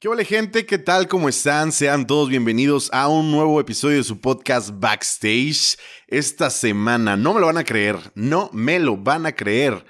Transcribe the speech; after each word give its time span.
¿Qué 0.00 0.06
hola 0.06 0.22
gente? 0.22 0.64
¿Qué 0.64 0.78
tal? 0.78 1.08
¿Cómo 1.08 1.28
están? 1.28 1.72
Sean 1.72 2.06
todos 2.06 2.28
bienvenidos 2.28 2.88
a 2.92 3.08
un 3.08 3.32
nuevo 3.32 3.60
episodio 3.60 3.96
de 3.96 4.04
su 4.04 4.20
podcast 4.20 4.70
Backstage. 4.78 5.76
Esta 6.06 6.50
semana, 6.50 7.16
no 7.16 7.34
me 7.34 7.40
lo 7.40 7.46
van 7.46 7.58
a 7.58 7.64
creer, 7.64 7.96
no 8.14 8.48
me 8.52 8.78
lo 8.78 8.96
van 8.96 9.26
a 9.26 9.32
creer, 9.32 9.84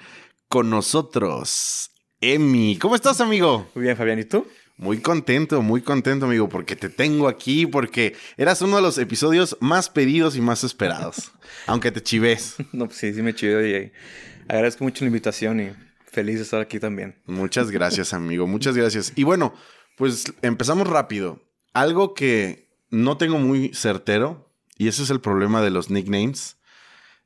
con 0.47 0.67
nosotros, 0.71 1.91
Emi. 2.21 2.79
¿Cómo 2.79 2.95
estás, 2.95 3.21
amigo? 3.21 3.69
Muy 3.75 3.83
bien, 3.83 3.95
Fabián, 3.95 4.17
¿y 4.17 4.23
tú? 4.23 4.47
Muy 4.77 4.99
contento, 4.99 5.61
muy 5.61 5.83
contento, 5.83 6.25
amigo, 6.25 6.49
porque 6.49 6.75
te 6.75 6.89
tengo 6.89 7.27
aquí, 7.27 7.67
porque 7.67 8.15
eras 8.35 8.63
uno 8.63 8.77
de 8.77 8.81
los 8.81 8.97
episodios 8.97 9.57
más 9.59 9.91
pedidos 9.91 10.35
y 10.35 10.41
más 10.41 10.63
esperados. 10.63 11.31
aunque 11.67 11.91
te 11.91 12.01
chives. 12.01 12.55
No, 12.71 12.87
pues 12.87 12.97
sí, 12.97 13.13
sí 13.13 13.21
me 13.21 13.35
chivé 13.35 13.69
y 13.69 14.51
agradezco 14.51 14.83
mucho 14.83 15.05
la 15.05 15.09
invitación 15.09 15.59
y 15.59 15.69
feliz 16.11 16.37
de 16.37 16.41
estar 16.41 16.61
aquí 16.61 16.79
también. 16.79 17.15
Muchas 17.27 17.69
gracias, 17.69 18.11
amigo, 18.11 18.47
muchas 18.47 18.75
gracias. 18.75 19.13
Y 19.15 19.23
bueno, 19.23 19.53
pues 19.99 20.33
empezamos 20.41 20.87
rápido. 20.87 21.41
Algo 21.73 22.13
que 22.13 22.69
no 22.89 23.17
tengo 23.17 23.37
muy 23.37 23.73
certero, 23.73 24.49
y 24.77 24.87
ese 24.87 25.03
es 25.03 25.09
el 25.09 25.19
problema 25.19 25.61
de 25.61 25.71
los 25.71 25.89
nicknames. 25.89 26.55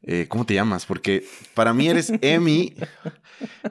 Eh, 0.01 0.25
¿Cómo 0.27 0.45
te 0.45 0.55
llamas? 0.55 0.87
Porque 0.87 1.25
para 1.53 1.71
mí 1.73 1.87
eres 1.87 2.11
Emi. 2.21 2.75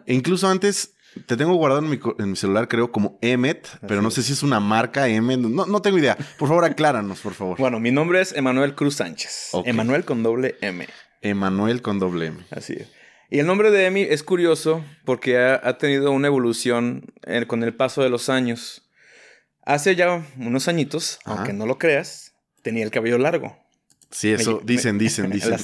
e 0.06 0.14
incluso 0.14 0.48
antes 0.48 0.94
te 1.26 1.36
tengo 1.36 1.52
guardado 1.54 1.82
en 1.82 2.30
mi, 2.30 2.36
celular, 2.36 2.68
creo, 2.68 2.92
como 2.92 3.18
Emmet, 3.20 3.68
pero 3.88 4.00
no 4.02 4.10
sé 4.12 4.22
si 4.22 4.32
es 4.32 4.44
una 4.44 4.60
marca 4.60 5.08
Emmet. 5.08 5.40
No, 5.40 5.66
no 5.66 5.82
tengo 5.82 5.98
idea. 5.98 6.16
Por 6.38 6.48
favor, 6.48 6.64
acláranos, 6.64 7.18
por 7.20 7.34
favor. 7.34 7.58
Bueno, 7.58 7.80
mi 7.80 7.90
nombre 7.90 8.20
es 8.20 8.32
Emanuel 8.32 8.76
Cruz 8.76 8.94
Sánchez. 8.94 9.50
Emanuel 9.64 10.04
con 10.04 10.22
doble 10.22 10.56
M. 10.60 10.86
Emanuel 11.22 11.82
con 11.82 11.98
doble 11.98 12.26
M. 12.26 12.44
Así 12.52 12.74
es. 12.74 12.88
Y 13.32 13.38
el 13.38 13.46
nombre 13.46 13.70
de 13.70 13.86
Emi 13.86 14.02
es 14.02 14.22
curioso 14.22 14.84
porque 15.06 15.38
ha, 15.38 15.78
tenido 15.78 16.12
una 16.12 16.26
evolución 16.26 17.12
eh, 17.24 17.46
con 17.46 17.62
el 17.64 17.74
paso 17.74 18.02
de 18.02 18.10
los 18.10 18.28
años. 18.28 18.81
Hace 19.64 19.94
ya 19.94 20.24
unos 20.38 20.68
añitos, 20.68 21.20
aunque 21.24 21.52
no 21.52 21.66
lo 21.66 21.78
creas, 21.78 22.34
tenía 22.62 22.84
el 22.84 22.90
cabello 22.90 23.18
largo. 23.18 23.56
Sí, 24.10 24.30
eso 24.30 24.60
dicen, 24.62 24.98
dicen, 24.98 25.30
dicen. 25.32 25.56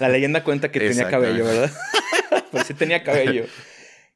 la 0.00 0.08
leyenda 0.08 0.44
cuenta 0.44 0.70
que 0.70 0.80
tenía 0.80 1.08
cabello, 1.08 1.44
¿verdad? 1.44 1.72
pues 2.50 2.66
sí 2.66 2.74
tenía 2.74 3.02
cabello. 3.02 3.46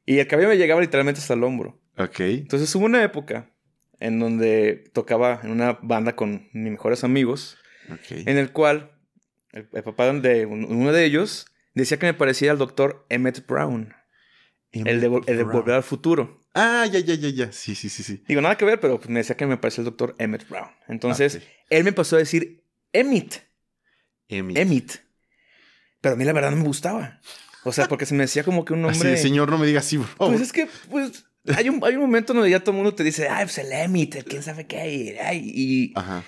Y 0.05 0.19
el 0.19 0.27
cabello 0.27 0.49
me 0.49 0.57
llegaba 0.57 0.81
literalmente 0.81 1.19
hasta 1.19 1.33
el 1.33 1.43
hombro. 1.43 1.79
Ok. 1.97 2.21
Entonces 2.21 2.73
hubo 2.75 2.85
una 2.85 3.03
época 3.03 3.51
en 3.99 4.19
donde 4.19 4.89
tocaba 4.93 5.41
en 5.43 5.51
una 5.51 5.77
banda 5.81 6.15
con 6.15 6.47
mis 6.53 6.71
mejores 6.71 7.03
amigos, 7.03 7.57
en 8.09 8.37
el 8.37 8.51
cual 8.51 8.91
el, 9.51 9.65
papá 9.83 10.11
de 10.13 10.45
uno 10.45 10.91
de 10.91 11.05
ellos 11.05 11.47
decía 11.73 11.99
que 11.99 12.05
me 12.05 12.13
parecía 12.13 12.51
al 12.51 12.57
doctor 12.57 13.05
Emmett 13.09 13.45
Brown, 13.45 13.93
el, 14.71 15.01
de, 15.01 15.21
el 15.27 15.37
de 15.37 15.43
Volver 15.43 15.75
al 15.75 15.83
Futuro. 15.83 16.41
Ah, 16.53 16.85
ya, 16.91 16.99
ya, 16.99 17.13
ya, 17.13 17.29
ya. 17.29 17.51
Sí, 17.51 17.75
sí, 17.75 17.89
sí, 17.89 18.03
sí. 18.03 18.23
Digo, 18.27 18.41
nada 18.41 18.57
que 18.57 18.65
ver, 18.65 18.79
pero 18.79 18.99
me 19.07 19.19
decía 19.19 19.37
que 19.37 19.45
me 19.45 19.57
parecía 19.57 19.81
el 19.81 19.85
doctor 19.85 20.15
Emmett 20.17 20.47
Brown. 20.49 20.69
Entonces, 20.87 21.41
ah, 21.41 21.65
él 21.69 21.83
me 21.83 21.93
pasó 21.93 22.15
a 22.15 22.19
decir 22.19 22.63
Emmett. 22.91 23.47
Emmett. 24.27 24.57
Emmett. 24.57 25.03
Pero 26.01 26.15
a 26.15 26.17
mí 26.17 26.25
la 26.25 26.33
verdad 26.33 26.51
no 26.51 26.57
me 26.57 26.63
gustaba. 26.63 27.19
O 27.63 27.71
sea, 27.71 27.87
porque 27.87 28.05
se 28.05 28.15
me 28.15 28.23
decía 28.23 28.43
como 28.43 28.65
que 28.65 28.73
un 28.73 28.81
nombre. 28.81 29.13
Así 29.13 29.21
señor, 29.21 29.49
no 29.49 29.57
me 29.57 29.67
diga 29.67 29.79
así, 29.79 29.97
bro. 29.97 30.07
Pues 30.17 30.41
es 30.41 30.51
que, 30.51 30.67
pues, 30.89 31.25
hay 31.55 31.69
un, 31.69 31.83
hay 31.83 31.95
un 31.95 32.01
momento 32.01 32.33
donde 32.33 32.49
ya 32.49 32.59
todo 32.61 32.71
el 32.71 32.77
mundo 32.77 32.95
te 32.95 33.03
dice, 33.03 33.27
ay, 33.29 33.45
pues 33.45 33.57
el 33.59 33.71
Emmett, 33.71 34.23
quién 34.27 34.41
sabe 34.43 34.65
qué. 34.65 35.19
Ay, 35.21 35.51
y... 35.53 35.93
Ajá. 35.95 36.23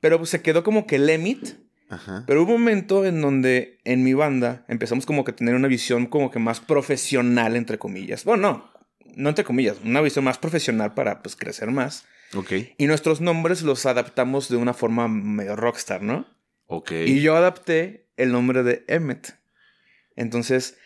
Pero 0.00 0.18
pues 0.18 0.30
se 0.30 0.42
quedó 0.42 0.62
como 0.62 0.86
que 0.86 0.96
el 0.96 1.08
Emmett. 1.10 1.58
Ajá. 1.90 2.24
Pero 2.26 2.42
hubo 2.42 2.54
un 2.54 2.60
momento 2.60 3.04
en 3.04 3.20
donde 3.20 3.80
en 3.84 4.04
mi 4.04 4.14
banda 4.14 4.64
empezamos 4.68 5.06
como 5.06 5.24
que 5.24 5.32
a 5.32 5.36
tener 5.36 5.54
una 5.54 5.68
visión 5.68 6.06
como 6.06 6.30
que 6.30 6.38
más 6.38 6.60
profesional, 6.60 7.56
entre 7.56 7.78
comillas. 7.78 8.24
Bueno, 8.24 8.42
no, 8.42 8.77
no 9.18 9.28
entre 9.28 9.44
comillas, 9.44 9.78
una 9.84 10.00
visión 10.00 10.24
más 10.24 10.38
profesional 10.38 10.94
para 10.94 11.22
pues 11.22 11.34
crecer 11.34 11.70
más. 11.70 12.06
Ok. 12.34 12.52
Y 12.78 12.86
nuestros 12.86 13.20
nombres 13.20 13.62
los 13.62 13.84
adaptamos 13.84 14.48
de 14.48 14.56
una 14.56 14.74
forma 14.74 15.08
medio 15.08 15.56
rockstar, 15.56 16.02
¿no? 16.02 16.26
Ok. 16.66 16.92
Y 16.92 17.20
yo 17.20 17.36
adapté 17.36 18.06
el 18.16 18.30
nombre 18.30 18.62
de 18.62 18.84
Emmet. 18.86 19.36
Entonces, 20.14 20.78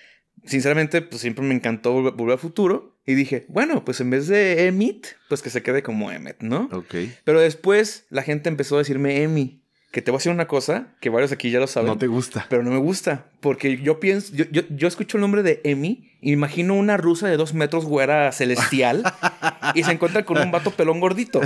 sinceramente, 0.47 1.03
pues 1.03 1.21
siempre 1.21 1.45
me 1.45 1.55
encantó 1.55 1.93
volver 1.93 2.33
al 2.33 2.39
futuro. 2.39 2.99
Y 3.05 3.15
dije, 3.15 3.45
bueno, 3.49 3.85
pues 3.85 4.01
en 4.01 4.11
vez 4.11 4.29
de 4.29 4.67
Emmett, 4.67 5.17
pues 5.29 5.43
que 5.43 5.51
se 5.51 5.63
quede 5.63 5.83
como 5.83 6.11
Emmet, 6.11 6.41
¿no? 6.41 6.71
Ok. 6.73 6.95
Pero 7.25 7.41
después 7.41 8.07
la 8.09 8.23
gente 8.23 8.49
empezó 8.49 8.77
a 8.77 8.79
decirme 8.79 9.23
Emmy. 9.23 9.62
Que 9.93 10.01
te 10.01 10.11
voy 10.11 10.17
a 10.17 10.21
decir 10.21 10.33
una 10.33 10.47
cosa, 10.47 10.87
que 11.01 11.11
varios 11.11 11.33
aquí 11.33 11.51
ya 11.51 11.61
lo 11.61 11.67
saben. 11.67 11.89
No 11.89 11.99
te 11.99 12.07
gusta. 12.07 12.47
Pero 12.49 12.63
no 12.63 12.71
me 12.71 12.79
gusta. 12.79 13.27
Porque 13.41 13.77
yo 13.77 14.01
pienso, 14.01 14.33
yo, 14.35 14.47
yo, 14.51 14.89
escucho 14.89 15.19
el 15.19 15.21
nombre 15.21 15.43
de 15.43 15.61
Emi 15.65 16.17
y 16.23 16.33
imagino 16.33 16.73
una 16.73 16.97
rusa 16.97 17.29
de 17.29 17.37
dos 17.37 17.53
metros, 17.53 17.85
güera 17.85 18.33
celestial, 18.33 19.05
y 19.75 19.85
se 19.85 19.93
encuentra 19.93 20.25
con 20.25 20.39
un 20.39 20.51
vato 20.51 20.71
pelón 20.71 20.99
gordito. 20.99 21.43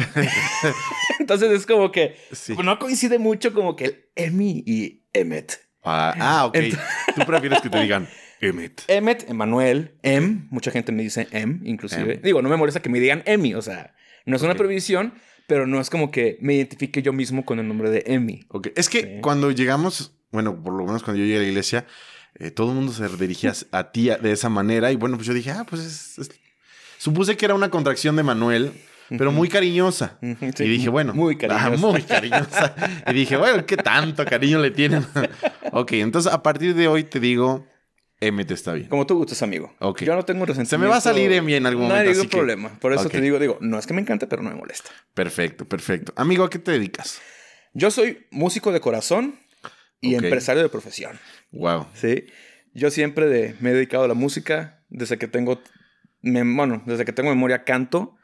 Entonces 1.19 1.51
es 1.51 1.67
como 1.67 1.91
que 1.91 2.15
no 2.62 2.79
coincide 2.79 3.19
mucho 3.19 3.53
como 3.53 3.75
que 3.75 4.11
Emi 4.15 4.63
y 4.65 5.03
Emmet. 5.13 5.61
Ah, 5.83 6.15
ah 6.21 6.47
ok. 6.47 6.57
Tú 7.17 7.27
prefieres 7.27 7.61
que 7.61 7.69
te 7.69 7.81
digan 7.81 8.09
Emmet. 8.41 8.84
Emmet, 8.89 9.28
Emanuel, 9.28 9.97
Em. 10.03 10.47
Mucha 10.51 10.71
gente 10.71 10.93
me 10.93 11.03
dice 11.03 11.27
Em, 11.33 11.63
inclusive. 11.65 12.21
Digo, 12.23 12.43
no 12.43 12.49
me 12.49 12.57
molesta 12.57 12.81
que 12.81 12.91
me 12.91 13.01
digan 13.01 13.25
Emi, 13.27 13.55
o 13.55 13.63
sea, 13.63 13.93
no 14.25 14.37
es 14.37 14.43
una 14.43 14.55
previsión 14.55 15.15
pero 15.47 15.67
no 15.67 15.81
es 15.81 15.91
como 15.91 16.11
que 16.11 16.39
me 16.41 16.55
identifique 16.55 17.03
yo 17.03 17.12
mismo 17.12 17.45
con 17.45 17.59
el 17.59 17.69
nombre 17.69 17.91
de 17.91 18.05
Emmy. 18.07 18.45
Ok, 18.49 18.69
es 18.77 18.89
que 18.89 19.21
cuando 19.21 19.51
llegamos, 19.51 20.12
bueno, 20.31 20.62
por 20.62 20.75
lo 20.75 20.84
menos 20.84 21.03
cuando 21.03 21.21
yo 21.21 21.27
llegué 21.27 21.39
a 21.39 21.43
la 21.43 21.49
iglesia, 21.49 21.87
eh, 22.34 22.51
todo 22.51 22.71
el 22.71 22.77
mundo 22.77 22.93
se 22.93 23.09
dirigía 23.17 23.53
a 23.73 23.91
ti 23.91 24.09
de 24.09 24.33
esa 24.33 24.49
manera 24.49 24.93
y 24.93 24.97
bueno, 24.97 25.17
pues 25.17 25.27
yo 25.27 25.34
dije, 25.34 25.51
ah, 25.51 25.65
pues 25.69 26.17
es, 26.19 26.31
supuse 26.99 27.37
que 27.37 27.45
era 27.45 27.55
una 27.55 27.71
contracción 27.71 28.17
de 28.17 28.23
Manuel. 28.23 28.73
Pero 29.09 29.31
muy 29.31 29.49
cariñosa. 29.49 30.19
y 30.21 30.65
dije, 30.65 30.89
bueno. 30.89 31.15
Muy 31.15 31.37
cariñosa. 31.37 31.77
muy 31.77 32.03
cariñosa. 32.03 32.75
y 33.07 33.13
dije, 33.15 33.37
bueno, 33.37 33.65
¿qué 33.65 33.77
tanto 33.77 34.25
cariño 34.25 34.59
le 34.59 34.73
tienen? 34.73 35.07
ok, 35.73 35.93
entonces 35.93 36.33
a 36.33 36.43
partir 36.43 36.75
de 36.75 36.89
hoy 36.89 37.05
te 37.05 37.21
digo, 37.21 37.65
M 38.21 38.44
te 38.44 38.54
está 38.54 38.72
bien. 38.72 38.88
Como 38.88 39.06
tú 39.06 39.16
gustes, 39.16 39.43
amigo. 39.43 39.75
Okay. 39.78 40.06
Yo 40.06 40.15
no 40.15 40.25
tengo 40.25 40.47
resentimiento. 40.47 40.71
Se 40.71 40.78
me 40.78 40.87
va 40.87 40.97
a 40.97 41.00
salir 41.00 41.31
M 41.32 41.54
en 41.54 41.66
algún 41.66 41.84
momento. 41.84 42.03
No 42.03 42.09
hay 42.09 42.15
ningún 42.15 42.31
problema. 42.31 42.78
Por 42.81 42.93
eso 42.93 43.09
te 43.09 43.21
digo, 43.21 43.38
digo, 43.38 43.59
no 43.60 43.78
es 43.78 43.87
que 43.87 43.93
me 43.93 44.00
encante, 44.00 44.27
pero 44.27 44.43
no 44.43 44.50
me 44.50 44.56
molesta. 44.56 44.91
Perfecto, 45.12 45.66
perfecto. 45.66 46.12
Amigo, 46.16 46.44
¿a 46.44 46.50
qué 46.50 46.59
te 46.59 46.71
dedicas? 46.71 47.21
Yo 47.75 47.91
soy 47.91 48.27
músico 48.31 48.72
de 48.72 48.81
corazón 48.81 49.38
y 50.00 50.15
empresario 50.15 50.62
de 50.62 50.69
profesión. 50.69 51.19
Wow. 51.53 51.88
Sí. 51.94 52.27
Yo 52.72 52.91
siempre 52.91 53.54
me 53.60 53.71
he 53.71 53.75
dedicado 53.75 54.04
a 54.04 54.09
la 54.09 54.15
música 54.15 54.84
desde 54.88 55.19
que 55.19 55.28
tengo, 55.28 55.62
bueno, 56.22 56.83
desde 56.87 57.04
que 57.04 57.12
tengo 57.12 57.28
memoria 57.31 57.65
canto, 57.65 58.16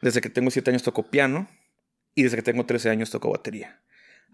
desde 0.00 0.20
que 0.20 0.30
tengo 0.30 0.50
7 0.50 0.70
años 0.70 0.82
toco 0.82 1.10
piano 1.10 1.48
y 2.14 2.22
desde 2.22 2.36
que 2.36 2.42
tengo 2.42 2.64
13 2.64 2.90
años 2.90 3.10
toco 3.10 3.30
batería. 3.30 3.82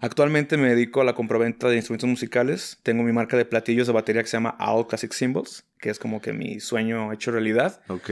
Actualmente 0.00 0.56
me 0.56 0.70
dedico 0.70 1.00
a 1.00 1.04
la 1.04 1.14
compraventa 1.14 1.69
de 1.69 1.76
instrumentos 1.76 2.08
musicales. 2.08 2.78
Tengo 2.82 3.04
mi 3.04 3.12
marca 3.12 3.36
de 3.36 3.44
platillos 3.44 3.86
de 3.86 3.92
batería 3.92 4.22
que 4.22 4.28
se 4.28 4.36
llama 4.36 4.56
All 4.58 4.86
Classic 4.88 5.12
Symbols, 5.12 5.64
que 5.78 5.90
es 5.90 5.99
como 5.99 6.20
que 6.20 6.32
mi 6.32 6.58
sueño 6.58 7.12
hecho 7.12 7.31
realidad. 7.31 7.81
Ok. 7.88 8.11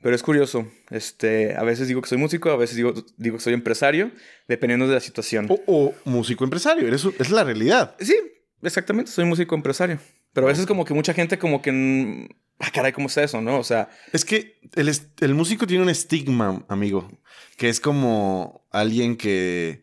Pero 0.00 0.14
es 0.14 0.22
curioso. 0.22 0.68
Este, 0.90 1.56
a 1.56 1.64
veces 1.64 1.88
digo 1.88 2.00
que 2.00 2.08
soy 2.08 2.18
músico, 2.18 2.50
a 2.50 2.56
veces 2.56 2.76
digo, 2.76 2.94
digo 3.16 3.36
que 3.36 3.42
soy 3.42 3.54
empresario, 3.54 4.12
dependiendo 4.46 4.86
de 4.86 4.94
la 4.94 5.00
situación. 5.00 5.48
O, 5.66 5.92
músico 6.04 6.44
empresario, 6.44 6.86
eres, 6.86 7.04
es 7.04 7.30
la 7.30 7.42
realidad. 7.42 7.96
Sí, 7.98 8.16
exactamente, 8.62 9.10
soy 9.10 9.24
músico 9.24 9.54
empresario. 9.54 9.98
Pero 10.32 10.46
a 10.46 10.50
veces 10.50 10.66
como 10.66 10.84
que 10.84 10.94
mucha 10.94 11.14
gente 11.14 11.38
como 11.38 11.62
que... 11.62 12.28
Ah, 12.60 12.70
caray, 12.72 12.92
¿cómo 12.92 13.08
es 13.08 13.16
eso, 13.16 13.40
no? 13.40 13.58
O 13.58 13.64
sea... 13.64 13.88
Es 14.12 14.24
que 14.24 14.60
el, 14.74 14.90
el 15.20 15.34
músico 15.34 15.66
tiene 15.66 15.82
un 15.82 15.90
estigma, 15.90 16.64
amigo, 16.68 17.10
que 17.56 17.68
es 17.68 17.80
como 17.80 18.66
alguien 18.70 19.16
que 19.16 19.82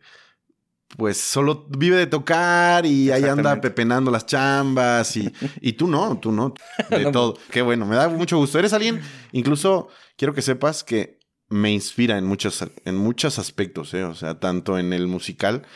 pues 0.96 1.18
solo 1.18 1.66
vive 1.68 1.96
de 1.96 2.06
tocar 2.06 2.86
y 2.86 3.10
ahí 3.10 3.24
anda 3.24 3.60
pepenando 3.60 4.10
las 4.10 4.26
chambas 4.26 5.16
y, 5.16 5.32
y 5.60 5.72
tú 5.72 5.88
no, 5.88 6.18
tú 6.18 6.32
no, 6.32 6.54
de 6.90 7.10
todo. 7.10 7.38
Qué 7.50 7.62
bueno, 7.62 7.86
me 7.86 7.96
da 7.96 8.08
mucho 8.08 8.38
gusto. 8.38 8.58
Eres 8.58 8.72
alguien, 8.72 9.00
incluso 9.32 9.88
quiero 10.16 10.32
que 10.32 10.42
sepas 10.42 10.84
que 10.84 11.18
me 11.48 11.72
inspira 11.72 12.18
en 12.18 12.24
muchos, 12.24 12.64
en 12.84 12.96
muchos 12.96 13.38
aspectos, 13.38 13.94
¿eh? 13.94 14.04
o 14.04 14.14
sea, 14.14 14.38
tanto 14.38 14.78
en 14.78 14.92
el 14.92 15.06
musical. 15.06 15.66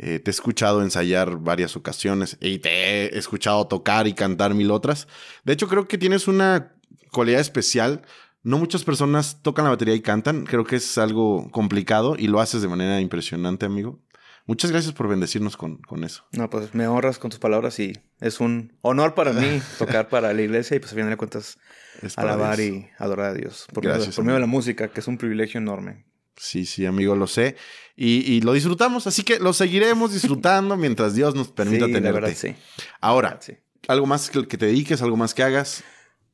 Eh, 0.00 0.20
te 0.20 0.30
he 0.30 0.32
escuchado 0.32 0.82
ensayar 0.82 1.38
varias 1.38 1.74
ocasiones 1.74 2.36
y 2.40 2.58
te 2.58 2.70
he 2.70 3.18
escuchado 3.18 3.66
tocar 3.66 4.06
y 4.06 4.14
cantar 4.14 4.54
mil 4.54 4.70
otras. 4.70 5.08
De 5.44 5.54
hecho, 5.54 5.66
creo 5.66 5.88
que 5.88 5.98
tienes 5.98 6.28
una 6.28 6.76
cualidad 7.10 7.40
especial 7.40 8.02
no 8.42 8.58
muchas 8.58 8.84
personas 8.84 9.42
tocan 9.42 9.64
la 9.64 9.72
batería 9.72 9.94
y 9.94 10.00
cantan. 10.00 10.46
Creo 10.46 10.64
que 10.64 10.76
es 10.76 10.96
algo 10.96 11.50
complicado 11.50 12.16
y 12.18 12.28
lo 12.28 12.40
haces 12.40 12.62
de 12.62 12.68
manera 12.68 13.00
impresionante, 13.00 13.66
amigo. 13.66 14.00
Muchas 14.48 14.70
gracias 14.70 14.94
por 14.94 15.08
bendecirnos 15.08 15.58
con, 15.58 15.76
con 15.76 16.04
eso. 16.04 16.24
No, 16.32 16.48
pues 16.48 16.74
me 16.74 16.88
honras 16.88 17.18
con 17.18 17.30
tus 17.30 17.38
palabras 17.38 17.78
y 17.80 17.92
es 18.18 18.40
un 18.40 18.72
honor 18.80 19.14
para 19.14 19.34
mí 19.34 19.60
tocar 19.78 20.08
para 20.08 20.32
la 20.32 20.40
iglesia 20.40 20.74
y 20.74 20.80
pues 20.80 20.90
a 20.92 20.94
final 20.94 21.10
de 21.10 21.18
cuentas 21.18 21.58
alabar 22.16 22.58
y 22.58 22.88
adorar 22.96 23.26
a 23.26 23.34
Dios. 23.34 23.66
Por, 23.74 23.84
gracias, 23.84 24.16
por 24.16 24.24
medio 24.24 24.36
de 24.36 24.40
la 24.40 24.46
música, 24.46 24.88
que 24.88 25.00
es 25.00 25.06
un 25.06 25.18
privilegio 25.18 25.58
enorme. 25.58 26.06
Sí, 26.38 26.64
sí, 26.64 26.86
amigo, 26.86 27.14
lo 27.14 27.26
sé. 27.26 27.56
Y, 27.94 28.40
lo 28.40 28.54
disfrutamos, 28.54 29.06
así 29.06 29.22
que 29.22 29.38
lo 29.38 29.52
seguiremos 29.52 30.14
disfrutando 30.14 30.76
mientras 30.78 31.14
Dios 31.14 31.34
nos 31.34 31.48
permita 31.48 31.84
sí, 31.84 31.92
tenerte. 31.92 32.20
verdad, 32.20 32.34
sí. 32.34 32.54
Ahora, 33.02 33.38
¿algo 33.86 34.06
más 34.06 34.30
que 34.30 34.56
te 34.56 34.64
dediques, 34.64 35.02
algo 35.02 35.18
más 35.18 35.34
que 35.34 35.42
hagas? 35.42 35.84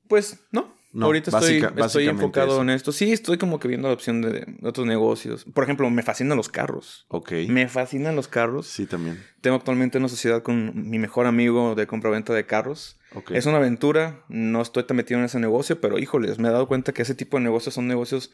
Pues 0.06 0.38
no, 0.52 0.72
Ahorita 1.00 1.36
estoy, 1.36 2.08
enfocado 2.08 2.62
en 2.62 2.70
esto. 2.70 2.92
Sí, 2.92 3.12
estoy 3.12 3.38
como 3.38 3.58
que 3.58 3.68
viendo 3.68 3.88
la 3.88 3.94
opción 3.94 4.22
de, 4.22 4.46
otros 4.62 4.86
negocios. 4.86 5.44
Por 5.44 5.64
ejemplo, 5.64 5.90
me 5.90 6.02
fascinan 6.02 6.36
los 6.36 6.48
carros. 6.48 7.06
Ok. 7.08 7.32
Me 7.48 7.68
fascinan 7.68 8.14
los 8.14 8.28
carros. 8.28 8.66
Sí, 8.66 8.86
también. 8.86 9.22
Tengo 9.40 9.56
actualmente 9.56 9.98
una 9.98 10.08
sociedad 10.08 10.42
con 10.42 10.88
mi 10.88 10.98
mejor 10.98 11.26
amigo 11.26 11.74
de 11.74 11.86
compra-venta 11.86 12.32
de 12.32 12.46
carros. 12.46 12.96
Okay. 13.14 13.36
Es 13.36 13.46
una 13.46 13.56
aventura. 13.56 14.24
No 14.28 14.62
estoy 14.62 14.84
tan 14.84 14.96
metido 14.96 15.18
en 15.18 15.26
ese 15.26 15.40
negocio, 15.40 15.80
pero 15.80 15.98
híjoles, 15.98 16.38
me 16.38 16.48
he 16.48 16.52
dado 16.52 16.68
cuenta 16.68 16.92
que 16.92 17.02
ese 17.02 17.14
tipo 17.14 17.38
de 17.38 17.44
negocios 17.44 17.74
son 17.74 17.88
negocios 17.88 18.30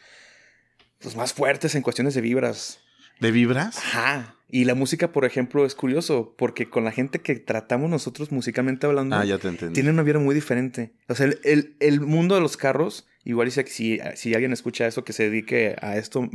pues, 1.00 1.16
más 1.16 1.32
fuertes 1.32 1.74
en 1.74 1.82
cuestiones 1.82 2.14
de 2.14 2.20
vibras. 2.20 2.80
¿De 3.20 3.30
vibras? 3.30 3.78
Ajá. 3.78 4.36
Y 4.52 4.64
la 4.64 4.74
música, 4.74 5.12
por 5.12 5.24
ejemplo, 5.24 5.64
es 5.64 5.74
curioso, 5.74 6.34
porque 6.36 6.68
con 6.68 6.84
la 6.84 6.90
gente 6.90 7.20
que 7.20 7.36
tratamos 7.36 7.88
nosotros 7.88 8.32
musicalmente 8.32 8.86
hablando, 8.86 9.14
ah, 9.14 9.24
ya 9.24 9.38
tiene 9.38 9.90
una 9.90 10.02
vida 10.02 10.18
muy 10.18 10.34
diferente. 10.34 10.92
O 11.08 11.14
sea, 11.14 11.30
el, 11.44 11.76
el, 11.78 12.00
mundo 12.00 12.34
de 12.34 12.40
los 12.40 12.56
carros, 12.56 13.06
igual 13.24 13.50
si, 13.52 14.00
si 14.16 14.34
alguien 14.34 14.52
escucha 14.52 14.88
eso, 14.88 15.04
que 15.04 15.12
se 15.12 15.24
dedique 15.24 15.76
a 15.80 15.96
esto, 15.96 16.28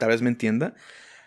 tal 0.00 0.08
vez 0.08 0.22
me 0.22 0.30
entienda, 0.30 0.74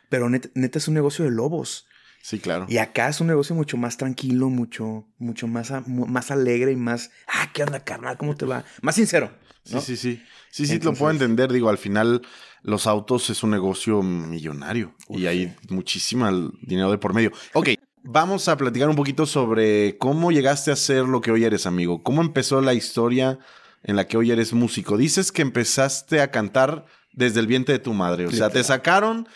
pero 0.10 0.30
neta, 0.30 0.78
es 0.78 0.88
un 0.90 0.94
negocio 0.94 1.24
de 1.24 1.32
lobos. 1.32 1.88
Sí, 2.22 2.40
claro. 2.40 2.66
Y 2.68 2.80
acá 2.80 3.08
es 3.08 3.22
un 3.22 3.28
negocio 3.28 3.56
mucho 3.56 3.78
más 3.78 3.96
tranquilo, 3.98 4.50
mucho, 4.50 5.08
mucho 5.20 5.48
más, 5.48 5.72
más 5.88 6.32
alegre 6.32 6.72
y 6.72 6.76
más, 6.76 7.12
ah, 7.28 7.50
¿qué 7.54 7.64
onda, 7.64 7.80
carnal? 7.80 8.18
¿Cómo 8.18 8.36
te 8.36 8.46
va? 8.46 8.66
Más 8.82 8.96
sincero. 8.96 9.32
Sí, 9.66 9.82
sí, 9.82 9.98
sí. 9.98 10.22
Sí, 10.52 10.66
sí, 10.66 10.80
lo 10.80 10.94
puedo 10.94 11.12
entender. 11.12 11.52
Digo, 11.52 11.70
al 11.70 11.78
final 11.78 12.22
los 12.62 12.88
autos 12.88 13.30
es 13.30 13.44
un 13.44 13.52
negocio 13.52 14.02
millonario 14.02 14.96
y 15.10 15.26
hay 15.26 15.54
muchísimo 15.70 16.30
dinero 16.62 16.92
de 16.92 16.98
por 16.98 17.14
medio. 17.14 17.32
Ok, 17.54 17.70
vamos 18.04 18.48
a 18.48 18.56
platicar 18.56 18.88
un 18.88 18.96
poquito 18.96 19.26
sobre 19.26 19.98
cómo 19.98 20.32
llegaste 20.32 20.72
a 20.72 20.76
ser 20.76 21.06
lo 21.06 21.20
que 21.20 21.32
hoy 21.32 21.44
eres, 21.44 21.66
amigo. 21.66 22.04
¿Cómo 22.04 22.22
empezó 22.22 22.62
la 22.62 22.74
historia 22.74 23.40
en 23.84 23.98
la 23.98 24.08
que 24.08 24.18
hoy 24.18 24.32
eres 24.32 24.54
músico? 24.54 24.98
Dices 24.98 25.32
que 25.32 25.42
empezaste 25.42 26.22
a 26.22 26.32
cantar 26.32 26.86
desde 27.12 27.40
el 27.40 27.48
vientre 27.48 27.74
de 27.74 27.80
tu 27.80 27.94
madre. 27.94 28.26
O 28.26 28.32
sea, 28.32 28.50
te 28.50 28.64
sacaron... 28.64 29.28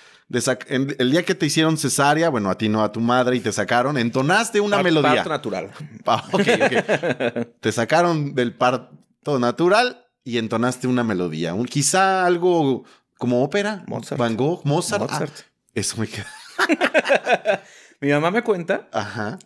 el 0.69 1.11
día 1.11 1.23
que 1.23 1.35
te 1.35 1.47
hicieron 1.47 1.77
cesárea, 1.77 2.29
bueno, 2.29 2.49
a 2.49 2.57
ti 2.57 2.69
no, 2.69 2.83
a 2.83 2.91
tu 2.91 2.99
madre, 2.99 3.35
y 3.35 3.39
te 3.41 3.51
sacaron, 3.51 3.97
entonaste 3.97 4.61
una 4.61 4.81
melodía. 4.81 5.23
Parto 5.23 5.29
natural. 5.29 5.71
Ah, 6.05 6.23
te 7.59 7.71
sacaron 7.71 8.33
del 8.35 8.53
parto 8.53 9.37
natural 9.37 10.05
y 10.29 10.37
entonaste 10.37 10.87
una 10.87 11.03
melodía. 11.03 11.53
Un, 11.53 11.65
quizá 11.65 12.25
algo 12.25 12.85
como 13.17 13.43
ópera. 13.43 13.83
Mozart. 13.87 14.19
Van 14.19 14.37
Gogh, 14.37 14.63
Mozart. 14.63 15.03
Ah, 15.03 15.11
Mozart. 15.11 15.33
eso 15.73 15.97
me 15.97 16.07
queda. 16.07 16.27
mi 18.01 18.09
mamá 18.09 18.31
me 18.31 18.43
cuenta 18.43 18.89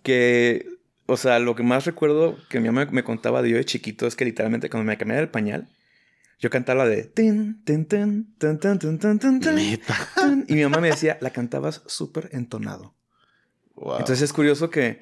que, 0.04 0.68
o 1.06 1.18
sea, 1.18 1.40
lo 1.40 1.56
que 1.56 1.64
más 1.64 1.86
recuerdo 1.86 2.38
que 2.50 2.60
mi 2.60 2.68
mamá 2.68 2.88
me 2.92 3.04
contaba 3.04 3.42
de 3.42 3.50
yo 3.52 3.58
de 3.58 3.66
chiquito 3.66 4.08
es 4.08 4.16
que 4.16 4.26
literalmente 4.26 4.70
cuando 4.70 4.86
me 4.86 4.98
cambiaba 4.98 5.22
el 5.22 5.30
pañal, 5.30 5.70
yo 6.40 6.50
cantaba 6.50 6.84
la 6.84 6.90
de 6.90 7.04
tin, 7.04 7.64
tin, 7.64 7.86
tin, 7.86 8.36
tin, 8.38 8.60
tin, 8.60 8.78
tin, 8.78 9.00
tin, 9.00 9.20
tin, 9.20 9.40
tin, 9.40 10.46
y 10.48 10.56
mi 10.56 10.64
mamá 10.64 10.82
me 10.82 10.90
decía, 10.90 11.18
la 11.22 11.30
cantabas 11.30 11.84
súper 11.86 12.30
entonado. 12.34 12.96
Entonces 13.76 14.22
es 14.22 14.34
curioso 14.34 14.70
que, 14.70 15.02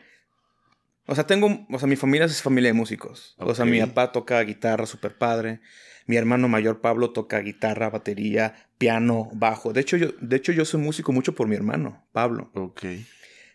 o 1.07 1.15
sea, 1.15 1.25
tengo, 1.25 1.65
o 1.69 1.79
sea, 1.79 1.87
mi 1.87 1.95
familia 1.95 2.25
es 2.25 2.41
familia 2.41 2.69
de 2.69 2.73
músicos. 2.73 3.35
O 3.37 3.55
sea, 3.55 3.65
mi 3.65 3.79
papá 3.79 4.11
toca 4.11 4.41
guitarra 4.41 4.85
súper 4.85 5.17
padre. 5.17 5.61
Mi 6.05 6.15
hermano 6.15 6.47
mayor 6.47 6.81
Pablo 6.81 7.11
toca 7.11 7.39
guitarra, 7.39 7.89
batería, 7.89 8.69
piano, 8.77 9.29
bajo. 9.33 9.73
De 9.73 9.81
hecho, 9.81 9.97
yo, 9.97 10.09
de 10.19 10.35
hecho, 10.35 10.51
yo 10.51 10.65
soy 10.65 10.81
músico 10.81 11.11
mucho 11.11 11.35
por 11.35 11.47
mi 11.47 11.55
hermano, 11.55 12.05
Pablo. 12.11 12.51
Ok. 12.53 12.85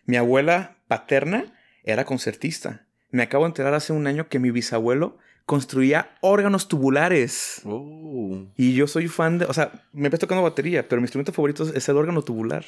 Mi 0.05 0.17
abuela 0.17 0.77
paterna 0.87 1.53
era 1.83 2.05
concertista. 2.05 2.87
Me 3.09 3.23
acabo 3.23 3.45
de 3.45 3.49
enterar 3.49 3.73
hace 3.73 3.93
un 3.93 4.07
año 4.07 4.27
que 4.27 4.39
mi 4.39 4.51
bisabuelo 4.51 5.17
construía 5.45 6.17
órganos 6.21 6.67
tubulares. 6.67 7.61
Oh. 7.63 8.45
Y 8.55 8.73
yo 8.73 8.87
soy 8.87 9.07
fan 9.07 9.39
de. 9.39 9.45
O 9.45 9.53
sea, 9.53 9.71
me 9.93 10.07
empecé 10.07 10.21
tocando 10.21 10.43
batería, 10.43 10.87
pero 10.87 11.01
mi 11.01 11.05
instrumento 11.05 11.31
favorito 11.31 11.63
es 11.73 11.89
el 11.89 11.97
órgano 11.97 12.21
tubular. 12.21 12.65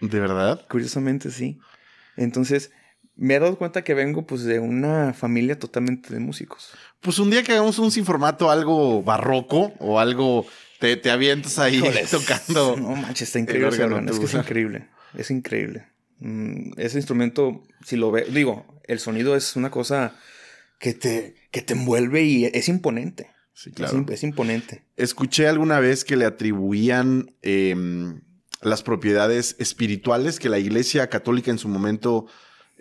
¿De 0.00 0.18
verdad? 0.18 0.66
Curiosamente, 0.68 1.30
sí. 1.30 1.60
Entonces, 2.16 2.72
me 3.16 3.34
he 3.34 3.38
dado 3.38 3.56
cuenta 3.56 3.84
que 3.84 3.94
vengo 3.94 4.26
pues 4.26 4.44
de 4.44 4.58
una 4.58 5.12
familia 5.12 5.58
totalmente 5.58 6.12
de 6.12 6.20
músicos. 6.20 6.70
Pues 7.00 7.18
un 7.18 7.30
día 7.30 7.42
que 7.42 7.52
hagamos 7.52 7.78
un 7.78 7.90
sin 7.90 8.04
formato 8.04 8.50
algo 8.50 9.02
barroco 9.02 9.72
o 9.78 10.00
algo 10.00 10.46
te, 10.80 10.96
te 10.96 11.10
avientas 11.10 11.58
ahí 11.58 11.82
tocando. 12.10 12.76
No 12.80 12.96
manches, 12.96 13.28
está 13.28 13.38
increíble, 13.38 13.68
Es 14.10 14.18
que 14.18 14.24
es 14.26 14.34
increíble. 14.34 14.88
Es 15.14 15.30
increíble. 15.30 15.86
Mm, 16.18 16.72
ese 16.76 16.98
instrumento, 16.98 17.62
si 17.84 17.96
lo 17.96 18.10
ve, 18.10 18.26
digo, 18.30 18.64
el 18.84 18.98
sonido 18.98 19.36
es 19.36 19.56
una 19.56 19.70
cosa 19.70 20.16
que 20.78 20.94
te, 20.94 21.36
que 21.50 21.62
te 21.62 21.74
envuelve 21.74 22.22
y 22.22 22.44
es 22.46 22.68
imponente. 22.68 23.30
Sí, 23.54 23.70
claro. 23.70 24.06
Es, 24.08 24.22
imponente. 24.22 24.84
Escuché 24.96 25.46
alguna 25.46 25.78
vez 25.78 26.04
que 26.04 26.16
le 26.16 26.24
atribuían 26.24 27.36
em, 27.42 28.22
las 28.62 28.82
propiedades 28.82 29.56
espirituales 29.58 30.38
que 30.38 30.48
la 30.48 30.58
Iglesia 30.58 31.08
Católica 31.08 31.50
en 31.50 31.58
su 31.58 31.68
momento 31.68 32.26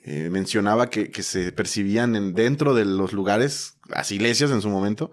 eh, 0.03 0.29
mencionaba 0.31 0.89
que, 0.89 1.11
se 1.21 1.51
percibían 1.51 2.15
en, 2.15 2.33
dentro 2.33 2.73
de 2.73 2.85
los 2.85 3.13
lugares, 3.13 3.77
las 3.87 4.11
iglesias 4.11 4.51
en 4.51 4.61
su 4.61 4.69
momento, 4.69 5.11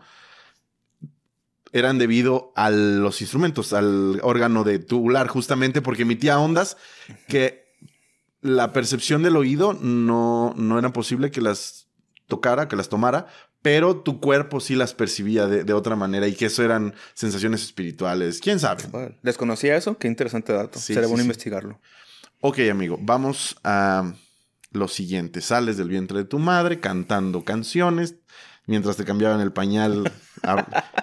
eran 1.73 1.99
debido 1.99 2.53
a 2.57 2.71
los 2.71 3.21
instrumentos, 3.21 3.73
al 3.75 4.21
órgano 4.23 4.65
de 4.65 4.79
tubular, 4.79 5.29
justamente 5.29 5.83
porque 5.83 6.03
emitía 6.03 6.39
ondas 6.39 6.79
que 7.27 7.69
la 8.41 8.73
percepción 8.73 9.23
del 9.23 9.37
oído 9.37 9.75
no, 9.75 10.55
no 10.57 10.79
era 10.79 10.93
posible 10.93 11.31
que 11.31 11.43
las 11.43 11.89
tocara, 12.27 12.69
que 12.69 12.77
las 12.77 12.89
tomara, 12.89 13.27
pero 13.61 13.97
tu 13.97 14.21
cuerpo 14.21 14.61
sí 14.61 14.75
las 14.75 14.95
percibía 14.95 15.47
de, 15.47 15.73
otra 15.73 15.97
manera 15.97 16.29
y 16.29 16.35
que 16.35 16.47
eso 16.47 16.63
eran 16.63 16.95
sensaciones 17.15 17.63
espirituales. 17.63 18.41
¿Quién 18.41 18.61
sabe? 18.61 18.85
Desconocía 19.23 19.77
eso, 19.77 19.99
qué 19.99 20.07
interesante 20.07 20.53
dato. 20.53 20.79
Sería 20.79 21.09
bueno 21.09 21.23
investigarlo. 21.23 21.81
Ok, 22.41 22.61
amigo, 22.71 22.99
vamos 23.01 23.59
a 23.65 24.15
lo 24.71 24.89
siguiente. 24.89 25.41
Sales 25.41 25.77
del 25.77 25.89
vientre 25.89 26.19
de 26.19 26.25
tu 26.25 26.39
madre 26.39 26.81
cantando 26.81 27.45
canciones 27.45 28.17
mientras 28.67 28.97
te 28.97 29.05
cambiaban 29.05 29.41
el 29.41 29.53
pañal. 29.53 30.13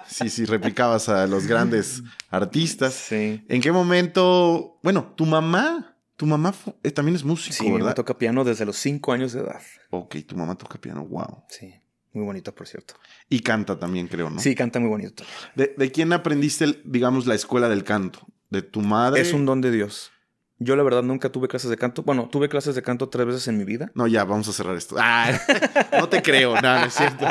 sí, 0.06 0.30
sí, 0.30 0.44
replicabas 0.46 1.08
a 1.08 1.26
los 1.26 1.46
grandes 1.46 2.02
artistas. 2.30 2.94
Sí. 2.94 3.44
¿En 3.48 3.60
qué 3.60 3.72
momento? 3.72 4.78
Bueno, 4.82 5.12
tu 5.16 5.26
mamá, 5.26 5.98
tu 6.16 6.24
mamá 6.26 6.54
eh, 6.82 6.90
también 6.90 7.16
es 7.16 7.24
músico, 7.24 7.56
sí, 7.56 7.70
¿verdad? 7.70 7.94
toca 7.94 8.16
piano 8.16 8.44
desde 8.44 8.64
los 8.64 8.76
cinco 8.76 9.12
años 9.12 9.32
de 9.32 9.40
edad. 9.40 9.60
Ok, 9.90 10.16
tu 10.26 10.36
mamá 10.36 10.54
toca 10.56 10.80
piano, 10.80 11.04
wow. 11.04 11.44
Sí. 11.48 11.74
Muy 12.12 12.24
bonito, 12.24 12.54
por 12.54 12.66
cierto. 12.66 12.94
Y 13.28 13.40
canta 13.40 13.78
también, 13.78 14.08
creo, 14.08 14.30
¿no? 14.30 14.40
Sí, 14.40 14.54
canta 14.54 14.80
muy 14.80 14.88
bonito. 14.88 15.22
¿De, 15.54 15.74
de 15.76 15.92
quién 15.92 16.14
aprendiste, 16.14 16.80
digamos, 16.86 17.26
la 17.26 17.34
escuela 17.34 17.68
del 17.68 17.84
canto? 17.84 18.26
¿De 18.48 18.62
tu 18.62 18.80
madre? 18.80 19.20
Es 19.20 19.34
un 19.34 19.44
don 19.44 19.60
de 19.60 19.70
Dios. 19.70 20.12
Yo 20.58 20.74
la 20.74 20.82
verdad 20.82 21.02
nunca 21.02 21.30
tuve 21.30 21.48
clases 21.48 21.70
de 21.70 21.76
canto. 21.76 22.02
Bueno, 22.02 22.28
tuve 22.30 22.48
clases 22.48 22.74
de 22.74 22.82
canto 22.82 23.08
tres 23.08 23.26
veces 23.26 23.48
en 23.48 23.58
mi 23.58 23.64
vida. 23.64 23.90
No, 23.94 24.06
ya, 24.06 24.24
vamos 24.24 24.48
a 24.48 24.52
cerrar 24.52 24.76
esto. 24.76 24.96
Ah, 24.98 25.30
no 25.98 26.08
te 26.08 26.22
creo, 26.22 26.54
no, 26.60 26.80
no 26.80 26.86
es 26.86 26.94
cierto. 26.94 27.26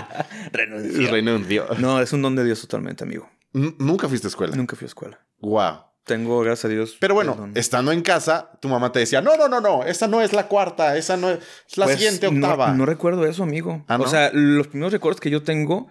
Renuncio. 0.51 1.12
Renuncio. 1.12 1.67
No, 1.79 2.00
es 2.00 2.13
un 2.13 2.22
don 2.22 2.36
de 2.36 2.44
Dios 2.44 2.62
totalmente, 2.62 3.03
amigo. 3.03 3.29
¿Nunca 3.53 4.08
fuiste 4.08 4.27
a 4.27 4.29
escuela? 4.29 4.55
Nunca 4.55 4.75
fui 4.75 4.86
a 4.86 4.88
escuela. 4.88 5.20
Wow. 5.39 5.77
Tengo, 6.03 6.39
gracias 6.41 6.65
a 6.65 6.67
Dios. 6.67 6.98
Pero 7.00 7.15
bueno, 7.15 7.50
estando 7.55 7.91
en 7.91 8.01
casa, 8.01 8.51
tu 8.62 8.70
mamá 8.70 8.91
te 8.91 9.00
decía, 9.00 9.22
no, 9.22 9.36
no, 9.38 9.48
no, 9.48 9.60
no, 9.60 9.84
esa 9.84 10.08
no 10.08 10.22
es 10.22 10.34
la 10.34 10.48
cuarta, 10.48 10.96
esa 10.98 11.17
no 11.17 11.32
es, 11.32 11.39
la 11.77 11.86
pues, 11.86 11.98
siguiente 11.98 12.27
octava. 12.27 12.74
No, 12.74 12.86
recuerdo 12.86 13.25
eso, 13.25 13.41
amigo. 13.41 13.84
¿Ah, 13.88 13.98
o 14.00 14.08
sea, 14.08 14.29
los 14.32 14.67
primeros 14.67 14.94
recuerdos 14.94 15.20
que 15.20 15.32
yo 15.32 15.41
tengo 15.41 15.88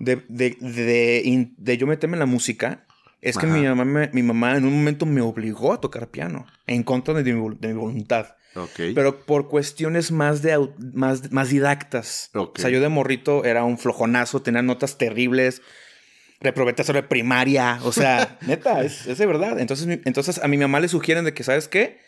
de, 0.00 0.24
de, 0.28 0.56
de, 0.58 1.52
de 1.56 1.76
yo 1.76 1.86
meterme 1.86 2.16
en 2.16 2.20
la 2.20 2.26
música 2.26 2.86
es 3.22 3.38
que 3.38 3.46
mi 3.46 3.62
mamá, 3.62 4.10
mi 4.12 4.22
mamá 4.22 4.56
en 4.56 4.66
un 4.66 4.74
momento 4.74 5.06
me 5.06 5.20
obligó 5.20 5.72
a 5.72 5.80
tocar 5.80 6.08
piano 6.08 6.46
en 6.66 6.82
contra 6.82 7.14
de 7.14 7.32
mi, 7.32 7.56
de 7.58 7.68
mi 7.68 7.80
voluntad. 7.80 8.36
Okay. 8.54 8.92
Pero 8.94 9.24
por 9.24 9.48
cuestiones 9.48 10.12
más, 10.12 10.42
de, 10.42 10.68
más, 10.78 11.32
más 11.32 11.48
didactas. 11.48 12.30
O 12.34 12.52
sea, 12.54 12.68
yo 12.68 12.80
de 12.80 12.88
morrito 12.88 13.44
era 13.44 13.64
un 13.64 13.78
flojonazo, 13.78 14.42
tenía 14.42 14.60
notas 14.60 14.98
terribles, 14.98 15.62
reprobé 16.40 16.74
sobre 16.84 17.02
primaria. 17.02 17.78
O 17.84 17.92
sea, 17.92 18.38
neta, 18.46 18.82
es, 18.82 19.06
es, 19.06 19.16
de 19.16 19.26
verdad. 19.26 19.58
Entonces, 19.58 20.00
entonces 20.04 20.38
a 20.42 20.48
mi 20.48 20.58
mamá 20.58 20.80
le 20.80 20.88
sugieren 20.88 21.24
de 21.24 21.32
que, 21.32 21.44
¿sabes 21.44 21.68
qué? 21.68 22.00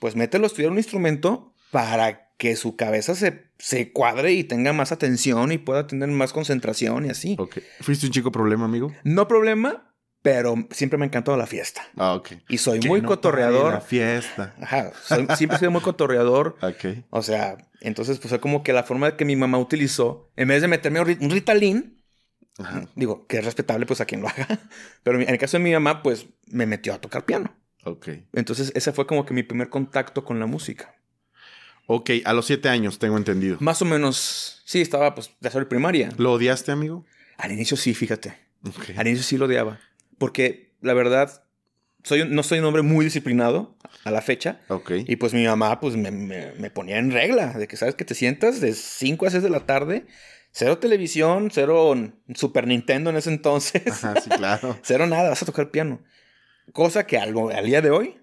Pues 0.00 0.16
mételo 0.16 0.44
a 0.44 0.48
estudiar 0.48 0.72
un 0.72 0.78
instrumento 0.78 1.54
para 1.70 2.32
que 2.38 2.56
su 2.56 2.74
cabeza 2.74 3.14
se 3.14 3.44
se 3.58 3.92
cuadre 3.92 4.32
y 4.32 4.44
tenga 4.44 4.72
más 4.72 4.92
atención 4.92 5.52
y 5.52 5.58
pueda 5.58 5.86
tener 5.86 6.08
más 6.10 6.32
concentración 6.32 7.06
y 7.06 7.10
así. 7.10 7.36
¿Fuiste 7.80 8.06
un 8.06 8.12
chico 8.12 8.32
problema, 8.32 8.64
amigo? 8.64 8.92
No 9.04 9.28
problema, 9.28 9.93
pero 10.24 10.54
siempre 10.70 10.96
me 10.98 11.04
ha 11.04 11.08
encantado 11.08 11.36
la 11.36 11.46
fiesta. 11.46 11.82
Ah, 11.98 12.14
ok. 12.14 12.30
Y 12.48 12.56
soy 12.56 12.80
Que 12.80 12.88
muy 12.88 13.02
no 13.02 13.08
cotorreador. 13.08 13.74
La 13.74 13.80
fiesta. 13.82 14.54
Ajá, 14.58 14.90
soy- 15.04 15.26
siempre 15.36 15.56
he 15.56 15.58
sido 15.58 15.70
muy 15.70 15.82
cotorreador. 15.82 16.56
Ok. 16.62 17.04
O 17.10 17.20
sea, 17.22 17.58
entonces 17.82 18.18
pues 18.18 18.30
fue 18.30 18.40
como 18.40 18.62
que 18.62 18.72
la 18.72 18.84
forma 18.84 19.18
que 19.18 19.26
mi 19.26 19.36
mamá 19.36 19.58
utilizó, 19.58 20.32
en 20.36 20.48
vez 20.48 20.62
de 20.62 20.68
meterme 20.68 21.00
un 21.02 21.06
ri- 21.08 21.18
un 21.20 21.30
Ritalin, 21.30 22.02
Ajá. 22.58 22.86
digo, 22.96 23.26
que 23.26 23.36
es 23.36 23.44
respetable 23.44 23.84
pues 23.84 24.00
a 24.00 24.06
quien 24.06 24.22
lo 24.22 24.28
haga, 24.28 24.48
pero 25.02 25.20
en 25.20 25.28
el 25.28 25.36
caso 25.36 25.58
de 25.58 25.62
mi 25.64 25.72
mamá 25.74 26.02
pues 26.02 26.24
me 26.46 26.64
metió 26.64 26.94
a 26.94 27.00
tocar 27.02 27.26
piano. 27.26 27.54
Ok. 27.84 28.08
Entonces 28.32 28.72
ese 28.74 28.92
fue 28.94 29.06
como 29.06 29.26
que 29.26 29.34
mi 29.34 29.42
primer 29.42 29.68
contacto 29.68 30.24
con 30.24 30.40
la 30.40 30.46
música. 30.46 30.94
Ok, 31.86 32.10
a 32.24 32.32
los 32.32 32.46
siete 32.46 32.70
años, 32.70 32.98
tengo 32.98 33.18
entendido. 33.18 33.58
Más 33.60 33.82
o 33.82 33.84
menos, 33.84 34.62
sí, 34.64 34.80
estaba 34.80 35.14
pues 35.14 35.32
de 35.38 35.48
hacer 35.48 35.68
primaria. 35.68 36.08
¿Lo 36.16 36.32
odiaste, 36.32 36.72
amigo? 36.72 37.04
Al 37.36 37.52
inicio 37.52 37.76
sí, 37.76 37.92
fíjate. 37.92 38.38
Ok. 38.66 38.96
Al 38.96 39.06
inicio 39.06 39.22
sí 39.22 39.36
lo 39.36 39.44
odiaba. 39.44 39.78
Porque 40.18 40.72
la 40.80 40.94
verdad, 40.94 41.44
soy, 42.02 42.28
no 42.28 42.42
soy 42.42 42.58
un 42.58 42.64
hombre 42.66 42.82
muy 42.82 43.04
disciplinado 43.04 43.76
a 44.04 44.10
la 44.10 44.20
fecha. 44.22 44.60
Ok. 44.68 44.92
Y 45.06 45.16
pues 45.16 45.32
mi 45.34 45.44
mamá 45.46 45.80
pues 45.80 45.96
me, 45.96 46.10
me- 46.10 46.52
me 46.52 46.70
ponía 46.70 46.98
en 46.98 47.10
regla 47.10 47.52
de 47.52 47.66
que 47.68 47.76
sabes 47.76 47.94
que 47.94 48.04
te 48.04 48.14
sientas 48.14 48.60
de 48.60 48.74
5 48.74 49.26
a 49.26 49.30
6 49.30 49.42
de 49.42 49.50
la 49.50 49.60
tarde, 49.66 50.06
cero 50.50 50.78
televisión, 50.78 51.50
cero 51.52 51.94
Super 52.34 52.66
Nintendo 52.66 53.10
en 53.10 53.16
ese 53.16 53.30
entonces, 53.30 53.86
Ajá, 54.04 54.20
sí, 54.20 54.30
claro. 54.30 54.78
cero 54.82 55.06
nada, 55.06 55.30
vas 55.30 55.42
a 55.42 55.46
tocar 55.46 55.70
piano. 55.70 56.02
Cosa 56.72 57.06
que 57.06 57.18
al, 57.18 57.34
al 57.52 57.66
día 57.66 57.80
de 57.82 57.90
hoy 57.90 58.20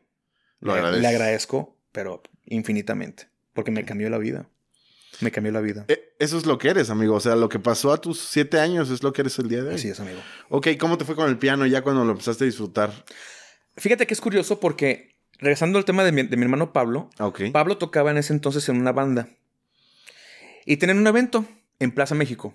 Lo 0.59 0.73
le- 0.73 0.79
agradezco. 0.79 1.01
le 1.01 1.07
agradezco, 1.07 1.77
pero 1.91 2.21
infinitamente, 2.45 3.27
porque 3.53 3.71
me 3.71 3.83
cambió 3.85 4.09
la 4.09 4.17
vida. 4.17 4.47
Me 5.21 5.31
cambió 5.31 5.51
la 5.51 5.61
vida. 5.61 5.85
Eh, 5.87 6.13
Eso 6.19 6.37
es 6.37 6.45
lo 6.45 6.57
que 6.57 6.69
eres, 6.69 6.89
amigo. 6.89 7.15
O 7.15 7.19
sea, 7.19 7.35
lo 7.35 7.47
que 7.49 7.59
pasó 7.59 7.93
a 7.93 8.01
tus 8.01 8.19
siete 8.19 8.59
años 8.59 8.89
es 8.89 9.03
lo 9.03 9.13
que 9.13 9.21
eres 9.21 9.37
el 9.39 9.47
día 9.49 9.63
de 9.63 9.69
hoy. 9.69 9.75
Así 9.75 9.87
es, 9.89 9.99
amigo. 9.99 10.19
Ok, 10.49 10.67
¿cómo 10.79 10.97
te 10.97 11.05
fue 11.05 11.15
con 11.15 11.29
el 11.29 11.37
piano 11.37 11.65
ya 11.65 11.81
cuando 11.81 12.03
lo 12.03 12.11
empezaste 12.11 12.43
a 12.43 12.47
disfrutar? 12.47 12.91
Fíjate 13.77 14.05
que 14.07 14.13
es 14.13 14.21
curioso 14.21 14.59
porque, 14.59 15.15
regresando 15.39 15.77
al 15.77 15.85
tema 15.85 16.03
de 16.03 16.11
mi, 16.11 16.23
de 16.23 16.35
mi 16.37 16.43
hermano 16.43 16.73
Pablo. 16.73 17.09
Pablo 17.53 17.77
tocaba 17.77 18.11
en 18.11 18.17
ese 18.17 18.33
entonces 18.33 18.67
en 18.69 18.77
una 18.79 18.91
banda. 18.91 19.29
Y 20.65 20.77
tenían 20.77 20.97
un 20.99 21.07
evento 21.07 21.45
en 21.79 21.91
Plaza 21.91 22.15
México. 22.15 22.53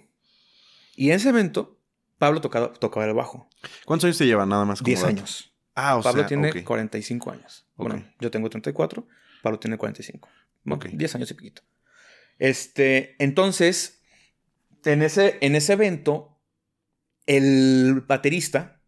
Y 0.94 1.10
en 1.10 1.16
ese 1.16 1.28
evento, 1.30 1.78
Pablo 2.18 2.40
tocaba, 2.40 2.72
tocaba 2.72 3.06
el 3.06 3.14
bajo. 3.14 3.48
¿Cuántos 3.84 4.06
años 4.06 4.18
te 4.18 4.26
llevan 4.26 4.48
nada 4.48 4.64
más? 4.64 4.80
como 4.80 4.86
10 4.86 5.00
dato? 5.00 5.08
años. 5.10 5.52
Ah, 5.74 5.96
o 5.96 6.02
Pablo 6.02 6.22
sea, 6.22 6.28
tiene 6.28 6.50
ok. 6.50 6.64
45 6.64 7.30
años. 7.30 7.66
Bueno, 7.76 8.02
yo 8.20 8.30
tengo 8.30 8.48
34, 8.48 9.06
Pablo 9.42 9.58
tiene 9.58 9.76
45. 9.76 10.28
Bueno, 10.64 10.76
Ok. 10.84 10.90
10 10.92 11.14
años 11.16 11.30
y 11.30 11.34
poquito. 11.34 11.62
Este, 12.38 13.16
entonces, 13.22 14.02
en 14.84 15.02
ese, 15.02 15.38
en 15.40 15.56
ese 15.56 15.72
evento, 15.72 16.38
el 17.26 18.04
baterista, 18.06 18.80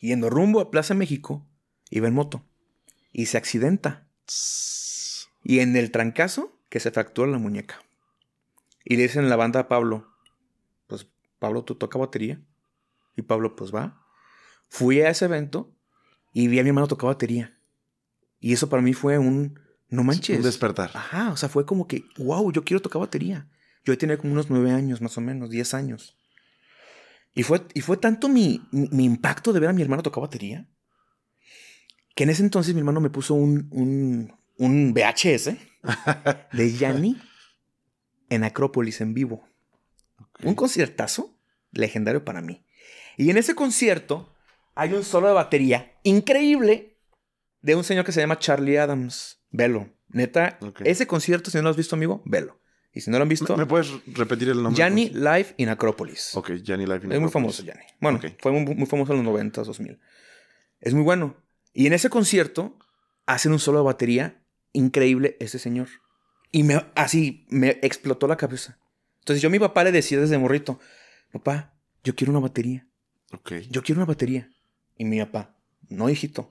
yendo 0.00 0.30
rumbo 0.30 0.60
a 0.60 0.70
Plaza 0.70 0.94
México, 0.94 1.46
iba 1.90 2.08
en 2.08 2.14
moto 2.14 2.44
y 3.12 3.26
se 3.26 3.38
accidenta. 3.38 4.08
Y 5.42 5.60
en 5.60 5.76
el 5.76 5.90
trancazo, 5.90 6.58
que 6.68 6.80
se 6.80 6.90
fractura 6.90 7.30
la 7.30 7.38
muñeca. 7.38 7.80
Y 8.84 8.96
le 8.96 9.04
dicen 9.04 9.24
en 9.24 9.30
la 9.30 9.36
banda 9.36 9.60
a 9.60 9.68
Pablo, 9.68 10.08
pues 10.86 11.06
Pablo, 11.38 11.64
¿tú 11.64 11.76
toca 11.76 11.98
batería? 11.98 12.42
Y 13.16 13.22
Pablo, 13.22 13.54
pues 13.56 13.72
va. 13.74 14.04
Fui 14.68 15.00
a 15.00 15.10
ese 15.10 15.26
evento 15.26 15.72
y 16.32 16.48
vi 16.48 16.58
a 16.58 16.62
mi 16.62 16.70
hermano 16.70 16.88
tocar 16.88 17.08
batería. 17.08 17.56
Y 18.40 18.52
eso 18.52 18.68
para 18.68 18.82
mí 18.82 18.92
fue 18.92 19.18
un, 19.18 19.60
no 19.88 20.04
manches. 20.04 20.36
Un 20.36 20.42
despertar. 20.42 20.90
Ajá, 20.94 21.30
o 21.32 21.36
sea, 21.36 21.48
fue 21.48 21.66
como 21.66 21.86
que, 21.86 22.04
wow, 22.18 22.50
yo 22.52 22.64
quiero 22.64 22.80
tocar 22.80 23.00
batería. 23.00 23.48
Yo 23.84 23.96
tenía 23.98 24.16
como 24.16 24.32
unos 24.32 24.50
nueve 24.50 24.70
años, 24.70 25.00
más 25.00 25.16
o 25.18 25.20
menos, 25.20 25.50
diez 25.50 25.74
años. 25.74 26.16
Y 27.34 27.42
fue, 27.42 27.62
y 27.74 27.80
fue 27.80 27.96
tanto 27.96 28.28
mi, 28.28 28.62
mi, 28.70 29.04
impacto 29.04 29.52
de 29.52 29.60
ver 29.60 29.70
a 29.70 29.72
mi 29.72 29.82
hermano 29.82 30.02
tocar 30.02 30.22
batería, 30.22 30.68
que 32.14 32.24
en 32.24 32.30
ese 32.30 32.42
entonces 32.42 32.74
mi 32.74 32.80
hermano 32.80 33.00
me 33.00 33.10
puso 33.10 33.34
un, 33.34 33.68
un, 33.72 34.32
un 34.56 34.94
VHS 34.94 35.56
de 36.52 36.72
Yanni 36.72 37.20
en 38.30 38.44
Acrópolis 38.44 39.00
en 39.00 39.14
vivo. 39.14 39.48
Un 40.42 40.54
conciertazo 40.54 41.36
legendario 41.72 42.24
para 42.24 42.40
mí. 42.40 42.64
Y 43.16 43.30
en 43.30 43.36
ese 43.36 43.54
concierto 43.54 44.32
hay 44.74 44.92
un 44.92 45.04
solo 45.04 45.28
de 45.28 45.34
batería 45.34 45.92
increíble 46.04 46.98
de 47.62 47.74
un 47.74 47.84
señor 47.84 48.04
que 48.04 48.12
se 48.12 48.20
llama 48.20 48.38
Charlie 48.38 48.76
Adams. 48.76 49.40
Velo. 49.54 49.88
Neta, 50.08 50.58
ese 50.84 51.06
concierto, 51.06 51.50
si 51.50 51.56
no 51.58 51.62
lo 51.64 51.70
has 51.70 51.76
visto, 51.76 51.94
amigo, 51.94 52.22
velo. 52.24 52.60
Y 52.92 53.00
si 53.00 53.10
no 53.10 53.18
lo 53.18 53.22
han 53.22 53.28
visto, 53.28 53.56
¿Me, 53.56 53.66
puedes 53.66 53.88
repetir 54.06 54.48
el 54.48 54.56
nombre? 54.62 54.76
Gianni 54.76 55.10
Live 55.10 55.54
in 55.58 55.68
Acrópolis. 55.68 56.36
Ok, 56.36 56.52
Gianni 56.62 56.86
Life 56.86 57.04
in 57.06 57.12
Es 57.12 57.18
muy 57.20 57.28
Acropolis. 57.28 57.32
famoso, 57.32 57.62
Gianni. 57.64 57.84
Bueno, 58.00 58.18
Ok. 58.18 58.26
fue 58.40 58.52
muy, 58.52 58.74
muy 58.74 58.86
famoso 58.86 59.12
en 59.12 59.18
los 59.18 59.24
90, 59.26 59.62
2000. 59.62 60.00
Es 60.80 60.94
muy 60.94 61.02
bueno. 61.02 61.36
Y 61.72 61.86
en 61.86 61.92
ese 61.92 62.10
concierto 62.10 62.78
hacen 63.26 63.52
un 63.52 63.58
solo 63.58 63.78
de 63.78 63.84
batería 63.84 64.42
increíble 64.72 65.36
ese 65.40 65.58
señor. 65.58 65.88
Y 66.52 66.62
me, 66.64 66.84
así 66.94 67.46
me 67.48 67.78
explotó 67.82 68.26
la 68.28 68.36
cabeza. 68.36 68.78
Entonces 69.20 69.40
yo 69.42 69.48
a 69.48 69.52
mi 69.52 69.58
papá 69.58 69.82
le 69.84 69.90
decía 69.92 70.20
desde 70.20 70.36
morrito, 70.38 70.78
papá, 71.32 71.74
yo 72.04 72.14
quiero 72.14 72.30
una 72.32 72.40
batería. 72.40 72.86
Ok. 73.32 73.52
Yo 73.70 73.82
quiero 73.82 74.00
una 74.00 74.06
batería. 74.06 74.50
Y 74.96 75.04
mi 75.04 75.18
papá, 75.20 75.56
no, 75.88 76.08
hijito. 76.10 76.50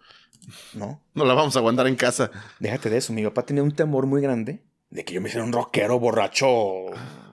No, 0.74 1.02
No 1.14 1.26
la 1.26 1.34
vamos 1.34 1.56
a 1.56 1.60
aguantar 1.60 1.88
en 1.88 1.96
casa. 1.96 2.32
déjate 2.60 2.90
de 2.90 2.98
eso. 2.98 3.14
Mi 3.14 3.24
papá 3.24 3.46
tenía 3.46 3.64
un 3.64 3.72
temor 3.72 4.06
muy 4.06 4.22
grande 4.22 4.62
de 4.90 5.04
que 5.06 5.14
yo 5.14 5.22
me 5.22 5.30
hiciera 5.30 5.46
un 5.46 5.54
rockero, 5.54 6.00
borracho, 6.00 6.48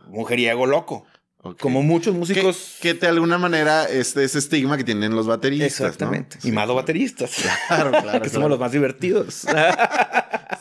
mujeriego, 0.09 0.67
loco. 0.67 1.07
Como 1.59 1.83
muchos 1.83 2.14
músicos. 2.14 2.76
que 2.83 2.93
de 2.93 3.07
alguna 3.07 3.38
manera 3.38 3.85
este, 3.88 4.25
ese 4.25 4.38
estigma 4.38 4.76
que 4.76 4.85
tienen 4.85 5.14
los 5.17 5.26
bateristas. 5.26 5.69
Exactamente. 5.81 6.37
¿no? 6.43 6.49
Y 6.49 6.52
más 6.52 6.67
los 6.67 6.76
bateristas. 6.76 7.35
Claro, 7.69 7.90
claro. 7.90 8.05
que 8.05 8.11
claro. 8.11 8.31
somos 8.31 8.50
los 8.50 8.59
más 8.61 8.73
divertidos. 8.73 9.47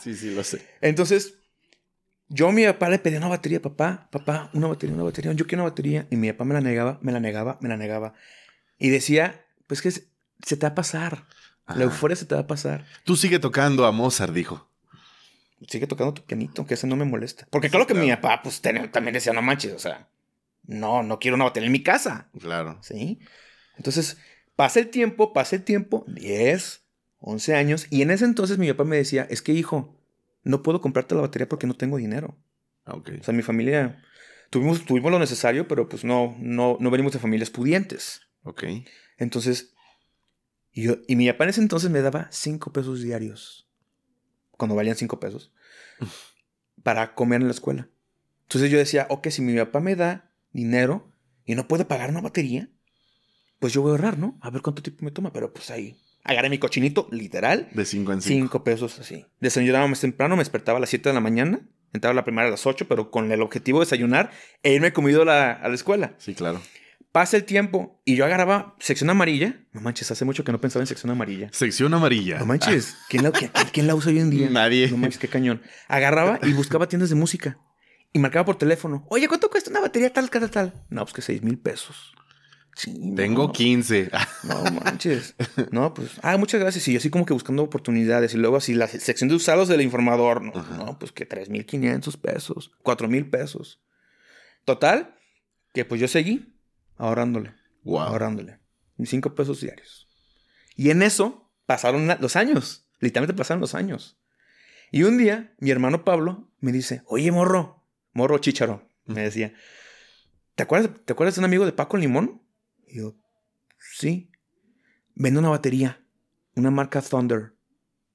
Sí, 0.02 0.16
sí, 0.16 0.34
lo 0.34 0.46
sé. 0.46 0.66
Entonces, 0.80 1.34
yo 2.30 2.48
a 2.48 2.52
mi 2.54 2.64
papá 2.64 2.88
le 2.88 3.00
pedí 3.00 3.18
una 3.18 3.28
batería, 3.28 3.62
papá, 3.62 4.08
papá, 4.12 4.50
una 4.54 4.68
batería, 4.68 4.96
una 4.96 5.04
batería, 5.04 5.34
yo 5.34 5.46
quiero 5.46 5.64
una 5.64 5.72
batería. 5.72 6.08
Y 6.10 6.16
mi 6.16 6.32
papá 6.32 6.46
me 6.46 6.54
la 6.54 6.62
negaba, 6.62 7.00
me 7.02 7.12
la 7.12 7.20
negaba, 7.20 7.58
me 7.60 7.68
la 7.68 7.76
negaba. 7.76 8.14
Y 8.78 8.90
decía, 8.92 9.46
pues 9.68 9.82
que 9.82 9.92
se 9.92 10.04
te 10.42 10.56
va 10.62 10.70
a 10.70 10.76
pasar. 10.76 11.26
Ajá. 11.70 11.78
La 11.78 11.86
euforia 11.86 12.16
se 12.16 12.26
te 12.26 12.34
va 12.34 12.42
a 12.42 12.48
pasar. 12.48 12.86
Tú 13.04 13.16
sigue 13.16 13.38
tocando 13.38 13.86
a 13.86 13.92
Mozart, 13.92 14.34
dijo. 14.34 14.68
Sigue 15.68 15.86
tocando 15.86 16.16
tu 16.16 16.24
pianito, 16.24 16.66
que 16.66 16.74
ese 16.74 16.88
no 16.88 16.96
me 16.96 17.06
molesta. 17.06 17.48
Porque 17.52 17.70
claro 17.70 17.86
que 17.86 17.94
mi 17.94 18.10
papá, 18.10 18.42
pues 18.42 18.60
también 18.60 19.14
decía, 19.14 19.34
no 19.34 19.44
manches, 19.44 19.74
o 19.74 19.80
sea, 19.80 20.10
no, 20.66 21.04
no 21.04 21.20
quiero 21.20 21.36
una 21.36 21.44
batería 21.44 21.68
en 21.68 21.74
mi 21.74 21.84
casa. 21.84 22.30
Claro. 22.40 22.80
¿Sí? 22.82 23.20
Entonces, 23.78 24.18
pasa 24.56 24.80
el 24.80 24.90
tiempo, 24.90 25.32
pasa 25.32 25.58
el 25.58 25.64
tiempo, 25.64 26.06
10, 26.08 26.82
11 27.20 27.56
años, 27.56 27.88
y 27.92 28.02
en 28.02 28.10
ese 28.10 28.26
entonces 28.26 28.58
mi 28.58 28.68
papá 28.72 28.84
me 28.84 28.98
decía, 28.98 29.28
es 29.30 29.44
que 29.44 29.52
hijo, 29.52 29.96
no 30.44 30.64
puedo 30.64 30.82
comprarte 30.82 31.14
la 31.14 31.22
batería 31.22 31.48
porque 31.48 31.68
no 31.68 31.76
tengo 31.76 31.98
dinero. 31.98 32.36
Ok. 32.86 33.12
O 33.20 33.24
sea, 33.24 33.34
mi 33.34 33.44
familia, 33.44 34.02
tuvimos, 34.50 34.86
tuvimos 34.86 35.12
lo 35.12 35.20
necesario, 35.20 35.68
pero 35.68 35.88
pues 35.88 36.04
no, 36.04 36.36
no, 36.40 36.78
no 36.80 36.90
venimos 36.90 37.14
de 37.14 37.20
familias 37.20 37.52
pudientes. 37.52 38.22
Ok. 38.44 38.64
Entonces, 39.18 39.76
y, 40.72 40.84
yo, 40.84 40.98
y 41.08 41.16
mi 41.16 41.28
papá 41.32 41.46
en 41.46 41.52
ese 41.52 41.62
entonces 41.62 41.90
me 41.90 42.02
daba 42.02 42.28
5 42.32 42.72
pesos 42.72 43.02
diarios, 43.02 43.70
cuando 44.52 44.76
valían 44.76 44.96
5 44.96 45.20
pesos, 45.20 45.52
para 46.84 47.16
comer 47.16 47.42
en 47.42 47.48
la 47.48 47.54
escuela. 47.54 47.90
Entonces 48.44 48.72
yo 48.72 48.78
decía, 48.78 49.06
ok, 49.10 49.28
si 49.30 49.42
mi 49.42 49.56
papá 49.58 49.80
me 49.80 49.96
da 49.96 50.32
dinero 50.52 51.12
y 51.46 51.56
no 51.56 51.68
puede 51.68 51.86
pagar 51.86 52.10
una 52.10 52.22
batería, 52.22 52.70
pues 53.60 53.74
yo 53.74 53.82
voy 53.82 53.90
a 53.90 53.92
ahorrar, 53.92 54.18
¿no? 54.18 54.38
A 54.42 54.50
ver 54.50 54.62
cuánto 54.62 54.82
tiempo 54.82 55.06
me 55.06 55.12
toma, 55.12 55.32
pero 55.32 55.54
pues 55.54 55.70
ahí. 55.70 55.98
Agarré 56.24 56.50
mi 56.50 56.58
cochinito, 56.58 57.08
literal, 57.12 57.70
De 57.74 57.86
5 57.86 58.14
en 58.14 58.22
5. 58.22 58.46
5 58.46 58.64
pesos 58.64 59.00
así. 59.00 59.26
Desayunaba 59.40 59.88
más 59.88 60.02
temprano, 60.02 60.36
me 60.36 60.42
despertaba 60.42 60.78
a 60.78 60.82
las 60.82 60.90
7 60.90 61.10
de 61.10 61.14
la 61.14 61.22
mañana, 61.22 61.62
entraba 61.94 62.12
a 62.12 62.16
la 62.16 62.24
primera 62.24 62.48
a 62.48 62.52
las 62.52 62.66
8, 62.66 62.88
pero 62.88 63.12
con 63.12 63.32
el 63.32 63.42
objetivo 63.42 63.80
de 63.80 63.86
desayunar 63.86 64.32
e 64.64 64.74
irme 64.74 64.94
comido 64.94 65.22
a 65.24 65.26
la, 65.26 65.52
a 65.54 65.68
la 65.68 65.76
escuela. 65.76 66.16
Sí, 66.18 66.36
claro. 66.36 66.62
Pasa 67.12 67.38
el 67.38 67.44
tiempo 67.46 68.02
y 68.06 68.16
yo 68.16 68.26
agarraba 68.26 68.76
sección 68.80 69.10
amarilla. 69.10 69.64
No 69.74 69.82
manches, 69.82 70.12
hace 70.12 70.26
mucho 70.26 70.44
que 70.44 70.52
no 70.52 70.62
pensaba 70.62 70.84
en 70.84 70.88
sección 70.88 71.10
amarilla. 71.12 71.50
Sección 71.52 71.92
amarilla. 71.94 72.38
No 72.38 72.46
manches, 72.46 72.96
¿quién 73.10 73.24
la, 73.24 73.32
quién- 73.32 73.52
quién 73.74 73.88
la 73.88 73.96
usa 73.96 74.12
hoy 74.12 74.20
en 74.20 74.30
día? 74.30 74.50
Nadie. 74.50 74.90
No 74.92 74.98
manches, 74.98 75.18
qué 75.20 75.28
cañón. 75.28 75.62
Agarraba 75.88 76.40
y 76.44 76.54
buscaba 76.54 76.88
tiendas 76.88 77.10
de 77.10 77.16
música. 77.16 77.58
Y 78.14 78.20
marcaba 78.20 78.46
por 78.46 78.58
teléfono. 78.58 79.06
Oye, 79.10 79.28
¿cuánto 79.28 79.50
cuesta 79.50 79.70
una 79.72 79.80
batería 79.82 80.12
tal, 80.14 80.30
tal, 80.30 80.50
tal? 80.52 80.86
No, 80.90 81.04
pues 81.04 81.14
que 81.14 81.22
seis 81.24 81.42
mil 81.42 81.58
pesos. 81.60 82.14
Sí, 82.76 83.14
Tengo 83.16 83.48
no, 83.48 83.52
15. 83.54 84.10
No 84.44 84.64
manches. 84.84 85.36
No, 85.72 85.94
pues. 85.94 86.12
Ah, 86.22 86.38
muchas 86.38 86.62
gracias. 86.62 86.88
Y 86.88 86.94
yo 86.94 87.00
así 87.00 87.10
como 87.10 87.26
que 87.26 87.34
buscando 87.34 87.62
oportunidades. 87.64 88.34
Y 88.34 88.38
luego 88.38 88.56
así 88.58 88.74
la 88.74 88.88
sección 88.88 89.28
de 89.30 89.36
usados 89.36 89.68
del 89.68 89.82
informador. 89.82 90.42
No, 90.44 90.54
Ajá. 90.56 90.78
no 90.78 90.98
pues 91.00 91.12
que 91.12 91.28
3.500 91.28 92.18
pesos. 92.22 92.72
4.000 92.84 93.30
pesos. 93.30 93.82
Total, 94.66 95.16
que 95.74 95.86
pues 95.86 96.00
yo 96.00 96.08
seguí 96.08 96.56
ahorrándole. 97.00 97.56
Wow. 97.84 98.02
Ahorrándole. 98.02 98.60
Mis 98.98 99.10
5 99.10 99.34
pesos 99.34 99.62
diarios. 99.62 100.08
Y 100.76 100.92
en 100.92 101.02
eso 101.02 101.52
pasaron 101.66 102.08
los 102.20 102.36
años. 102.36 102.88
Literalmente 103.00 103.36
pasaron 103.36 103.62
los 103.62 103.74
años. 103.74 104.20
Y 104.92 105.04
un 105.04 105.18
día, 105.18 105.56
mi 105.60 105.72
hermano 105.72 106.04
Pablo 106.04 106.52
me 106.60 106.72
dice: 106.72 107.02
Oye, 107.08 107.32
morro, 107.32 107.86
morro 108.14 108.38
chicharo, 108.38 108.88
me 109.06 109.22
decía, 109.22 109.54
¿te 110.56 110.64
acuerdas, 110.64 110.92
¿te 111.06 111.14
acuerdas 111.14 111.36
de 111.36 111.40
un 111.40 111.46
amigo 111.46 111.66
de 111.66 111.74
Paco 111.74 111.98
Limón? 111.98 112.42
Y 112.88 112.98
yo, 112.98 113.16
sí. 113.78 114.32
Vende 115.16 115.40
una 115.40 115.50
batería, 115.50 116.06
una 116.56 116.72
marca 116.72 117.02
Thunder. 117.02 117.54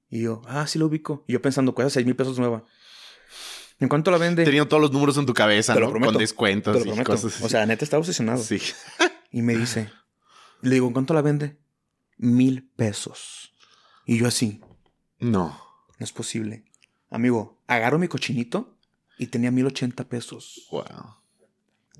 Y 0.09 0.23
yo, 0.23 0.41
ah, 0.47 0.67
sí 0.67 0.79
lo 0.79 0.87
ubico. 0.87 1.23
Y 1.27 1.33
yo 1.33 1.41
pensando, 1.41 1.73
cuesta 1.75 1.89
6 1.89 2.05
mil 2.05 2.15
pesos 2.15 2.39
nueva. 2.39 2.65
¿En 3.79 3.89
cuánto 3.89 4.11
la 4.11 4.17
vende? 4.17 4.45
Tenía 4.45 4.67
todos 4.67 4.81
los 4.81 4.91
números 4.91 5.17
en 5.17 5.25
tu 5.25 5.33
cabeza, 5.33 5.75
¿no? 5.75 5.91
Con 5.91 6.17
descuentos 6.17 6.85
y 6.85 7.03
cosas 7.03 7.41
O 7.41 7.49
sea, 7.49 7.65
neta 7.65 7.83
estaba 7.83 7.99
obsesionado. 7.99 8.41
Sí. 8.41 8.61
y 9.31 9.41
me 9.41 9.55
dice, 9.55 9.89
le 10.61 10.75
digo, 10.75 10.87
¿en 10.87 10.93
cuánto 10.93 11.13
la 11.13 11.21
vende? 11.21 11.57
Mil 12.17 12.69
pesos. 12.75 13.53
Y 14.05 14.17
yo 14.17 14.27
así. 14.27 14.61
No. 15.19 15.59
No 15.99 16.03
es 16.03 16.13
posible. 16.13 16.65
Amigo, 17.09 17.61
agarro 17.67 17.99
mi 17.99 18.07
cochinito 18.07 18.77
y 19.17 19.27
tenía 19.27 19.51
mil 19.51 19.65
ochenta 19.65 20.05
pesos. 20.05 20.67
Wow. 20.71 20.85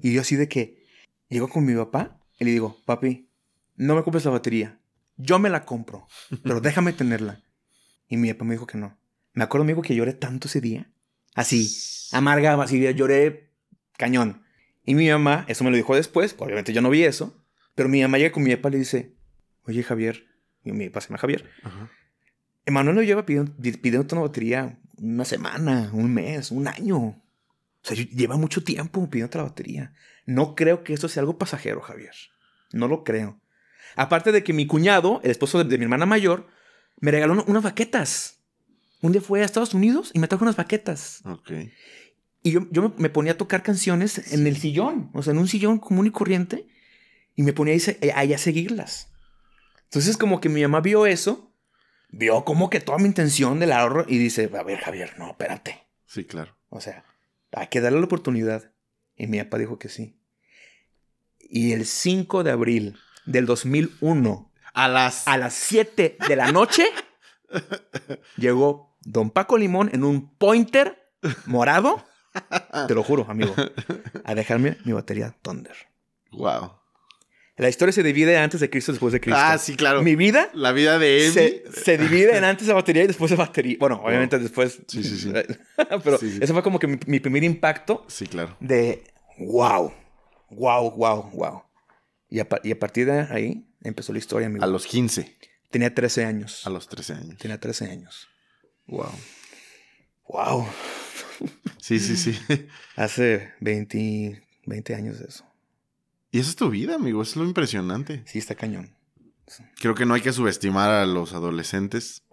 Y 0.01 0.13
yo 0.13 0.21
así 0.21 0.35
de 0.35 0.47
que 0.47 0.85
llego 1.29 1.49
con 1.49 1.65
mi 1.65 1.75
papá 1.75 2.19
y 2.39 2.45
le 2.45 2.51
digo, 2.51 2.77
papi, 2.85 3.29
no 3.75 3.95
me 3.95 4.03
compres 4.03 4.25
la 4.25 4.31
batería. 4.31 4.79
Yo 5.17 5.39
me 5.39 5.49
la 5.49 5.65
compro, 5.65 6.07
pero 6.43 6.61
déjame 6.61 6.93
tenerla. 6.93 7.41
Y 8.07 8.17
mi 8.17 8.31
papá 8.33 8.45
me 8.45 8.53
dijo 8.53 8.67
que 8.67 8.77
no. 8.77 8.97
Me 9.33 9.43
acuerdo, 9.43 9.63
amigo, 9.63 9.81
que 9.81 9.95
lloré 9.95 10.13
tanto 10.13 10.47
ese 10.47 10.61
día. 10.61 10.91
Así, 11.35 11.69
amarga, 12.11 12.59
así, 12.61 12.81
lloré 12.95 13.51
cañón. 13.97 14.41
Y 14.83 14.95
mi 14.95 15.09
mamá, 15.09 15.45
eso 15.47 15.63
me 15.63 15.69
lo 15.69 15.77
dijo 15.77 15.95
después, 15.95 16.35
obviamente 16.39 16.73
yo 16.73 16.81
no 16.81 16.89
vi 16.89 17.03
eso, 17.03 17.45
pero 17.75 17.89
mi 17.89 18.01
mamá 18.01 18.17
llega 18.17 18.31
con 18.31 18.41
mi 18.41 18.55
papá 18.55 18.69
y 18.69 18.71
le 18.71 18.77
dice, 18.79 19.13
oye 19.65 19.83
Javier, 19.83 20.25
y 20.63 20.71
mi 20.71 20.89
papá 20.89 21.01
se 21.01 21.09
llama 21.09 21.19
Javier, 21.19 21.49
Emanuel 22.65 22.95
lo 22.95 23.03
lleva 23.03 23.25
pidiendo, 23.25 23.53
pidiendo 23.61 24.07
una 24.15 24.21
batería 24.21 24.79
una 24.97 25.25
semana, 25.25 25.89
un 25.93 26.13
mes, 26.13 26.51
un 26.51 26.67
año. 26.67 26.97
O 26.97 27.21
sea, 27.81 27.95
lleva 27.95 28.37
mucho 28.37 28.63
tiempo 28.63 29.07
pidiendo 29.09 29.37
la 29.37 29.43
batería. 29.45 29.93
No 30.25 30.55
creo 30.55 30.83
que 30.83 30.93
eso 30.93 31.07
sea 31.07 31.21
algo 31.21 31.37
pasajero, 31.37 31.81
Javier. 31.81 32.13
No 32.71 32.87
lo 32.87 33.03
creo. 33.03 33.39
Aparte 33.95 34.31
de 34.31 34.43
que 34.43 34.53
mi 34.53 34.65
cuñado, 34.65 35.21
el 35.23 35.31
esposo 35.31 35.63
de, 35.63 35.77
mi 35.77 35.83
hermana 35.83 36.05
mayor, 36.05 36.47
me 36.99 37.11
regaló 37.11 37.43
unas 37.45 37.63
baquetas. 37.63 38.39
Un 39.05 39.11
día 39.11 39.21
fue 39.21 39.43
a 39.43 39.45
Estados 39.45 39.75
Unidos 39.75 40.09
y 40.15 40.19
me 40.19 40.27
trajo 40.27 40.45
unas 40.45 40.55
baquetas. 40.55 41.21
Ok. 41.25 41.51
Y 42.41 42.49
yo, 42.49 42.61
yo 42.71 42.91
me, 42.97 43.09
ponía 43.11 43.33
a 43.33 43.37
tocar 43.37 43.61
canciones 43.61 44.33
en 44.33 44.47
el 44.47 44.57
sillón, 44.57 45.11
o 45.13 45.21
sea, 45.21 45.33
en 45.33 45.37
un 45.37 45.47
sillón 45.47 45.77
común 45.77 46.07
y 46.07 46.09
corriente, 46.09 46.65
y 47.35 47.43
me 47.43 47.53
ponía 47.53 47.77
ahí, 48.15 48.33
a 48.33 48.37
seguirlas. 48.39 49.11
Entonces, 49.83 50.17
como 50.17 50.41
que 50.41 50.49
mi 50.49 50.63
mamá 50.63 50.81
vio 50.81 51.05
eso, 51.05 51.53
vio 52.09 52.43
como 52.45 52.71
que 52.71 52.79
toda 52.79 52.97
mi 52.97 53.05
intención 53.05 53.59
del 53.59 53.73
ahorro 53.73 54.05
y 54.07 54.17
dice: 54.17 54.49
A 54.57 54.63
ver, 54.63 54.79
Javier, 54.79 55.13
no, 55.19 55.29
espérate. 55.29 55.83
Sí, 56.07 56.25
claro. 56.25 56.57
O 56.69 56.81
sea, 56.81 57.05
hay 57.51 57.67
que 57.67 57.81
darle 57.81 57.99
la 57.99 58.05
oportunidad. 58.05 58.71
Y 59.15 59.27
mi 59.27 59.37
papá 59.37 59.59
dijo 59.59 59.77
que 59.77 59.89
sí. 59.89 60.19
Y 61.37 61.73
el 61.73 61.85
5 61.85 62.43
de 62.43 62.49
abril 62.49 62.97
del 63.27 63.45
2001, 63.45 64.51
a 64.73 64.87
las, 64.87 65.27
a 65.27 65.37
las 65.37 65.53
7 65.53 66.17
de 66.27 66.35
la 66.35 66.51
noche, 66.51 66.87
llegó 68.37 68.94
Don 69.05 69.29
Paco 69.29 69.57
Limón 69.57 69.89
en 69.93 70.03
un 70.03 70.35
pointer 70.35 71.13
morado. 71.45 72.03
Te 72.87 72.93
lo 72.93 73.03
juro, 73.03 73.25
amigo. 73.29 73.55
A 74.25 74.35
dejarme 74.35 74.77
mi 74.83 74.91
batería 74.91 75.33
Thunder. 75.41 75.75
Wow. 76.31 76.71
La 77.57 77.69
historia 77.69 77.93
se 77.93 78.03
divide 78.03 78.37
antes 78.37 78.59
de 78.59 78.69
Cristo 78.69 78.91
y 78.91 78.95
después 78.95 79.13
de 79.13 79.21
Cristo. 79.21 79.39
Ah, 79.41 79.57
sí, 79.57 79.77
claro. 79.77 80.01
Mi 80.01 80.17
vida. 80.17 80.49
La 80.53 80.73
vida 80.73 80.99
de 80.99 81.27
él. 81.27 81.31
Se, 81.31 81.97
divide 81.97 82.35
en 82.35 82.43
antes 82.43 82.67
de 82.67 82.73
batería 82.73 83.03
y 83.03 83.07
después 83.07 83.31
de 83.31 83.37
batería. 83.37 83.77
Bueno, 83.79 84.01
obviamente 84.03 84.37
después. 84.37 84.81
Sí, 84.87 85.03
sí, 85.03 85.17
sí. 85.17 85.31
Pero 86.03 86.19
ese 86.19 86.47
fue 86.47 86.63
como 86.63 86.79
que 86.79 86.87
mi, 86.87 87.19
primer 87.21 87.43
impacto. 87.45 88.03
Sí, 88.09 88.27
claro. 88.27 88.57
De 88.59 89.05
wow. 89.37 89.93
Wow, 90.49 90.91
wow, 90.91 91.29
wow. 91.31 91.63
Y 92.29 92.39
a, 92.41 92.47
y 92.63 92.71
a 92.71 92.79
partir 92.79 93.05
de 93.05 93.21
ahí 93.31 93.65
empezó 93.83 94.11
la 94.11 94.19
historia. 94.19 94.51
A 94.59 94.67
los 94.67 94.85
15. 94.85 95.33
Tenía 95.69 95.93
13 95.93 96.25
años. 96.25 96.67
A 96.67 96.69
los 96.69 96.89
13 96.89 97.13
años. 97.13 97.37
Tenía 97.37 97.59
13 97.59 97.89
años. 97.89 98.27
Wow. 98.87 99.11
Wow. 100.27 100.67
Sí, 101.79 101.99
sí, 101.99 102.15
sí. 102.15 102.39
Hace 102.95 103.53
20, 103.61 104.43
20 104.65 104.95
años 104.95 105.19
de 105.19 105.25
eso. 105.25 105.45
Y 106.31 106.39
esa 106.39 106.49
es 106.49 106.55
tu 106.55 106.69
vida, 106.69 106.95
amigo. 106.95 107.21
Eso 107.21 107.31
es 107.31 107.37
lo 107.37 107.45
impresionante. 107.45 108.23
Sí, 108.25 108.39
está 108.39 108.55
cañón. 108.55 108.95
Creo 109.79 109.95
que 109.95 110.05
no 110.05 110.13
hay 110.13 110.21
que 110.21 110.33
subestimar 110.33 110.89
a 110.89 111.05
los 111.05 111.33
adolescentes 111.33 112.23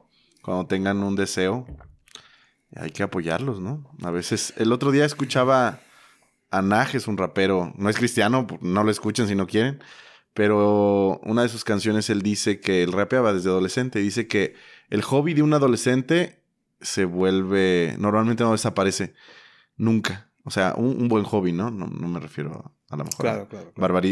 cuando 0.42 0.66
tengan 0.66 1.02
un 1.02 1.14
deseo. 1.14 1.66
Hay 2.74 2.90
que 2.90 3.02
apoyarlos, 3.02 3.60
¿no? 3.60 3.90
A 4.02 4.10
veces, 4.10 4.54
el 4.56 4.72
otro 4.72 4.90
día 4.90 5.04
escuchaba 5.04 5.80
a 6.50 6.62
Najes, 6.62 7.06
un 7.06 7.16
rapero, 7.16 7.72
no 7.76 7.88
es 7.88 7.96
cristiano, 7.96 8.46
no 8.60 8.84
lo 8.84 8.90
escuchen 8.90 9.26
si 9.26 9.34
no 9.34 9.46
quieren, 9.46 9.82
pero 10.34 11.18
una 11.24 11.42
de 11.42 11.48
sus 11.48 11.64
canciones 11.64 12.10
él 12.10 12.22
dice 12.22 12.60
que 12.60 12.82
el 12.82 12.92
rapeaba 12.92 13.32
desde 13.32 13.48
adolescente, 13.48 13.98
dice 13.98 14.26
que 14.26 14.54
el 14.90 15.02
hobby 15.02 15.34
de 15.34 15.42
un 15.42 15.54
adolescente 15.54 16.41
se 16.82 17.04
vuelve, 17.04 17.96
normalmente 17.98 18.44
no 18.44 18.52
desaparece, 18.52 19.14
nunca. 19.76 20.30
O 20.44 20.50
sea, 20.50 20.74
un, 20.76 21.08
buen 21.08 21.22
hobby, 21.24 21.52
¿no? 21.52 21.70
¿no? 21.70 21.86
me 21.86 22.18
refiero 22.18 22.74
a, 22.88 22.96
lo 22.96 23.04
mejor 23.04 23.48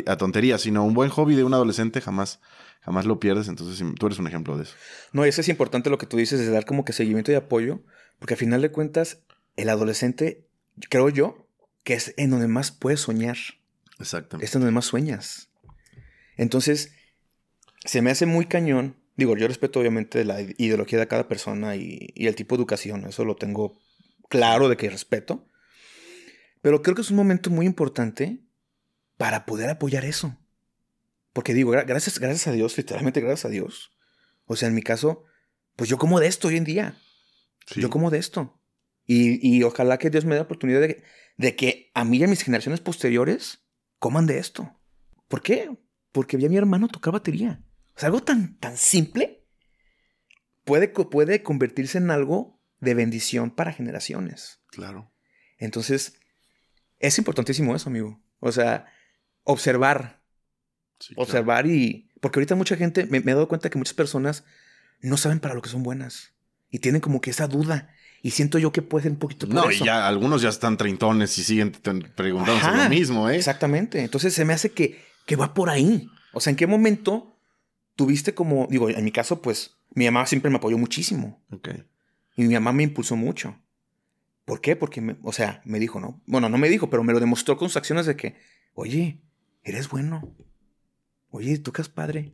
a, 0.06 0.16
tontería, 0.16 0.58
sino 0.58 0.84
un 0.84 0.94
buen 0.94 1.10
hobby 1.10 1.34
de 1.34 1.42
un 1.42 1.52
adolescente 1.52 2.00
jamás, 2.00 2.40
jamás 2.82 3.04
lo 3.04 3.18
pierdes. 3.18 3.48
Entonces, 3.48 3.84
tú 3.98 4.06
eres 4.06 4.18
un 4.18 4.28
ejemplo 4.28 4.56
de 4.56 4.62
eso. 4.62 4.74
No, 5.12 5.26
y 5.26 5.28
eso 5.28 5.40
es 5.40 5.48
importante 5.48 5.90
lo 5.90 5.98
que 5.98 6.06
tú 6.06 6.16
dices, 6.16 6.38
de 6.38 6.50
dar 6.50 6.64
como 6.64 6.84
que 6.84 6.92
seguimiento 6.92 7.32
y 7.32 7.34
apoyo, 7.34 7.80
porque 8.20 8.34
al 8.34 8.38
final 8.38 8.62
de 8.62 8.70
cuentas, 8.70 9.22
el 9.56 9.68
adolescente, 9.70 10.46
creo 10.88 11.08
yo, 11.08 11.48
que 11.82 11.94
es 11.94 12.14
en 12.16 12.30
donde 12.30 12.46
más 12.46 12.70
puedes 12.70 13.00
soñar. 13.00 13.36
Exactamente. 13.98 14.46
Es 14.46 14.54
en 14.54 14.60
donde 14.60 14.72
más 14.72 14.84
sueñas. 14.84 15.50
Entonces, 16.36 16.92
se 17.84 18.02
me 18.02 18.10
hace 18.10 18.26
muy 18.26 18.46
cañón. 18.46 18.99
Digo, 19.16 19.36
yo 19.36 19.46
respeto 19.48 19.80
obviamente 19.80 20.24
la 20.24 20.40
ideología 20.40 20.98
de 20.98 21.08
cada 21.08 21.28
persona 21.28 21.76
y, 21.76 22.10
y 22.14 22.26
el 22.26 22.34
tipo 22.34 22.56
de 22.56 22.60
educación, 22.60 23.04
eso 23.06 23.24
lo 23.24 23.36
tengo 23.36 23.78
claro 24.28 24.68
de 24.68 24.76
que 24.76 24.88
respeto. 24.88 25.46
Pero 26.62 26.82
creo 26.82 26.94
que 26.94 27.02
es 27.02 27.10
un 27.10 27.16
momento 27.16 27.50
muy 27.50 27.66
importante 27.66 28.40
para 29.16 29.44
poder 29.44 29.68
apoyar 29.68 30.04
eso. 30.04 30.36
Porque 31.32 31.54
digo, 31.54 31.70
gracias, 31.70 32.18
gracias 32.18 32.46
a 32.48 32.52
Dios, 32.52 32.76
literalmente 32.76 33.20
gracias 33.20 33.44
a 33.44 33.48
Dios. 33.48 33.92
O 34.46 34.56
sea, 34.56 34.68
en 34.68 34.74
mi 34.74 34.82
caso, 34.82 35.24
pues 35.76 35.88
yo 35.88 35.98
como 35.98 36.20
de 36.20 36.26
esto 36.26 36.48
hoy 36.48 36.56
en 36.56 36.64
día. 36.64 36.96
Yo 37.76 37.88
como 37.88 38.10
de 38.10 38.18
esto. 38.18 38.60
Y, 39.06 39.62
ojalá 39.64 39.98
que 39.98 40.10
Dios 40.10 40.24
me 40.24 40.34
dé 40.34 40.40
la 40.40 40.44
oportunidad 40.44 40.80
de, 40.80 41.02
de, 41.36 41.56
que 41.56 41.90
a 41.94 42.04
mí 42.04 42.18
y 42.18 42.24
a 42.24 42.28
mis 42.28 42.42
generaciones 42.42 42.80
posteriores 42.80 43.64
coman 43.98 44.26
de 44.26 44.38
esto. 44.38 44.72
¿Por 45.26 45.42
qué? 45.42 45.70
Porque 46.12 46.36
vi 46.36 46.46
a 46.46 46.48
mi 46.48 46.56
hermano 46.56 46.88
tocar 46.88 47.12
batería. 47.12 47.60
O 47.96 48.00
sea, 48.00 48.06
algo 48.08 48.22
tan, 48.22 48.56
tan 48.58 48.76
simple 48.76 49.44
puede, 50.64 50.88
puede 50.88 51.42
convertirse 51.42 51.98
en 51.98 52.10
algo 52.10 52.60
de 52.80 52.94
bendición 52.94 53.50
para 53.50 53.72
generaciones. 53.72 54.60
Claro. 54.68 55.12
Entonces, 55.58 56.14
es 56.98 57.18
importantísimo 57.18 57.74
eso, 57.74 57.88
amigo. 57.88 58.22
O 58.38 58.52
sea, 58.52 58.86
observar. 59.44 60.22
observar 61.16 61.66
y... 61.66 62.10
Porque 62.20 62.38
ahorita 62.38 62.54
mucha 62.54 62.76
gente, 62.76 63.06
me, 63.06 63.18
he 63.18 63.22
dado 63.22 63.48
cuenta 63.48 63.70
que 63.70 63.78
muchas 63.78 63.94
personas 63.94 64.44
no 65.00 65.16
saben 65.16 65.40
para 65.40 65.54
lo 65.54 65.62
que 65.62 65.70
son 65.70 65.82
buenas. 65.82 66.34
Y 66.70 66.80
tienen 66.80 67.00
como 67.00 67.20
que 67.20 67.30
esa 67.30 67.46
duda. 67.46 67.90
Y 68.22 68.32
siento 68.32 68.58
yo 68.58 68.72
que 68.72 68.82
puede 68.82 69.04
ser 69.04 69.12
un 69.12 69.18
poquito 69.18 69.46
por 69.46 69.54
No, 69.54 69.70
y 69.70 69.78
ya 69.78 70.06
algunos 70.06 70.42
ya 70.42 70.50
están 70.50 70.76
treintones 70.76 71.36
y 71.38 71.42
siguen 71.42 71.72
preguntándose 71.72 72.76
lo 72.76 72.88
mismo, 72.90 73.30
¿eh? 73.30 73.36
Exactamente. 73.36 74.02
Entonces 74.02 74.34
se 74.34 74.44
me 74.44 74.52
hace 74.52 74.72
que, 74.72 75.02
que 75.26 75.36
va 75.36 75.54
por 75.54 75.70
ahí. 75.70 76.08
O 76.34 76.40
sea, 76.40 76.50
¿en 76.50 76.56
qué 76.56 76.66
momento 76.66 77.29
tuviste 78.00 78.32
como... 78.32 78.66
Digo, 78.70 78.88
en 78.88 79.04
mi 79.04 79.12
caso, 79.12 79.42
pues, 79.42 79.76
mi 79.90 80.06
mamá 80.06 80.24
siempre 80.24 80.50
me 80.50 80.56
apoyó 80.56 80.78
muchísimo. 80.78 81.44
Ok. 81.52 81.68
Y 82.34 82.44
mi 82.44 82.54
mamá 82.54 82.72
me 82.72 82.82
impulsó 82.82 83.14
mucho. 83.14 83.60
¿Por 84.46 84.62
qué? 84.62 84.74
Porque, 84.74 85.02
me, 85.02 85.18
o 85.22 85.34
sea, 85.34 85.60
me 85.66 85.78
dijo, 85.78 86.00
¿no? 86.00 86.22
Bueno, 86.24 86.48
no 86.48 86.56
me 86.56 86.70
dijo, 86.70 86.88
pero 86.88 87.04
me 87.04 87.12
lo 87.12 87.20
demostró 87.20 87.58
con 87.58 87.68
sus 87.68 87.76
acciones 87.76 88.06
de 88.06 88.16
que, 88.16 88.36
oye, 88.72 89.20
eres 89.64 89.90
bueno. 89.90 90.34
Oye, 91.28 91.58
tocas 91.58 91.90
padre. 91.90 92.32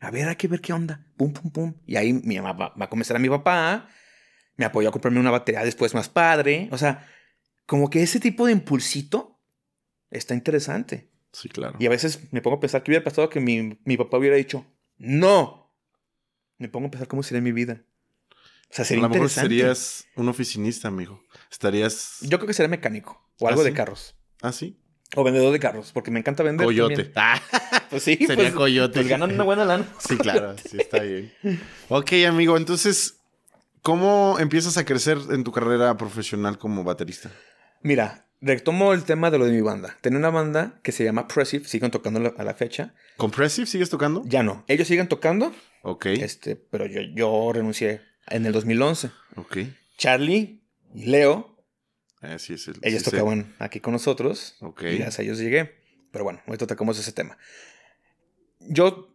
A 0.00 0.10
ver, 0.10 0.28
hay 0.28 0.36
que 0.36 0.48
ver 0.48 0.62
qué 0.62 0.72
onda. 0.72 1.06
Pum, 1.18 1.34
pum, 1.34 1.50
pum. 1.50 1.74
Y 1.84 1.96
ahí 1.96 2.14
mi 2.14 2.40
mamá 2.40 2.54
va, 2.54 2.74
a 2.82 2.88
comenzar 2.88 3.18
a 3.18 3.20
mi 3.20 3.28
papá. 3.28 3.86
Me 4.56 4.64
apoyó 4.64 4.88
a 4.88 4.92
comprarme 4.92 5.20
una 5.20 5.30
batería 5.30 5.62
después 5.62 5.92
más 5.92 6.08
padre. 6.08 6.70
O 6.72 6.78
sea, 6.78 7.06
como 7.66 7.90
que 7.90 8.02
ese 8.02 8.18
tipo 8.18 8.46
de 8.46 8.52
impulsito 8.52 9.38
está 10.10 10.32
interesante. 10.32 11.10
Sí, 11.32 11.50
claro. 11.50 11.76
Y 11.78 11.84
a 11.84 11.90
veces 11.90 12.32
me 12.32 12.40
pongo 12.40 12.56
a 12.56 12.60
pensar 12.60 12.82
que 12.82 12.90
hubiera 12.90 13.04
pasado 13.04 13.28
que 13.28 13.40
mi, 13.40 13.78
mi 13.84 13.98
papá 13.98 14.16
hubiera 14.16 14.36
dicho, 14.36 14.64
no. 14.98 15.74
Me 16.58 16.68
pongo 16.68 16.88
a 16.88 16.90
pensar 16.90 17.08
cómo 17.08 17.22
sería 17.22 17.40
mi 17.40 17.52
vida. 17.52 17.82
O 18.70 18.74
sea, 18.74 18.84
sería 18.84 19.04
a 19.04 19.08
lo 19.08 19.14
mejor 19.14 19.28
serías 19.28 20.06
un 20.16 20.28
oficinista, 20.28 20.88
amigo. 20.88 21.22
Estarías. 21.50 22.18
Yo 22.22 22.38
creo 22.38 22.46
que 22.46 22.54
sería 22.54 22.68
mecánico 22.68 23.28
o 23.38 23.48
algo 23.48 23.60
¿Ah, 23.60 23.64
de 23.64 23.72
carros. 23.74 24.14
Ah, 24.40 24.52
sí. 24.52 24.78
O 25.14 25.24
vendedor 25.24 25.52
de 25.52 25.60
carros, 25.60 25.92
porque 25.92 26.10
me 26.10 26.20
encanta 26.20 26.42
vender. 26.42 26.64
Coyote. 26.64 27.12
Ah, 27.14 27.38
pues 27.90 28.02
sí. 28.02 28.16
Sería 28.16 28.36
pues, 28.36 28.52
coyote. 28.54 28.94
Pues 28.94 29.08
ganan 29.08 29.32
una 29.32 29.44
buena 29.44 29.64
lana. 29.66 29.86
Sí, 29.98 30.16
claro, 30.16 30.56
sí, 30.70 30.78
está 30.78 31.00
bien. 31.00 31.32
Ok, 31.90 32.12
amigo, 32.26 32.56
entonces, 32.56 33.18
¿cómo 33.82 34.38
empiezas 34.38 34.78
a 34.78 34.86
crecer 34.86 35.18
en 35.30 35.44
tu 35.44 35.52
carrera 35.52 35.96
profesional 35.98 36.56
como 36.56 36.82
baterista? 36.82 37.30
Mira, 37.82 38.26
retomo 38.42 38.92
el 38.92 39.04
tema 39.04 39.30
de 39.30 39.38
lo 39.38 39.46
de 39.46 39.52
mi 39.52 39.60
banda. 39.62 39.96
Tenía 40.02 40.18
una 40.18 40.30
banda 40.30 40.78
que 40.82 40.92
se 40.92 41.04
llama 41.04 41.26
Pressive, 41.28 41.64
siguen 41.64 41.90
tocando 41.90 42.34
a 42.36 42.42
la 42.44 42.54
fecha. 42.54 42.94
¿Compressive 43.16 43.66
sigues 43.66 43.88
tocando? 43.88 44.22
Ya 44.26 44.42
no. 44.42 44.64
Ellos 44.68 44.88
siguen 44.88 45.08
tocando. 45.08 45.54
Ok. 45.82 46.06
Este, 46.06 46.56
pero 46.56 46.86
yo, 46.86 47.00
yo 47.14 47.52
renuncié 47.54 48.02
en 48.28 48.44
el 48.44 48.52
2011. 48.52 49.10
Ok. 49.36 49.58
Charlie 49.96 50.60
y 50.94 51.06
Leo, 51.06 51.56
Eh, 52.22 52.38
sí, 52.38 52.54
es 52.54 52.68
el- 52.68 52.76
ellos 52.82 53.00
sí 53.02 53.04
sé. 53.06 53.10
tocaban 53.16 53.54
aquí 53.58 53.80
con 53.80 53.92
nosotros. 53.92 54.56
Ok. 54.60 54.82
Y 54.82 54.96
gracias 54.98 55.20
a 55.20 55.22
ellos 55.22 55.38
llegué. 55.38 55.72
Pero 56.12 56.24
bueno, 56.24 56.40
ahorita 56.46 56.66
tocamos 56.66 56.98
ese 56.98 57.12
tema. 57.12 57.36
Yo, 58.60 59.08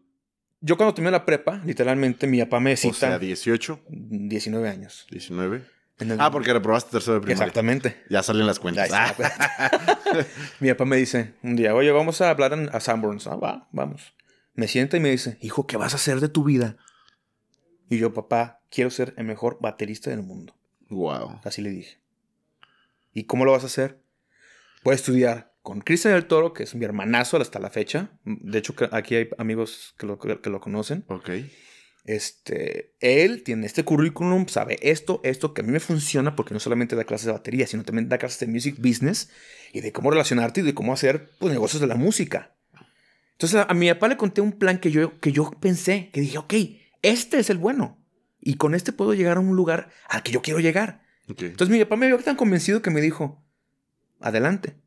yo 0.61 0.75
cuando 0.77 0.93
terminé 0.93 1.11
la 1.11 1.25
prepa, 1.25 1.61
literalmente 1.65 2.27
mi 2.27 2.39
papá 2.39 2.59
me 2.59 2.73
O 2.73 2.77
cita 2.77 2.93
sea, 2.95 3.19
18, 3.19 3.79
19 3.89 4.67
años. 4.69 5.05
19. 5.11 5.63
El- 5.99 6.19
Ah, 6.21 6.29
porque 6.31 6.53
reprobaste 6.53 6.91
tercero 6.91 7.15
de 7.15 7.21
primaria. 7.21 7.43
Exactamente. 7.45 8.03
Ya 8.09 8.21
salen 8.23 8.45
las 8.45 8.59
cuentas. 8.59 8.85
Está. 8.85 9.15
mi 10.59 10.69
papá 10.69 10.85
me 10.85 10.97
dice 10.97 11.33
un 11.43 11.55
día, 11.55 11.73
oye, 11.73 11.91
vamos 11.91 12.21
a 12.21 12.29
hablar 12.29 12.53
en- 12.53 12.69
a 12.73 12.79
Sanborns. 12.79 13.25
Ah, 13.27 13.35
va, 13.35 13.67
vamos. 13.71 14.13
Me 14.53 14.67
sienta 14.67 14.97
y 14.97 14.99
me 14.99 15.09
dice, 15.09 15.37
hijo, 15.41 15.65
¿qué 15.67 15.77
vas 15.77 15.93
a 15.93 15.97
hacer 15.97 16.19
de 16.19 16.29
tu 16.29 16.43
vida? 16.43 16.77
Y 17.89 17.97
yo, 17.99 18.13
papá, 18.13 18.61
quiero 18.69 18.89
ser 18.89 19.13
el 19.17 19.25
mejor 19.25 19.57
baterista 19.61 20.09
del 20.09 20.23
mundo. 20.23 20.55
Wow. 20.89 21.41
Así 21.43 21.61
le 21.61 21.69
dije. 21.69 21.99
¿Y 23.13 23.23
cómo 23.23 23.45
lo 23.45 23.51
vas 23.51 23.63
a 23.63 23.67
hacer? 23.67 23.99
Voy 24.83 24.93
a 24.93 24.95
estudiar 24.95 25.53
con 25.63 25.81
Cristian 25.81 26.13
del 26.13 26.25
Toro, 26.27 26.53
que 26.53 26.63
es 26.63 26.75
mi 26.75 26.85
hermanazo 26.85 27.37
hasta 27.37 27.59
la 27.59 27.69
fecha. 27.69 28.09
De 28.23 28.57
hecho, 28.59 28.73
aquí 28.91 29.15
hay 29.15 29.29
amigos 29.37 29.95
que 29.97 30.05
lo, 30.05 30.17
que 30.19 30.49
lo 30.49 30.59
conocen. 30.59 31.03
Ok. 31.07 31.29
Este, 32.07 32.95
él 33.01 33.43
tiene 33.43 33.67
este 33.67 33.83
currículum, 33.83 34.47
sabe 34.47 34.79
esto, 34.81 35.19
esto 35.25 35.53
que 35.53 35.61
a 35.61 35.65
mí 35.65 35.73
me 35.73 35.81
funciona 35.81 36.37
porque 36.37 36.53
no 36.53 36.59
solamente 36.61 36.95
da 36.95 37.03
clases 37.03 37.25
de 37.25 37.33
batería, 37.33 37.67
sino 37.67 37.83
también 37.83 38.07
da 38.07 38.17
clases 38.17 38.39
de 38.39 38.47
music 38.47 38.77
business 38.79 39.29
y 39.73 39.81
de 39.81 39.91
cómo 39.91 40.09
relacionarte 40.09 40.61
y 40.61 40.63
de 40.63 40.73
cómo 40.73 40.93
hacer 40.93 41.29
pues, 41.37 41.51
negocios 41.51 41.81
de 41.81 41.87
la 41.87 41.95
música. 41.95 42.55
Entonces 43.33 43.59
a, 43.59 43.63
a 43.63 43.73
mi 43.73 43.89
papá 43.89 44.07
le 44.07 44.15
conté 44.15 44.39
un 44.39 44.53
plan 44.53 44.79
que 44.79 44.89
yo, 44.89 45.19
que 45.19 45.33
yo 45.33 45.51
pensé, 45.59 46.09
que 46.13 46.21
dije, 46.21 46.37
ok, 46.37 46.53
este 47.01 47.39
es 47.39 47.49
el 47.49 47.57
bueno. 47.57 48.01
Y 48.39 48.53
con 48.53 48.73
este 48.73 48.93
puedo 48.93 49.13
llegar 49.13 49.35
a 49.35 49.41
un 49.41 49.57
lugar 49.57 49.89
al 50.07 50.23
que 50.23 50.31
yo 50.31 50.41
quiero 50.41 50.61
llegar. 50.61 51.03
Entonces 51.27 51.69
mi 51.69 51.83
papá 51.83 51.97
me 51.97 52.07
vio 52.07 52.17
tan 52.19 52.37
convencido 52.37 52.81
que 52.81 52.89
me 52.89 53.01
dijo, 53.01 53.43
adelante. 54.21 54.77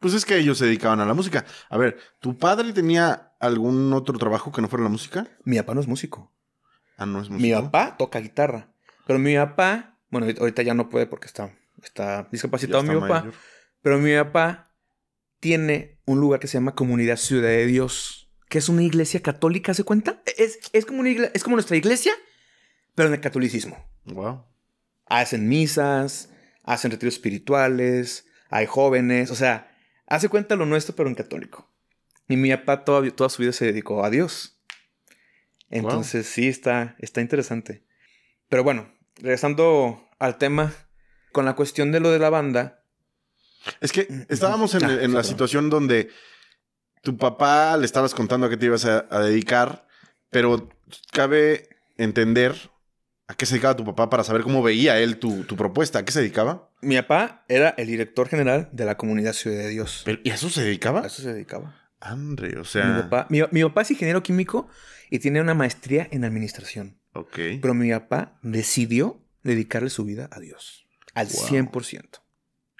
Pues 0.00 0.12
es 0.12 0.26
que 0.26 0.36
ellos 0.36 0.58
se 0.58 0.66
dedicaban 0.66 1.00
a 1.00 1.06
la 1.06 1.14
música. 1.14 1.46
A 1.70 1.78
ver, 1.78 1.96
¿tu 2.20 2.36
padre 2.36 2.74
tenía 2.74 3.32
algún 3.40 3.90
otro 3.94 4.18
trabajo 4.18 4.52
que 4.52 4.60
no 4.60 4.68
fuera 4.68 4.82
la 4.82 4.90
música? 4.90 5.28
Mi 5.44 5.56
papá 5.56 5.72
no 5.72 5.80
es 5.80 5.88
músico. 5.88 6.30
Ah, 6.96 7.06
no 7.06 7.20
es 7.20 7.30
música. 7.30 7.58
Mi 7.58 7.64
papá 7.64 7.96
toca 7.96 8.20
guitarra. 8.20 8.72
Pero 9.06 9.18
mi 9.18 9.34
papá, 9.36 9.98
bueno, 10.10 10.26
ahorita 10.38 10.62
ya 10.62 10.74
no 10.74 10.88
puede 10.88 11.06
porque 11.06 11.26
está, 11.26 11.54
está 11.82 12.28
discapacitado 12.30 12.82
mi 12.82 12.98
papá. 12.98 13.30
Pero 13.82 13.98
mi 13.98 14.14
papá 14.14 14.72
tiene 15.40 16.00
un 16.04 16.20
lugar 16.20 16.40
que 16.40 16.46
se 16.46 16.54
llama 16.54 16.74
Comunidad 16.74 17.16
Ciudad 17.16 17.48
de 17.48 17.66
Dios, 17.66 18.30
que 18.48 18.58
es 18.58 18.68
una 18.68 18.82
iglesia 18.82 19.20
católica, 19.20 19.74
¿se 19.74 19.82
cuenta? 19.82 20.22
Es, 20.36 20.58
es, 20.72 20.86
como, 20.86 21.00
una 21.00 21.10
es 21.10 21.42
como 21.42 21.56
nuestra 21.56 21.76
iglesia, 21.76 22.12
pero 22.94 23.08
en 23.08 23.14
el 23.14 23.20
catolicismo. 23.20 23.76
Wow. 24.04 24.44
Hacen 25.06 25.48
misas, 25.48 26.30
hacen 26.62 26.90
retiros 26.90 27.14
espirituales, 27.14 28.26
hay 28.50 28.66
jóvenes, 28.66 29.30
o 29.30 29.34
sea, 29.34 29.74
hace 30.06 30.28
cuenta 30.28 30.54
lo 30.54 30.66
nuestro, 30.66 30.94
pero 30.94 31.08
en 31.08 31.14
católico. 31.14 31.68
Y 32.28 32.36
mi 32.36 32.54
papá 32.54 32.84
toda, 32.84 33.10
toda 33.10 33.30
su 33.30 33.42
vida 33.42 33.52
se 33.52 33.66
dedicó 33.66 34.04
a 34.04 34.10
Dios. 34.10 34.51
Entonces, 35.72 36.26
sí, 36.26 36.48
está, 36.48 36.94
está 36.98 37.20
interesante. 37.20 37.84
Pero 38.48 38.62
bueno, 38.64 38.92
regresando 39.16 40.08
al 40.18 40.38
tema, 40.38 40.72
con 41.32 41.44
la 41.44 41.54
cuestión 41.54 41.90
de 41.92 42.00
lo 42.00 42.10
de 42.10 42.18
la 42.18 42.30
banda, 42.30 42.84
Es 43.80 43.92
que 43.92 44.06
estábamos 44.28 44.74
en, 44.74 44.84
Ah, 44.84 44.92
en 45.00 45.10
sí, 45.10 45.16
la 45.16 45.24
situación 45.24 45.70
donde 45.70 46.10
tu 47.02 47.16
papá 47.16 47.76
le 47.76 47.84
estabas 47.86 48.14
contando 48.14 48.46
a 48.46 48.50
qué 48.50 48.56
te 48.56 48.66
ibas 48.66 48.84
a, 48.84 49.06
a 49.10 49.20
dedicar, 49.20 49.86
pero 50.30 50.68
cabe 51.12 51.68
entender 51.96 52.54
a 53.28 53.34
qué 53.34 53.46
se 53.46 53.54
dedicaba 53.54 53.76
tu 53.76 53.84
papá 53.84 54.10
para 54.10 54.24
saber 54.24 54.42
cómo 54.42 54.62
veía 54.62 54.98
él 54.98 55.18
tu, 55.18 55.44
tu 55.44 55.56
propuesta. 55.56 56.00
¿A 56.00 56.04
qué 56.04 56.12
se 56.12 56.20
dedicaba? 56.20 56.70
Mi 56.82 56.96
papá 56.96 57.44
era 57.48 57.70
el 57.78 57.86
director 57.86 58.28
general 58.28 58.68
de 58.72 58.84
la 58.84 58.96
comunidad 58.96 59.32
Ciudad 59.32 59.58
de 59.58 59.68
Dios. 59.68 60.04
¿Y 60.24 60.30
a 60.30 60.34
eso 60.34 60.50
se 60.50 60.60
A 60.60 60.64
dedicaba? 60.64 61.06
eso 61.06 61.22
se 61.22 61.32
dedicaba. 61.32 61.80
Andre, 62.02 62.58
o 62.58 62.64
sea. 62.64 62.84
Mi, 62.86 63.02
papá, 63.02 63.26
mi, 63.30 63.40
mi 63.50 63.62
papá 63.62 63.82
es 63.82 63.90
ingeniero 63.92 64.22
químico 64.22 64.68
y 65.10 65.18
tiene 65.20 65.40
una 65.40 65.54
maestría 65.54 66.08
en 66.10 66.24
administración. 66.24 66.98
Ok. 67.14 67.38
Pero 67.60 67.74
mi 67.74 67.90
papá 67.90 68.38
decidió 68.42 69.20
dedicarle 69.42 69.90
su 69.90 70.04
vida 70.04 70.28
a 70.32 70.40
Dios. 70.40 70.86
Al 71.14 71.26
Wow. 71.28 71.46
100%. 71.48 72.20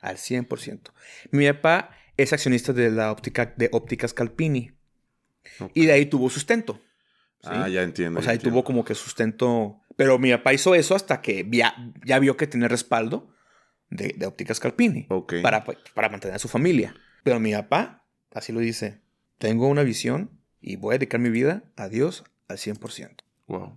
Al 0.00 0.16
100%. 0.16 0.90
Mi 1.30 1.46
papá 1.52 1.90
es 2.16 2.32
accionista 2.32 2.72
de 2.72 2.90
la 2.90 3.12
óptica 3.12 3.54
de 3.56 3.68
ópticas 3.72 4.14
Calpini. 4.14 4.72
Y 5.74 5.86
de 5.86 5.92
ahí 5.92 6.06
tuvo 6.06 6.30
sustento. 6.30 6.80
¿sí? 7.42 7.50
Ah, 7.52 7.68
ya 7.68 7.82
entiendo. 7.82 8.20
O 8.20 8.22
sea, 8.22 8.30
ahí 8.32 8.36
entiendo. 8.36 8.56
tuvo 8.56 8.64
como 8.64 8.84
que 8.84 8.94
sustento. 8.94 9.80
Pero 9.96 10.18
mi 10.18 10.30
papá 10.32 10.52
hizo 10.52 10.74
eso 10.74 10.94
hasta 10.94 11.20
que 11.20 11.46
ya, 11.50 11.74
ya 12.04 12.18
vio 12.18 12.36
que 12.36 12.46
tenía 12.46 12.68
respaldo 12.68 13.32
de, 13.90 14.14
de 14.16 14.26
ópticas 14.26 14.58
Calpini. 14.60 15.06
Ok. 15.10 15.34
para, 15.42 15.64
para 15.64 16.08
mantener 16.08 16.36
a 16.36 16.38
su 16.38 16.48
familia. 16.48 16.94
Pero 17.22 17.38
mi 17.38 17.52
papá, 17.52 18.06
así 18.32 18.52
lo 18.52 18.60
dice, 18.60 19.00
tengo 19.42 19.66
una 19.66 19.82
visión 19.82 20.30
y 20.60 20.76
voy 20.76 20.94
a 20.94 20.98
dedicar 20.98 21.18
mi 21.20 21.28
vida 21.30 21.64
a 21.76 21.88
Dios 21.88 22.22
al 22.46 22.58
100%. 22.58 23.24
Wow. 23.48 23.76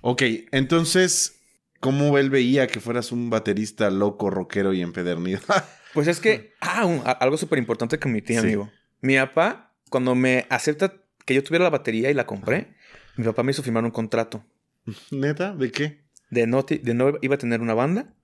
Ok, 0.00 0.22
entonces, 0.52 1.40
¿cómo 1.80 2.16
él 2.18 2.30
veía 2.30 2.68
que 2.68 2.78
fueras 2.78 3.10
un 3.10 3.28
baterista 3.28 3.90
loco, 3.90 4.30
rockero 4.30 4.72
y 4.72 4.80
empedernido? 4.82 5.40
Pues 5.92 6.08
es 6.08 6.20
que, 6.20 6.54
ah, 6.60 6.86
un- 6.86 7.02
algo 7.04 7.36
súper 7.36 7.58
importante 7.58 7.98
que 7.98 8.08
omití, 8.08 8.32
Sí. 8.32 8.38
amigo. 8.38 8.70
Mi 9.02 9.16
papá, 9.16 9.74
cuando 9.90 10.14
me 10.14 10.46
acepta 10.48 10.94
que 11.26 11.34
yo 11.34 11.42
tuviera 11.44 11.64
la 11.64 11.70
batería 11.70 12.10
y 12.10 12.14
la 12.14 12.24
compré, 12.26 12.74
mi 13.16 13.24
papá 13.24 13.42
me 13.42 13.50
hizo 13.50 13.62
firmar 13.62 13.84
un 13.84 13.90
contrato 13.90 14.42
¿Neta? 15.10 15.54
¿De 15.54 15.70
qué? 15.70 16.00
de 16.30 16.46
no, 16.46 16.62
de 16.62 16.94
no 16.94 17.18
iba 17.20 17.34
a 17.34 17.38
tener 17.38 17.60
una 17.60 17.74
banda, 17.74 18.14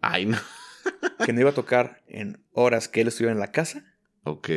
Ay, 0.00 0.26
no. 0.26 0.38
que 1.24 1.32
no 1.32 1.40
iba 1.40 1.50
a 1.50 1.54
tocar 1.54 2.02
en 2.06 2.38
horas 2.52 2.86
que 2.86 3.00
él 3.00 3.08
estuviera 3.08 3.32
en 3.32 3.40
la 3.40 3.50
casa 3.50 3.82
Ok, 4.22 4.50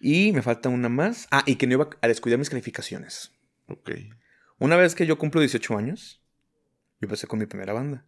y 0.00 0.32
me 0.32 0.42
falta 0.42 0.68
una 0.68 0.88
más. 0.88 1.26
Ah, 1.30 1.42
y 1.46 1.56
que 1.56 1.66
no 1.66 1.74
iba 1.74 1.88
a 2.00 2.08
descuidar 2.08 2.38
mis 2.38 2.50
calificaciones. 2.50 3.32
ok. 3.68 3.90
Una 4.58 4.76
vez 4.76 4.94
que 4.94 5.06
yo 5.06 5.18
cumplo 5.18 5.40
18 5.40 5.76
años, 5.76 6.22
yo 7.00 7.06
empecé 7.06 7.26
con 7.26 7.38
mi 7.38 7.46
primera 7.46 7.72
banda. 7.74 8.06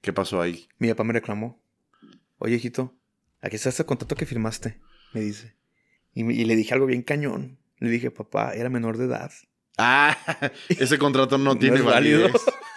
¿Qué 0.00 0.12
pasó 0.14 0.40
ahí? 0.40 0.66
Mi 0.78 0.88
papá 0.88 1.04
me 1.04 1.12
reclamó. 1.12 1.62
Oye, 2.38 2.54
hijito, 2.56 2.96
aquí 3.42 3.56
está 3.56 3.68
ese 3.68 3.84
contrato 3.84 4.16
que 4.16 4.24
firmaste, 4.24 4.80
me 5.12 5.20
dice. 5.20 5.56
Y, 6.14 6.24
me- 6.24 6.32
y 6.32 6.44
le 6.46 6.56
dije 6.56 6.72
algo 6.72 6.86
bien 6.86 7.02
cañón. 7.02 7.58
Le 7.78 7.90
dije, 7.90 8.10
papá, 8.10 8.54
era 8.54 8.70
menor 8.70 8.96
de 8.96 9.04
edad. 9.06 9.30
Ah, 9.76 10.16
ese 10.70 10.96
contrato 10.98 11.36
no 11.36 11.54
tiene 11.58 11.82
validez. 11.82 12.32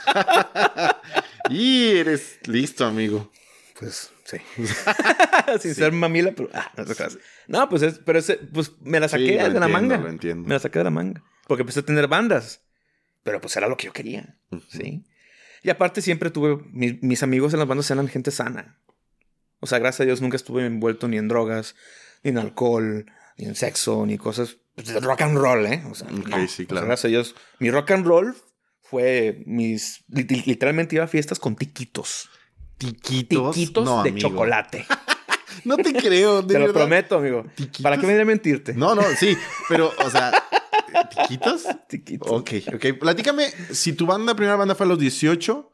y 1.49 1.87
eres 1.95 2.39
listo, 2.47 2.85
amigo. 2.85 3.31
Pues, 3.83 4.11
sí. 4.25 4.37
Sin 5.61 5.75
ser 5.75 5.91
mamila, 5.91 6.31
pero... 6.35 6.49
ah, 6.53 6.71
no, 7.47 7.69
pues, 7.69 7.81
es, 7.81 7.99
pero 7.99 8.19
ese, 8.19 8.35
pues 8.37 8.71
me 8.81 8.99
la 8.99 9.07
saqué 9.09 9.25
Sí, 9.27 9.31
de 9.33 9.59
la 9.59 9.67
manga. 9.67 9.97
Lo 9.97 10.09
entiendo. 10.09 10.47
Me 10.47 10.55
la 10.55 10.59
saqué 10.59 10.79
de 10.79 10.85
la 10.85 10.89
manga. 10.91 11.23
Porque 11.47 11.61
empecé 11.61 11.81
a 11.81 11.85
tener 11.85 12.07
bandas. 12.07 12.61
Pero 13.23 13.39
pues 13.41 13.55
era 13.55 13.67
lo 13.67 13.77
que 13.77 13.85
yo 13.85 13.93
quería. 13.93 14.37
¿Sí? 14.69 15.03
Y 15.61 15.69
aparte 15.69 16.01
siempre 16.01 16.29
tuve... 16.29 16.57
Mis, 16.71 17.01
mis 17.03 17.23
amigos 17.23 17.53
en 17.53 17.59
las 17.59 17.67
bandas 17.67 17.89
eran 17.91 18.07
gente 18.07 18.31
sana. 18.31 18.77
O 19.59 19.67
sea, 19.67 19.79
gracias 19.79 20.01
a 20.01 20.05
Dios 20.05 20.21
nunca 20.21 20.35
estuve 20.35 20.65
envuelto 20.65 21.07
ni 21.07 21.17
en 21.17 21.27
drogas, 21.29 21.75
ni 22.23 22.31
en 22.31 22.37
alcohol, 22.37 23.05
ni 23.37 23.45
en 23.45 23.55
sexo, 23.55 24.05
ni 24.05 24.17
cosas... 24.17 24.57
pues, 24.75 24.93
rock 25.01 25.21
and 25.21 25.37
roll, 25.37 25.65
¿eh? 25.65 25.83
O 25.89 25.95
sea, 25.95 26.07
Ok, 26.07 26.27
no. 26.27 26.37
sí, 26.37 26.43
O 26.43 26.47
sea, 26.47 26.65
claro. 26.67 26.87
gracias 26.87 27.05
a 27.05 27.07
Dios. 27.09 27.35
Mi 27.59 27.71
rock 27.71 27.91
and 27.91 28.05
roll 28.05 28.35
fue 28.81 29.41
mis... 29.45 30.03
li- 30.09 30.43
Literalmente 30.45 30.95
iba 30.95 31.05
a 31.05 31.07
fiestas 31.07 31.39
con 31.39 31.55
tiquitos. 31.55 32.29
Tiquitos. 32.77 33.55
Tiquitos 33.55 33.85
No, 33.85 34.03
de 34.03 34.09
amigo. 34.09 34.29
chocolate. 34.29 34.85
No 35.65 35.77
te 35.77 35.93
creo, 35.93 36.41
de 36.41 36.55
Te 36.55 36.59
lo 36.59 36.73
prometo, 36.73 37.17
amigo. 37.19 37.45
¿Tiquitos? 37.55 37.81
¿Para 37.83 37.97
qué 37.97 38.05
me 38.05 38.13
iré 38.13 38.23
a 38.23 38.25
mentirte? 38.25 38.73
No, 38.73 38.95
no, 38.95 39.03
sí, 39.17 39.37
pero, 39.69 39.93
o 40.03 40.09
sea, 40.09 40.33
¿tiquitos? 41.09 41.63
Tiquitos. 41.87 42.29
Ok, 42.29 42.49
ok. 42.73 42.85
Platícame, 42.99 43.45
si 43.71 43.93
tu 43.93 44.05
banda, 44.05 44.35
primera 44.35 44.57
banda 44.57 44.75
fue 44.75 44.85
a 44.87 44.89
los 44.89 44.99
18, 44.99 45.71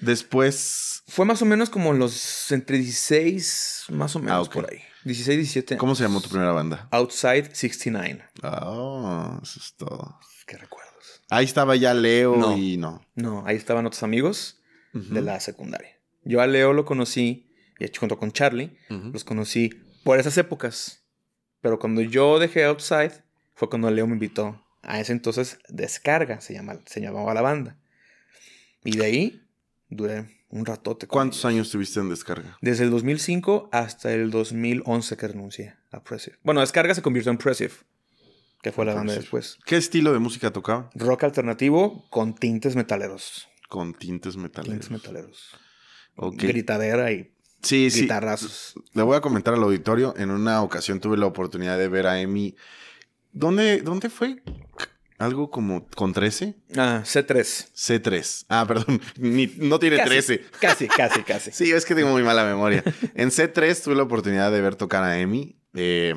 después, 0.00 1.04
Fue 1.08 1.24
más 1.24 1.40
o 1.40 1.46
menos 1.46 1.70
como 1.70 1.92
los 1.94 2.50
entre 2.52 2.78
16, 2.78 3.84
más 3.90 4.14
o 4.16 4.18
menos 4.18 4.48
Ah, 4.48 4.50
por 4.52 4.70
ahí. 4.70 4.80
16, 5.04 5.38
17. 5.38 5.76
¿cómo 5.78 5.94
se 5.94 6.02
llamó 6.02 6.20
tu 6.20 6.28
primera 6.28 6.52
banda? 6.52 6.88
Outside 6.90 7.54
69. 7.54 8.22
Ah, 8.42 9.38
eso 9.42 9.60
es 9.60 9.74
todo. 9.76 10.18
Qué 10.46 10.58
recuerdos. 10.58 11.22
Ahí 11.30 11.46
estaba 11.46 11.76
ya 11.76 11.94
Leo 11.94 12.36
No. 12.36 12.56
y 12.58 12.76
no. 12.76 13.00
No, 13.14 13.44
ahí 13.46 13.56
estaban 13.56 13.86
otros 13.86 14.02
amigos 14.02 14.58
de 14.92 15.22
la 15.22 15.40
secundaria. 15.40 15.96
Yo 16.24 16.40
a 16.40 16.46
Leo 16.46 16.72
lo 16.72 16.84
conocí, 16.84 17.50
y 17.78 17.86
junto 17.96 18.18
con 18.18 18.32
Charlie, 18.32 18.76
los 18.88 19.24
conocí 19.24 19.70
por 20.04 20.18
esas 20.18 20.36
épocas. 20.38 21.04
Pero 21.60 21.78
cuando 21.78 22.00
yo 22.00 22.38
dejé 22.38 22.64
Outside, 22.64 23.22
fue 23.54 23.68
cuando 23.68 23.90
Leo 23.90 24.06
me 24.06 24.14
invitó. 24.14 24.64
A 24.82 24.98
ese 24.98 25.12
entonces, 25.12 25.58
Descarga 25.68 26.40
se, 26.40 26.54
llama, 26.54 26.80
se 26.86 27.00
llamaba 27.00 27.34
la 27.34 27.42
banda. 27.42 27.76
Y 28.82 28.96
de 28.96 29.04
ahí 29.04 29.42
duré 29.88 30.44
un 30.48 30.64
ratote. 30.64 31.06
¿Cuántos 31.06 31.44
años 31.44 31.70
tuviste 31.70 32.00
en 32.00 32.08
descarga? 32.08 32.56
Desde 32.60 32.84
el 32.84 32.90
2005 32.90 33.68
hasta 33.72 34.12
el 34.12 34.30
2011 34.30 35.16
que 35.16 35.28
renuncié 35.28 35.76
a 35.90 36.02
Pressive. 36.02 36.38
Bueno, 36.42 36.60
descarga 36.60 36.94
se 36.94 37.02
convirtió 37.02 37.30
en 37.30 37.38
Pressive, 37.38 37.74
que 38.62 38.72
fue 38.72 38.86
la 38.86 38.94
banda 38.94 39.14
después. 39.14 39.58
¿Qué 39.66 39.76
estilo 39.76 40.12
de 40.12 40.18
música 40.18 40.50
tocaba? 40.50 40.90
Rock 40.94 41.24
alternativo 41.24 42.06
con 42.10 42.34
tintes 42.34 42.76
metaleros. 42.76 43.48
Con 43.68 43.94
tintes 43.94 44.36
metaleros. 44.36 44.72
Tintes 44.72 44.90
metaleros. 44.90 45.56
Gritadera 46.32 47.12
y 47.12 47.32
sí, 47.62 47.88
guitarrazos. 47.90 48.74
Le 48.92 49.02
voy 49.02 49.16
a 49.16 49.20
comentar 49.20 49.54
al 49.54 49.62
auditorio. 49.62 50.14
En 50.16 50.30
una 50.30 50.62
ocasión 50.62 51.00
tuve 51.00 51.16
la 51.16 51.26
oportunidad 51.26 51.78
de 51.78 51.88
ver 51.88 52.06
a 52.06 52.20
Emi. 52.20 52.56
¿Dónde, 53.32 53.80
dónde 53.82 54.10
fue? 54.10 54.42
Algo 55.18 55.50
como 55.50 55.86
con 55.88 56.12
13. 56.12 56.54
Ah, 56.76 57.02
C3. 57.04 57.68
C3. 57.74 58.46
Ah, 58.48 58.64
perdón. 58.66 59.00
no 59.58 59.78
tiene 59.78 59.98
13. 59.98 60.46
Casi, 60.60 60.88
casi, 60.88 61.22
casi. 61.26 61.50
sí, 61.52 61.70
es 61.70 61.84
que 61.84 61.94
tengo 61.94 62.10
muy 62.10 62.22
mala 62.22 62.44
memoria. 62.44 62.82
En 63.14 63.28
C3 63.30 63.82
tuve 63.84 63.94
la 63.94 64.02
oportunidad 64.02 64.50
de 64.50 64.60
ver 64.60 64.76
tocar 64.76 65.04
a 65.04 65.18
Emi. 65.20 65.58
Eh, 65.74 66.14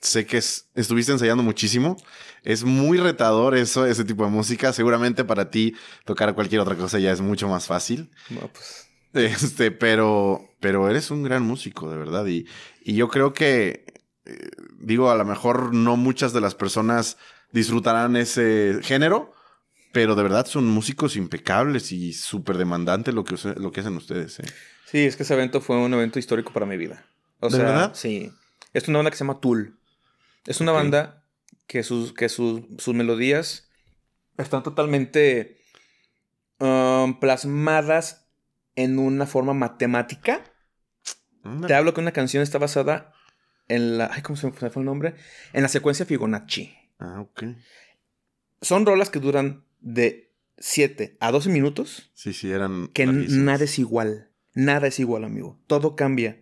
sé 0.00 0.26
que 0.26 0.38
estuviste 0.38 1.12
ensayando 1.12 1.42
muchísimo. 1.42 1.96
Es 2.42 2.64
muy 2.64 2.98
retador 2.98 3.56
eso, 3.56 3.86
ese 3.86 4.04
tipo 4.04 4.24
de 4.24 4.30
música. 4.30 4.72
Seguramente 4.72 5.24
para 5.24 5.48
ti 5.50 5.74
tocar 6.04 6.34
cualquier 6.34 6.60
otra 6.60 6.74
cosa 6.74 6.98
ya 6.98 7.12
es 7.12 7.20
mucho 7.20 7.48
más 7.48 7.66
fácil. 7.66 8.10
No, 8.30 8.48
pues. 8.48 8.88
Este, 9.14 9.70
pero, 9.70 10.50
pero 10.60 10.90
eres 10.90 11.10
un 11.10 11.22
gran 11.22 11.42
músico, 11.42 11.88
de 11.90 11.96
verdad. 11.96 12.26
Y, 12.26 12.46
y 12.82 12.94
yo 12.94 13.08
creo 13.08 13.32
que, 13.32 13.84
eh, 14.24 14.50
digo, 14.78 15.10
a 15.10 15.14
lo 15.14 15.24
mejor 15.24 15.72
no 15.72 15.96
muchas 15.96 16.32
de 16.32 16.40
las 16.40 16.54
personas 16.54 17.16
disfrutarán 17.52 18.16
ese 18.16 18.80
género, 18.82 19.32
pero 19.92 20.16
de 20.16 20.24
verdad 20.24 20.46
son 20.46 20.66
músicos 20.66 21.14
impecables 21.14 21.92
y 21.92 22.12
súper 22.12 22.58
demandantes 22.58 23.14
lo 23.14 23.24
que, 23.24 23.36
lo 23.56 23.70
que 23.70 23.80
hacen 23.80 23.96
ustedes. 23.96 24.40
¿eh? 24.40 24.44
Sí, 24.86 25.04
es 25.04 25.16
que 25.16 25.22
ese 25.22 25.34
evento 25.34 25.60
fue 25.60 25.76
un 25.76 25.94
evento 25.94 26.18
histórico 26.18 26.52
para 26.52 26.66
mi 26.66 26.76
vida. 26.76 27.06
O 27.38 27.48
¿De 27.48 27.58
verdad? 27.58 27.92
Sí. 27.94 28.32
Es 28.72 28.88
una 28.88 28.98
banda 28.98 29.10
que 29.12 29.16
se 29.16 29.24
llama 29.24 29.40
Tool. 29.40 29.78
Es 30.46 30.60
una 30.60 30.72
banda 30.72 31.24
que, 31.68 31.84
sus, 31.84 32.12
que 32.12 32.28
sus, 32.28 32.88
melodías 32.88 33.68
están 34.36 34.64
totalmente 34.64 35.58
um, 36.58 37.20
plasmadas 37.20 38.23
en 38.76 38.98
una 38.98 39.26
forma 39.26 39.54
matemática. 39.54 40.42
Te 41.66 41.74
hablo 41.74 41.92
que 41.92 42.00
una 42.00 42.12
canción 42.12 42.42
está 42.42 42.58
basada 42.58 43.12
en 43.68 43.98
la. 43.98 44.10
Ay, 44.12 44.22
¿Cómo 44.22 44.36
se 44.36 44.46
me 44.46 44.52
fue 44.52 44.70
el 44.76 44.84
nombre? 44.84 45.14
En 45.52 45.62
la 45.62 45.68
secuencia 45.68 46.06
Fibonacci. 46.06 46.74
Ah, 46.98 47.20
ok. 47.20 47.44
Son 48.62 48.86
rolas 48.86 49.10
que 49.10 49.20
duran 49.20 49.64
de 49.80 50.32
7 50.58 51.16
a 51.20 51.30
12 51.30 51.50
minutos. 51.50 52.10
Sí, 52.14 52.32
sí, 52.32 52.50
eran. 52.50 52.88
Que 52.88 53.06
nada 53.06 53.64
es 53.64 53.78
igual. 53.78 54.30
Nada 54.54 54.86
es 54.86 54.98
igual, 55.00 55.24
amigo. 55.24 55.60
Todo 55.66 55.96
cambia. 55.96 56.40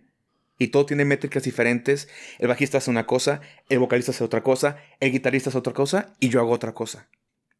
Y 0.59 0.67
todo 0.67 0.85
tiene 0.85 1.03
métricas 1.03 1.43
diferentes. 1.43 2.07
El 2.39 2.47
bajista 2.47 2.77
hace 2.77 2.91
una 2.91 3.05
cosa, 3.05 3.41
el 3.69 3.79
vocalista 3.79 4.11
hace 4.11 4.23
otra 4.23 4.43
cosa, 4.43 4.77
el 4.99 5.11
guitarrista 5.11 5.49
hace 5.49 5.57
otra 5.57 5.73
cosa 5.73 6.13
y 6.19 6.29
yo 6.29 6.39
hago 6.39 6.51
otra 6.51 6.73
cosa. 6.73 7.09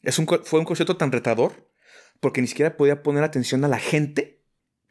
Es 0.03 0.19
un, 0.19 0.27
fue 0.27 0.59
un 0.59 0.65
concierto 0.65 0.95
tan 0.95 1.12
retador 1.12 1.69
porque 2.19 2.39
ni 2.41 2.47
siquiera 2.47 2.77
podía 2.77 3.03
poner 3.03 3.23
atención 3.23 3.65
a 3.65 3.67
la 3.67 3.79
gente. 3.79 4.42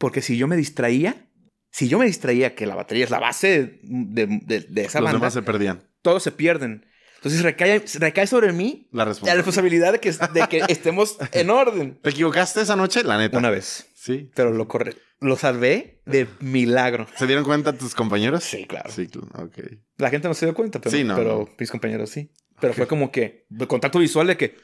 Porque 0.03 0.21
si 0.21 0.37
yo 0.37 0.49
me 0.49 0.57
distraía, 0.57 1.29
si 1.71 1.88
yo 1.88 1.97
me 1.97 2.07
distraía 2.07 2.57
que 2.57 2.67
la 2.67 2.75
batería 2.75 3.05
es 3.05 3.11
la 3.11 3.21
base 3.21 3.79
de, 3.85 4.27
de, 4.27 4.83
esa 4.83 5.01
Los 5.01 5.12
banda. 5.12 5.31
se 5.31 5.43
perdían. 5.43 5.88
Todos 6.03 6.25
se 6.25 6.33
pierden. 6.33 6.85
Entonces 7.19 7.41
recae, 7.41 8.27
sobre 8.27 8.53
mí 8.53 8.88
la 8.91 9.05
responsabilidad, 9.05 9.93
de, 9.93 10.01
que, 10.01 10.11
de 10.11 10.49
que 10.51 10.65
estemos 10.69 11.19
en 11.31 11.51
orden. 11.51 12.01
¿Te 12.03 12.11
equivocaste 12.11 12.62
esa 12.62 12.75
noche? 12.75 13.05
La 13.05 13.17
neta. 13.17 13.38
Una 13.38 13.51
vez. 13.51 13.93
Sí. 13.95 14.29
Pero 14.35 14.51
lo 14.51 14.67
corre 14.67 14.97
lo 15.21 15.37
salvé 15.37 16.03
de 16.05 16.27
milagro. 16.41 17.07
¿Se 17.17 17.29
dieron 17.29 17.45
cuenta 17.45 17.73
tus 17.73 17.95
compañeros? 17.95 18.43
Sí, 18.43 18.67
claro. 18.67 18.91
Sí, 18.91 19.09
ok. 19.35 19.57
La 19.99 20.11
gente 20.11 20.27
no 20.27 20.35
se 20.35 20.47
dio 20.47 20.55
cuenta, 20.57 20.81
pero, 20.81 20.91
sí, 20.91 21.05
no, 21.05 21.15
pero 21.15 21.49
mis 21.57 21.71
compañeros 21.71 22.11
sí. 22.11 22.33
Pero 22.61 22.75
fue 22.75 22.88
como 22.88 23.12
que 23.12 23.47
el 23.57 23.69
contacto 23.69 24.01
visual 24.01 24.27
de 24.27 24.37
que 24.37 24.57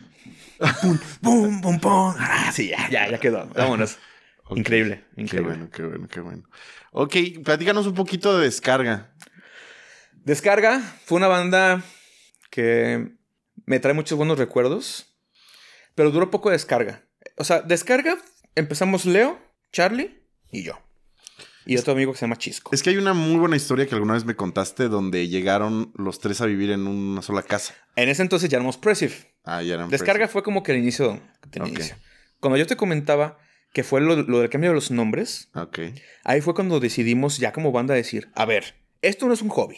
pum, 0.82 0.98
pum, 1.22 1.60
pum, 1.60 1.78
pum. 1.78 2.14
Ah, 2.18 2.50
sí, 2.52 2.70
ya, 2.70 2.90
ya, 2.90 3.08
ya 3.08 3.18
quedó. 3.18 3.46
Vámonos. 3.54 3.98
Increíble, 4.56 5.04
increíble. 5.16 5.28
Qué 5.28 5.40
bueno, 5.40 5.70
qué 5.70 5.82
bueno, 5.82 6.08
qué 6.08 6.20
bueno. 6.20 6.42
Ok, 6.92 7.16
platícanos 7.44 7.86
un 7.86 7.94
poquito 7.94 8.38
de 8.38 8.44
Descarga. 8.44 9.14
Descarga 10.24 10.80
fue 11.04 11.16
una 11.16 11.28
banda 11.28 11.82
que 12.50 13.16
me 13.66 13.80
trae 13.80 13.94
muchos 13.94 14.16
buenos 14.18 14.38
recuerdos, 14.38 15.06
pero 15.94 16.10
duró 16.10 16.30
poco 16.30 16.50
de 16.50 16.54
descarga. 16.56 17.04
O 17.36 17.44
sea, 17.44 17.62
descarga, 17.62 18.16
empezamos 18.54 19.04
Leo, 19.04 19.38
Charlie 19.72 20.22
y 20.50 20.62
yo. 20.64 20.78
Y 21.66 21.76
otro 21.76 21.92
amigo 21.92 22.12
que 22.12 22.18
se 22.18 22.24
llama 22.24 22.36
Chisco. 22.36 22.74
Es 22.74 22.82
que 22.82 22.90
hay 22.90 22.96
una 22.96 23.12
muy 23.12 23.36
buena 23.38 23.56
historia 23.56 23.86
que 23.86 23.94
alguna 23.94 24.14
vez 24.14 24.24
me 24.24 24.34
contaste 24.34 24.88
donde 24.88 25.28
llegaron 25.28 25.92
los 25.96 26.18
tres 26.18 26.40
a 26.40 26.46
vivir 26.46 26.70
en 26.70 26.86
una 26.86 27.20
sola 27.20 27.42
casa. 27.42 27.74
En 27.94 28.08
ese 28.08 28.22
entonces 28.22 28.48
ya 28.48 28.56
éramos 28.56 28.78
Pressive. 28.78 29.14
Ah, 29.44 29.62
ya 29.62 29.74
eran 29.74 29.90
Descarga 29.90 30.28
fue 30.28 30.42
como 30.42 30.62
que 30.62 30.72
el 30.72 30.78
inicio. 30.78 31.20
inicio. 31.54 31.96
Cuando 32.40 32.56
yo 32.56 32.66
te 32.66 32.76
comentaba 32.76 33.38
que 33.72 33.84
fue 33.84 34.00
lo, 34.00 34.16
del 34.16 34.48
cambio 34.50 34.70
de 34.70 34.74
los 34.74 34.90
nombres, 34.90 35.50
ahí 36.24 36.40
fue 36.40 36.54
cuando 36.54 36.80
decidimos 36.80 37.38
ya 37.38 37.52
como 37.52 37.72
banda 37.72 37.94
decir, 37.94 38.28
a 38.34 38.44
ver, 38.44 38.74
esto 39.02 39.26
no 39.26 39.34
es 39.34 39.42
un 39.42 39.48
hobby. 39.48 39.76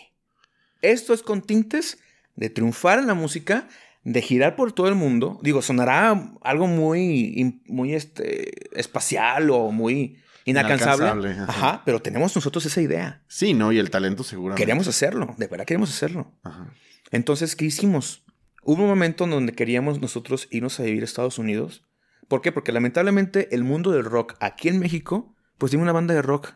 Esto 0.83 1.13
es 1.13 1.23
con 1.23 1.43
tintes 1.43 1.99
de 2.37 2.49
triunfar 2.49 2.99
en 2.99 3.07
la 3.07 3.15
música, 3.15 3.69
de 4.03 4.23
girar 4.23 4.57
por 4.57 4.73
todo 4.73 4.89
el 4.89 4.95
mundo. 4.95 5.39
Digo, 5.43 5.61
sonará 5.61 6.33
algo 6.41 6.67
muy, 6.67 7.61
muy 7.67 7.95
este, 7.95 8.79
espacial 8.79 9.51
o 9.51 9.71
muy 9.71 10.19
inalcanzable. 10.45 11.31
ajá. 11.47 11.83
pero 11.85 12.01
tenemos 12.01 12.35
nosotros 12.35 12.65
esa 12.65 12.81
idea. 12.81 13.23
Sí, 13.29 13.53
¿no? 13.53 13.73
Y 13.73 13.79
el 13.79 13.91
talento 13.91 14.25
seguramente. 14.25 14.61
Queríamos 14.63 14.89
hacerlo, 14.89 15.35
de 15.37 15.47
verdad 15.47 15.67
queríamos 15.67 15.91
hacerlo. 15.91 16.33
Ajá. 16.43 16.73
Entonces, 17.11 17.57
¿qué 17.57 17.67
hicimos? 17.67 18.25
Hubo 18.63 18.83
un 18.83 18.89
momento 18.89 19.25
en 19.25 19.31
donde 19.31 19.53
queríamos 19.53 20.01
nosotros 20.01 20.49
irnos 20.51 20.79
a 20.81 20.85
vivir 20.85 21.03
a 21.03 21.05
Estados 21.05 21.39
Unidos. 21.39 21.83
¿Por 22.31 22.43
qué? 22.43 22.53
Porque 22.53 22.71
lamentablemente 22.71 23.49
el 23.57 23.65
mundo 23.65 23.91
del 23.91 24.05
rock 24.05 24.37
aquí 24.39 24.69
en 24.69 24.79
México, 24.79 25.35
pues 25.59 25.71
tiene 25.71 25.83
una 25.83 25.91
banda 25.91 26.15
de 26.15 26.23
rock. 26.23 26.53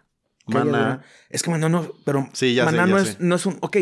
Maná. 0.47 1.03
Es 1.31 1.43
que 1.43 1.51
Maná 1.51 1.69
no, 1.69 1.93
pero 2.05 2.31
sí, 2.33 2.55
ya 2.55 2.65
Maná 2.65 2.87
no, 2.87 2.97
Es, 2.97 3.19
no 3.19 3.35
es 3.35 3.45
un, 3.45 3.59
ok, 3.61 3.79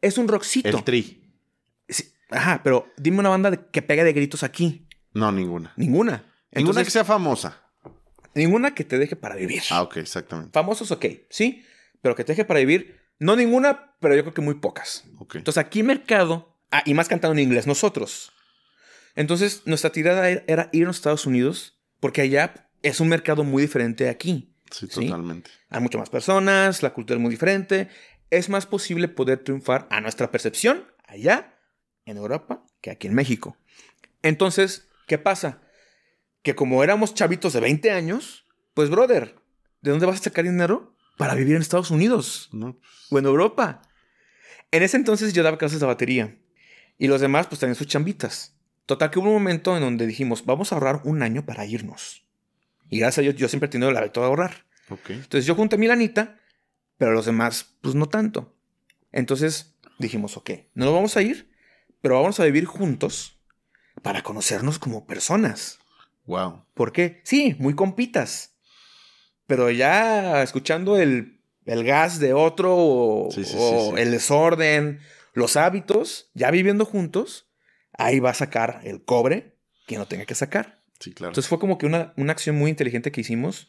es 0.00 0.18
un 0.18 0.28
rockcito. 0.28 0.68
El 0.68 0.84
tri. 0.84 1.20
Ajá, 2.30 2.60
pero 2.62 2.86
dime 2.96 3.18
una 3.18 3.30
banda 3.30 3.56
que 3.56 3.82
pegue 3.82 4.04
de 4.04 4.12
gritos 4.12 4.44
aquí. 4.44 4.86
No, 5.14 5.32
ninguna. 5.32 5.72
Ninguna. 5.76 6.24
ninguna 6.52 6.84
que 6.84 6.90
sea 6.90 7.04
famosa. 7.04 7.60
Ninguna 8.36 8.72
que 8.72 8.84
te 8.84 8.96
deje 8.96 9.16
para 9.16 9.34
vivir. 9.34 9.62
Ah, 9.70 9.82
ok, 9.82 9.96
exactamente. 9.96 10.52
Famosos, 10.52 10.92
ok, 10.92 11.06
sí, 11.28 11.64
pero 12.00 12.14
que 12.14 12.22
te 12.22 12.32
deje 12.32 12.44
para 12.44 12.60
vivir, 12.60 13.00
no 13.18 13.34
ninguna, 13.34 13.96
pero 13.98 14.14
yo 14.14 14.22
creo 14.22 14.32
que 14.32 14.42
muy 14.42 14.54
pocas. 14.54 15.06
Ok. 15.18 15.34
Entonces 15.34 15.60
aquí 15.60 15.82
mercado, 15.82 16.56
ah, 16.70 16.84
y 16.86 16.94
más 16.94 17.08
cantando 17.08 17.32
en 17.32 17.40
inglés 17.40 17.66
nosotros. 17.66 18.31
Entonces 19.14 19.62
nuestra 19.66 19.90
tirada 19.90 20.28
era 20.28 20.68
ir 20.72 20.84
a 20.84 20.86
los 20.86 20.96
Estados 20.96 21.26
Unidos, 21.26 21.78
porque 22.00 22.22
allá 22.22 22.68
es 22.82 23.00
un 23.00 23.08
mercado 23.08 23.44
muy 23.44 23.62
diferente 23.62 24.04
de 24.04 24.10
aquí. 24.10 24.54
Sí, 24.70 24.88
totalmente. 24.88 25.50
Hay 25.68 25.80
muchas 25.80 25.98
más 25.98 26.10
personas, 26.10 26.82
la 26.82 26.94
cultura 26.94 27.18
es 27.18 27.22
muy 27.22 27.30
diferente. 27.30 27.88
Es 28.30 28.48
más 28.48 28.66
posible 28.66 29.08
poder 29.08 29.44
triunfar 29.44 29.86
a 29.90 30.00
nuestra 30.00 30.30
percepción 30.30 30.86
allá 31.06 31.58
en 32.06 32.16
Europa 32.16 32.64
que 32.80 32.90
aquí 32.90 33.06
en 33.06 33.14
México. 33.14 33.56
Entonces, 34.22 34.88
¿qué 35.06 35.18
pasa? 35.18 35.60
Que 36.42 36.54
como 36.54 36.82
éramos 36.82 37.14
chavitos 37.14 37.52
de 37.52 37.60
20 37.60 37.90
años, 37.90 38.46
pues 38.74 38.88
brother, 38.88 39.36
¿de 39.82 39.90
dónde 39.90 40.06
vas 40.06 40.20
a 40.20 40.24
sacar 40.24 40.44
dinero 40.44 40.96
para 41.18 41.34
vivir 41.34 41.56
en 41.56 41.62
Estados 41.62 41.90
Unidos? 41.90 42.48
No. 42.52 42.78
O 43.10 43.18
en 43.18 43.26
Europa. 43.26 43.82
En 44.70 44.82
ese 44.82 44.96
entonces 44.96 45.34
yo 45.34 45.42
daba 45.42 45.58
clases 45.58 45.80
de 45.80 45.86
batería. 45.86 46.38
Y 46.98 47.08
los 47.08 47.20
demás 47.20 47.46
pues 47.46 47.60
tenían 47.60 47.74
sus 47.74 47.86
chambitas. 47.86 48.56
Total 48.86 49.10
que 49.10 49.18
hubo 49.18 49.28
un 49.28 49.34
momento 49.34 49.76
en 49.76 49.82
donde 49.82 50.06
dijimos, 50.06 50.44
vamos 50.44 50.72
a 50.72 50.76
ahorrar 50.76 51.02
un 51.04 51.22
año 51.22 51.44
para 51.44 51.64
irnos. 51.66 52.24
Y 52.90 52.98
gracias 52.98 53.18
a 53.18 53.22
Dios 53.22 53.36
yo 53.36 53.48
siempre 53.48 53.68
he 53.68 53.70
tenido 53.70 53.90
el 53.90 53.96
hábito 53.96 54.20
de 54.20 54.26
ahorrar. 54.26 54.64
Entonces 55.08 55.46
yo 55.46 55.54
junté 55.54 55.78
mi 55.78 55.86
lanita, 55.86 56.38
pero 56.98 57.12
los 57.12 57.26
demás 57.26 57.74
pues 57.80 57.94
no 57.94 58.06
tanto. 58.06 58.54
Entonces 59.12 59.74
dijimos, 59.98 60.36
ok, 60.36 60.50
no 60.74 60.86
nos 60.86 60.94
vamos 60.94 61.16
a 61.16 61.22
ir, 61.22 61.50
pero 62.00 62.20
vamos 62.20 62.40
a 62.40 62.44
vivir 62.44 62.66
juntos 62.66 63.38
para 64.02 64.22
conocernos 64.22 64.78
como 64.78 65.06
personas. 65.06 65.78
Wow. 66.26 66.64
¿Por 66.74 66.92
qué? 66.92 67.20
Sí, 67.24 67.56
muy 67.58 67.74
compitas. 67.74 68.56
Pero 69.46 69.70
ya 69.70 70.42
escuchando 70.42 70.98
el, 70.98 71.40
gas 71.64 72.18
de 72.18 72.32
otro 72.32 72.74
o, 72.76 73.96
el 73.96 74.10
desorden, 74.10 75.00
los 75.34 75.56
hábitos, 75.56 76.30
ya 76.34 76.50
viviendo 76.50 76.84
juntos, 76.84 77.48
ahí 77.98 78.20
va 78.20 78.30
a 78.30 78.34
sacar 78.34 78.80
el 78.84 79.04
cobre 79.04 79.56
que 79.86 79.98
no 79.98 80.06
tenga 80.06 80.24
que 80.24 80.34
sacar. 80.34 80.82
Sí, 81.00 81.12
claro. 81.12 81.30
Entonces 81.30 81.48
fue 81.48 81.58
como 81.58 81.78
que 81.78 81.86
una, 81.86 82.12
una 82.16 82.32
acción 82.32 82.56
muy 82.56 82.70
inteligente 82.70 83.10
que 83.12 83.20
hicimos 83.20 83.68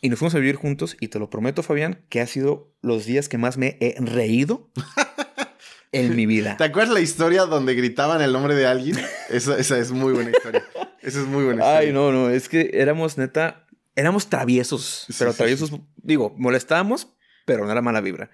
y 0.00 0.08
nos 0.08 0.18
fuimos 0.18 0.34
a 0.34 0.38
vivir 0.38 0.56
juntos 0.56 0.96
y 1.00 1.08
te 1.08 1.18
lo 1.18 1.30
prometo, 1.30 1.62
Fabián, 1.62 2.04
que 2.08 2.20
ha 2.20 2.26
sido 2.26 2.72
los 2.82 3.04
días 3.04 3.28
que 3.28 3.38
más 3.38 3.56
me 3.58 3.76
he 3.80 3.94
reído 4.00 4.70
en 5.92 6.14
mi 6.16 6.26
vida. 6.26 6.56
¿Te 6.56 6.64
acuerdas 6.64 6.92
la 6.92 7.00
historia 7.00 7.42
donde 7.44 7.74
gritaban 7.74 8.20
el 8.20 8.32
nombre 8.32 8.54
de 8.54 8.66
alguien? 8.66 8.96
Esa, 9.30 9.58
esa 9.58 9.78
es 9.78 9.90
muy 9.90 10.12
buena 10.12 10.30
historia. 10.30 10.64
Esa 11.02 11.20
es 11.20 11.26
muy 11.26 11.44
buena 11.44 11.62
historia. 11.62 11.78
Ay, 11.78 11.92
no, 11.92 12.12
no, 12.12 12.30
es 12.30 12.48
que 12.48 12.70
éramos 12.74 13.18
neta. 13.18 13.66
éramos 13.94 14.28
traviesos, 14.28 15.06
pero 15.18 15.32
traviesos, 15.32 15.72
digo, 15.96 16.34
molestábamos, 16.36 17.14
pero 17.46 17.64
no 17.64 17.72
era 17.72 17.82
mala 17.82 18.00
vibra. 18.00 18.30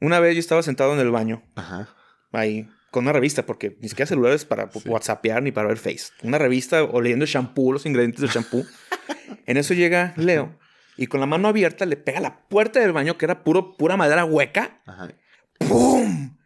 Una 0.00 0.20
vez 0.20 0.34
yo 0.34 0.40
estaba 0.40 0.62
sentado 0.62 0.92
en 0.94 1.00
el 1.00 1.10
baño, 1.10 1.42
Ajá. 1.54 1.88
ahí, 2.32 2.68
con 2.96 3.04
una 3.04 3.12
revista, 3.12 3.44
porque 3.44 3.76
ni 3.82 3.90
siquiera 3.90 4.08
celulares 4.08 4.46
para 4.46 4.70
WhatsAppear 4.86 5.42
ni 5.42 5.52
para 5.52 5.68
ver 5.68 5.76
Face. 5.76 6.14
Una 6.22 6.38
revista 6.38 6.82
o 6.82 7.02
leyendo 7.02 7.26
shampoo, 7.26 7.74
los 7.74 7.84
ingredientes 7.84 8.22
del 8.22 8.30
shampoo. 8.30 8.64
en 9.46 9.58
eso 9.58 9.74
llega 9.74 10.14
Leo 10.16 10.58
y 10.96 11.06
con 11.06 11.20
la 11.20 11.26
mano 11.26 11.48
abierta 11.48 11.84
le 11.84 11.98
pega 11.98 12.20
la 12.20 12.48
puerta 12.48 12.80
del 12.80 12.92
baño, 12.92 13.18
que 13.18 13.26
era 13.26 13.44
puro, 13.44 13.76
pura 13.76 13.98
madera 13.98 14.24
hueca. 14.24 14.80
Ajá. 14.86 15.10
¡Pum! 15.58 16.38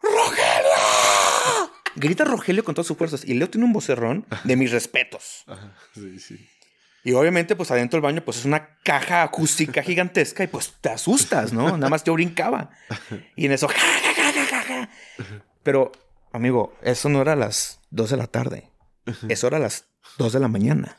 ¡Rogelio! 0.00 1.70
Grita 1.96 2.24
Rogelio 2.24 2.64
con 2.64 2.74
todas 2.74 2.86
sus 2.86 2.96
fuerzas. 2.96 3.26
Y 3.26 3.34
Leo 3.34 3.50
tiene 3.50 3.66
un 3.66 3.74
vocerrón 3.74 4.24
de 4.44 4.56
mis 4.56 4.72
respetos. 4.72 5.44
Ajá. 5.48 5.74
Sí, 5.92 6.18
sí. 6.18 6.48
Y 7.04 7.12
obviamente, 7.12 7.56
pues 7.56 7.70
adentro 7.70 7.98
del 7.98 8.04
baño, 8.04 8.24
pues 8.24 8.38
es 8.38 8.46
una 8.46 8.78
caja 8.82 9.22
acústica 9.22 9.82
gigantesca 9.82 10.44
y 10.44 10.46
pues 10.46 10.76
te 10.80 10.88
asustas, 10.88 11.52
¿no? 11.52 11.76
Nada 11.76 11.90
más 11.90 12.04
yo 12.04 12.14
brincaba. 12.14 12.70
Y 13.36 13.46
en 13.46 13.52
eso, 13.52 13.68
Pero, 15.68 15.92
amigo, 16.32 16.72
eso 16.80 17.10
no 17.10 17.20
era 17.20 17.34
a 17.34 17.36
las 17.36 17.80
2 17.90 18.08
de 18.08 18.16
la 18.16 18.26
tarde. 18.26 18.70
Eso 19.28 19.48
era 19.48 19.58
a 19.58 19.60
las 19.60 19.84
2 20.16 20.32
de 20.32 20.40
la 20.40 20.48
mañana. 20.48 20.96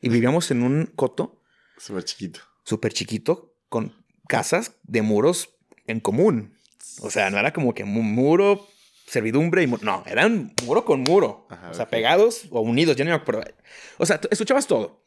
Y 0.00 0.08
vivíamos 0.08 0.50
en 0.50 0.64
un 0.64 0.86
coto. 0.86 1.40
Súper 1.78 2.02
chiquito. 2.02 2.40
Súper 2.64 2.92
chiquito, 2.92 3.54
con 3.68 3.94
casas 4.26 4.72
de 4.82 5.02
muros 5.02 5.50
en 5.86 6.00
común. 6.00 6.58
O 7.02 7.08
sea, 7.08 7.30
no 7.30 7.38
era 7.38 7.52
como 7.52 7.72
que 7.72 7.84
un 7.84 8.16
muro, 8.16 8.66
servidumbre 9.06 9.62
y 9.62 9.68
No, 9.68 10.02
eran 10.06 10.52
muro 10.64 10.84
con 10.84 11.02
muro. 11.02 11.46
o 11.70 11.74
sea, 11.74 11.88
pegados 11.88 12.46
o 12.50 12.62
unidos, 12.62 12.96
ya 12.96 13.04
no 13.04 13.10
me 13.10 13.16
acuerdo. 13.16 13.44
O 13.98 14.06
sea, 14.06 14.20
escuchabas 14.28 14.66
todo. 14.66 15.04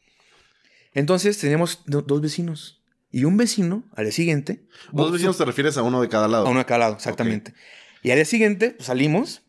Entonces 0.94 1.36
teníamos 1.36 1.82
dos 1.84 2.22
vecinos. 2.22 2.80
Y 3.12 3.24
un 3.24 3.36
vecino, 3.36 3.84
al 3.96 4.04
día 4.04 4.12
siguiente. 4.12 4.64
¿Dos 4.92 5.12
vecinos 5.12 5.36
te 5.36 5.44
refieres 5.44 5.76
a 5.76 5.82
uno 5.82 6.00
de 6.00 6.08
cada 6.08 6.28
lado? 6.28 6.46
A 6.46 6.50
uno 6.50 6.60
de 6.60 6.64
cada 6.64 6.78
lado, 6.78 6.94
exactamente. 6.94 7.54
Y 8.02 8.10
al 8.10 8.16
día 8.16 8.24
siguiente 8.24 8.70
pues, 8.70 8.86
salimos 8.86 9.42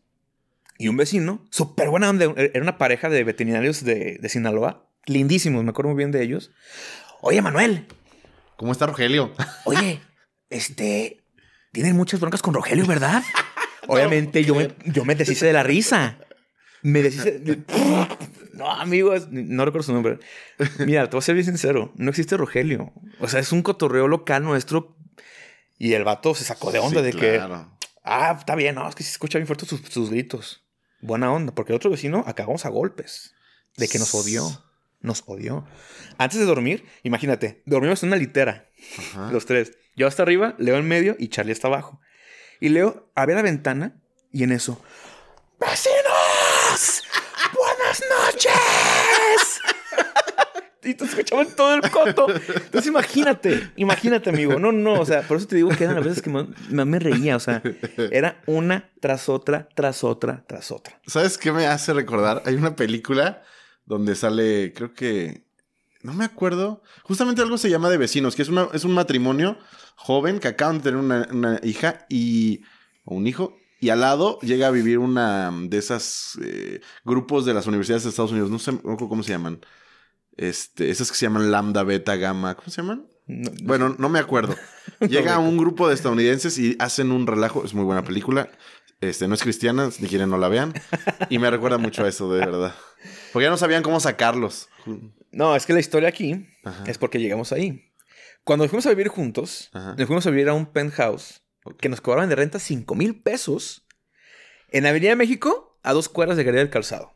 y 0.78 0.88
un 0.88 0.96
vecino, 0.96 1.44
súper 1.50 1.90
buena 1.90 2.10
onda, 2.10 2.32
era 2.36 2.60
una 2.60 2.78
pareja 2.78 3.08
de 3.08 3.22
veterinarios 3.24 3.84
de, 3.84 4.18
de 4.20 4.28
Sinaloa, 4.28 4.88
lindísimos, 5.06 5.62
me 5.64 5.70
acuerdo 5.70 5.90
muy 5.90 5.98
bien 5.98 6.10
de 6.10 6.22
ellos. 6.22 6.50
Oye, 7.20 7.40
Manuel. 7.40 7.86
¿Cómo 8.56 8.72
está 8.72 8.86
Rogelio? 8.86 9.32
Oye, 9.64 10.00
este, 10.50 11.24
tienen 11.72 11.96
muchas 11.96 12.20
broncas 12.20 12.42
con 12.42 12.54
Rogelio, 12.54 12.86
¿verdad? 12.86 13.22
Obviamente 13.86 14.44
yo, 14.44 14.54
me, 14.54 14.74
yo 14.86 15.04
me 15.04 15.14
deshice 15.14 15.46
de 15.46 15.52
la 15.52 15.62
risa. 15.62 16.18
Me 16.82 17.02
deshice. 17.02 17.40
No, 18.52 18.70
amigos, 18.70 19.28
no 19.30 19.64
recuerdo 19.64 19.86
su 19.86 19.94
nombre. 19.94 20.18
Mira, 20.80 21.08
te 21.08 21.12
voy 21.12 21.20
a 21.20 21.22
ser 21.22 21.34
bien 21.34 21.46
sincero. 21.46 21.90
No 21.96 22.10
existe 22.10 22.36
Rogelio. 22.36 22.92
O 23.18 23.26
sea, 23.26 23.40
es 23.40 23.50
un 23.50 23.62
cotorreo 23.62 24.08
local 24.08 24.44
nuestro. 24.44 24.94
Y 25.78 25.94
el 25.94 26.04
vato 26.04 26.34
se 26.34 26.44
sacó 26.44 26.70
de 26.70 26.78
onda 26.78 27.00
de 27.00 27.12
que. 27.14 27.40
Ah, 28.02 28.36
está 28.38 28.54
bien, 28.54 28.74
no, 28.74 28.88
es 28.88 28.94
que 28.94 29.02
se 29.02 29.10
escucha 29.10 29.38
bien 29.38 29.46
fuerte 29.46 29.66
sus, 29.66 29.80
sus, 29.82 30.10
gritos. 30.10 30.64
Buena 31.00 31.32
onda, 31.32 31.54
porque 31.54 31.72
el 31.72 31.76
otro 31.76 31.90
vecino 31.90 32.24
acabamos 32.26 32.64
a 32.66 32.68
golpes. 32.68 33.34
De 33.76 33.88
que 33.88 33.98
nos 33.98 34.14
odió. 34.14 34.64
Nos 35.00 35.24
odió. 35.26 35.66
Antes 36.18 36.38
de 36.38 36.44
dormir, 36.44 36.86
imagínate, 37.02 37.62
dormimos 37.66 38.02
en 38.02 38.10
una 38.10 38.16
litera. 38.16 38.70
Los 39.30 39.46
tres. 39.46 39.72
Yo 39.96 40.06
hasta 40.06 40.22
arriba, 40.22 40.54
Leo 40.58 40.76
en 40.76 40.86
medio 40.86 41.16
y 41.18 41.28
Charlie 41.28 41.52
hasta 41.52 41.68
abajo. 41.68 42.00
Y 42.60 42.68
Leo 42.68 43.10
abre 43.14 43.34
la 43.34 43.42
ventana 43.42 44.00
y 44.30 44.44
en 44.44 44.52
eso. 44.52 44.82
¡Vecinos! 45.58 47.02
¡Buenas 47.52 48.02
noches! 48.20 49.62
Y 50.84 50.94
te 50.94 51.04
escuchaban 51.04 51.48
todo 51.54 51.74
el 51.74 51.90
coto. 51.90 52.26
Entonces 52.28 52.86
imagínate, 52.86 53.70
imagínate, 53.76 54.30
amigo. 54.30 54.58
No, 54.58 54.72
no, 54.72 55.00
o 55.00 55.06
sea, 55.06 55.22
por 55.22 55.36
eso 55.36 55.46
te 55.46 55.56
digo 55.56 55.68
que 55.70 55.84
eran 55.84 55.96
las 55.96 56.04
veces 56.04 56.22
que 56.22 56.30
más, 56.30 56.46
me 56.70 56.98
reía. 56.98 57.36
O 57.36 57.40
sea, 57.40 57.62
era 58.10 58.42
una 58.46 58.90
tras 59.00 59.28
otra, 59.28 59.68
tras 59.74 60.02
otra, 60.04 60.44
tras 60.46 60.70
otra. 60.70 61.00
¿Sabes 61.06 61.38
qué 61.38 61.52
me 61.52 61.66
hace 61.66 61.92
recordar? 61.92 62.42
Hay 62.46 62.54
una 62.54 62.74
película 62.74 63.42
donde 63.84 64.14
sale, 64.14 64.72
creo 64.74 64.92
que. 64.94 65.44
No 66.02 66.12
me 66.14 66.24
acuerdo. 66.24 66.82
Justamente 67.04 67.42
algo 67.42 67.58
se 67.58 67.70
llama 67.70 67.88
de 67.88 67.96
vecinos, 67.96 68.34
que 68.34 68.42
es, 68.42 68.48
una, 68.48 68.68
es 68.72 68.84
un 68.84 68.92
matrimonio 68.92 69.56
joven 69.94 70.40
que 70.40 70.48
acaban 70.48 70.78
de 70.78 70.82
tener 70.82 70.98
una, 70.98 71.60
hija 71.62 72.06
y. 72.08 72.62
o 73.04 73.14
un 73.14 73.26
hijo. 73.26 73.56
Y 73.78 73.90
al 73.90 74.00
lado 74.00 74.38
llega 74.40 74.68
a 74.68 74.70
vivir 74.70 74.98
una 74.98 75.52
de 75.52 75.76
esas 75.76 76.38
eh, 76.40 76.80
grupos 77.04 77.44
de 77.44 77.54
las 77.54 77.66
universidades 77.66 78.04
de 78.04 78.10
Estados 78.10 78.30
Unidos. 78.30 78.50
No 78.50 78.58
sé 78.58 78.72
cómo 78.82 79.22
se 79.22 79.30
llaman. 79.30 79.60
Este, 80.36 80.90
esas 80.90 81.10
que 81.10 81.16
se 81.16 81.26
llaman 81.26 81.50
lambda, 81.50 81.82
beta, 81.82 82.16
gamma. 82.16 82.54
¿Cómo 82.54 82.70
se 82.70 82.82
llaman? 82.82 83.06
bueno, 83.62 83.94
no 83.98 84.08
me 84.08 84.18
acuerdo. 84.18 84.56
Llega 85.00 85.38
un 85.38 85.56
grupo 85.56 85.88
de 85.88 85.94
estadounidenses 85.94 86.58
y 86.58 86.76
hacen 86.78 87.12
un 87.12 87.26
relajo. 87.26 87.64
Es 87.64 87.74
muy 87.74 87.84
buena 87.84 88.04
película. 88.04 88.50
Este, 89.00 89.26
no 89.26 89.34
es 89.34 89.42
cristiana, 89.42 89.90
ni 89.98 90.08
quieren 90.08 90.30
no 90.30 90.38
la 90.38 90.48
vean. 90.48 90.72
Y 91.28 91.38
me 91.38 91.50
recuerda 91.50 91.78
mucho 91.78 92.04
a 92.04 92.08
eso, 92.08 92.32
de 92.32 92.40
verdad. 92.40 92.74
Porque 93.32 93.44
ya 93.44 93.50
no 93.50 93.56
sabían 93.56 93.82
cómo 93.82 93.98
sacarlos. 93.98 94.68
No, 95.32 95.56
es 95.56 95.66
que 95.66 95.72
la 95.72 95.80
historia 95.80 96.08
aquí 96.08 96.46
es 96.86 96.98
porque 96.98 97.18
llegamos 97.18 97.52
ahí. 97.52 97.92
Cuando 98.44 98.68
fuimos 98.68 98.86
a 98.86 98.90
vivir 98.90 99.08
juntos, 99.08 99.70
nos 99.72 100.06
fuimos 100.06 100.26
a 100.26 100.30
vivir 100.30 100.48
a 100.48 100.54
un 100.54 100.66
penthouse 100.66 101.42
que 101.78 101.88
nos 101.88 102.00
cobraban 102.00 102.28
de 102.28 102.36
renta 102.36 102.58
5 102.58 102.94
mil 102.94 103.20
pesos 103.22 103.86
en 104.70 104.86
Avenida 104.86 105.16
México 105.16 105.78
a 105.82 105.92
dos 105.92 106.08
cuadras 106.08 106.36
de 106.36 106.44
Galería 106.44 106.62
del 106.64 106.70
Calzado. 106.70 107.11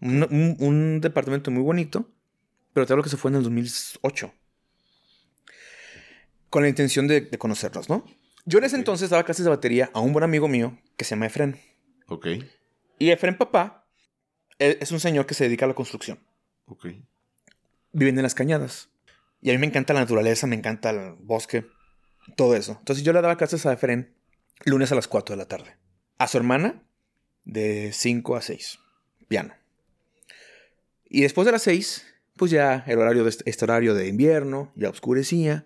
Un, 0.00 1.00
departamento 1.00 1.50
muy 1.50 1.62
bonito, 1.62 2.10
pero 2.72 2.86
te 2.86 2.92
hablo 2.92 3.02
que 3.02 3.10
se 3.10 3.16
fue 3.16 3.30
en 3.30 3.36
el 3.36 3.42
2008. 3.42 4.32
Con 6.50 6.62
la 6.62 6.68
intención 6.68 7.08
de, 7.08 7.30
conocernos, 7.38 7.88
¿no? 7.88 8.04
Yo 8.44 8.58
en 8.58 8.64
ese 8.64 8.76
entonces 8.76 9.10
daba 9.10 9.24
clases 9.24 9.44
de 9.44 9.50
batería 9.50 9.90
a 9.94 10.00
un 10.00 10.12
buen 10.12 10.24
amigo 10.24 10.48
mío 10.48 10.78
que 10.96 11.04
se 11.04 11.10
llama 11.10 11.26
Efren. 11.26 11.58
Ok. 12.08 12.26
Y 12.98 13.10
Efren, 13.10 13.38
papá, 13.38 13.86
es 14.58 14.92
un 14.92 15.00
señor 15.00 15.26
que 15.26 15.34
se 15.34 15.44
dedica 15.44 15.64
a 15.64 15.68
la 15.68 15.74
construcción. 15.74 16.20
Ok. 16.66 16.86
Viven 17.92 18.18
en 18.18 18.22
las 18.22 18.34
cañadas. 18.34 18.90
Y 19.40 19.50
a 19.50 19.52
mí 19.52 19.58
me 19.58 19.66
encanta 19.66 19.94
la 19.94 20.00
naturaleza, 20.00 20.46
me 20.46 20.56
encanta 20.56 20.90
el 20.90 21.14
bosque, 21.20 21.66
todo 22.36 22.54
eso. 22.54 22.76
Entonces 22.78 23.04
yo 23.04 23.12
le 23.12 23.20
daba 23.20 23.36
clases 23.36 23.66
a 23.66 23.72
Efren 23.72 24.14
lunes 24.64 24.92
a 24.92 24.94
las 24.94 25.08
4 25.08 25.34
de 25.34 25.36
la 25.36 25.48
tarde. 25.48 25.76
A 26.18 26.28
su 26.28 26.38
hermana, 26.38 26.82
de 27.44 27.92
5 27.92 28.36
a 28.36 28.42
6. 28.42 28.78
Piano. 29.28 29.54
Y 31.14 31.20
después 31.20 31.46
de 31.46 31.52
las 31.52 31.62
seis, 31.62 32.04
pues 32.34 32.50
ya 32.50 32.82
el 32.88 32.98
horario 32.98 33.22
de 33.22 33.30
este, 33.30 33.64
horario 33.64 33.94
de 33.94 34.08
invierno, 34.08 34.72
ya 34.74 34.90
oscurecía. 34.90 35.64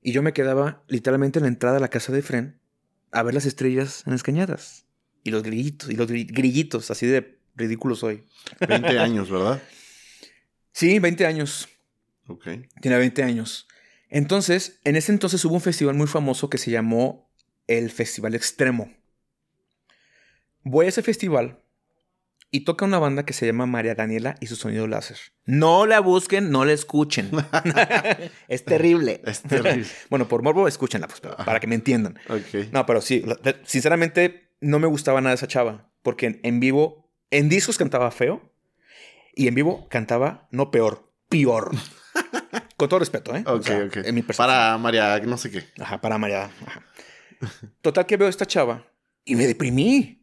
Y 0.00 0.12
yo 0.12 0.22
me 0.22 0.32
quedaba 0.32 0.84
literalmente 0.86 1.40
en 1.40 1.42
la 1.42 1.48
entrada 1.48 1.74
de 1.74 1.80
la 1.80 1.88
casa 1.88 2.12
de 2.12 2.22
Fren 2.22 2.60
a 3.10 3.24
ver 3.24 3.34
las 3.34 3.46
estrellas 3.46 4.04
en 4.06 4.12
las 4.12 4.22
cañadas. 4.22 4.86
Y 5.24 5.32
los 5.32 5.42
grillitos, 5.42 5.90
y 5.90 5.96
los 5.96 6.06
grillitos, 6.06 6.92
así 6.92 7.04
de 7.04 7.36
ridículos 7.56 8.04
hoy. 8.04 8.26
20 8.60 8.86
años, 9.00 9.28
¿verdad? 9.28 9.60
Sí, 10.70 11.00
20 11.00 11.26
años. 11.26 11.68
Ok. 12.28 12.46
Tiene 12.80 12.96
20 12.96 13.24
años. 13.24 13.66
Entonces, 14.08 14.78
en 14.84 14.94
ese 14.94 15.10
entonces 15.10 15.44
hubo 15.44 15.54
un 15.54 15.60
festival 15.60 15.96
muy 15.96 16.06
famoso 16.06 16.48
que 16.48 16.58
se 16.58 16.70
llamó 16.70 17.28
el 17.66 17.90
Festival 17.90 18.36
Extremo. 18.36 18.94
Voy 20.62 20.86
a 20.86 20.90
ese 20.90 21.02
festival 21.02 21.60
y 22.50 22.60
toca 22.60 22.84
una 22.84 22.98
banda 22.98 23.24
que 23.24 23.32
se 23.32 23.46
llama 23.46 23.66
María 23.66 23.94
Daniela 23.94 24.36
y 24.40 24.46
su 24.46 24.56
sonido 24.56 24.86
láser. 24.86 25.18
No 25.44 25.86
la 25.86 26.00
busquen, 26.00 26.50
no 26.50 26.64
la 26.64 26.72
escuchen. 26.72 27.30
es 28.48 28.64
terrible. 28.64 29.20
Es 29.24 29.42
terrible. 29.42 29.86
bueno, 30.10 30.28
por 30.28 30.42
morbo, 30.42 30.68
escúchenla, 30.68 31.08
pues, 31.08 31.20
para 31.20 31.60
que 31.60 31.66
me 31.66 31.74
entiendan. 31.74 32.18
No, 32.72 32.86
pero 32.86 33.00
sí, 33.00 33.24
sinceramente, 33.64 34.50
no 34.60 34.78
me 34.78 34.86
gustaba 34.86 35.20
nada 35.20 35.34
esa 35.34 35.48
chava. 35.48 35.90
Porque 36.02 36.40
en, 36.42 36.60
vivo, 36.60 37.10
en 37.30 37.48
discos 37.48 37.78
cantaba 37.78 38.10
feo 38.10 38.52
y 39.34 39.48
en 39.48 39.54
vivo 39.54 39.88
cantaba 39.88 40.48
no 40.50 40.70
peor, 40.70 41.12
peor. 41.28 41.72
Con 42.76 42.88
todo 42.88 43.00
respeto, 43.00 43.34
¿eh? 43.34 43.42
Ok, 43.46 43.68
ok. 43.86 43.96
En 44.04 44.14
mi 44.14 44.22
para 44.22 44.78
María, 44.78 45.18
no 45.20 45.36
sé 45.36 45.50
qué. 45.50 45.64
Ajá, 45.80 46.00
para 46.00 46.18
María. 46.18 46.50
Total 47.80 48.06
que 48.06 48.16
veo 48.16 48.26
a 48.26 48.30
esta 48.30 48.46
chava 48.46 48.86
y 49.24 49.34
me 49.34 49.46
deprimí. 49.46 50.15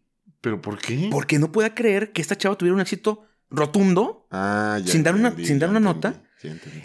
¿Pero 0.43 0.61
por 0.61 0.77
qué? 0.77 1.07
Porque 1.09 1.39
no 1.39 1.53
pueda 1.53 1.73
creer 1.73 2.11
que 2.11 2.21
esta 2.21 2.37
chava 2.37 2.57
tuviera 2.57 2.75
un 2.75 2.81
éxito 2.81 3.25
rotundo 3.49 4.27
ah, 4.29 4.77
sin, 4.85 5.01
dar 5.01 5.15
una, 5.15 5.33
sin 5.37 5.57
dar 5.57 5.69
una 5.69 5.79
nota. 5.79 6.21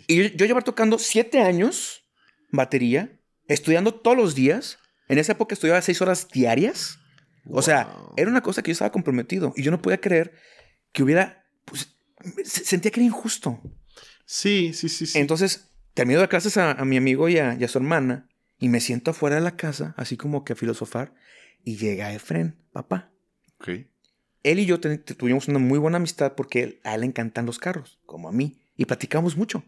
y 0.06 0.30
yo, 0.36 0.46
llevar 0.46 0.62
tocando 0.62 0.96
siete 0.96 1.40
años 1.40 2.04
batería, 2.52 3.18
estudiando 3.48 3.92
todos 3.92 4.16
los 4.16 4.36
días. 4.36 4.78
En 5.08 5.18
esa 5.18 5.32
época 5.32 5.54
estudiaba 5.54 5.82
seis 5.82 6.00
horas 6.00 6.28
diarias. 6.28 7.00
O 7.50 7.60
sea, 7.60 7.92
era 8.16 8.30
una 8.30 8.42
cosa 8.42 8.62
que 8.62 8.70
yo 8.70 8.74
estaba 8.74 8.92
comprometido 8.92 9.52
y 9.56 9.64
yo 9.64 9.72
no 9.72 9.82
podía 9.82 10.00
creer 10.00 10.34
que 10.92 11.02
hubiera. 11.02 11.44
Pues, 11.64 11.96
sentía 12.44 12.92
que 12.92 13.00
era 13.00 13.08
injusto. 13.08 13.60
Sí, 14.24 14.72
sí, 14.72 14.88
sí. 14.88 15.04
sí. 15.04 15.18
Entonces, 15.18 15.72
termino 15.94 16.20
de 16.20 16.28
clases 16.28 16.56
a, 16.58 16.76
mi 16.84 16.96
amigo 16.96 17.28
y 17.28 17.38
a, 17.38 17.56
y 17.58 17.64
a, 17.64 17.68
su 17.68 17.78
hermana 17.78 18.28
y 18.60 18.68
me 18.68 18.78
siento 18.78 19.10
afuera 19.10 19.34
de 19.34 19.42
la 19.42 19.56
casa, 19.56 19.94
así 19.96 20.16
como 20.16 20.44
que 20.44 20.52
a 20.52 20.56
filosofar. 20.56 21.12
Y 21.64 21.76
llega 21.76 22.12
Efren, 22.12 22.64
papá. 22.70 23.10
Okay. 23.60 23.88
Él 24.42 24.58
y 24.60 24.66
yo 24.66 24.78
tuvimos 24.80 25.48
una 25.48 25.58
muy 25.58 25.78
buena 25.78 25.96
amistad 25.96 26.34
porque 26.36 26.80
a 26.84 26.94
él 26.94 27.00
le 27.00 27.06
encantan 27.06 27.44
los 27.46 27.58
carros, 27.58 27.98
como 28.06 28.28
a 28.28 28.32
mí. 28.32 28.60
y 28.76 28.84
platicamos 28.84 29.36
mucho. 29.36 29.64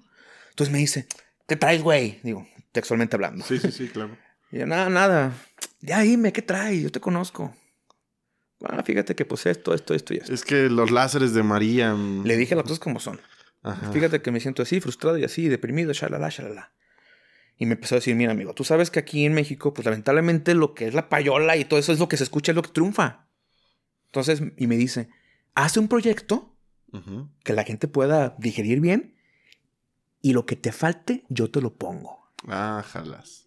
Entonces 0.50 0.72
me 0.72 0.78
dice, 0.78 1.06
¿qué 1.48 1.56
traes, 1.56 1.82
güey? 1.82 2.20
Digo, 2.22 2.46
textualmente 2.72 3.16
hablando. 3.16 3.44
Sí, 3.44 3.58
sí, 3.58 3.70
sí, 3.72 3.88
claro. 3.88 4.16
Y 4.52 4.58
yo, 4.58 4.66
nada, 4.66 4.88
nada. 4.90 5.32
Ya 5.80 6.00
dime, 6.00 6.32
¿qué 6.32 6.42
traes? 6.42 6.82
Yo 6.82 6.90
te 6.90 6.98
conozco. 7.00 7.54
Ah, 8.64 8.82
fíjate 8.82 9.14
que 9.14 9.24
pues 9.24 9.46
esto, 9.46 9.72
esto, 9.74 9.94
esto 9.94 10.12
y 10.12 10.16
esto. 10.18 10.34
Es 10.34 10.44
que 10.44 10.68
los 10.68 10.90
láseres 10.90 11.32
de 11.34 11.42
María. 11.44 11.94
mm, 11.94 12.24
Le 12.24 12.36
dije 12.36 12.54
las 12.56 12.64
cosas 12.64 12.80
como 12.80 12.98
son. 12.98 13.20
Ajá. 13.62 13.92
Fíjate 13.92 14.20
que 14.22 14.30
me 14.32 14.40
siento 14.40 14.62
así, 14.62 14.80
frustrado 14.80 15.16
y 15.18 15.24
así, 15.24 15.48
deprimido, 15.48 15.92
shalala, 15.92 16.30
shalala. 16.30 16.72
Y 17.58 17.66
me 17.66 17.74
empezó 17.74 17.94
a 17.94 17.98
decir, 17.98 18.16
mira, 18.16 18.32
amigo, 18.32 18.52
tú 18.54 18.64
sabes 18.64 18.90
que 18.90 18.98
aquí 18.98 19.24
en 19.24 19.34
México, 19.34 19.72
pues 19.72 19.84
lamentablemente 19.84 20.54
lo 20.54 20.74
que 20.74 20.88
es 20.88 20.94
la 20.94 21.08
payola 21.08 21.56
y 21.56 21.64
todo 21.64 21.78
eso 21.78 21.92
es 21.92 21.98
lo 22.00 22.08
que 22.08 22.16
se 22.16 22.24
escucha, 22.24 22.50
es 22.52 22.56
lo 22.56 22.62
que 22.62 22.70
triunfa. 22.70 23.26
Entonces, 24.10 24.42
y 24.56 24.66
me 24.66 24.76
dice, 24.76 25.08
haz 25.54 25.76
un 25.76 25.88
proyecto 25.88 26.56
que 27.44 27.52
la 27.52 27.62
gente 27.62 27.86
pueda 27.86 28.34
digerir 28.38 28.80
bien 28.80 29.14
y 30.20 30.32
lo 30.32 30.44
que 30.44 30.56
te 30.56 30.72
falte, 30.72 31.24
yo 31.28 31.48
te 31.50 31.60
lo 31.60 31.74
pongo. 31.76 32.32
Ah, 32.48 32.84
jalas. 32.84 33.46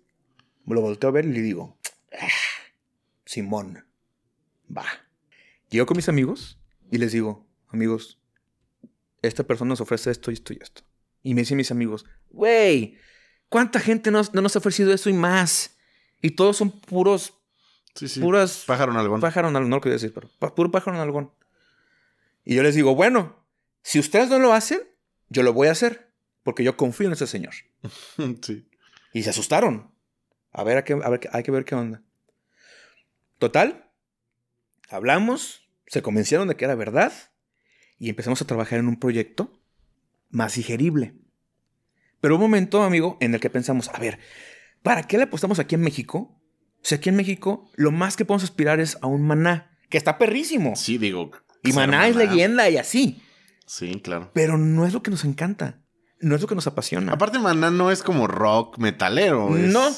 Me 0.65 0.75
lo 0.75 0.81
volteo 0.81 1.09
a 1.09 1.13
ver 1.13 1.25
y 1.25 1.33
le 1.33 1.41
digo, 1.41 1.77
"Ah, 2.17 2.27
Simón, 3.25 3.85
va. 4.75 4.85
Llego 5.69 5.85
con 5.85 5.97
mis 5.97 6.07
amigos 6.07 6.57
y 6.89 6.97
les 6.99 7.11
digo, 7.11 7.45
amigos, 7.67 8.21
esta 9.21 9.43
persona 9.43 9.69
nos 9.69 9.81
ofrece 9.81 10.11
esto 10.11 10.31
y 10.31 10.35
esto 10.35 10.53
y 10.53 10.59
esto. 10.61 10.83
Y 11.21 11.33
me 11.33 11.41
dicen 11.41 11.57
mis 11.57 11.71
amigos, 11.71 12.05
güey, 12.29 12.97
¿cuánta 13.49 13.81
gente 13.81 14.09
nos, 14.11 14.33
no 14.33 14.41
nos 14.41 14.55
ha 14.55 14.59
ofrecido 14.59 14.93
eso 14.93 15.09
y 15.09 15.13
más? 15.13 15.77
Y 16.21 16.31
todos 16.31 16.55
son 16.55 16.79
puros, 16.79 17.33
Sí, 17.95 18.07
sí. 18.07 18.19
puras 18.19 18.63
Pájaro 18.65 18.91
en 18.91 19.21
pájaro 19.21 19.47
en 19.49 19.53
no 19.53 19.61
lo 19.61 19.81
quería 19.81 19.95
decir, 19.95 20.13
pero 20.13 20.29
puro 20.55 20.71
pájaro 20.71 20.97
en 20.97 21.01
algún. 21.01 21.31
Y 22.43 22.55
yo 22.55 22.63
les 22.63 22.75
digo, 22.75 22.95
bueno, 22.95 23.35
si 23.83 23.99
ustedes 23.99 24.29
no 24.29 24.39
lo 24.39 24.53
hacen, 24.53 24.81
yo 25.29 25.43
lo 25.43 25.53
voy 25.53 25.67
a 25.67 25.71
hacer, 25.71 26.11
porque 26.43 26.63
yo 26.63 26.75
confío 26.75 27.07
en 27.07 27.13
ese 27.13 27.27
señor. 27.27 27.53
sí. 28.41 28.67
Y 29.13 29.23
se 29.23 29.29
asustaron. 29.29 29.91
A 30.51 30.63
ver, 30.63 30.77
hay 30.77 30.83
que, 30.83 30.93
a 30.93 31.09
ver, 31.09 31.29
hay 31.31 31.43
que 31.43 31.51
ver 31.51 31.65
qué 31.65 31.75
onda. 31.75 32.01
Total, 33.39 33.89
hablamos, 34.89 35.67
se 35.87 36.01
convencieron 36.01 36.47
de 36.47 36.55
que 36.55 36.65
era 36.65 36.75
verdad 36.75 37.13
y 37.99 38.09
empezamos 38.09 38.41
a 38.41 38.47
trabajar 38.47 38.79
en 38.79 38.87
un 38.87 38.99
proyecto 38.99 39.59
más 40.29 40.55
digerible. 40.55 41.15
Pero 42.21 42.35
un 42.35 42.41
momento, 42.41 42.83
amigo, 42.83 43.17
en 43.19 43.33
el 43.33 43.39
que 43.39 43.49
pensamos, 43.49 43.89
a 43.89 43.99
ver, 43.99 44.19
¿para 44.81 45.03
qué 45.03 45.17
le 45.17 45.23
apostamos 45.23 45.59
aquí 45.59 45.75
en 45.75 45.81
México? 45.81 46.41
O 46.83 46.85
sea, 46.85 46.97
aquí 46.97 47.09
en 47.09 47.15
México 47.15 47.69
lo 47.75 47.91
más 47.91 48.17
que 48.17 48.25
podemos 48.25 48.43
aspirar 48.43 48.79
es 48.79 48.97
a 49.01 49.07
un 49.07 49.25
maná, 49.25 49.71
que 49.89 49.97
está 49.97 50.17
perrísimo. 50.17 50.75
Sí, 50.75 50.97
digo. 50.97 51.31
y 51.63 51.71
maná 51.71 52.07
es 52.07 52.15
leyenda 52.15 52.69
y 52.69 52.77
así. 52.77 53.21
Sí, 53.65 54.01
claro. 54.03 54.31
Pero 54.33 54.57
no 54.57 54.85
es 54.85 54.93
lo 54.93 55.01
que 55.01 55.11
nos 55.11 55.23
encanta. 55.23 55.79
No 56.19 56.35
es 56.35 56.41
lo 56.41 56.47
que 56.47 56.55
nos 56.55 56.67
apasiona. 56.67 57.13
Aparte, 57.13 57.39
Maná 57.39 57.69
no 57.71 57.91
es 57.91 58.01
como 58.03 58.27
rock 58.27 58.77
metalero. 58.77 59.57
es- 59.57 59.71
No. 59.71 59.89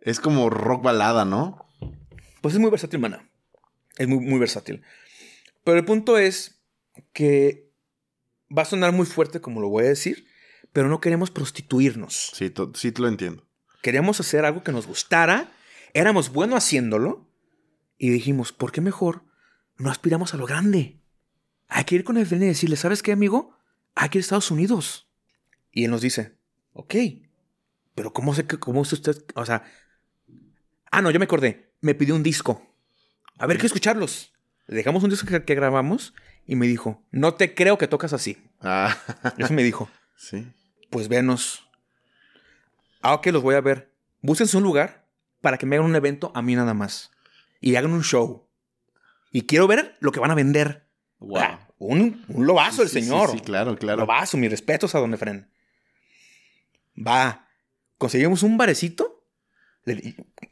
Es 0.00 0.20
como 0.20 0.50
rock 0.50 0.82
balada, 0.82 1.24
¿no? 1.24 1.66
Pues 2.40 2.54
es 2.54 2.60
muy 2.60 2.70
versátil, 2.70 3.00
Maná. 3.00 3.30
Es 3.96 4.08
muy, 4.08 4.18
muy 4.20 4.38
versátil. 4.38 4.82
Pero 5.64 5.78
el 5.78 5.84
punto 5.84 6.18
es 6.18 6.62
que 7.12 7.70
va 8.56 8.62
a 8.62 8.66
sonar 8.66 8.92
muy 8.92 9.06
fuerte, 9.06 9.40
como 9.40 9.60
lo 9.60 9.68
voy 9.68 9.84
a 9.84 9.88
decir, 9.88 10.26
pero 10.72 10.88
no 10.88 11.00
queremos 11.00 11.30
prostituirnos. 11.30 12.32
Sí, 12.34 12.52
sí 12.74 12.92
te 12.92 13.02
lo 13.02 13.08
entiendo. 13.08 13.46
Queríamos 13.82 14.18
hacer 14.20 14.44
algo 14.44 14.62
que 14.62 14.72
nos 14.72 14.86
gustara, 14.86 15.52
éramos 15.94 16.32
buenos 16.32 16.58
haciéndolo, 16.58 17.28
y 17.98 18.10
dijimos, 18.10 18.52
¿por 18.52 18.72
qué 18.72 18.80
mejor 18.80 19.24
no 19.76 19.90
aspiramos 19.90 20.34
a 20.34 20.36
lo 20.36 20.46
grande? 20.46 21.00
Hay 21.68 21.84
que 21.84 21.94
ir 21.94 22.04
con 22.04 22.16
el 22.16 22.26
Fren 22.26 22.42
y 22.42 22.46
decirle, 22.46 22.76
¿sabes 22.76 23.02
qué, 23.02 23.12
amigo? 23.12 23.56
Hay 23.94 24.08
que 24.08 24.18
ir 24.18 24.22
a 24.22 24.24
Estados 24.24 24.50
Unidos. 24.50 25.08
Y 25.70 25.84
él 25.84 25.90
nos 25.90 26.00
dice, 26.00 26.36
ok, 26.72 26.94
pero 27.94 28.12
¿cómo 28.12 28.34
sé 28.34 28.44
que, 28.46 28.58
cómo 28.58 28.82
es 28.82 28.92
usted? 28.92 29.16
O 29.34 29.46
sea, 29.46 29.62
ah, 30.90 31.00
no, 31.00 31.10
yo 31.10 31.18
me 31.18 31.26
acordé, 31.26 31.72
me 31.80 31.94
pidió 31.94 32.14
un 32.16 32.22
disco. 32.22 32.60
A 33.38 33.46
ver, 33.46 33.58
que 33.58 33.66
escucharlos. 33.66 34.32
Le 34.66 34.76
dejamos 34.76 35.04
un 35.04 35.10
disco 35.10 35.26
que, 35.26 35.44
que 35.44 35.54
grabamos 35.54 36.12
y 36.44 36.56
me 36.56 36.66
dijo, 36.66 37.04
no 37.10 37.34
te 37.34 37.54
creo 37.54 37.78
que 37.78 37.86
tocas 37.88 38.12
así. 38.12 38.36
Ah, 38.60 38.96
Eso 39.38 39.52
me 39.52 39.62
dijo, 39.62 39.88
sí. 40.16 40.52
pues 40.90 41.08
venos. 41.08 41.68
Ah, 43.00 43.14
ok, 43.14 43.26
los 43.28 43.42
voy 43.42 43.54
a 43.54 43.60
ver. 43.60 43.92
Búsquense 44.20 44.56
un 44.56 44.62
lugar 44.64 45.01
para 45.42 45.58
que 45.58 45.66
me 45.66 45.76
hagan 45.76 45.88
un 45.90 45.96
evento 45.96 46.32
a 46.34 46.40
mí 46.40 46.54
nada 46.56 46.72
más. 46.72 47.10
Y 47.60 47.76
hagan 47.76 47.92
un 47.92 48.02
show. 48.02 48.48
Y 49.30 49.42
quiero 49.42 49.66
ver 49.66 49.96
lo 50.00 50.10
que 50.12 50.20
van 50.20 50.30
a 50.30 50.34
vender. 50.34 50.88
Wow. 51.18 51.38
Ah, 51.38 51.68
un, 51.78 52.24
un 52.28 52.46
lobazo 52.46 52.82
el 52.82 52.88
Sí, 52.88 53.00
sí, 53.00 53.06
señor. 53.06 53.30
Sí, 53.32 53.40
claro, 53.40 53.76
claro. 53.76 53.98
Lobazo, 54.00 54.36
mis 54.38 54.50
respetos 54.50 54.94
a 54.94 54.98
Don 55.00 55.12
Efren. 55.14 55.50
Va. 56.96 57.48
Conseguimos 57.98 58.42
un 58.42 58.56
barecito. 58.56 59.24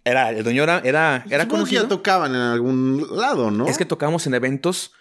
Era, 0.05 0.31
el 0.31 0.43
dueño 0.43 0.65
era, 0.65 0.81
era, 0.85 1.25
era 1.31 1.45
Supongo 1.45 1.65
que 1.65 1.73
ya 1.73 1.81
conocido. 1.83 1.89
tocaban 1.89 2.35
en 2.35 2.41
algún 2.41 3.07
lado, 3.17 3.51
¿no? 3.51 3.69
Es 3.69 3.79
que 3.79 3.85
tocábamos 3.85 4.27
en 4.27 4.35
eventos 4.35 4.93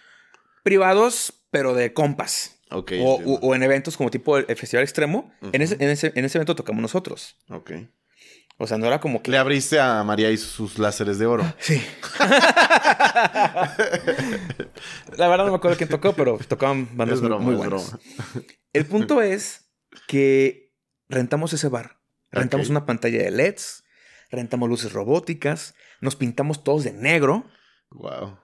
privados, 0.62 1.32
pero 1.50 1.74
de 1.74 1.92
compas. 1.92 2.60
Ok. 2.70 2.92
O, 3.00 3.14
o- 3.40 3.54
en 3.56 3.62
eventos 3.64 3.96
como 3.96 4.10
tipo 4.10 4.36
el, 4.36 4.46
el 4.48 4.56
Festival 4.56 4.84
Extremo. 4.84 5.32
en, 5.52 5.62
ese, 5.62 5.74
en, 5.80 5.90
ese, 5.90 6.12
en 6.14 6.24
ese 6.24 6.38
evento 6.38 6.54
tocamos 6.54 6.80
nosotros. 6.82 7.36
Ok. 7.48 7.72
O 8.62 8.66
sea, 8.66 8.76
no 8.76 8.84
era 8.86 9.00
como 9.00 9.22
que. 9.22 9.30
Le 9.30 9.38
abriste 9.38 9.80
a 9.80 10.04
María 10.04 10.30
y 10.30 10.36
sus 10.36 10.78
láseres 10.78 11.18
de 11.18 11.24
oro. 11.24 11.50
Sí. 11.58 11.82
La 15.16 15.28
verdad 15.28 15.44
no 15.46 15.50
me 15.52 15.56
acuerdo 15.56 15.76
quién 15.76 15.88
tocó, 15.88 16.12
pero 16.12 16.38
tocaban 16.48 16.88
bandas 16.96 17.16
Es 17.16 17.22
broma, 17.22 17.42
muy 17.44 17.54
es 17.54 17.58
buenas. 17.58 17.90
broma. 17.92 18.02
El 18.72 18.86
punto 18.86 19.22
es 19.22 19.70
que 20.06 20.72
rentamos 21.08 21.52
ese 21.52 21.68
bar. 21.68 21.98
Rentamos 22.30 22.68
una 22.68 22.86
pantalla 22.86 23.18
de 23.22 23.30
LEDs, 23.30 23.82
rentamos 24.30 24.68
luces 24.68 24.92
robóticas, 24.92 25.74
nos 26.00 26.14
pintamos 26.14 26.62
todos 26.62 26.84
de 26.84 26.92
negro 26.92 27.44
Wow. 27.90 28.38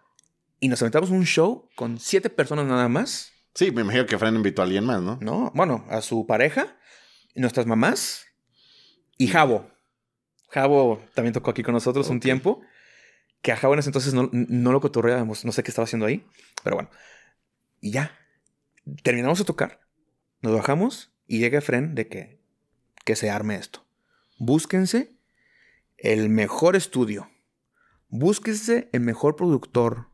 y 0.58 0.68
nos 0.68 0.82
aventamos 0.82 1.10
un 1.10 1.24
show 1.24 1.68
con 1.76 2.00
siete 2.00 2.28
personas 2.30 2.66
nada 2.66 2.88
más. 2.88 3.30
Sí, 3.54 3.70
me 3.70 3.82
imagino 3.82 4.06
que 4.06 4.18
Fran 4.18 4.34
invitó 4.34 4.62
a 4.62 4.64
alguien 4.64 4.84
más, 4.84 5.00
¿no? 5.02 5.18
¿no? 5.20 5.52
Bueno, 5.54 5.84
a 5.88 6.00
su 6.02 6.26
pareja, 6.26 6.76
nuestras 7.36 7.66
mamás 7.66 8.24
y 9.18 9.28
Javo. 9.28 9.70
Javo 10.56 11.02
también 11.12 11.34
tocó 11.34 11.50
aquí 11.50 11.62
con 11.62 11.74
nosotros 11.74 12.08
un 12.08 12.18
tiempo. 12.18 12.62
Que 13.42 13.52
a 13.52 13.56
Javo 13.58 13.74
en 13.74 13.80
ese 13.80 13.90
entonces 13.90 14.14
no, 14.14 14.30
no 14.32 14.72
lo 14.72 14.80
cotorreábamos, 14.80 15.44
no 15.44 15.52
sé 15.52 15.62
qué 15.62 15.70
estaba 15.70 15.84
haciendo 15.84 16.06
ahí, 16.06 16.26
pero 16.64 16.76
bueno. 16.76 16.90
Y 17.78 17.90
ya, 17.90 18.18
terminamos 19.02 19.38
de 19.38 19.44
tocar, 19.44 19.80
nos 20.40 20.54
bajamos 20.54 21.12
y 21.26 21.40
llega 21.40 21.60
Fren 21.60 21.94
de 21.94 22.08
que, 22.08 22.40
que 23.04 23.16
se 23.16 23.28
arme 23.28 23.56
esto. 23.56 23.84
Búsquense 24.38 25.14
el 25.98 26.30
mejor 26.30 26.74
estudio, 26.74 27.28
búsquense 28.08 28.88
el 28.94 29.02
mejor 29.02 29.36
productor, 29.36 30.08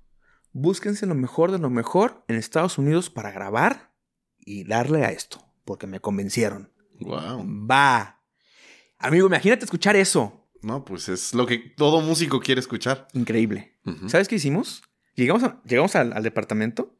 búsquense 0.53 1.07
lo 1.07 1.15
mejor 1.15 1.53
de 1.53 1.59
lo 1.61 1.71
mejor 1.71 2.25
en 2.27 2.35
Estados 2.35 2.77
Unidos 2.79 3.11
para 3.11 3.31
grabar 3.31 3.93
y 4.41 4.65
darle 4.65 5.05
a 5.05 5.13
esto, 5.13 5.39
porque 5.65 5.87
me 5.87 6.01
convencieron. 6.01 6.73
Wow. 6.99 7.47
Va. 7.71 8.22
Amigo, 9.03 9.27
imagínate 9.27 9.65
escuchar 9.65 9.97
eso. 9.97 10.47
No, 10.63 10.85
pues 10.85 11.09
es 11.09 11.35
lo 11.35 11.45
que 11.47 11.59
todo 11.59 12.01
músico 12.01 12.41
quiere 12.41 12.61
escuchar. 12.61 13.09
Increíble. 13.15 13.75
¿Sabes 14.07 14.29
qué 14.29 14.37
hicimos? 14.37 14.83
Llegamos, 15.17 15.43
a- 15.43 15.61
llegamos 15.65 15.95
al, 15.97 16.13
al 16.13 16.23
departamento 16.23 16.95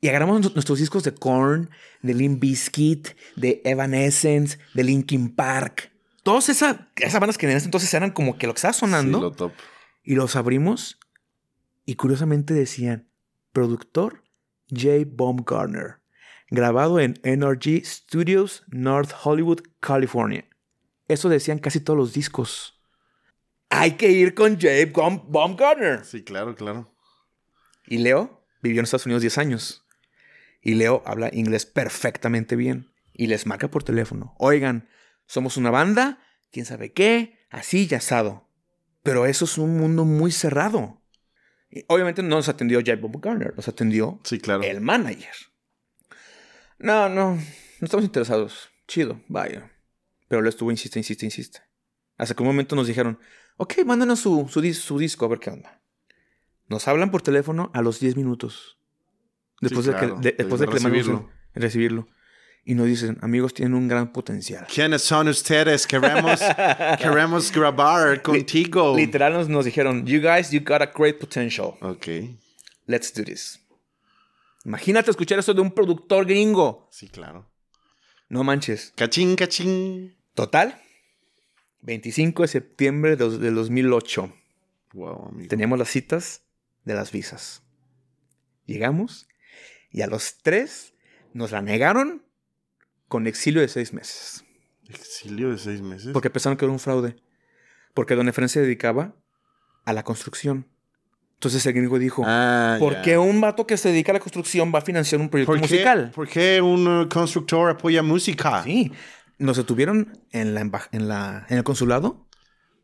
y 0.00 0.08
agarramos 0.08 0.40
nu- 0.40 0.50
nuestros 0.54 0.78
discos 0.78 1.04
de 1.04 1.12
Korn, 1.14 1.70
de 2.02 2.14
Limp 2.14 2.40
Bizkit, 2.40 3.08
de 3.36 3.60
Evanescence, 3.64 4.58
de 4.74 4.82
Linkin 4.84 5.34
Park. 5.34 5.92
Todas 6.22 6.48
esas, 6.48 6.76
esas 6.96 7.20
bandas 7.20 7.36
que 7.36 7.46
en 7.50 7.56
ese 7.56 7.66
entonces 7.66 7.92
eran 7.92 8.10
como 8.10 8.38
que 8.38 8.46
lo 8.46 8.54
que 8.54 8.58
estaba 8.58 8.72
sonando. 8.72 9.18
Sí, 9.18 9.22
lo 9.22 9.30
top. 9.32 9.52
Y 10.02 10.14
los 10.14 10.34
abrimos 10.36 10.98
y 11.84 11.96
curiosamente 11.96 12.54
decían 12.54 13.06
productor 13.52 14.22
J. 14.70 15.04
Baumgartner, 15.06 15.96
grabado 16.50 16.98
en 16.98 17.14
NRG 17.22 17.84
Studios, 17.84 18.64
North 18.68 19.12
Hollywood, 19.22 19.60
California. 19.80 20.46
Eso 21.08 21.28
decían 21.28 21.58
casi 21.58 21.80
todos 21.80 21.98
los 21.98 22.12
discos. 22.12 22.80
Hay 23.70 23.92
que 23.92 24.10
ir 24.10 24.34
con 24.34 24.54
J. 24.54 24.68
Baum- 24.92 25.24
Baumgartner. 25.28 26.04
Sí, 26.04 26.22
claro, 26.22 26.54
claro. 26.54 26.94
Y 27.86 27.98
Leo 27.98 28.46
vivió 28.62 28.80
en 28.80 28.84
Estados 28.84 29.06
Unidos 29.06 29.22
10 29.22 29.38
años. 29.38 29.84
Y 30.62 30.74
Leo 30.74 31.02
habla 31.06 31.28
inglés 31.32 31.66
perfectamente 31.66 32.56
bien. 32.56 32.92
Y 33.12 33.26
les 33.26 33.46
marca 33.46 33.68
por 33.70 33.82
teléfono. 33.84 34.34
Oigan, 34.38 34.88
somos 35.26 35.56
una 35.56 35.70
banda, 35.70 36.18
quién 36.50 36.64
sabe 36.66 36.92
qué, 36.92 37.38
así 37.50 37.86
y 37.90 37.94
asado. 37.94 38.48
Pero 39.02 39.26
eso 39.26 39.44
es 39.44 39.58
un 39.58 39.76
mundo 39.76 40.04
muy 40.04 40.32
cerrado. 40.32 41.02
Y 41.70 41.84
obviamente 41.88 42.22
no 42.22 42.36
nos 42.36 42.48
atendió 42.48 42.80
Jay 42.84 42.96
Bob 42.96 43.20
Garner, 43.20 43.54
nos 43.54 43.68
atendió 43.68 44.20
Sí, 44.24 44.38
claro. 44.38 44.62
el 44.62 44.80
manager. 44.80 45.34
No, 46.78 47.08
no, 47.08 47.34
no 47.36 47.40
estamos 47.82 48.04
interesados. 48.04 48.70
Chido, 48.86 49.20
vaya. 49.28 49.70
Pero 50.34 50.42
lo 50.42 50.48
estuvo, 50.48 50.72
insiste, 50.72 50.98
insiste, 50.98 51.24
insiste. 51.24 51.60
Hasta 52.18 52.34
que 52.34 52.42
un 52.42 52.48
momento 52.48 52.74
nos 52.74 52.88
dijeron, 52.88 53.20
ok, 53.56 53.74
mándanos 53.86 54.18
su, 54.18 54.48
su, 54.50 54.60
su 54.74 54.98
disco 54.98 55.24
a 55.24 55.28
ver 55.28 55.38
qué 55.38 55.50
onda. 55.50 55.80
Nos 56.66 56.88
hablan 56.88 57.12
por 57.12 57.22
teléfono 57.22 57.70
a 57.72 57.82
los 57.82 58.00
10 58.00 58.16
minutos. 58.16 58.76
Después, 59.60 59.84
Sí, 59.86 59.92
de, 59.92 59.96
claro, 59.96 60.16
que, 60.16 60.20
de- 60.22 60.30
de 60.32 60.36
después 60.38 60.60
de 60.60 60.66
que 60.66 60.72
le 60.72 60.78
recibirlo. 60.80 61.30
el- 61.54 61.62
recibirlo. 61.62 62.08
y 62.64 62.74
nos 62.74 62.86
dicen, 62.86 63.16
amigos, 63.22 63.54
tienen 63.54 63.74
un 63.74 63.86
gran 63.86 64.12
potencial. 64.12 64.66
¿Quiénes 64.66 65.02
son 65.02 65.28
ustedes? 65.28 65.86
Queremos, 65.86 66.40
queremos 66.98 67.52
grabar 67.52 68.20
contigo. 68.20 68.96
Literal 68.96 69.34
nos, 69.34 69.48
nos 69.48 69.64
dijeron, 69.64 70.04
you 70.04 70.20
guys, 70.20 70.50
you 70.50 70.58
got 70.64 70.82
a 70.82 70.86
great 70.92 71.20
potential. 71.20 71.74
Ok. 71.80 72.08
Let's 72.86 73.14
do 73.14 73.22
this. 73.22 73.60
Imagínate 74.64 75.12
escuchar 75.12 75.38
eso 75.38 75.54
de 75.54 75.60
un 75.60 75.70
productor 75.70 76.26
gringo. 76.26 76.88
Sí, 76.90 77.08
claro. 77.08 77.48
No 78.28 78.42
manches. 78.42 78.92
Cachín, 78.96 79.36
cachín. 79.36 80.16
Total. 80.34 80.80
25 81.82 82.42
de 82.42 82.48
septiembre 82.48 83.16
de, 83.16 83.38
del 83.38 83.54
2008. 83.54 84.32
Wow, 84.94 85.28
amigo. 85.28 85.48
Teníamos 85.48 85.78
las 85.78 85.88
citas 85.88 86.42
de 86.84 86.94
las 86.94 87.12
visas. 87.12 87.62
Llegamos 88.66 89.28
y 89.90 90.02
a 90.02 90.06
los 90.06 90.38
tres 90.38 90.94
nos 91.32 91.52
la 91.52 91.62
negaron 91.62 92.22
con 93.08 93.26
exilio 93.26 93.60
de 93.60 93.68
seis 93.68 93.92
meses. 93.92 94.44
¿Exilio 94.88 95.50
de 95.50 95.58
seis 95.58 95.82
meses? 95.82 96.10
Porque 96.12 96.30
pensaron 96.30 96.56
que 96.56 96.64
era 96.64 96.72
un 96.72 96.78
fraude. 96.78 97.16
Porque 97.92 98.14
Don 98.14 98.28
Efren 98.28 98.48
se 98.48 98.60
dedicaba 98.60 99.14
a 99.84 99.92
la 99.92 100.02
construcción. 100.02 100.66
Entonces 101.34 101.64
el 101.66 101.74
gringo 101.74 101.98
dijo, 101.98 102.22
Ah, 102.24 102.76
¿por 102.78 103.02
qué 103.02 103.18
un 103.18 103.40
vato 103.40 103.66
que 103.66 103.76
se 103.76 103.90
dedica 103.90 104.12
a 104.12 104.14
la 104.14 104.20
construcción 104.20 104.72
va 104.74 104.78
a 104.78 104.82
financiar 104.82 105.20
un 105.20 105.28
proyecto 105.28 105.52
¿Por 105.52 105.60
qué, 105.60 105.74
musical? 105.74 106.10
¿Por 106.14 106.28
qué 106.28 106.60
un 106.62 107.08
constructor 107.08 107.70
apoya 107.70 108.02
música? 108.02 108.62
Sí. 108.62 108.90
Nos 109.38 109.56
detuvieron 109.56 110.18
en, 110.32 110.54
la, 110.54 110.60
en, 110.60 111.08
la, 111.08 111.46
en 111.48 111.58
el 111.58 111.64
consulado 111.64 112.26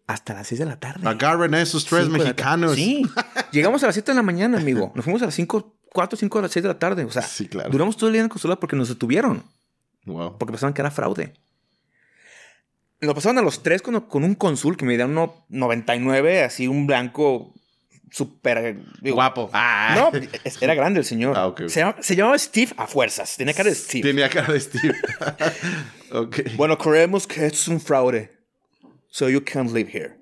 hasta 0.06 0.34
las 0.34 0.48
6 0.48 0.58
de 0.58 0.64
la 0.66 0.80
tarde. 0.80 1.08
Agarren 1.08 1.54
a 1.54 1.62
esos 1.62 1.84
tres 1.86 2.08
mexicanos. 2.08 2.74
Sí. 2.74 3.02
Llegamos 3.52 3.82
a 3.84 3.86
las 3.86 3.94
7 3.94 4.10
de 4.10 4.16
la 4.16 4.22
mañana, 4.22 4.58
amigo. 4.58 4.92
Nos 4.96 5.04
fuimos 5.04 5.22
a 5.22 5.26
las 5.26 5.34
5, 5.34 5.76
4, 5.92 6.18
5 6.18 6.38
a 6.38 6.42
las 6.42 6.50
6 6.50 6.62
de 6.64 6.68
la 6.68 6.78
tarde. 6.78 7.04
O 7.04 7.10
sea, 7.10 7.22
Sí, 7.22 7.46
claro. 7.46 7.70
duramos 7.70 7.96
todo 7.96 8.08
el 8.08 8.14
día 8.14 8.20
en 8.20 8.24
el 8.26 8.30
consulado 8.30 8.58
porque 8.58 8.74
nos 8.76 8.88
detuvieron. 8.88 9.44
Wow. 10.06 10.36
Porque 10.38 10.52
pensaban 10.52 10.74
que 10.74 10.82
era 10.82 10.90
fraude. 10.90 11.34
Nos 13.00 13.14
pasaron 13.14 13.38
a 13.38 13.42
los 13.42 13.62
tres 13.62 13.80
con, 13.80 13.98
con 14.02 14.24
un 14.24 14.34
cónsul 14.34 14.76
que 14.76 14.84
me 14.84 14.92
dieron 14.92 15.12
uno 15.12 15.46
99, 15.48 16.42
así 16.42 16.66
un 16.68 16.86
blanco 16.86 17.54
súper 18.10 18.76
Guapo. 19.02 19.50
Ah. 19.52 20.10
No, 20.12 20.18
es- 20.44 20.60
era 20.62 20.74
grande 20.74 21.00
el 21.00 21.04
señor. 21.06 21.34
Ah. 21.36 21.54
Se, 21.68 21.80
llama- 21.80 21.96
se 22.00 22.16
llamaba 22.16 22.38
Steve 22.38 22.72
a 22.76 22.86
fuerzas. 22.86 23.36
Tenía 23.36 23.54
cara 23.54 23.68
de 23.70 23.74
Steve. 23.74 24.08
Tenía 24.08 24.28
cara 24.28 24.52
de 24.52 24.60
Steve. 24.60 24.94
ok. 26.12 26.36
Bueno, 26.56 26.76
creemos 26.78 27.26
que 27.26 27.46
esto 27.46 27.58
es 27.58 27.68
un 27.68 27.80
fraude. 27.80 28.30
So 29.08 29.28
you 29.28 29.42
can't 29.44 29.72
live 29.72 29.90
here. 29.92 30.16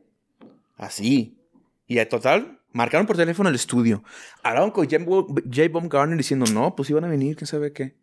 Así. 0.76 1.39
Y 1.86 1.99
al 1.99 2.09
total, 2.09 2.61
marcaron 2.72 3.07
por 3.07 3.16
teléfono 3.16 3.49
el 3.49 3.55
estudio. 3.55 4.03
Hablaron 4.43 4.70
con 4.70 4.84
J. 4.89 5.05
J. 5.05 5.68
Baumgartner 5.72 6.16
diciendo, 6.16 6.47
no, 6.53 6.74
pues 6.76 6.89
iban 6.91 7.05
a 7.05 7.09
venir, 7.09 7.36
quién 7.36 7.47
sabe 7.47 7.72
qué. 7.72 7.97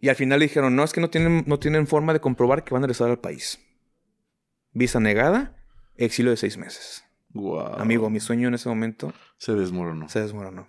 Y 0.00 0.08
al 0.08 0.16
final 0.16 0.40
le 0.40 0.46
dijeron, 0.46 0.74
no, 0.74 0.82
es 0.82 0.92
que 0.92 1.00
no 1.00 1.10
tienen, 1.10 1.44
no 1.46 1.58
tienen 1.60 1.86
forma 1.86 2.12
de 2.12 2.20
comprobar 2.20 2.64
que 2.64 2.74
van 2.74 2.82
a 2.82 2.86
regresar 2.86 3.08
al 3.10 3.20
país. 3.20 3.60
Visa 4.72 4.98
negada, 4.98 5.54
exilio 5.96 6.30
de 6.30 6.36
seis 6.36 6.56
meses. 6.56 7.04
Wow. 7.34 7.78
Amigo, 7.80 8.10
mi 8.10 8.20
sueño 8.20 8.48
en 8.48 8.54
ese 8.54 8.68
momento 8.68 9.12
Se 9.38 9.52
desmoronó. 9.54 10.08
se 10.08 10.20
desmoronó. 10.20 10.68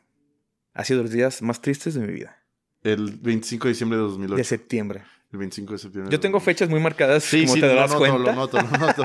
Ha 0.73 0.83
sido 0.85 1.01
los 1.03 1.11
días 1.11 1.41
más 1.41 1.61
tristes 1.61 1.93
de 1.93 2.01
mi 2.01 2.13
vida. 2.13 2.37
El 2.83 3.11
25 3.21 3.65
de 3.67 3.69
diciembre 3.73 3.97
de 3.97 4.03
2008. 4.03 4.35
De 4.35 4.43
septiembre. 4.43 5.03
El 5.31 5.39
25 5.39 5.73
de 5.73 5.79
septiembre. 5.79 6.11
Yo 6.11 6.19
tengo 6.19 6.37
2008. 6.37 6.45
fechas 6.45 6.69
muy 6.69 6.79
marcadas, 6.79 7.23
Sí, 7.23 7.41
como 7.43 7.55
sí, 7.55 7.61
te 7.61 7.67
lo 7.73 7.81
noto, 7.81 7.97
cuenta. 7.97 8.17
lo 8.17 8.33
noto, 8.33 8.57
lo 8.61 8.77
noto. 8.77 9.03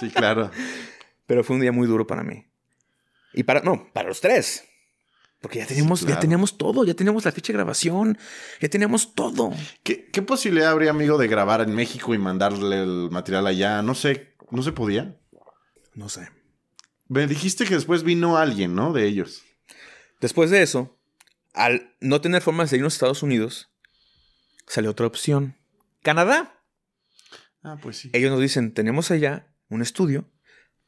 Sí, 0.00 0.10
claro. 0.10 0.50
Pero 1.26 1.44
fue 1.44 1.56
un 1.56 1.62
día 1.62 1.72
muy 1.72 1.86
duro 1.86 2.06
para 2.06 2.22
mí. 2.22 2.46
Y 3.34 3.42
para, 3.42 3.60
no, 3.60 3.86
para 3.92 4.08
los 4.08 4.20
tres. 4.20 4.64
Porque 5.40 5.58
ya 5.60 5.66
teníamos, 5.66 6.00
claro. 6.00 6.14
ya 6.14 6.20
teníamos 6.20 6.58
todo, 6.58 6.84
ya 6.84 6.94
teníamos 6.94 7.24
la 7.24 7.30
fecha 7.32 7.52
de 7.52 7.58
grabación, 7.58 8.18
ya 8.60 8.68
teníamos 8.68 9.14
todo. 9.14 9.52
¿Qué, 9.84 10.06
¿Qué 10.10 10.20
posibilidad 10.22 10.70
habría, 10.70 10.90
amigo, 10.90 11.16
de 11.18 11.28
grabar 11.28 11.60
en 11.60 11.74
México 11.74 12.12
y 12.14 12.18
mandarle 12.18 12.82
el 12.82 13.08
material 13.12 13.46
allá? 13.46 13.82
No 13.82 13.94
sé, 13.94 14.34
¿no 14.50 14.62
se 14.62 14.72
podía? 14.72 15.16
No 15.94 16.08
sé. 16.08 16.28
Me 17.08 17.26
dijiste 17.26 17.64
que 17.64 17.74
después 17.74 18.02
vino 18.02 18.36
alguien, 18.36 18.74
¿no? 18.74 18.92
De 18.92 19.06
ellos. 19.06 19.42
Después 20.20 20.50
de 20.50 20.62
eso, 20.62 20.98
al 21.54 21.94
no 22.00 22.20
tener 22.20 22.42
forma 22.42 22.64
de 22.64 22.68
seguirnos 22.68 22.94
a 22.94 22.96
Estados 22.96 23.22
Unidos, 23.22 23.70
salió 24.66 24.90
otra 24.90 25.06
opción. 25.06 25.56
Canadá. 26.02 26.60
Ah, 27.62 27.76
pues 27.80 27.96
sí. 27.98 28.10
Ellos 28.12 28.30
nos 28.30 28.40
dicen, 28.40 28.72
tenemos 28.74 29.10
allá 29.10 29.48
un 29.68 29.82
estudio, 29.82 30.30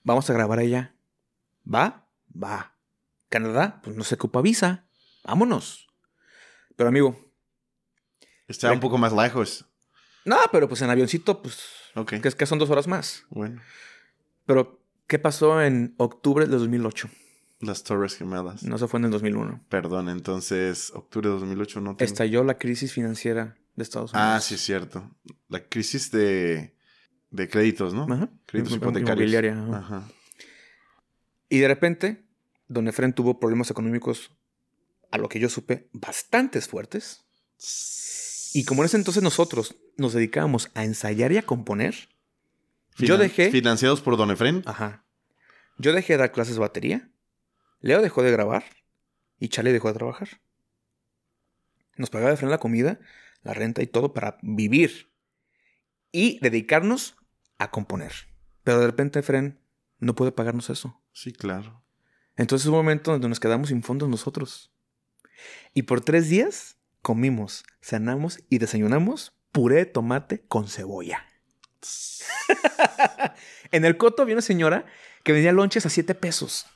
vamos 0.02 0.28
a 0.30 0.32
grabar 0.32 0.58
allá. 0.58 0.94
¿Va? 1.72 2.06
Va. 2.30 2.76
Canadá, 3.28 3.80
pues 3.82 3.96
no 3.96 4.04
se 4.04 4.14
ocupa 4.16 4.40
visa. 4.42 4.86
Vámonos. 5.24 5.86
Pero 6.76 6.88
amigo, 6.88 7.30
Está 8.48 8.72
un 8.72 8.80
poco 8.80 8.98
más 8.98 9.12
lejos. 9.12 9.64
no, 10.24 10.36
pero 10.50 10.68
pues 10.68 10.82
en 10.82 10.90
avioncito, 10.90 11.40
pues, 11.40 11.60
Ok. 11.94 12.14
que 12.20 12.28
es 12.28 12.34
que 12.34 12.46
son 12.46 12.58
dos 12.58 12.68
horas 12.70 12.88
más. 12.88 13.24
Bueno. 13.30 13.60
Pero, 14.46 14.79
¿qué 15.11 15.18
pasó 15.18 15.61
en 15.61 15.92
octubre 15.96 16.46
de 16.46 16.56
2008? 16.56 17.11
Las 17.58 17.82
Torres 17.82 18.16
Gemelas. 18.16 18.62
No 18.62 18.78
se 18.78 18.86
fue 18.86 19.00
en 19.00 19.06
el 19.06 19.11
2001. 19.11 19.64
Perdón, 19.68 20.08
entonces, 20.08 20.92
octubre 20.94 21.28
de 21.28 21.34
2008 21.34 21.80
no 21.80 21.96
tengo... 21.96 22.08
Estalló 22.08 22.44
la 22.44 22.56
crisis 22.58 22.92
financiera 22.92 23.58
de 23.74 23.82
Estados 23.82 24.12
Unidos. 24.12 24.30
Ah, 24.36 24.40
sí, 24.40 24.54
es 24.54 24.61
cierto. 24.61 25.11
La 25.48 25.66
crisis 25.66 26.12
de, 26.12 26.76
de 27.30 27.48
créditos, 27.48 27.92
¿no? 27.92 28.04
Ajá. 28.04 28.30
Créditos 28.46 28.76
hipotecarios. 28.76 29.08
inmobiliaria, 29.08 29.61
ajá. 29.61 29.78
Ajá. 29.78 30.08
Y 31.48 31.58
de 31.58 31.66
repente, 31.66 32.24
Don 32.68 32.86
Efren 32.86 33.12
tuvo 33.12 33.40
problemas 33.40 33.68
económicos, 33.72 34.30
a 35.11 35.18
lo 35.18 35.28
que 35.28 35.40
yo 35.40 35.48
supe, 35.48 35.90
bastantes 35.92 36.68
fuertes. 36.68 37.24
Y 38.54 38.64
como 38.64 38.82
en 38.82 38.86
ese 38.86 38.96
entonces 38.96 39.24
nosotros 39.24 39.74
nos 39.96 40.12
dedicábamos 40.12 40.70
a 40.74 40.84
ensayar 40.84 41.32
y 41.32 41.38
a 41.38 41.42
componer, 41.42 41.96
yo 43.07 43.18
dejé... 43.18 43.51
Financiados 43.51 44.01
por 44.01 44.16
Don 44.16 44.30
Efren. 44.30 44.62
Ajá. 44.66 45.05
Yo 45.78 45.92
dejé 45.92 46.14
de 46.14 46.18
dar 46.18 46.32
clases 46.32 46.55
de 46.55 46.61
batería. 46.61 47.11
Leo 47.80 48.03
dejó 48.03 48.22
de 48.22 48.30
grabar. 48.30 48.64
Y 49.38 49.48
Charlie 49.48 49.72
dejó 49.72 49.88
de 49.88 49.94
trabajar. 49.94 50.28
Nos 51.96 52.11
pagaba 52.11 52.30
de 52.30 52.36
frente 52.36 52.51
la 52.51 52.59
comida, 52.59 53.01
la 53.42 53.55
renta 53.55 53.82
y 53.82 53.86
todo 53.86 54.12
para 54.12 54.38
vivir. 54.42 55.12
Y 56.12 56.38
dedicarnos 56.40 57.16
a 57.59 57.70
componer. 57.70 58.12
Pero 58.64 58.80
de 58.80 58.86
repente 58.86 59.22
Fren 59.22 59.61
no 59.98 60.14
puede 60.14 60.32
pagarnos 60.32 60.70
eso. 60.70 61.01
Sí, 61.12 61.32
claro. 61.32 61.82
Entonces 62.36 62.66
hubo 62.68 62.78
un 62.78 62.84
momento 62.84 63.12
donde 63.12 63.28
nos 63.28 63.40
quedamos 63.40 63.68
sin 63.68 63.82
fondos 63.82 64.09
nosotros. 64.09 64.72
Y 65.74 65.82
por 65.82 66.01
tres 66.01 66.28
días 66.28 66.78
comimos, 67.03 67.64
cenamos 67.80 68.40
y 68.48 68.59
desayunamos 68.59 69.34
puré 69.53 69.76
de 69.76 69.86
tomate 69.86 70.42
con 70.46 70.68
cebolla. 70.68 71.26
en 73.72 73.84
el 73.84 73.96
coto 73.96 74.22
había 74.22 74.34
una 74.34 74.42
señora 74.42 74.86
que 75.24 75.32
vendía 75.32 75.52
lonches 75.52 75.86
a 75.86 75.90
7 75.90 76.14
pesos. 76.14 76.66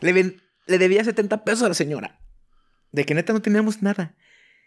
Le, 0.00 0.12
ven- 0.12 0.42
le 0.66 0.78
debía 0.78 1.04
70 1.04 1.44
pesos 1.44 1.62
a 1.62 1.68
la 1.68 1.74
señora. 1.74 2.20
De 2.90 3.04
que 3.04 3.14
neta 3.14 3.32
no 3.32 3.40
teníamos 3.42 3.82
nada. 3.82 4.14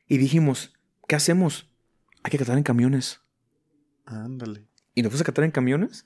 Y 0.08 0.18
dijimos, 0.18 0.74
¿qué 1.08 1.16
hacemos? 1.16 1.70
Hay 2.24 2.32
que 2.32 2.38
catar 2.38 2.58
en 2.58 2.64
camiones. 2.64 3.22
Ándale. 4.06 4.66
Y 4.94 5.02
nos 5.02 5.12
fuimos 5.12 5.22
a 5.22 5.26
catar 5.26 5.44
en 5.46 5.52
camiones 5.52 6.06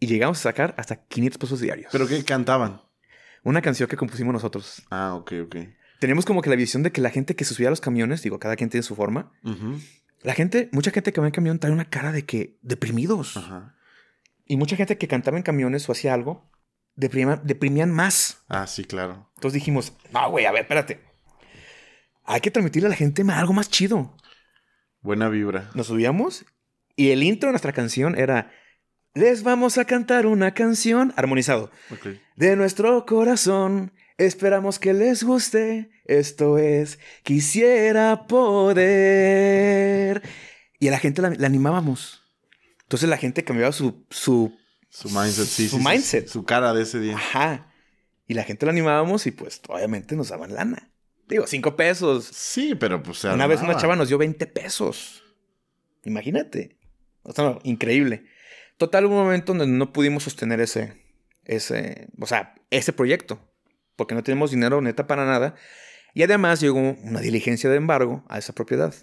y 0.00 0.06
llegamos 0.06 0.38
a 0.38 0.42
sacar 0.42 0.74
hasta 0.78 0.96
500 1.06 1.38
pesos 1.38 1.60
diarios. 1.60 1.90
¿Pero 1.92 2.06
qué 2.08 2.24
cantaban? 2.24 2.80
Una 3.44 3.60
canción 3.62 3.88
que 3.88 3.96
compusimos 3.96 4.32
nosotros. 4.32 4.82
Ah, 4.90 5.14
ok, 5.14 5.32
ok. 5.46 5.56
Tenemos 6.00 6.24
como 6.24 6.42
que 6.42 6.50
la 6.50 6.56
visión 6.56 6.82
de 6.82 6.90
que 6.90 7.00
la 7.00 7.10
gente 7.10 7.36
que 7.36 7.44
se 7.44 7.54
subía 7.54 7.68
a 7.68 7.70
los 7.70 7.80
camiones, 7.80 8.22
digo, 8.22 8.38
cada 8.40 8.56
quien 8.56 8.70
tiene 8.70 8.82
su 8.82 8.96
forma. 8.96 9.32
Ujú. 9.44 9.78
La 10.22 10.34
gente, 10.34 10.68
mucha 10.72 10.90
gente 10.90 11.12
que 11.12 11.20
va 11.20 11.26
en 11.26 11.32
camión 11.32 11.58
trae 11.58 11.72
una 11.72 11.88
cara 11.90 12.12
de 12.12 12.24
que 12.24 12.58
deprimidos. 12.62 13.36
Ajá. 13.36 13.76
Y 14.46 14.56
mucha 14.56 14.76
gente 14.76 14.98
que 14.98 15.08
cantaba 15.08 15.36
en 15.36 15.42
camiones 15.42 15.88
o 15.88 15.92
hacía 15.92 16.14
algo, 16.14 16.48
deprima- 16.96 17.40
deprimían 17.42 17.90
más. 17.90 18.44
Ah, 18.48 18.66
sí, 18.66 18.84
claro. 18.84 19.30
Entonces 19.36 19.54
dijimos, 19.54 19.92
no, 20.12 20.30
güey, 20.30 20.46
a 20.46 20.52
ver, 20.52 20.62
espérate. 20.62 21.00
Hay 22.24 22.40
que 22.40 22.50
transmitirle 22.50 22.86
a 22.86 22.90
la 22.90 22.96
gente 22.96 23.24
algo 23.32 23.52
más 23.52 23.68
chido. 23.68 24.16
Buena 25.00 25.28
vibra. 25.28 25.70
Nos 25.74 25.88
subíamos 25.88 26.44
y 26.94 27.10
el 27.10 27.22
intro 27.24 27.48
de 27.48 27.52
nuestra 27.52 27.72
canción 27.72 28.16
era, 28.16 28.52
les 29.14 29.42
vamos 29.42 29.76
a 29.78 29.84
cantar 29.86 30.26
una 30.26 30.54
canción 30.54 31.12
armonizado. 31.16 31.70
De 32.36 32.54
nuestro 32.54 33.04
corazón, 33.06 33.92
esperamos 34.18 34.78
que 34.78 34.92
les 34.94 35.22
guste. 35.24 35.90
Esto 36.04 36.58
es, 36.58 36.98
quisiera 37.22 38.26
poder. 38.26 40.22
Y 40.78 40.88
a 40.88 40.90
la 40.90 40.98
gente 40.98 41.22
la, 41.22 41.30
la 41.30 41.46
animábamos. 41.46 42.22
Entonces 42.82 43.08
la 43.08 43.16
gente 43.16 43.44
cambiaba 43.44 43.72
su, 43.72 44.04
su, 44.10 44.54
Su 44.90 45.08
mindset, 45.08 45.46
sí. 45.46 45.68
Su 45.68 45.78
sí, 45.78 45.84
mindset. 45.84 46.28
Su 46.28 46.44
cara 46.44 46.74
de 46.74 46.82
ese 46.82 47.00
día. 47.00 47.16
ajá. 47.16 47.68
Y 48.28 48.34
la 48.34 48.44
gente 48.44 48.66
la 48.66 48.72
animábamos 48.72 49.26
y 49.26 49.30
pues 49.30 49.60
obviamente 49.68 50.16
nos 50.16 50.28
daban 50.28 50.54
lana. 50.54 50.92
Digo, 51.28 51.46
cinco 51.46 51.76
pesos. 51.76 52.26
Sí, 52.32 52.74
pero 52.74 53.02
pues 53.02 53.18
se 53.18 53.28
Una 53.28 53.46
vez 53.46 53.62
una 53.62 53.76
chava 53.76 53.96
nos 53.96 54.08
dio 54.08 54.18
20 54.18 54.46
pesos. 54.46 55.22
Imagínate. 56.04 56.78
O 57.22 57.32
sea, 57.32 57.58
increíble. 57.62 58.26
Total, 58.76 59.04
hubo 59.06 59.16
un 59.16 59.24
momento 59.24 59.54
donde 59.54 59.66
no 59.66 59.92
pudimos 59.92 60.24
sostener 60.24 60.60
ese, 60.60 61.00
ese, 61.44 62.08
o 62.20 62.26
sea, 62.26 62.54
ese 62.70 62.92
proyecto. 62.92 63.51
Porque 63.96 64.14
no 64.14 64.22
tenemos 64.22 64.50
dinero 64.50 64.80
neta 64.80 65.06
para 65.06 65.26
nada. 65.26 65.54
Y 66.14 66.22
además 66.22 66.60
llegó 66.60 66.78
una 66.78 67.20
diligencia 67.20 67.70
de 67.70 67.76
embargo 67.76 68.24
a 68.28 68.38
esa 68.38 68.52
propiedad. 68.52 68.94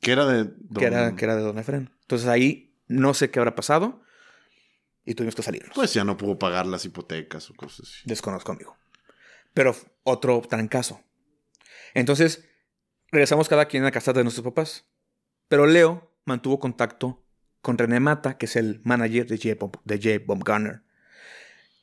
Que 0.00 0.12
era 0.12 0.26
de 0.26 0.50
que, 0.76 0.84
era, 0.84 1.14
que 1.14 1.24
era 1.24 1.36
de 1.36 1.42
Don 1.42 1.58
Efren. 1.58 1.90
Entonces 2.02 2.28
ahí 2.28 2.74
no 2.88 3.14
sé 3.14 3.30
qué 3.30 3.38
habrá 3.38 3.54
pasado 3.54 4.02
y 5.04 5.14
tuvimos 5.14 5.34
que 5.34 5.42
salirnos. 5.42 5.72
Pues 5.74 5.94
ya 5.94 6.04
no 6.04 6.16
pudo 6.16 6.38
pagar 6.38 6.66
las 6.66 6.84
hipotecas 6.84 7.50
o 7.50 7.54
cosas 7.54 7.88
así. 7.88 8.02
Desconozco, 8.04 8.52
amigo. 8.52 8.76
Pero 9.54 9.74
otro 10.04 10.40
trancazo. 10.48 11.00
Entonces, 11.94 12.48
regresamos 13.10 13.48
cada 13.48 13.66
quien 13.66 13.82
a 13.82 13.86
la 13.86 13.92
casa 13.92 14.12
de 14.12 14.22
nuestros 14.22 14.44
papás. 14.44 14.86
Pero 15.48 15.66
Leo 15.66 16.12
mantuvo 16.24 16.60
contacto 16.60 17.24
con 17.60 17.76
René 17.76 18.00
Mata, 18.00 18.38
que 18.38 18.46
es 18.46 18.56
el 18.56 18.80
manager 18.84 19.26
de 19.26 19.36
J. 19.36 19.56
Bob, 19.58 19.80
de 19.84 19.96
J. 19.96 20.24
Bob 20.24 20.44
Garner. 20.44 20.82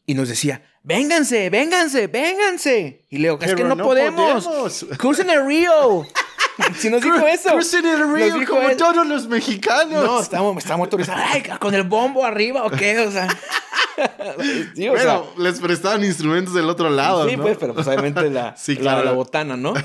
Y 0.10 0.14
nos 0.14 0.30
decía, 0.30 0.62
vénganse, 0.84 1.49
vénganse, 1.49 2.08
vénganse. 2.08 3.05
Y 3.10 3.18
Leo, 3.18 3.38
es 3.41 3.53
que 3.53 3.64
no, 3.66 3.76
podemos. 3.76 4.45
podemos. 4.45 4.86
Cruisen 4.97 5.30
el 5.30 5.45
río. 5.45 6.08
Si 6.76 6.89
nos 6.89 7.03
dijo 7.03 7.20
eso. 7.28 7.51
Cruisen 7.51 7.86
el 7.86 8.12
río 8.12 8.34
como 8.47 8.68
todos 8.76 9.05
los 9.05 9.28
mexicanos. 9.28 10.03
No, 10.03 10.20
estamos, 10.20 10.58
estamos 10.58 10.86
autorizados. 10.86 11.22
Ay, 11.28 11.43
con 11.60 11.76
el 11.76 11.84
bombo 11.84 12.26
arriba 12.26 12.66
o 12.66 12.72
qué, 12.72 12.97
o 12.97 13.12
sea. 13.12 13.28
bueno, 14.76 15.28
les 15.38 15.60
prestaban 15.60 16.03
instrumentos 16.03 16.55
del 16.55 16.68
otro 16.68 16.89
lado. 16.89 17.30
Sí, 17.30 17.38
pues, 17.38 17.58
pero 17.60 17.76
pues 17.76 17.86
obviamente 17.86 18.28
la, 18.32 18.55
la, 18.80 19.03
la, 19.03 19.12
botana, 19.12 19.55
¿no? 19.55 19.76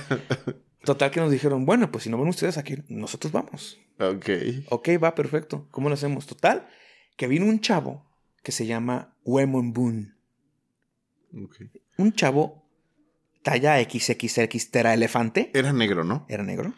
Total 0.82 1.10
que 1.10 1.20
nos 1.20 1.30
dijeron, 1.30 1.66
bueno, 1.66 1.92
pues 1.92 2.04
si 2.04 2.10
no 2.10 2.16
ven 2.16 2.28
ustedes 2.28 2.56
aquí, 2.56 2.76
nosotros 2.88 3.32
vamos. 3.32 3.78
Ok. 4.00 4.30
Ok, 4.70 4.88
va, 5.02 5.14
perfecto. 5.14 5.68
¿Cómo 5.70 5.90
lo 5.90 5.94
hacemos? 5.94 6.24
Total, 6.24 6.66
que 7.18 7.26
vino 7.26 7.44
un 7.44 7.60
chavo 7.60 8.11
que 8.42 8.52
se 8.52 8.66
llama 8.66 9.16
Wemon. 9.24 10.16
Okay. 11.44 11.70
Un 11.96 12.12
chavo 12.12 12.62
talla 13.42 13.82
XXX 13.82 14.74
era 14.74 14.94
elefante. 14.94 15.50
Era 15.54 15.72
negro, 15.72 16.04
¿no? 16.04 16.26
Era 16.28 16.42
negro. 16.42 16.74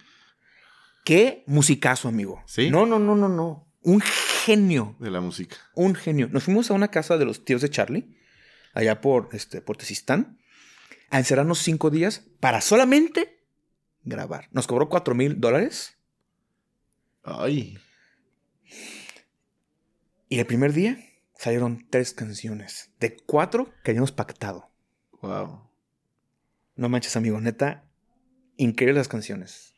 Qué 1.04 1.44
musicazo, 1.46 2.08
amigo. 2.08 2.42
Sí. 2.46 2.70
No, 2.70 2.86
no, 2.86 2.98
no, 2.98 3.14
no, 3.14 3.28
no. 3.28 3.68
Un 3.82 4.00
genio. 4.00 4.96
De 4.98 5.10
la 5.10 5.20
música. 5.20 5.56
Un 5.74 5.94
genio. 5.94 6.28
Nos 6.28 6.44
fuimos 6.44 6.70
a 6.70 6.74
una 6.74 6.88
casa 6.88 7.18
de 7.18 7.26
los 7.26 7.44
tíos 7.44 7.60
de 7.60 7.68
Charlie, 7.68 8.16
allá 8.72 9.00
por, 9.00 9.28
este, 9.32 9.60
por 9.60 9.76
Tesistán, 9.76 10.38
a 11.10 11.18
encerrarnos 11.18 11.58
cinco 11.58 11.90
días 11.90 12.24
para 12.40 12.62
solamente 12.62 13.44
grabar. 14.02 14.48
Nos 14.52 14.66
cobró 14.66 14.88
cuatro 14.88 15.14
mil 15.14 15.40
dólares. 15.40 15.98
Ay. 17.22 17.78
Y 20.30 20.38
el 20.38 20.46
primer 20.46 20.72
día 20.72 20.98
salieron 21.36 21.86
tres 21.90 22.12
canciones 22.12 22.90
de 23.00 23.16
cuatro 23.16 23.72
que 23.82 23.90
habíamos 23.90 24.12
pactado. 24.12 24.70
Wow. 25.20 25.70
No 26.76 26.88
manches, 26.88 27.16
amigo, 27.16 27.40
neta, 27.40 27.84
increíbles 28.56 28.96
las 28.96 29.08
canciones. 29.08 29.74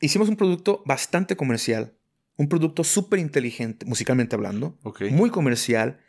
Hicimos 0.00 0.28
un 0.28 0.36
producto 0.36 0.82
bastante 0.86 1.36
comercial, 1.36 1.96
un 2.36 2.48
producto 2.48 2.84
súper 2.84 3.18
inteligente, 3.18 3.86
musicalmente 3.86 4.36
hablando, 4.36 4.78
muy 5.10 5.30
comercial, 5.30 6.00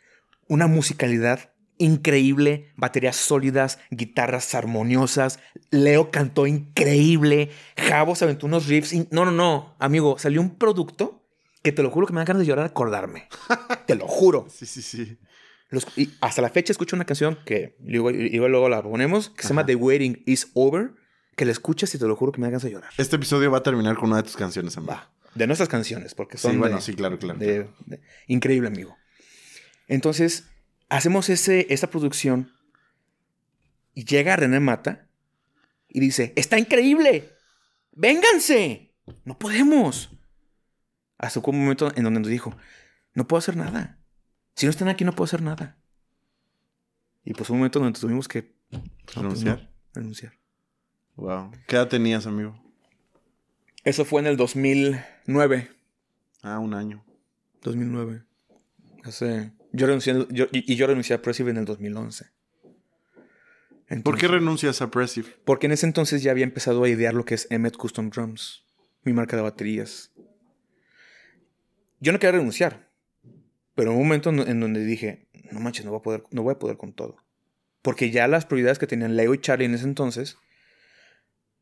una 0.48 0.66
musicalidad 0.66 1.52
increíble, 1.80 2.72
baterías 2.76 3.16
sólidas, 3.16 3.78
guitarras 3.90 4.54
armoniosas. 4.54 5.40
Leo 5.70 6.10
cantó 6.10 6.46
increíble. 6.46 7.50
Javo 7.76 8.14
se 8.14 8.24
aventó 8.24 8.46
unos 8.46 8.66
riffs. 8.66 8.94
No, 9.10 9.24
no, 9.24 9.30
no, 9.30 9.76
amigo, 9.78 10.18
salió 10.18 10.42
un 10.42 10.56
producto 10.56 11.19
que 11.62 11.72
te 11.72 11.82
lo 11.82 11.90
juro 11.90 12.06
que 12.06 12.12
me 12.12 12.20
da 12.20 12.24
ganas 12.24 12.40
de 12.40 12.46
llorar 12.46 12.66
acordarme. 12.66 13.28
te 13.86 13.94
lo 13.94 14.06
juro. 14.06 14.46
Sí, 14.50 14.66
sí, 14.66 14.82
sí. 14.82 15.18
y 15.96 16.10
hasta 16.20 16.42
la 16.42 16.50
fecha 16.50 16.72
escucho 16.72 16.96
una 16.96 17.04
canción 17.04 17.38
que 17.44 17.76
luego, 17.80 18.10
luego 18.10 18.68
la 18.68 18.82
ponemos, 18.82 19.30
que 19.30 19.42
se 19.42 19.48
llama 19.48 19.66
The 19.66 19.74
Waiting 19.74 20.22
is 20.26 20.50
Over, 20.54 20.92
que 21.36 21.44
la 21.44 21.52
escuchas 21.52 21.94
y 21.94 21.98
te 21.98 22.06
lo 22.06 22.16
juro 22.16 22.32
que 22.32 22.40
me 22.40 22.46
da 22.46 22.52
ganas 22.52 22.62
de 22.62 22.70
llorar. 22.70 22.90
Este 22.96 23.16
episodio 23.16 23.50
va 23.50 23.58
a 23.58 23.62
terminar 23.62 23.96
con 23.96 24.08
una 24.08 24.18
de 24.18 24.22
tus 24.24 24.36
canciones, 24.36 24.76
amigo. 24.76 24.92
Va. 24.92 25.12
De 25.34 25.46
nuestras 25.46 25.68
canciones, 25.68 26.14
porque 26.14 26.38
son. 26.38 26.52
Sí, 26.52 26.56
bueno, 26.58 26.80
sí, 26.80 26.94
claro, 26.94 27.18
claro. 27.18 27.38
increíble, 28.26 28.68
amigo. 28.68 28.96
Entonces, 29.86 30.44
hacemos 30.88 31.28
ese, 31.28 31.66
esa 31.70 31.88
producción 31.88 32.52
y 33.94 34.04
llega 34.04 34.36
René 34.36 34.60
Mata 34.60 35.08
y 35.88 36.00
dice, 36.00 36.32
está 36.36 36.58
increíble, 36.58 37.30
vénganse, 37.92 38.94
no 39.24 39.38
podemos. 39.38 40.10
Hasta 41.20 41.40
un 41.44 41.60
momento 41.60 41.92
en 41.94 42.04
donde 42.04 42.20
nos 42.20 42.28
dijo, 42.28 42.56
no 43.12 43.28
puedo 43.28 43.38
hacer 43.38 43.56
nada. 43.56 43.98
Si 44.56 44.66
no 44.66 44.70
están 44.70 44.88
aquí, 44.88 45.04
no 45.04 45.14
puedo 45.14 45.26
hacer 45.26 45.42
nada. 45.42 45.78
Y 47.24 47.34
pues 47.34 47.50
un 47.50 47.58
momento 47.58 47.78
donde 47.78 48.00
tuvimos 48.00 48.26
que 48.26 48.54
pues, 48.70 49.14
renunciar. 49.14 49.70
renunciar. 49.92 50.32
Wow. 51.16 51.50
¿Qué 51.66 51.76
edad 51.76 51.88
tenías, 51.88 52.26
amigo? 52.26 52.58
Eso 53.84 54.06
fue 54.06 54.22
en 54.22 54.28
el 54.28 54.38
2009. 54.38 55.70
Ah, 56.42 56.58
un 56.58 56.72
año. 56.72 57.04
2009. 57.62 58.22
Hace 59.04 59.52
yo 59.72 59.86
renuncié, 59.86 60.14
y 60.52 60.74
yo 60.74 60.86
renuncié 60.86 61.14
a 61.14 61.22
Pressive 61.22 61.50
en 61.50 61.58
el 61.58 61.64
2011. 61.64 62.26
¿Por 64.02 64.18
qué 64.18 64.26
renuncias 64.26 64.80
a 64.82 64.90
Pressive? 64.90 65.28
Porque 65.44 65.66
en 65.66 65.72
ese 65.72 65.86
entonces 65.86 66.22
ya 66.22 66.30
había 66.30 66.44
empezado 66.44 66.82
a 66.82 66.88
idear 66.88 67.12
lo 67.12 67.24
que 67.24 67.34
es 67.34 67.46
Emmet 67.50 67.76
Custom 67.76 68.08
Drums, 68.10 68.64
mi 69.02 69.12
marca 69.12 69.36
de 69.36 69.42
baterías. 69.42 70.12
Yo 72.00 72.12
no 72.12 72.18
quería 72.18 72.38
renunciar, 72.38 72.90
pero 73.74 73.92
en 73.92 73.98
un 73.98 74.02
momento 74.02 74.30
en 74.30 74.60
donde 74.60 74.84
dije, 74.84 75.28
no 75.52 75.60
manches, 75.60 75.84
no 75.84 75.90
voy 75.90 76.00
a 76.00 76.02
poder, 76.02 76.24
no 76.30 76.42
voy 76.42 76.54
a 76.54 76.58
poder 76.58 76.76
con 76.76 76.92
todo. 76.92 77.16
Porque 77.82 78.10
ya 78.10 78.28
las 78.28 78.46
prioridades 78.46 78.78
que 78.78 78.86
tenían 78.86 79.16
Leo 79.16 79.34
y 79.34 79.40
Charlie 79.40 79.66
en 79.66 79.74
ese 79.74 79.84
entonces, 79.84 80.36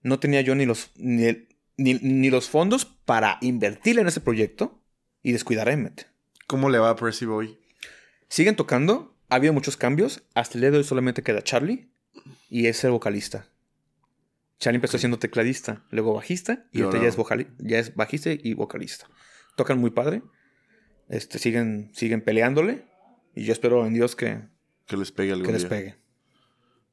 no 0.02 0.18
tenía 0.18 0.40
yo 0.40 0.54
ni 0.54 0.66
los, 0.66 0.90
ni, 0.96 1.48
ni, 1.76 2.30
los 2.30 2.48
fondos 2.48 2.84
para 2.84 3.38
invertir 3.40 3.98
en 3.98 4.08
ese 4.08 4.20
proyecto 4.20 4.82
y 5.22 5.32
descuidar 5.32 5.68
a 5.68 5.72
Emmet. 5.72 6.08
¿Cómo 6.46 6.70
le 6.70 6.78
va 6.78 6.90
a 6.90 6.96
Pressive 6.96 7.32
hoy? 7.32 7.58
Siguen 8.28 8.56
tocando, 8.56 9.16
ha 9.28 9.36
habido 9.36 9.52
muchos 9.52 9.76
cambios. 9.76 10.22
Hasta 10.34 10.54
el 10.54 10.62
día 10.62 10.70
de 10.70 10.78
hoy 10.78 10.84
solamente 10.84 11.22
queda 11.22 11.42
Charlie 11.42 11.90
y 12.48 12.66
es 12.66 12.82
el 12.84 12.90
vocalista. 12.90 13.46
Charlie 14.58 14.76
empezó 14.76 14.98
siendo 14.98 15.18
tecladista, 15.18 15.84
luego 15.90 16.14
bajista 16.14 16.66
y, 16.72 16.82
ahora 16.82 17.00
ya 17.00 17.08
es, 17.08 17.16
ya 17.58 17.78
es 17.78 17.94
bajista 17.94 18.30
y 18.32 18.54
vocalista. 18.54 19.06
Tocan 19.58 19.80
muy 19.80 19.90
padre. 19.90 20.22
Este, 21.08 21.40
siguen, 21.40 21.90
siguen 21.92 22.22
peleándole 22.22 22.84
y 23.34 23.44
yo 23.44 23.52
espero 23.52 23.84
en 23.84 23.92
Dios 23.92 24.14
que, 24.14 24.40
que 24.86 24.96
les 24.96 25.10
pegue 25.10 25.32
algún 25.32 25.46
Que 25.46 25.52
les 25.52 25.64
pegue. 25.64 25.96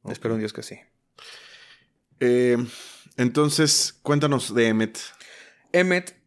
Espero 0.06 0.34
en 0.34 0.40
Dios 0.40 0.52
que 0.52 0.64
sí. 0.64 0.80
Eh, 2.20 2.58
entonces, 3.18 3.94
cuéntanos 4.02 4.56
de 4.56 4.70
Emmet. 4.70 4.98
Emmet 5.74 6.20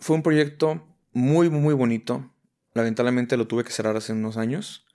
fue 0.00 0.16
un 0.16 0.24
proyecto 0.24 0.84
muy, 1.12 1.48
muy 1.48 1.74
bonito. 1.74 2.28
Lamentablemente 2.72 3.36
lo 3.36 3.46
tuve 3.46 3.62
que 3.62 3.70
cerrar 3.70 3.96
hace 3.96 4.14
unos 4.14 4.36
años. 4.36 4.88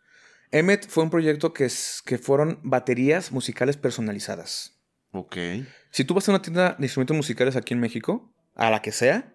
Emmet 0.51 0.85
fue 0.85 1.05
un 1.05 1.09
proyecto 1.09 1.53
que, 1.53 1.63
es, 1.63 2.01
que 2.05 2.17
fueron 2.17 2.59
baterías 2.61 3.31
musicales 3.31 3.77
personalizadas. 3.77 4.81
Ok. 5.11 5.37
Si 5.91 6.03
tú 6.03 6.13
vas 6.13 6.27
a 6.27 6.33
una 6.33 6.41
tienda 6.41 6.75
de 6.77 6.85
instrumentos 6.85 7.15
musicales 7.15 7.55
aquí 7.55 7.73
en 7.73 7.79
México, 7.79 8.33
a 8.55 8.69
la 8.69 8.81
que 8.81 8.91
sea, 8.91 9.33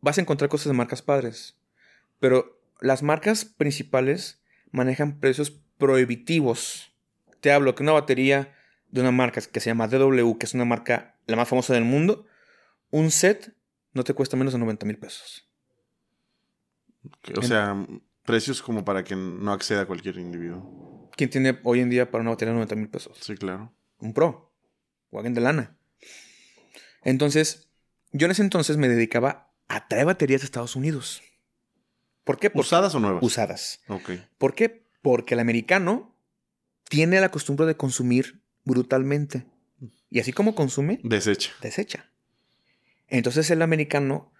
vas 0.00 0.18
a 0.18 0.20
encontrar 0.20 0.48
cosas 0.48 0.66
de 0.66 0.72
marcas 0.72 1.02
padres. 1.02 1.56
Pero 2.20 2.60
las 2.80 3.02
marcas 3.02 3.44
principales 3.44 4.42
manejan 4.70 5.18
precios 5.20 5.50
prohibitivos. 5.78 6.92
Te 7.40 7.52
hablo 7.52 7.74
que 7.74 7.82
una 7.82 7.92
batería 7.92 8.54
de 8.88 9.00
una 9.00 9.10
marca 9.10 9.40
que 9.40 9.60
se 9.60 9.70
llama 9.70 9.88
DW, 9.88 10.38
que 10.38 10.46
es 10.46 10.54
una 10.54 10.64
marca 10.64 11.16
la 11.26 11.36
más 11.36 11.48
famosa 11.48 11.74
del 11.74 11.84
mundo, 11.84 12.26
un 12.90 13.10
set 13.10 13.54
no 13.92 14.04
te 14.04 14.14
cuesta 14.14 14.36
menos 14.36 14.52
de 14.52 14.58
90 14.58 14.86
mil 14.86 14.98
pesos. 14.98 15.48
O 17.36 17.42
sea, 17.42 17.86
precios 18.24 18.62
como 18.62 18.84
para 18.84 19.04
que 19.04 19.16
no 19.16 19.52
acceda 19.52 19.86
cualquier 19.86 20.18
individuo. 20.18 21.10
¿Quién 21.16 21.30
tiene 21.30 21.58
hoy 21.62 21.80
en 21.80 21.90
día 21.90 22.10
para 22.10 22.22
una 22.22 22.30
batería 22.30 22.52
90 22.52 22.74
mil 22.76 22.88
pesos? 22.88 23.18
Sí, 23.20 23.36
claro. 23.36 23.72
Un 23.98 24.12
Pro. 24.12 24.52
O 25.10 25.18
alguien 25.18 25.34
de 25.34 25.40
lana. 25.40 25.76
Entonces, 27.02 27.68
yo 28.12 28.26
en 28.26 28.32
ese 28.32 28.42
entonces 28.42 28.76
me 28.76 28.88
dedicaba 28.88 29.45
a 29.68 29.88
traer 29.88 30.06
baterías 30.06 30.40
de 30.40 30.46
Estados 30.46 30.76
Unidos. 30.76 31.22
¿Por 32.24 32.38
qué? 32.38 32.50
¿Usadas 32.54 32.94
o 32.94 33.00
nuevas? 33.00 33.22
Usadas. 33.22 33.80
Ok. 33.88 34.10
¿Por 34.38 34.54
qué? 34.54 34.84
Porque 35.02 35.34
el 35.34 35.40
americano 35.40 36.14
tiene 36.88 37.20
la 37.20 37.30
costumbre 37.30 37.66
de 37.66 37.76
consumir 37.76 38.42
brutalmente. 38.64 39.46
Y 40.10 40.20
así 40.20 40.32
como 40.32 40.54
consume... 40.54 41.00
Desecha. 41.02 41.52
Desecha. 41.60 42.10
Entonces 43.08 43.50
el 43.50 43.62
americano 43.62 44.32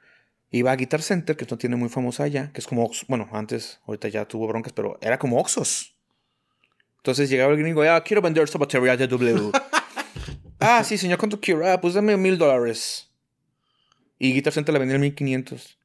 Iba 0.50 0.70
a 0.70 0.76
Guitar 0.76 1.02
Center, 1.02 1.36
que 1.36 1.46
no 1.50 1.58
tiene 1.58 1.76
muy 1.76 1.88
famosa 1.88 2.22
allá, 2.22 2.52
que 2.52 2.60
es 2.60 2.66
como, 2.66 2.88
bueno, 3.08 3.28
antes, 3.32 3.80
ahorita 3.86 4.08
ya 4.08 4.26
tuvo 4.26 4.46
broncas, 4.46 4.72
pero 4.72 4.96
era 5.00 5.18
como 5.18 5.38
Oxos. 5.38 5.96
Entonces 6.98 7.28
llegaba 7.28 7.52
el 7.52 7.58
gringo, 7.58 7.82
ah, 7.82 8.02
quiero 8.04 8.22
vender 8.22 8.44
esta 8.44 8.58
batería 8.58 8.96
de 8.96 9.08
W. 9.08 9.50
ah, 10.60 10.84
sí, 10.84 10.96
señor, 10.98 11.18
¿cuánto 11.18 11.40
quiero? 11.40 11.68
Ah, 11.68 11.80
pues 11.80 11.94
dame 11.94 12.16
mil 12.16 12.38
dólares. 12.38 13.05
Y 14.18 14.32
Guitar 14.32 14.52
Center 14.52 14.72
la 14.72 14.78
vendía 14.78 14.96
en 14.96 15.02
1500. 15.02 15.78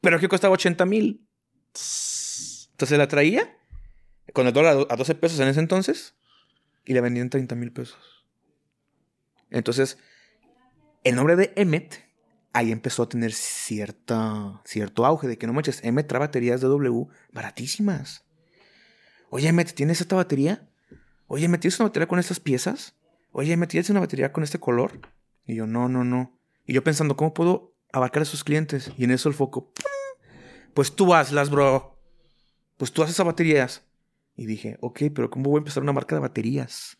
Pero 0.00 0.16
aquí 0.16 0.28
costaba 0.28 0.54
80 0.54 0.86
mil. 0.86 1.26
Entonces 2.72 2.98
la 2.98 3.08
traía 3.08 3.56
con 4.32 4.46
el 4.46 4.52
dólar 4.52 4.86
a 4.88 4.96
12 4.96 5.14
pesos 5.16 5.40
en 5.40 5.48
ese 5.48 5.60
entonces 5.60 6.14
y 6.84 6.94
la 6.94 7.00
vendía 7.00 7.22
en 7.22 7.30
30 7.30 7.54
mil 7.54 7.72
pesos. 7.72 8.26
Entonces, 9.50 9.98
el 11.04 11.16
nombre 11.16 11.36
de 11.36 11.52
Emmet 11.56 12.04
ahí 12.52 12.72
empezó 12.72 13.04
a 13.04 13.08
tener 13.08 13.32
cierta, 13.32 14.60
cierto 14.64 15.06
auge 15.06 15.28
de 15.28 15.38
que 15.38 15.46
no 15.46 15.52
manches, 15.52 15.82
Emmet 15.84 16.06
trae 16.06 16.20
baterías 16.20 16.60
de 16.60 16.68
W 16.68 17.06
baratísimas. 17.32 18.24
Oye, 19.30 19.48
Emmet, 19.48 19.72
¿tienes 19.72 20.00
esta 20.00 20.16
batería? 20.16 20.68
Oye, 21.26 21.48
¿me 21.48 21.58
tienes 21.58 21.78
una 21.78 21.88
batería 21.88 22.08
con 22.08 22.18
estas 22.18 22.40
piezas? 22.40 22.96
Oye, 23.32 23.56
¿me 23.56 23.68
tienes 23.68 23.90
una 23.90 24.00
batería 24.00 24.32
con 24.32 24.42
este 24.42 24.58
color? 24.58 25.00
Y 25.46 25.54
yo, 25.54 25.66
no, 25.66 25.88
no, 25.88 26.02
no. 26.02 26.39
Y 26.70 26.74
yo 26.74 26.84
pensando, 26.84 27.16
¿cómo 27.16 27.34
puedo 27.34 27.74
abarcar 27.92 28.20
a 28.20 28.22
esos 28.22 28.44
clientes? 28.44 28.92
Y 28.96 29.02
en 29.02 29.10
eso 29.10 29.28
el 29.28 29.34
foco, 29.34 29.72
pues 30.72 30.94
tú 30.94 31.12
hazlas, 31.12 31.50
bro. 31.50 31.98
Pues 32.76 32.92
tú 32.92 33.02
haces 33.02 33.16
esas 33.16 33.26
baterías. 33.26 33.82
Y 34.36 34.46
dije, 34.46 34.78
ok, 34.80 35.02
pero 35.12 35.30
¿cómo 35.30 35.50
voy 35.50 35.58
a 35.58 35.62
empezar 35.62 35.82
una 35.82 35.92
marca 35.92 36.14
de 36.14 36.20
baterías? 36.20 36.96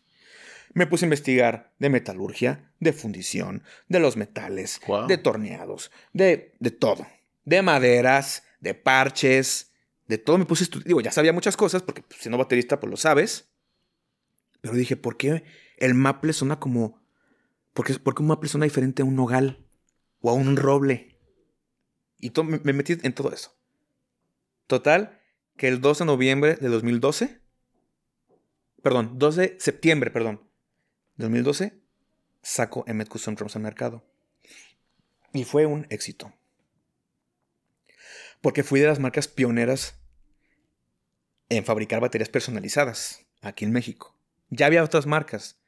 Me 0.73 0.87
puse 0.87 1.05
a 1.05 1.07
investigar 1.07 1.71
de 1.79 1.89
metalurgia, 1.89 2.69
de 2.81 2.91
fundición, 2.91 3.63
de 3.87 4.01
los 4.01 4.17
metales, 4.17 4.81
de 5.07 5.17
torneados, 5.17 5.89
de, 6.11 6.53
de 6.59 6.71
todo. 6.71 7.07
De 7.45 7.61
maderas, 7.61 8.43
de 8.59 8.73
parches, 8.73 9.71
de 10.05 10.17
todo 10.17 10.37
me 10.37 10.43
puse 10.43 10.63
a 10.63 10.65
estudiar. 10.65 10.87
Digo, 10.87 10.99
ya 10.99 11.13
sabía 11.13 11.31
muchas 11.31 11.55
cosas, 11.55 11.81
porque 11.81 12.01
pues, 12.01 12.19
siendo 12.19 12.37
baterista, 12.37 12.77
pues 12.81 12.91
lo 12.91 12.97
sabes. 12.97 13.49
Pero 14.59 14.73
dije, 14.73 14.97
¿por 14.97 15.15
qué 15.15 15.45
el 15.77 15.93
maple 15.93 16.33
suena 16.33 16.59
como. 16.59 17.00
¿Por 17.73 17.85
qué, 17.85 18.21
un 18.21 18.27
maple 18.27 18.49
suena 18.49 18.65
diferente 18.65 19.01
a 19.01 19.05
un 19.05 19.15
nogal? 19.15 19.65
O 20.21 20.29
a 20.29 20.33
un 20.33 20.57
roble. 20.57 21.17
Y 22.19 22.31
me 22.43 22.73
metí 22.73 22.97
en 23.01 23.13
todo 23.13 23.31
eso. 23.31 23.55
Total, 24.67 25.19
que 25.57 25.67
el 25.67 25.81
12 25.81 26.03
de 26.03 26.05
noviembre 26.05 26.55
de 26.55 26.67
2012. 26.69 27.41
Perdón, 28.81 29.17
12 29.17 29.41
de 29.41 29.59
septiembre, 29.59 30.11
perdón. 30.11 30.41
2012 31.17 31.81
saco 32.41 32.83
Emmet 32.87 33.07
Custom 33.07 33.35
Drums 33.35 33.55
al 33.55 33.61
mercado. 33.61 34.03
Y 35.33 35.43
fue 35.43 35.65
un 35.65 35.87
éxito. 35.89 36.33
Porque 38.41 38.63
fui 38.63 38.79
de 38.79 38.87
las 38.87 38.99
marcas 38.99 39.27
pioneras 39.27 39.99
en 41.49 41.63
fabricar 41.63 42.01
baterías 42.01 42.29
personalizadas 42.29 43.25
aquí 43.41 43.65
en 43.65 43.71
México. 43.71 44.15
Ya 44.49 44.65
había 44.65 44.83
otras 44.83 45.05
marcas, 45.05 45.60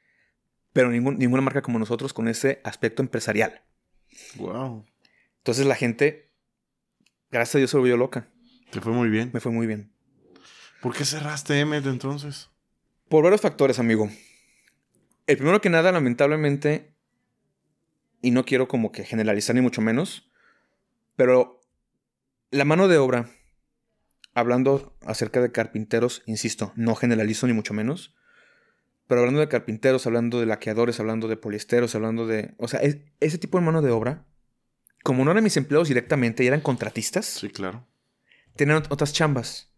pero 0.73 0.89
ninguna 0.89 1.41
marca 1.41 1.61
como 1.61 1.79
nosotros 1.79 2.13
con 2.13 2.27
ese 2.27 2.59
aspecto 2.63 3.01
empresarial. 3.01 3.63
Wow. 4.35 4.85
Entonces 5.37 5.65
la 5.65 5.75
gente, 5.75 6.31
gracias 7.31 7.55
a 7.55 7.57
Dios, 7.59 7.71
se 7.71 7.77
volvió 7.77 7.95
loca. 7.95 8.27
Te 8.71 8.81
fue 8.81 8.91
muy 8.91 9.09
bien. 9.09 9.29
Me 9.33 9.39
fue 9.39 9.51
muy 9.51 9.67
bien. 9.67 9.93
¿Por 10.81 10.95
qué 10.95 11.05
cerraste 11.05 11.59
Emmet 11.59 11.85
entonces? 11.85 12.49
Por 13.07 13.23
varios 13.23 13.41
factores, 13.41 13.79
amigo. 13.79 14.09
El 15.27 15.37
primero 15.37 15.61
que 15.61 15.69
nada, 15.69 15.91
lamentablemente, 15.91 16.93
y 18.21 18.31
no 18.31 18.45
quiero 18.45 18.67
como 18.67 18.91
que 18.91 19.05
generalizar 19.05 19.55
ni 19.55 19.61
mucho 19.61 19.81
menos, 19.81 20.29
pero 21.15 21.61
la 22.49 22.65
mano 22.65 22.87
de 22.87 22.97
obra, 22.97 23.29
hablando 24.33 24.97
acerca 25.05 25.41
de 25.41 25.51
carpinteros, 25.51 26.23
insisto, 26.25 26.73
no 26.75 26.95
generalizo 26.95 27.47
ni 27.47 27.53
mucho 27.53 27.73
menos, 27.73 28.15
pero 29.07 29.21
hablando 29.21 29.41
de 29.41 29.49
carpinteros, 29.49 30.07
hablando 30.07 30.39
de 30.39 30.45
laqueadores, 30.45 30.99
hablando 30.99 31.27
de 31.27 31.37
poliesteros, 31.37 31.93
hablando 31.95 32.25
de... 32.25 32.53
O 32.57 32.67
sea, 32.67 32.81
ese 33.19 33.37
tipo 33.37 33.59
de 33.59 33.65
mano 33.65 33.81
de 33.81 33.91
obra, 33.91 34.25
como 35.03 35.25
no 35.25 35.31
eran 35.31 35.43
mis 35.43 35.57
empleados 35.57 35.89
directamente 35.89 36.43
y 36.43 36.47
eran 36.47 36.61
contratistas. 36.61 37.25
Sí, 37.25 37.49
claro. 37.49 37.85
Tenían 38.55 38.83
otras 38.89 39.13
chambas. 39.13 39.71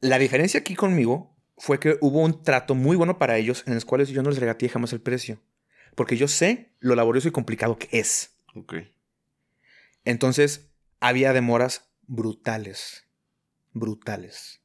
La 0.00 0.18
diferencia 0.18 0.60
aquí 0.60 0.74
conmigo 0.74 1.36
fue 1.58 1.78
que 1.78 1.98
hubo 2.00 2.20
un 2.20 2.42
trato 2.42 2.74
muy 2.74 2.96
bueno 2.96 3.18
para 3.18 3.36
ellos 3.36 3.62
en 3.66 3.74
los 3.74 3.84
cuales 3.84 4.08
yo 4.08 4.22
no 4.22 4.30
les 4.30 4.40
regateé 4.40 4.68
jamás 4.68 4.92
el 4.92 5.00
precio. 5.00 5.40
Porque 5.94 6.16
yo 6.16 6.26
sé 6.26 6.72
lo 6.80 6.94
laborioso 6.94 7.28
y 7.28 7.32
complicado 7.32 7.78
que 7.78 7.88
es. 7.92 8.36
Ok. 8.54 8.74
Entonces, 10.04 10.72
había 11.00 11.32
demoras 11.32 11.92
brutales. 12.06 13.06
Brutales. 13.72 14.60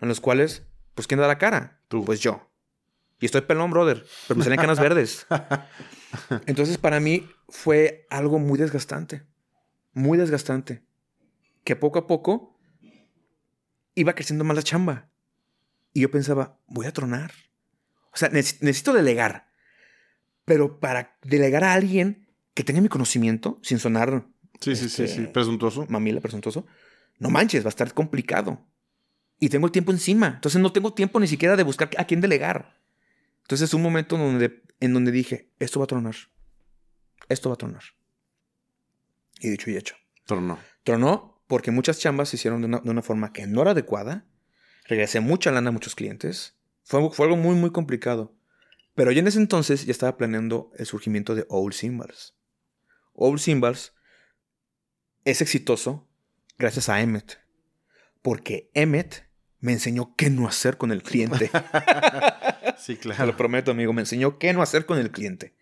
En 0.00 0.08
los 0.08 0.20
cuales, 0.20 0.64
pues, 0.94 1.06
¿quién 1.06 1.20
da 1.20 1.26
la 1.26 1.38
cara? 1.38 1.80
Tú. 1.88 2.04
Pues 2.04 2.20
yo. 2.20 2.50
Y 3.20 3.26
estoy 3.26 3.42
pelón, 3.42 3.70
brother. 3.70 4.04
Pero 4.28 4.38
me 4.38 4.44
salen 4.44 4.60
canas 4.60 4.80
verdes. 4.80 5.26
Entonces, 6.46 6.78
para 6.78 7.00
mí 7.00 7.28
fue 7.48 8.06
algo 8.10 8.38
muy 8.38 8.58
desgastante. 8.58 9.22
Muy 9.92 10.18
desgastante. 10.18 10.82
Que 11.64 11.76
poco 11.76 11.98
a 11.98 12.06
poco 12.06 12.58
iba 13.94 14.14
creciendo 14.14 14.44
más 14.44 14.56
la 14.56 14.62
chamba. 14.62 15.08
Y 15.92 16.00
yo 16.00 16.10
pensaba, 16.10 16.60
voy 16.66 16.86
a 16.86 16.92
tronar. 16.92 17.32
O 18.12 18.16
sea, 18.16 18.28
necesito 18.28 18.92
delegar. 18.92 19.48
Pero 20.44 20.78
para 20.78 21.18
delegar 21.22 21.64
a 21.64 21.72
alguien 21.72 22.28
que 22.54 22.64
tenga 22.64 22.80
mi 22.80 22.88
conocimiento, 22.88 23.58
sin 23.62 23.78
sonar. 23.78 24.26
Sí, 24.60 24.76
sí, 24.76 24.88
sí, 24.88 25.04
este, 25.04 25.22
sí. 25.22 25.26
Presuntuoso. 25.26 25.86
Mamila, 25.88 26.20
presuntuoso. 26.20 26.66
No 27.18 27.30
manches, 27.30 27.64
va 27.64 27.68
a 27.68 27.70
estar 27.70 27.92
complicado. 27.94 28.66
Y 29.38 29.48
tengo 29.48 29.66
el 29.66 29.72
tiempo 29.72 29.92
encima. 29.92 30.28
Entonces 30.36 30.60
no 30.60 30.72
tengo 30.72 30.92
tiempo 30.92 31.18
ni 31.18 31.26
siquiera 31.26 31.56
de 31.56 31.62
buscar 31.62 31.90
a 31.98 32.04
quién 32.04 32.20
delegar. 32.20 32.75
Entonces 33.46 33.68
es 33.68 33.74
un 33.74 33.82
momento 33.82 34.16
en 34.16 34.22
donde, 34.22 34.62
en 34.80 34.92
donde 34.92 35.12
dije, 35.12 35.52
esto 35.60 35.78
va 35.78 35.84
a 35.84 35.86
tronar. 35.86 36.16
Esto 37.28 37.48
va 37.48 37.54
a 37.54 37.58
tronar. 37.58 37.84
Y 39.38 39.50
dicho 39.50 39.70
y 39.70 39.76
hecho. 39.76 39.94
Tronó. 40.24 40.58
Tronó 40.82 41.40
porque 41.46 41.70
muchas 41.70 42.00
chambas 42.00 42.28
se 42.28 42.36
hicieron 42.36 42.60
de 42.60 42.66
una, 42.66 42.80
de 42.80 42.90
una 42.90 43.02
forma 43.02 43.32
que 43.32 43.46
no 43.46 43.62
era 43.62 43.70
adecuada 43.70 44.26
regresé 44.88 45.20
mucha 45.20 45.52
lana 45.52 45.68
a 45.68 45.72
muchos 45.72 45.94
clientes. 45.94 46.56
Fue, 46.82 47.08
fue 47.10 47.26
algo 47.26 47.36
muy, 47.36 47.54
muy 47.54 47.70
complicado. 47.70 48.36
Pero 48.94 49.12
yo 49.12 49.20
en 49.20 49.28
ese 49.28 49.38
entonces 49.38 49.84
ya 49.84 49.92
estaba 49.92 50.16
planeando 50.16 50.72
el 50.76 50.86
surgimiento 50.86 51.34
de 51.34 51.46
Old 51.48 51.74
Cymbals. 51.74 52.34
Old 53.12 53.40
Cymbals 53.40 53.94
es 55.24 55.40
exitoso 55.40 56.08
gracias 56.58 56.88
a 56.88 57.00
Emmet. 57.00 57.38
Porque 58.22 58.70
Emmet 58.74 59.28
me 59.60 59.72
enseñó 59.72 60.14
qué 60.16 60.30
no 60.30 60.48
hacer 60.48 60.78
con 60.78 60.92
el 60.92 61.02
cliente. 61.02 61.50
sí, 62.78 62.96
claro. 62.96 63.22
Te 63.22 63.26
lo 63.26 63.36
prometo, 63.36 63.70
amigo. 63.70 63.92
Me 63.92 64.02
enseñó 64.02 64.38
qué 64.38 64.52
no 64.52 64.62
hacer 64.62 64.86
con 64.86 64.98
el 64.98 65.10
cliente. 65.10 65.54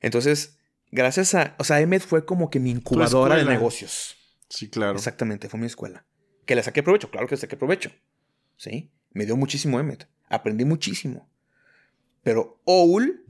Entonces, 0.00 0.58
gracias 0.90 1.34
a... 1.34 1.54
O 1.58 1.64
sea, 1.64 1.80
Emmet 1.80 2.02
fue 2.02 2.24
como 2.24 2.50
que 2.50 2.60
mi 2.60 2.70
incubadora 2.70 3.36
de 3.36 3.44
negocios. 3.44 4.16
Sí, 4.48 4.68
claro. 4.68 4.96
Exactamente, 4.96 5.48
fue 5.48 5.58
mi 5.58 5.66
escuela. 5.66 6.04
Que 6.44 6.54
le 6.54 6.62
saqué 6.62 6.82
provecho, 6.82 7.10
claro 7.10 7.26
que 7.26 7.36
le 7.36 7.40
saqué 7.40 7.56
provecho. 7.56 7.90
¿Sí? 8.56 8.92
Me 9.12 9.26
dio 9.26 9.36
muchísimo 9.36 9.80
Emmet. 9.80 10.08
Aprendí 10.28 10.64
muchísimo. 10.64 11.30
Pero 12.22 12.60
OUL 12.64 13.24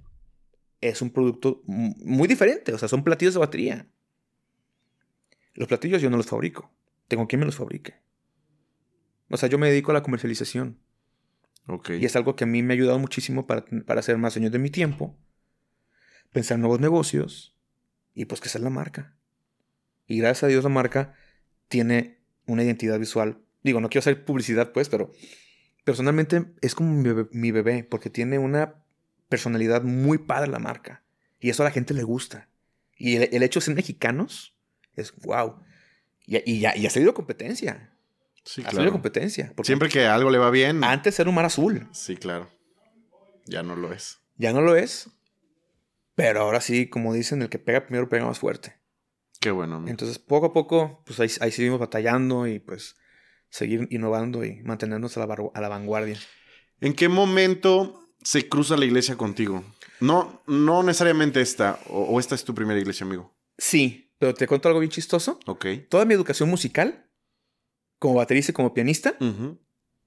es 0.80 1.00
un 1.00 1.10
producto 1.10 1.62
muy 1.66 2.26
diferente. 2.28 2.72
O 2.72 2.78
sea, 2.78 2.88
son 2.88 3.04
platillos 3.04 3.34
de 3.34 3.40
batería. 3.40 3.88
Los 5.54 5.68
platillos 5.68 6.02
yo 6.02 6.10
no 6.10 6.16
los 6.16 6.26
fabrico. 6.26 6.72
Tengo 7.08 7.28
quien 7.28 7.40
me 7.40 7.46
los 7.46 7.56
fabrique. 7.56 7.94
O 9.28 9.36
sea, 9.36 9.48
yo 9.48 9.58
me 9.58 9.68
dedico 9.68 9.90
a 9.90 9.94
la 9.94 10.02
comercialización. 10.02 10.81
Y 11.88 12.04
es 12.04 12.16
algo 12.16 12.36
que 12.36 12.44
a 12.44 12.46
mí 12.46 12.62
me 12.62 12.74
ha 12.74 12.76
ayudado 12.76 12.98
muchísimo 12.98 13.46
para, 13.46 13.64
para 13.86 14.00
hacer 14.00 14.18
más 14.18 14.36
años 14.36 14.52
de 14.52 14.58
mi 14.58 14.70
tiempo. 14.70 15.16
Pensar 16.32 16.58
nuevos 16.58 16.80
negocios. 16.80 17.56
Y 18.14 18.26
pues 18.26 18.40
que 18.40 18.48
sea 18.48 18.60
la 18.60 18.70
marca. 18.70 19.14
Y 20.06 20.18
gracias 20.18 20.44
a 20.44 20.46
Dios 20.48 20.64
la 20.64 20.70
marca 20.70 21.14
tiene 21.68 22.18
una 22.46 22.62
identidad 22.62 22.98
visual. 22.98 23.38
Digo, 23.62 23.80
no 23.80 23.88
quiero 23.88 24.00
hacer 24.00 24.24
publicidad, 24.24 24.72
pues, 24.72 24.88
pero 24.88 25.12
personalmente 25.84 26.52
es 26.60 26.74
como 26.74 26.92
mi 26.92 27.50
bebé, 27.50 27.84
porque 27.84 28.10
tiene 28.10 28.38
una 28.38 28.84
personalidad 29.28 29.82
muy 29.82 30.18
padre 30.18 30.50
la 30.50 30.58
marca. 30.58 31.02
Y 31.40 31.50
eso 31.50 31.62
a 31.62 31.64
la 31.64 31.70
gente 31.70 31.94
le 31.94 32.02
gusta. 32.02 32.48
Y 32.96 33.16
el, 33.16 33.42
hecho 33.42 33.60
de 33.60 33.66
ser 33.66 33.74
mexicanos 33.74 34.54
es 34.94 35.14
wow. 35.22 35.56
Y, 36.26 36.60
ya, 36.60 36.76
y 36.76 36.86
ha 36.86 36.90
salido 36.90 37.14
competencia. 37.14 37.91
Sí, 38.44 38.62
ha 38.66 38.70
salido 38.70 38.92
competencia. 38.92 39.52
Siempre 39.62 39.88
que 39.88 40.06
algo 40.06 40.30
le 40.30 40.38
va 40.38 40.50
bien. 40.50 40.82
Antes 40.82 41.18
era 41.20 41.28
un 41.28 41.36
mar 41.36 41.44
azul. 41.44 41.88
Sí, 41.92 42.16
claro. 42.16 42.50
Ya 43.46 43.62
no 43.62 43.76
lo 43.76 43.92
es. 43.92 44.18
Ya 44.36 44.52
no 44.52 44.60
lo 44.60 44.76
es. 44.76 45.10
Pero 46.14 46.40
ahora 46.40 46.60
sí, 46.60 46.88
como 46.88 47.14
dicen, 47.14 47.42
el 47.42 47.48
que 47.48 47.58
pega 47.58 47.86
primero 47.86 48.08
pega 48.08 48.26
más 48.26 48.38
fuerte. 48.38 48.76
Qué 49.40 49.50
bueno. 49.50 49.84
Entonces, 49.88 50.18
poco 50.18 50.46
a 50.46 50.52
poco, 50.52 51.02
pues 51.04 51.18
ahí, 51.20 51.28
ahí, 51.40 51.50
seguimos 51.50 51.80
batallando 51.80 52.46
y 52.46 52.58
pues 52.58 52.96
seguir 53.48 53.88
innovando 53.90 54.44
y 54.44 54.62
mantenernos 54.62 55.16
a 55.16 55.26
la, 55.26 55.36
a 55.54 55.60
la 55.60 55.68
vanguardia. 55.68 56.18
¿En 56.80 56.94
qué 56.94 57.08
momento 57.08 58.08
se 58.22 58.48
cruza 58.48 58.76
la 58.76 58.84
iglesia 58.84 59.16
contigo? 59.16 59.64
No, 60.00 60.42
no 60.46 60.82
necesariamente 60.82 61.40
esta, 61.40 61.78
o, 61.88 62.18
esta 62.18 62.34
es 62.34 62.44
tu 62.44 62.54
primera 62.54 62.80
iglesia, 62.80 63.06
amigo. 63.06 63.34
Sí, 63.56 64.12
pero 64.18 64.34
te 64.34 64.46
cuento 64.46 64.68
algo 64.68 64.80
bien 64.80 64.90
chistoso. 64.90 65.38
Ok. 65.46 65.66
Toda 65.88 66.04
mi 66.04 66.14
educación 66.14 66.48
musical, 66.48 67.08
como 68.02 68.14
baterista 68.14 68.50
y 68.50 68.52
como 68.52 68.74
pianista, 68.74 69.14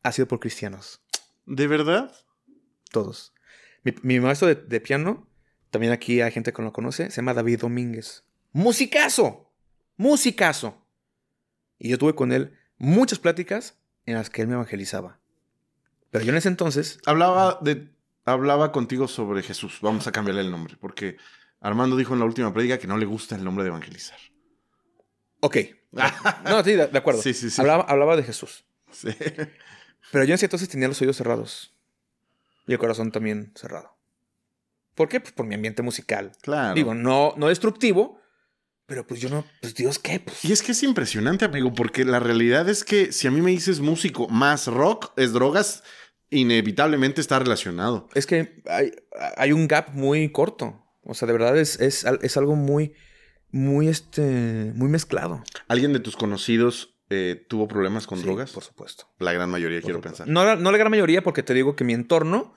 ha 0.04 0.12
sido 0.12 0.28
por 0.28 0.42
cristianos. 0.42 1.02
¿De 1.46 1.66
verdad? 1.66 2.14
Todos. 2.92 3.34
Mi, 4.04 4.20
maestro 4.20 4.50
de, 4.50 4.56
de, 4.56 4.82
piano, 4.82 5.30
también 5.70 5.94
aquí 5.94 6.20
hay 6.20 6.34
gente 6.34 6.52
que 6.52 6.62
lo 6.62 6.74
conoce, 6.74 7.10
se 7.10 7.16
llama 7.16 7.34
David 7.34 7.62
Domínguez. 7.62 8.26
Musicazo, 8.52 9.50
musicazo. 9.96 10.86
Y 11.80 11.88
yo 11.88 11.98
tuve 11.98 12.16
con 12.16 12.34
él 12.34 12.58
muchas 12.78 13.18
pláticas 13.18 13.80
en 14.06 14.16
las 14.16 14.30
que 14.30 14.42
él 14.42 14.50
me 14.50 14.56
evangelizaba. 14.56 15.22
Pero 16.12 16.26
yo 16.26 16.32
en 16.32 16.38
ese 16.38 16.50
entonces... 16.50 17.00
Hablaba, 17.06 17.60
de, 17.62 17.94
hablaba 18.26 18.74
contigo 18.74 19.08
sobre 19.08 19.42
Jesús. 19.42 19.80
Vamos 19.82 20.06
a 20.06 20.12
cambiarle 20.12 20.42
el 20.42 20.52
nombre, 20.52 20.76
porque 20.82 21.16
Armando 21.62 21.96
dijo 21.96 22.14
en 22.14 22.20
la 22.20 22.26
última 22.26 22.54
prédica 22.54 22.78
que 22.78 22.88
no 22.88 22.98
le 22.98 23.06
gusta 23.06 23.38
el 23.38 23.46
nombre 23.46 23.64
de 23.64 23.70
evangelizar. 23.70 24.20
Ok. 25.40 25.58
no, 26.46 26.64
sí, 26.64 26.74
de, 26.74 26.90
acuerdo. 26.94 27.22
Sí, 27.22 27.34
sí, 27.34 27.50
sí. 27.50 27.62
Hablaba, 27.62 27.84
hablaba 27.84 28.16
de 28.16 28.24
Jesús. 28.24 28.66
Sí. 28.92 29.10
Pero 30.12 30.24
yo 30.24 30.32
en 30.32 30.36
ese 30.36 30.46
entonces 30.46 30.70
tenía 30.70 30.88
los 30.88 31.02
oídos 31.02 31.18
cerrados. 31.18 31.74
Y 32.68 32.74
el 32.74 32.80
corazón 32.80 33.12
también 33.12 33.52
cerrado. 33.56 33.96
¿Por 34.96 35.10
qué? 35.10 35.20
Pues 35.20 35.34
por 35.34 35.46
mi 35.46 35.56
ambiente 35.56 35.82
musical. 35.82 36.32
Claro. 36.42 36.74
Digo, 36.74 36.94
no, 36.96 37.34
no 37.38 37.50
destructivo, 37.50 38.22
pero 38.86 39.06
pues 39.06 39.20
yo 39.20 39.30
no, 39.30 39.46
pues 39.62 39.76
Dios, 39.76 40.00
¿qué? 40.00 40.20
Pues 40.20 40.46
y 40.46 40.52
es 40.52 40.62
que 40.62 40.72
es 40.72 40.84
impresionante, 40.84 41.46
amigo, 41.46 41.74
porque 41.74 42.06
la 42.06 42.20
realidad 42.20 42.70
es 42.70 42.84
que 42.84 43.12
si 43.12 43.28
a 43.28 43.32
mí 43.32 43.42
me 43.42 43.52
dices 43.52 43.80
músico 43.80 44.28
más 44.30 44.68
rock, 44.68 45.12
es 45.18 45.34
drogas, 45.34 45.84
inevitablemente 46.30 47.20
está 47.20 47.40
relacionado. 47.40 48.08
Es 48.14 48.26
que 48.26 48.62
hay, 48.68 48.92
hay 49.38 49.52
un 49.52 49.68
gap 49.68 49.90
muy 49.94 50.32
corto. 50.32 50.82
O 51.04 51.14
sea, 51.14 51.26
de 51.28 51.34
verdad 51.34 51.58
es, 51.58 51.80
es, 51.80 52.06
es 52.22 52.38
algo 52.38 52.56
muy, 52.56 52.94
muy, 53.56 53.88
este, 53.88 54.74
muy 54.76 54.90
mezclado. 54.90 55.42
¿Alguien 55.70 55.94
de 55.94 56.02
tus 56.02 56.18
conocidos 56.18 56.98
eh, 57.10 57.46
tuvo 57.48 57.70
problemas 57.70 58.06
con 58.06 58.22
drogas? 58.22 58.52
Por 58.52 58.66
supuesto. 58.66 59.08
La 59.18 59.32
gran 59.32 59.50
mayoría, 59.50 59.82
quiero 59.82 60.02
pensar. 60.02 60.28
No, 60.28 60.58
no 60.58 60.72
la 60.74 60.78
gran 60.78 60.92
mayoría, 60.92 61.24
porque 61.24 61.42
te 61.42 61.54
digo 61.54 61.74
que 61.74 61.86
mi 61.86 61.94
entorno 61.94 62.54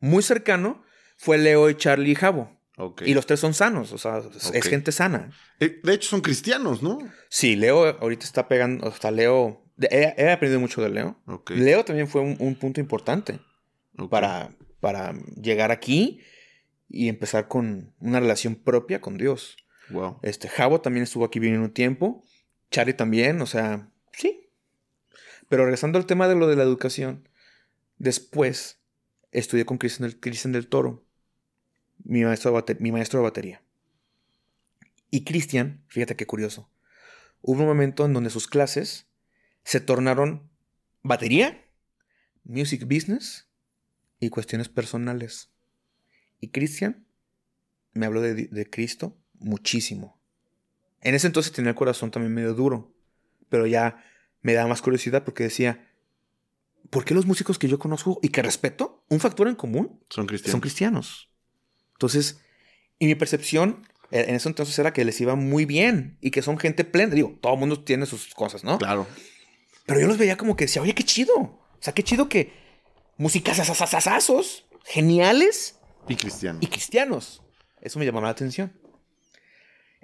muy 0.00 0.22
cercano 0.22 0.84
fue 1.16 1.38
Leo 1.38 1.70
y 1.70 1.76
Charlie 1.76 2.10
y 2.10 2.14
Javo. 2.14 2.60
Y 3.06 3.14
los 3.14 3.24
tres 3.24 3.40
son 3.40 3.54
sanos, 3.54 3.92
o 3.92 3.98
sea, 3.98 4.20
es 4.52 4.68
gente 4.68 4.92
sana. 4.92 5.30
Eh, 5.60 5.80
de 5.82 5.94
hecho, 5.94 6.10
son 6.10 6.20
cristianos, 6.20 6.82
¿no? 6.82 6.98
Sí, 7.30 7.56
Leo 7.56 7.98
ahorita 8.00 8.26
está 8.26 8.46
pegando, 8.46 8.86
o 8.86 8.92
sea, 8.92 9.12
Leo, 9.12 9.64
he, 9.80 10.30
aprendido 10.30 10.60
mucho 10.60 10.82
de 10.82 10.90
Leo. 10.90 11.16
Leo 11.48 11.86
también 11.86 12.06
fue 12.06 12.20
un, 12.20 12.54
punto 12.56 12.80
importante 12.80 13.38
para, 14.10 14.50
para 14.80 15.14
llegar 15.40 15.70
aquí 15.70 16.20
y 16.86 17.08
empezar 17.08 17.48
con 17.48 17.94
una 17.98 18.20
relación 18.20 18.56
propia 18.56 19.00
con 19.00 19.16
Dios. 19.16 19.56
Este, 20.22 20.48
Javo 20.48 20.80
también 20.80 21.04
estuvo 21.04 21.24
aquí 21.24 21.38
viviendo 21.38 21.66
un 21.66 21.74
tiempo. 21.74 22.24
Charlie 22.70 22.94
también, 22.94 23.40
o 23.40 23.46
sea, 23.46 23.90
sí. 24.12 24.48
Pero 25.48 25.64
regresando 25.64 25.98
al 25.98 26.06
tema 26.06 26.28
de 26.28 26.34
lo 26.34 26.46
de 26.46 26.56
la 26.56 26.62
educación, 26.62 27.28
después 27.98 28.80
estudié 29.30 29.64
con 29.64 29.78
Cristian 29.78 30.10
del, 30.10 30.52
del 30.52 30.68
Toro, 30.68 31.04
mi 32.02 32.24
maestro, 32.24 32.60
de 32.60 32.74
mi 32.76 32.92
maestro 32.92 33.20
de 33.20 33.24
batería. 33.24 33.62
Y 35.10 35.24
Cristian, 35.24 35.84
fíjate 35.88 36.16
qué 36.16 36.26
curioso, 36.26 36.70
hubo 37.40 37.60
un 37.60 37.68
momento 37.68 38.04
en 38.04 38.12
donde 38.12 38.30
sus 38.30 38.48
clases 38.48 39.06
se 39.62 39.80
tornaron 39.80 40.50
batería, 41.02 41.64
music 42.44 42.84
business 42.84 43.48
y 44.18 44.30
cuestiones 44.30 44.68
personales. 44.68 45.50
Y 46.40 46.50
Cristian 46.50 47.06
me 47.92 48.06
habló 48.06 48.20
de, 48.20 48.34
de 48.34 48.70
Cristo 48.70 49.16
muchísimo. 49.38 50.18
En 51.00 51.14
ese 51.14 51.26
entonces 51.26 51.52
tenía 51.52 51.70
el 51.70 51.76
corazón 51.76 52.10
también 52.10 52.32
medio 52.32 52.54
duro, 52.54 52.92
pero 53.48 53.66
ya 53.66 54.02
me 54.40 54.54
daba 54.54 54.68
más 54.68 54.82
curiosidad 54.82 55.24
porque 55.24 55.44
decía, 55.44 55.88
¿por 56.90 57.04
qué 57.04 57.14
los 57.14 57.26
músicos 57.26 57.58
que 57.58 57.68
yo 57.68 57.78
conozco 57.78 58.18
y 58.22 58.28
que 58.28 58.42
respeto, 58.42 59.04
un 59.08 59.20
factor 59.20 59.48
en 59.48 59.54
común, 59.54 60.00
son 60.08 60.26
cristianos? 60.26 60.52
Son 60.52 60.60
cristianos. 60.60 61.30
Entonces, 61.92 62.40
y 62.98 63.06
mi 63.06 63.14
percepción 63.14 63.86
e, 64.10 64.20
en 64.28 64.34
ese 64.34 64.48
entonces 64.48 64.78
era 64.78 64.92
que 64.92 65.04
les 65.04 65.20
iba 65.20 65.34
muy 65.34 65.64
bien 65.64 66.18
y 66.20 66.30
que 66.30 66.42
son 66.42 66.58
gente 66.58 66.84
plena. 66.84 67.14
Digo, 67.14 67.38
todo 67.40 67.54
el 67.54 67.60
mundo 67.60 67.82
tiene 67.82 68.06
sus 68.06 68.34
cosas, 68.34 68.64
¿no? 68.64 68.78
Claro. 68.78 69.06
Pero 69.86 70.00
yo 70.00 70.06
los 70.06 70.18
veía 70.18 70.36
como 70.36 70.56
que 70.56 70.64
decía, 70.64 70.82
oye, 70.82 70.94
qué 70.94 71.04
chido. 71.04 71.34
O 71.34 71.78
sea, 71.80 71.92
qué 71.92 72.02
chido 72.02 72.28
que 72.28 72.52
músicas 73.16 73.58
asasasazos, 73.58 74.66
geniales. 74.84 75.78
Y 76.08 76.16
cristianos. 76.16 76.62
Y 76.62 76.66
cristianos. 76.66 77.42
Eso 77.80 77.98
me 77.98 78.06
llamó 78.06 78.20
la 78.20 78.30
atención. 78.30 78.72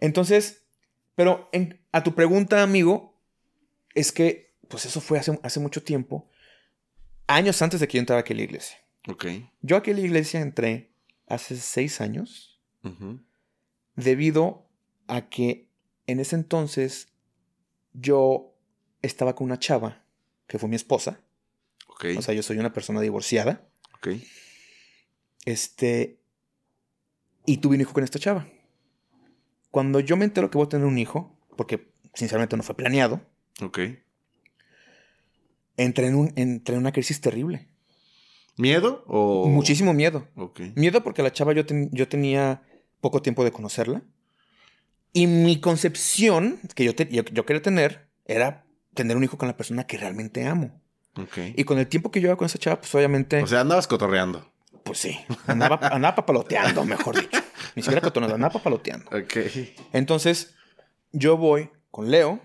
Entonces, 0.00 0.64
pero 1.14 1.50
a 1.92 2.02
tu 2.02 2.14
pregunta, 2.14 2.62
amigo, 2.62 3.20
es 3.94 4.12
que, 4.12 4.56
pues 4.68 4.86
eso 4.86 5.00
fue 5.00 5.18
hace, 5.18 5.38
hace 5.42 5.60
mucho 5.60 5.82
tiempo, 5.82 6.28
años 7.26 7.60
antes 7.62 7.80
de 7.80 7.88
que 7.88 7.98
yo 7.98 8.00
entrara 8.00 8.20
aquí 8.20 8.32
a 8.32 8.36
la 8.36 8.42
iglesia. 8.42 8.78
Ok. 9.08 9.26
Yo 9.62 9.76
aquí 9.76 9.90
a 9.90 9.94
la 9.94 10.00
iglesia 10.00 10.40
entré 10.40 10.92
hace 11.26 11.56
seis 11.56 12.00
años, 12.00 12.60
debido 13.94 14.66
a 15.06 15.28
que 15.28 15.68
en 16.06 16.20
ese 16.20 16.34
entonces 16.36 17.12
yo 17.92 18.56
estaba 19.02 19.34
con 19.34 19.46
una 19.46 19.58
chava, 19.58 20.04
que 20.46 20.58
fue 20.58 20.68
mi 20.68 20.76
esposa. 20.76 21.20
Ok. 21.86 22.06
O 22.16 22.22
sea, 22.22 22.34
yo 22.34 22.42
soy 22.42 22.58
una 22.58 22.72
persona 22.72 23.00
divorciada. 23.00 23.68
Ok. 23.96 24.08
Este, 25.44 26.20
y 27.46 27.58
tuve 27.58 27.76
un 27.76 27.82
hijo 27.82 27.92
con 27.92 28.04
esta 28.04 28.18
chava. 28.18 28.48
Cuando 29.70 30.00
yo 30.00 30.16
me 30.16 30.24
entero 30.24 30.50
que 30.50 30.58
voy 30.58 30.66
a 30.66 30.68
tener 30.68 30.86
un 30.86 30.98
hijo, 30.98 31.36
porque 31.56 31.90
sinceramente 32.14 32.56
no 32.56 32.62
fue 32.62 32.76
planeado. 32.76 33.20
Ok. 33.62 33.80
Entré 35.76 36.08
en, 36.08 36.14
un, 36.14 36.32
entré 36.36 36.74
en 36.74 36.80
una 36.80 36.92
crisis 36.92 37.20
terrible. 37.20 37.68
¿Miedo 38.56 39.04
o...? 39.06 39.48
Muchísimo 39.48 39.94
miedo. 39.94 40.28
Ok. 40.36 40.60
Miedo 40.74 41.02
porque 41.02 41.22
la 41.22 41.32
chava 41.32 41.52
yo, 41.52 41.62
yo 41.92 42.08
tenía 42.08 42.62
poco 43.00 43.22
tiempo 43.22 43.44
de 43.44 43.52
conocerla. 43.52 44.02
Y 45.12 45.26
mi 45.26 45.60
concepción 45.60 46.60
que 46.74 46.84
yo, 46.84 46.92
yo, 46.92 47.46
quería 47.46 47.62
tener 47.62 48.08
era 48.26 48.64
tener 48.94 49.16
un 49.16 49.24
hijo 49.24 49.38
con 49.38 49.48
la 49.48 49.56
persona 49.56 49.86
que 49.86 49.96
realmente 49.96 50.46
amo. 50.46 50.80
Ok. 51.16 51.38
Y 51.56 51.64
con 51.64 51.78
el 51.78 51.88
tiempo 51.88 52.10
que 52.10 52.20
yo 52.20 52.28
iba 52.28 52.36
con 52.36 52.46
esa 52.46 52.58
chava, 52.58 52.80
pues 52.80 52.94
obviamente... 52.94 53.42
O 53.42 53.46
sea, 53.46 53.60
andabas 53.60 53.88
cotorreando. 53.88 54.52
Pues 54.84 54.98
sí, 54.98 55.18
andaba, 55.46 55.78
andaba 55.82 56.14
papaloteando, 56.14 56.84
mejor 56.84 57.20
dicho. 57.20 57.40
Ni 57.74 57.82
siquiera 57.82 58.00
cotonando, 58.00 58.34
andaba 58.34 58.52
papaloteando. 58.54 59.06
Ok. 59.10 59.36
Entonces, 59.92 60.54
yo 61.12 61.36
voy 61.36 61.70
con 61.90 62.10
Leo, 62.10 62.40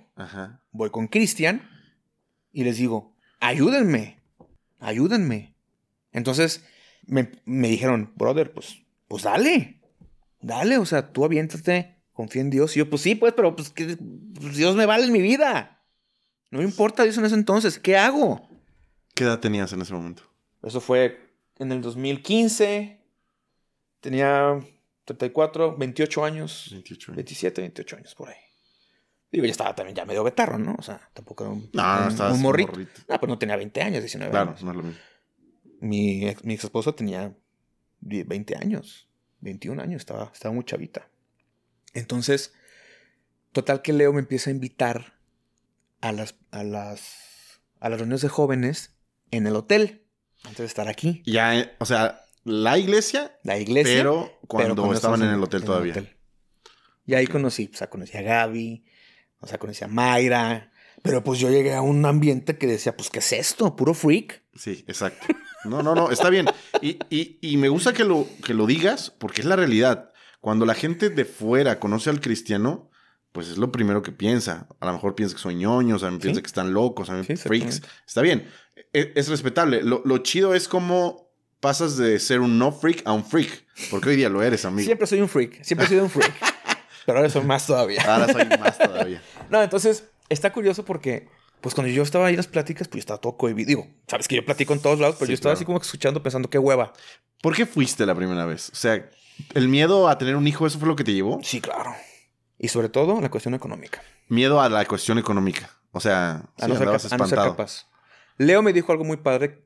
voy 0.71 0.89
con 0.89 1.07
Cristian 1.07 1.69
y 2.51 2.63
les 2.63 2.77
digo, 2.77 3.15
ayúdenme, 3.39 4.21
ayúdenme. 4.79 5.55
Entonces, 6.11 6.65
me, 7.05 7.29
dijeron, 7.45 8.11
brother, 8.15 8.53
pues, 8.53 8.81
pues 9.07 9.23
dale, 9.23 9.81
dale, 10.41 10.77
o 10.77 10.85
sea, 10.85 11.11
tú 11.11 11.25
aviéntate, 11.25 11.97
confía 12.13 12.41
en 12.41 12.49
Dios. 12.49 12.75
Y 12.75 12.79
yo, 12.79 12.89
pues 12.89 13.01
sí, 13.01 13.15
pues, 13.15 13.33
pero 13.33 13.55
pues, 13.55 13.69
que, 13.69 13.97
pues, 13.97 14.55
Dios 14.55 14.75
me 14.75 14.85
vale 14.85 15.05
en 15.05 15.11
mi 15.11 15.21
vida. 15.21 15.83
No 16.51 16.59
me 16.59 16.65
importa 16.65 17.03
Dios 17.03 17.17
en 17.17 17.25
ese 17.25 17.35
entonces, 17.35 17.79
¿qué 17.79 17.97
hago? 17.97 18.47
¿Qué 19.13 19.23
edad 19.23 19.39
tenías 19.39 19.73
en 19.73 19.81
ese 19.81 19.93
momento? 19.93 20.23
Eso 20.63 20.79
fue 20.79 21.19
en 21.59 21.71
el 21.71 21.81
2015 21.81 23.01
tenía 24.05 24.59
34, 25.05 25.77
28 25.77 26.25
años. 26.25 26.67
28 26.71 27.13
27, 27.13 27.61
28 27.61 27.95
años 27.97 28.15
por 28.15 28.29
ahí. 28.29 28.35
Digo, 29.31 29.45
ya 29.45 29.51
estaba 29.51 29.75
también 29.75 29.95
ya 29.95 30.05
medio 30.05 30.23
betarro, 30.23 30.57
¿no? 30.57 30.75
O 30.77 30.81
sea, 30.81 31.09
tampoco 31.13 31.43
era 31.43 31.53
un, 31.53 31.69
no, 31.73 32.09
no 32.09 32.33
un, 32.33 32.41
morrito. 32.41 32.73
No, 33.07 33.19
pues 33.19 33.27
no 33.27 33.37
tenía 33.37 33.55
20 33.55 33.81
años, 33.81 34.01
19 34.01 34.31
claro, 34.31 34.49
años. 34.51 34.63
no 34.63 34.71
es 34.71 34.77
lo 34.77 34.83
mismo. 34.83 34.99
Mi 35.81 36.27
ex, 36.27 36.43
mi 36.43 36.53
ex 36.53 36.63
esposa 36.63 36.93
tenía 36.93 37.35
20 37.99 38.55
años, 38.55 39.09
21 39.41 39.81
años, 39.81 40.01
estaba, 40.01 40.31
estaba 40.33 40.53
muy 40.53 40.63
chavita. 40.63 41.09
Entonces, 41.93 42.53
total 43.51 43.81
que 43.81 43.93
Leo 43.93 44.13
me 44.13 44.19
empieza 44.19 44.49
a 44.49 44.53
invitar 44.53 45.15
a 46.01 46.11
las, 46.11 46.35
a 46.51 46.63
las, 46.63 47.59
a 47.79 47.89
las 47.89 47.99
reuniones 47.99 48.21
de 48.21 48.29
jóvenes 48.29 48.95
en 49.31 49.47
el 49.47 49.55
hotel. 49.55 50.03
Antes 50.43 50.59
de 50.59 50.65
estar 50.65 50.87
aquí. 50.87 51.23
Ya, 51.25 51.59
eh, 51.59 51.75
o 51.79 51.85
sea, 51.85 52.24
la 52.45 52.77
iglesia. 52.77 53.37
La 53.43 53.57
iglesia. 53.57 53.97
Pero 53.97 54.31
cuando, 54.47 54.93
estaban 54.93 55.21
en 55.23 55.29
el 55.29 55.43
hotel 55.43 55.63
todavía. 55.63 56.15
Y 57.05 57.13
ahí 57.13 57.27
conocí, 57.27 57.69
o 57.73 57.77
sea, 57.77 57.89
conocí 57.89 58.17
a 58.17 58.21
Gaby, 58.21 58.85
o 59.41 59.47
sea, 59.47 59.57
conocí 59.57 59.83
a 59.83 59.87
Mayra. 59.87 60.71
Pero 61.01 61.23
pues 61.23 61.39
yo 61.39 61.49
llegué 61.49 61.73
a 61.73 61.81
un 61.81 62.05
ambiente 62.05 62.57
que 62.57 62.65
decía, 62.65 62.95
pues, 62.95 63.09
¿qué 63.09 63.19
es 63.19 63.33
esto? 63.33 63.75
Puro 63.75 63.93
freak. 63.93 64.43
Sí, 64.55 64.83
exacto. 64.87 65.27
No, 65.65 65.81
no, 65.83 65.95
no, 65.95 66.11
está 66.11 66.29
bien. 66.29 66.45
Y, 66.81 66.99
y, 67.41 67.57
me 67.57 67.69
gusta 67.69 67.91
que 67.91 68.03
lo, 68.03 68.27
que 68.43 68.53
lo 68.53 68.67
digas 68.67 69.11
porque 69.17 69.41
es 69.41 69.47
la 69.47 69.55
realidad. 69.55 70.11
Cuando 70.39 70.65
la 70.65 70.75
gente 70.75 71.09
de 71.09 71.25
fuera 71.25 71.79
conoce 71.79 72.11
al 72.11 72.21
cristiano, 72.21 72.91
pues 73.31 73.49
es 73.49 73.57
lo 73.57 73.71
primero 73.71 74.01
que 74.01 74.11
piensa. 74.11 74.67
A 74.79 74.85
lo 74.85 74.93
mejor 74.93 75.15
piensa 75.15 75.35
que 75.35 75.41
son 75.41 75.57
ñoños, 75.57 76.03
a 76.03 76.11
mí 76.11 76.19
piensa 76.19 76.41
que 76.41 76.47
están 76.47 76.73
locos, 76.73 77.09
a 77.09 77.13
mí 77.13 77.23
freaks. 77.23 77.81
Está 78.07 78.21
bien. 78.21 78.47
E, 78.93 79.11
es, 79.15 79.27
respetable. 79.27 79.81
Lo, 79.83 80.17
chido 80.19 80.53
es 80.53 80.67
cómo 80.67 81.24
pasas 81.65 81.97
de 81.97 82.19
ser 82.19 82.41
un 82.41 82.59
no 82.59 82.71
freak 82.71 83.01
a 83.05 83.11
un 83.11 83.25
freak. 83.25 83.65
Porque 83.89 84.09
hoy 84.09 84.17
día 84.17 84.29
lo 84.29 84.43
eres, 84.43 84.65
amigo. 84.65 84.85
Siempre 84.85 85.07
soy 85.07 85.19
un 85.19 85.27
freak. 85.27 85.63
Siempre 85.63 85.87
he 85.87 85.89
sido 85.89 86.03
un 86.03 86.11
freak. 86.11 86.31
Pero 87.07 87.17
ahora 87.17 87.27
soy 87.27 87.41
más 87.41 87.65
todavía. 87.65 88.03
Ahora 88.03 88.31
soy 88.31 88.45
más 88.45 88.77
todavía. 88.77 89.19
no, 89.49 89.63
entonces 89.63 90.03
está 90.29 90.53
curioso 90.53 90.85
porque, 90.85 91.27
pues 91.61 91.73
cuando 91.73 91.91
yo 91.91 92.03
estaba 92.03 92.27
ahí 92.27 92.33
en 92.33 92.37
las 92.37 92.45
pláticas, 92.45 92.87
pues 92.87 92.97
yo 92.97 92.99
estaba 92.99 93.19
todo 93.19 93.35
cohibido. 93.35 93.67
Digo, 93.67 93.87
sabes 94.07 94.27
que 94.27 94.35
yo 94.35 94.45
platico 94.45 94.73
en 94.73 94.79
todos 94.79 94.99
lados, 94.99 95.15
pero 95.17 95.29
yo 95.29 95.33
estaba 95.33 95.55
así 95.55 95.65
como 95.65 95.79
escuchando 95.81 96.21
pensando 96.21 96.51
qué 96.51 96.59
hueva. 96.59 96.93
¿Por 97.41 97.55
qué 97.55 97.65
fuiste 97.65 98.05
la 98.05 98.13
primera 98.13 98.45
vez? 98.45 98.69
O 98.69 98.75
sea, 98.75 99.09
¿el 99.55 99.67
miedo 99.67 100.07
a 100.07 100.19
tener 100.19 100.35
un 100.35 100.45
hijo, 100.45 100.67
eso 100.67 100.77
fue 100.77 100.87
lo 100.87 100.95
que 100.95 101.03
te 101.03 101.13
llevó? 101.13 101.39
Sí, 101.41 101.61
claro. 101.61 101.95
Y 102.59 102.67
sobre 102.67 102.89
todo 102.89 103.19
la 103.21 103.31
cuestión 103.31 103.55
económica. 103.55 104.03
Miedo 104.27 104.61
a 104.61 104.69
la 104.69 104.85
cuestión 104.85 105.17
económica. 105.17 105.71
O 105.93 105.99
sea, 105.99 106.43
a, 106.61 106.67
no, 106.67 106.75
ser, 106.77 107.39
capaz. 107.39 107.87
Leo 108.37 108.61
me 108.61 108.71
dijo 108.71 108.91
algo 108.91 109.03
muy 109.03 109.17
padre 109.17 109.64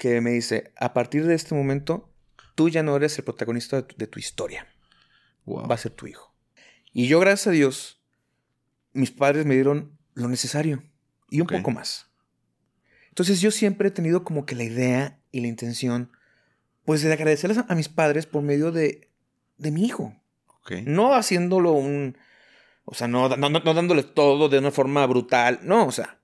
que 0.00 0.22
me 0.22 0.30
dice, 0.30 0.72
a 0.76 0.94
partir 0.94 1.26
de 1.26 1.34
este 1.34 1.54
momento, 1.54 2.10
tú 2.54 2.70
ya 2.70 2.82
no 2.82 2.96
eres 2.96 3.18
el 3.18 3.24
protagonista 3.24 3.82
de 3.82 4.06
tu, 4.06 4.18
historia. 4.18 4.66
va 5.46 5.74
a 5.74 5.76
ser 5.76 5.92
tu 5.92 6.06
hijo. 6.06 6.34
Y 6.94 7.06
yo, 7.06 7.20
gracias 7.20 7.48
a 7.48 7.50
Dios, 7.50 8.00
mis 8.94 9.10
padres 9.10 9.44
me 9.44 9.56
dieron 9.56 9.98
lo 10.14 10.28
necesario 10.28 10.82
y 11.28 11.42
un 11.42 11.46
poco 11.46 11.70
más. 11.70 12.06
Entonces 13.10 13.42
yo 13.42 13.50
siempre 13.50 13.88
he 13.88 13.90
tenido 13.90 14.24
como 14.24 14.46
que 14.46 14.54
la 14.54 14.64
idea 14.64 15.20
y 15.32 15.42
la 15.42 15.48
intención, 15.48 16.10
pues 16.86 17.02
de 17.02 17.12
agradecerles 17.12 17.58
a, 17.58 17.74
mis 17.74 17.90
padres 17.90 18.24
por 18.24 18.40
medio 18.40 18.72
de, 18.72 19.10
de 19.58 19.70
mi 19.70 19.84
hijo. 19.84 20.16
No 20.86 21.14
haciéndolo 21.14 21.72
un... 21.72 22.16
O 22.86 22.94
sea, 22.94 23.06
no, 23.06 23.28
no, 23.28 23.50
no, 23.50 23.74
dándole 23.74 24.02
todo 24.02 24.48
de 24.48 24.60
una 24.60 24.70
forma 24.70 25.06
brutal. 25.06 25.60
No, 25.62 25.84
o 25.84 25.92
sea, 25.92 26.18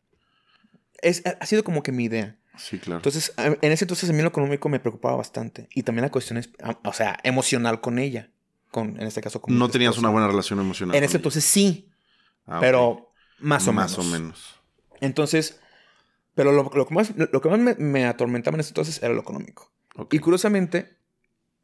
es, 1.02 1.22
ha 1.26 1.44
sido 1.44 1.62
como 1.62 1.82
que 1.82 1.92
mi 1.92 2.04
idea. 2.04 2.38
Sí, 2.58 2.78
claro. 2.78 2.98
Entonces, 2.98 3.32
en 3.36 3.72
ese 3.72 3.84
entonces 3.84 4.08
a 4.10 4.12
mí 4.12 4.22
lo 4.22 4.28
económico 4.28 4.68
me 4.68 4.80
preocupaba 4.80 5.16
bastante. 5.16 5.68
Y 5.74 5.82
también 5.82 6.02
la 6.02 6.10
cuestión 6.10 6.38
es, 6.38 6.50
o 6.84 6.92
sea, 6.92 7.18
emocional 7.22 7.80
con 7.80 7.98
ella. 7.98 8.30
Con, 8.70 9.00
en 9.00 9.06
este 9.06 9.20
caso, 9.20 9.40
con 9.40 9.56
No 9.56 9.68
tenías 9.68 9.96
una 9.98 10.08
buena 10.08 10.26
relación 10.26 10.58
emocional. 10.60 10.96
En 10.96 11.04
ese 11.04 11.16
entonces 11.16 11.44
sí. 11.44 11.90
Ah, 12.46 12.58
pero 12.60 13.12
más 13.38 13.66
o 13.68 13.72
menos. 13.72 13.96
Más 13.96 13.98
o 13.98 14.10
menos. 14.10 14.54
Entonces, 15.00 15.60
pero 16.34 16.52
lo, 16.52 16.70
que 16.70 16.94
más, 16.94 17.14
lo 17.16 17.40
que 17.40 17.48
más 17.48 17.78
me, 17.78 18.06
atormentaba 18.06 18.56
en 18.56 18.60
ese 18.60 18.70
entonces 18.70 19.02
era 19.02 19.14
lo 19.14 19.20
económico. 19.20 19.72
Y 20.10 20.18
curiosamente, 20.18 20.98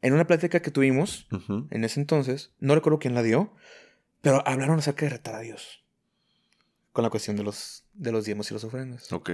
en 0.01 0.13
una 0.13 0.25
plática 0.25 0.61
que 0.61 0.71
tuvimos 0.71 1.27
en 1.69 1.83
ese 1.83 1.99
entonces, 1.99 2.51
no 2.59 2.73
recuerdo 2.73 2.99
quién 2.99 3.13
la 3.13 3.21
dio, 3.21 3.53
pero 4.21 4.41
hablaron 4.47 4.79
acerca 4.79 5.05
de 5.05 5.11
retar 5.11 5.35
a 5.35 5.39
Dios. 5.39 5.83
Con 6.91 7.03
la 7.03 7.09
cuestión 7.09 7.35
de 7.35 7.43
los, 7.43 7.85
de 7.93 8.11
los 8.11 8.25
diezmos 8.25 8.49
y 8.49 8.53
los 8.53 8.63
ofrendas. 8.63 9.11
Ok. 9.11 9.31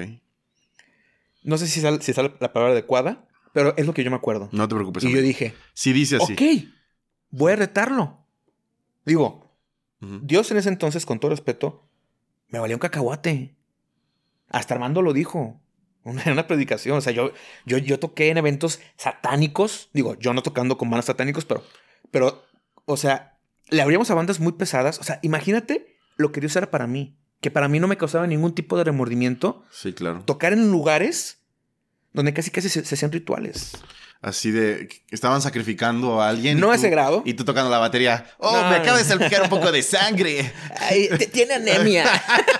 No 1.44 1.58
sé 1.58 1.68
si 1.68 1.82
sale, 1.82 2.02
si 2.02 2.14
sale 2.14 2.34
la 2.40 2.54
palabra 2.54 2.74
adecuada, 2.74 3.28
pero 3.54 3.76
es 3.78 3.86
lo 3.86 3.94
que 3.94 4.04
yo 4.04 4.12
me 4.12 4.18
acuerdo. 4.18 4.50
No 4.52 4.68
te 4.68 4.76
preocupes. 4.76 5.04
Y 5.04 5.12
yo 5.12 5.22
dije. 5.22 5.56
Si 5.74 5.94
dice 5.94 6.18
así. 6.18 6.34
Ok, 6.34 6.42
voy 7.30 7.54
a 7.54 7.56
retarlo. 7.56 8.26
Digo, 9.06 9.56
Dios 10.00 10.52
en 10.52 10.58
ese 10.58 10.70
entonces, 10.70 11.06
con 11.06 11.20
todo 11.20 11.32
respeto, 11.32 11.90
me 12.48 12.60
valía 12.60 12.76
un 12.76 12.80
cacahuate. 12.80 13.56
Hasta 14.50 14.74
Armando 14.74 15.02
lo 15.02 15.14
dijo. 15.14 15.62
En 16.06 16.32
una 16.32 16.48
predicación. 16.48 16.98
O 16.98 17.02
sea, 17.02 17.14
yo, 17.14 17.34
yo, 17.66 17.78
yo 17.78 18.00
toqué 18.00 18.30
en 18.30 18.38
eventos 18.38 18.80
satánicos. 18.96 19.90
Digo, 19.94 20.18
yo 20.18 20.34
no 20.34 20.42
tocando 20.42 20.78
con 20.78 20.90
bandas 20.90 21.06
satánicos, 21.06 21.46
pero, 21.46 21.64
pero, 22.10 22.44
o 22.86 22.98
sea, 22.98 23.38
le 23.70 23.82
abríamos 23.82 24.10
a 24.10 24.16
bandas 24.16 24.40
muy 24.40 24.54
pesadas. 24.54 25.00
O 25.00 25.04
sea, 25.04 25.20
imagínate 25.22 25.98
lo 26.16 26.32
que 26.32 26.40
Dios 26.40 26.56
era 26.56 26.72
para 26.72 26.88
mí 26.88 27.20
que 27.42 27.52
para 27.52 27.68
mí 27.68 27.80
no 27.80 27.88
me 27.88 27.98
causaba 27.98 28.28
ningún 28.28 28.54
tipo 28.54 28.78
de 28.78 28.84
remordimiento. 28.84 29.64
Sí, 29.72 29.94
claro. 29.94 30.24
Tocar 30.26 30.54
en 30.54 30.72
lugares 30.72 31.40
donde 32.14 32.34
casi 32.34 32.52
casi 32.52 32.70
se, 32.70 32.82
hacían 32.82 33.12
rituales. 33.12 33.78
Así 34.22 34.52
de 34.52 34.90
estaban 35.12 35.42
sacrificando 35.42 36.22
a 36.22 36.28
alguien. 36.28 36.60
No 36.60 36.72
a 36.72 36.76
ese 36.76 36.90
grado. 36.90 37.24
Y 37.26 37.36
tú 37.36 37.46
tocando 37.46 37.70
la 37.70 37.78
batería. 37.78 38.26
Oh, 38.38 38.52
me 38.70 38.76
acaba 38.76 38.98
de 38.98 39.06
salpicar 39.06 39.44
un 39.44 39.50
poco 39.50 39.72
de 39.72 39.82
sangre. 39.82 40.52
Ay, 40.78 41.10
tiene 41.32 41.54
anemia. 41.54 42.06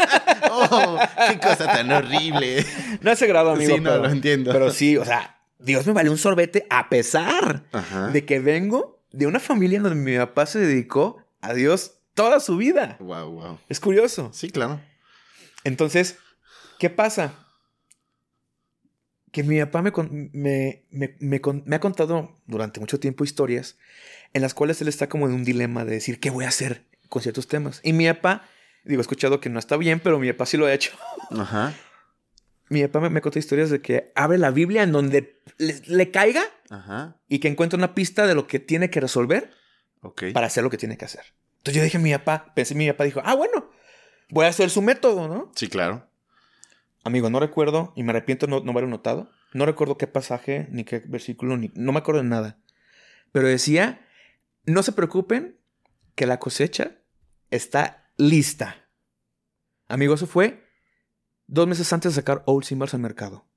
oh, 0.52 0.98
qué 1.28 1.38
cosa 1.40 1.66
tan 1.66 1.92
horrible. 1.92 2.66
No 3.02 3.10
a 3.10 3.14
ese 3.14 3.28
grado, 3.28 3.52
amigo. 3.52 3.76
Sí, 3.76 3.82
no, 3.82 3.98
lo 3.98 4.10
entiendo. 4.10 4.54
Pero 4.54 4.72
sí, 4.72 4.96
o 4.96 5.04
sea, 5.04 5.42
Dios 5.58 5.86
me 5.86 5.92
valió 5.92 6.14
un 6.14 6.18
sorbete 6.18 6.66
a 6.70 6.88
pesar 6.88 7.66
de 8.14 8.24
que 8.24 8.40
vengo 8.40 9.02
de 9.12 9.28
una 9.28 9.42
familia 9.42 9.82
donde 9.82 9.96
mi 9.96 10.18
papá 10.18 10.46
se 10.46 10.60
dedicó 10.60 11.26
a 11.42 11.54
Dios 11.54 11.99
toda 12.14 12.40
su 12.40 12.58
vida. 12.58 12.98
Wow, 13.00 13.32
wow. 13.32 13.60
Es 13.70 13.80
curioso. 13.80 14.32
Sí, 14.34 14.50
claro. 14.50 14.82
Entonces, 15.64 16.18
¿qué 16.78 16.90
pasa? 16.90 17.34
Que 19.32 19.44
mi 19.44 19.60
papá 19.60 19.82
me, 19.82 19.92
me, 20.90 21.76
ha 21.76 21.80
contado 21.80 22.40
durante 22.48 22.80
mucho 22.80 23.00
tiempo 23.00 23.24
historias 23.24 23.78
en 24.34 24.42
las 24.42 24.54
cuales 24.54 24.82
él 24.82 24.88
está 24.88 25.08
como 25.08 25.28
en 25.28 25.34
un 25.34 25.44
dilema 25.44 25.86
de 25.86 25.92
decir, 25.92 26.20
¿qué 26.20 26.30
voy 26.30 26.46
a 26.46 26.50
hacer 26.50 26.86
con 27.10 27.22
ciertos 27.22 27.48
temas? 27.48 27.82
Y 27.84 27.94
mi 27.94 28.08
papá, 28.08 28.48
digo, 28.84 29.00
he 29.00 29.04
escuchado 29.04 29.40
que 29.40 29.50
no 29.50 29.60
está 29.60 29.78
bien, 29.78 30.00
pero 30.00 30.20
mi 30.20 30.32
papá 30.32 30.46
sí 30.46 30.58
lo 30.58 30.66
ha 30.66 30.74
hecho. 30.74 30.98
Ajá. 31.32 31.76
Mi 32.70 32.86
papá 32.88 33.10
me, 33.10 33.22
contó 33.22 33.40
historias 33.40 33.72
de 33.72 33.82
que 33.82 34.12
abre 34.16 34.38
la 34.38 34.52
Biblia 34.52 34.84
en 34.84 34.92
donde 34.92 35.42
le, 35.58 36.12
caiga 36.12 36.44
y 37.28 37.40
que 37.40 37.48
encuentra 37.48 37.78
una 37.78 37.96
pista 37.96 38.28
de 38.28 38.36
lo 38.36 38.46
que 38.46 38.60
tiene 38.60 38.92
que 38.92 39.00
resolver 39.00 39.52
para 40.34 40.48
hacer 40.48 40.64
lo 40.64 40.70
que 40.70 40.78
tiene 40.78 40.96
que 40.96 41.06
hacer. 41.06 41.34
Entonces 41.60 41.76
yo 41.76 41.84
dije 41.84 41.98
a 41.98 42.02
mi 42.02 42.12
papá, 42.14 42.52
pensé, 42.56 42.76
mi 42.76 42.88
papá 42.88 43.04
dijo, 43.04 43.22
ah, 43.24 43.36
bueno, 43.36 43.70
voy 44.30 44.46
a 44.46 44.50
hacer 44.50 44.70
su 44.70 44.82
método, 44.82 45.28
¿no? 45.28 45.52
Sí, 45.56 45.68
claro. 45.68 46.10
Amigo, 47.04 47.30
no 47.30 47.40
recuerdo, 47.40 47.94
y 47.96 48.04
me 48.04 48.12
arrepiento 48.12 48.48
no, 48.48 48.62
no 48.62 48.72
haberlo 48.72 48.90
notado, 48.90 49.30
no 49.54 49.66
recuerdo 49.66 49.98
qué 49.98 50.08
pasaje, 50.08 50.68
ni 50.72 50.84
qué 50.84 51.00
versículo, 51.00 51.58
ni, 51.58 51.72
no 51.76 51.92
me 51.92 52.00
acuerdo 52.00 52.22
de 52.22 52.28
nada. 52.28 52.60
Pero 53.32 53.48
decía, 53.48 54.06
no 54.66 54.84
se 54.84 54.92
preocupen, 54.92 55.58
que 56.16 56.26
la 56.26 56.38
cosecha 56.38 56.98
está 57.50 58.12
lista. 58.18 58.90
Amigo, 59.88 60.16
eso 60.16 60.28
fue 60.28 60.66
dos 61.48 61.66
meses 61.66 61.92
antes 61.94 62.14
de 62.14 62.22
sacar 62.22 62.44
Old 62.46 62.66
Simbers 62.66 62.94
al 62.94 63.00
mercado. 63.00 63.48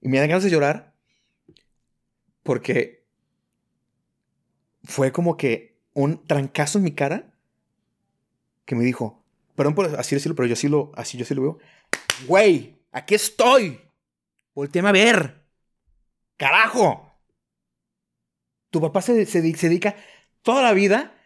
Y 0.00 0.08
me 0.08 0.18
dan 0.18 0.28
ganas 0.28 0.44
de 0.44 0.50
llorar 0.50 0.94
porque 2.42 3.06
fue 4.84 5.12
como 5.12 5.36
que 5.36 5.75
un 5.96 6.22
trancazo 6.26 6.76
en 6.76 6.84
mi 6.84 6.92
cara 6.92 7.32
que 8.66 8.74
me 8.74 8.84
dijo, 8.84 9.24
perdón 9.54 9.74
por 9.74 9.98
así 9.98 10.14
decirlo, 10.14 10.36
pero 10.36 10.46
yo 10.46 10.68
lo, 10.68 10.92
así 10.94 11.16
yo 11.16 11.34
lo 11.34 11.42
veo. 11.42 11.58
Güey, 12.26 12.76
aquí 12.92 13.14
estoy. 13.14 13.80
Voltéame 14.54 14.90
a 14.90 14.92
ver. 14.92 15.42
Carajo. 16.36 17.14
Tu 18.70 18.78
papá 18.78 19.00
se, 19.00 19.24
se, 19.24 19.40
dedica 19.40 19.96
toda 20.42 20.62
la 20.62 20.74
vida. 20.74 21.16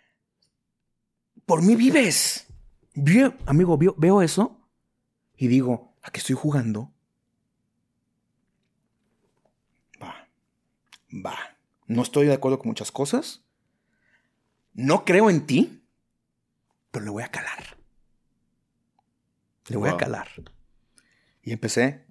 Por 1.46 1.62
mí 1.62 1.74
vives. 1.74 2.46
amigo, 3.46 3.76
veo, 3.76 3.96
veo 3.98 4.22
eso 4.22 4.68
y 5.36 5.48
digo, 5.48 5.96
¿a 6.02 6.12
qué 6.12 6.20
estoy 6.20 6.36
jugando? 6.36 6.92
Va. 10.00 10.28
Va. 11.26 11.36
No 11.88 12.02
estoy 12.02 12.28
de 12.28 12.34
acuerdo 12.34 12.60
con 12.60 12.68
muchas 12.68 12.92
cosas 12.92 13.42
no 14.80 15.04
creo 15.04 15.30
en 15.30 15.46
ti, 15.46 15.82
pero 16.90 17.04
le 17.04 17.10
voy 17.10 17.22
a 17.22 17.28
calar. 17.28 17.76
Le 19.68 19.76
voy 19.76 19.88
a 19.88 19.96
calar. 19.96 20.28
Y 21.42 21.52
empecé 21.52 22.04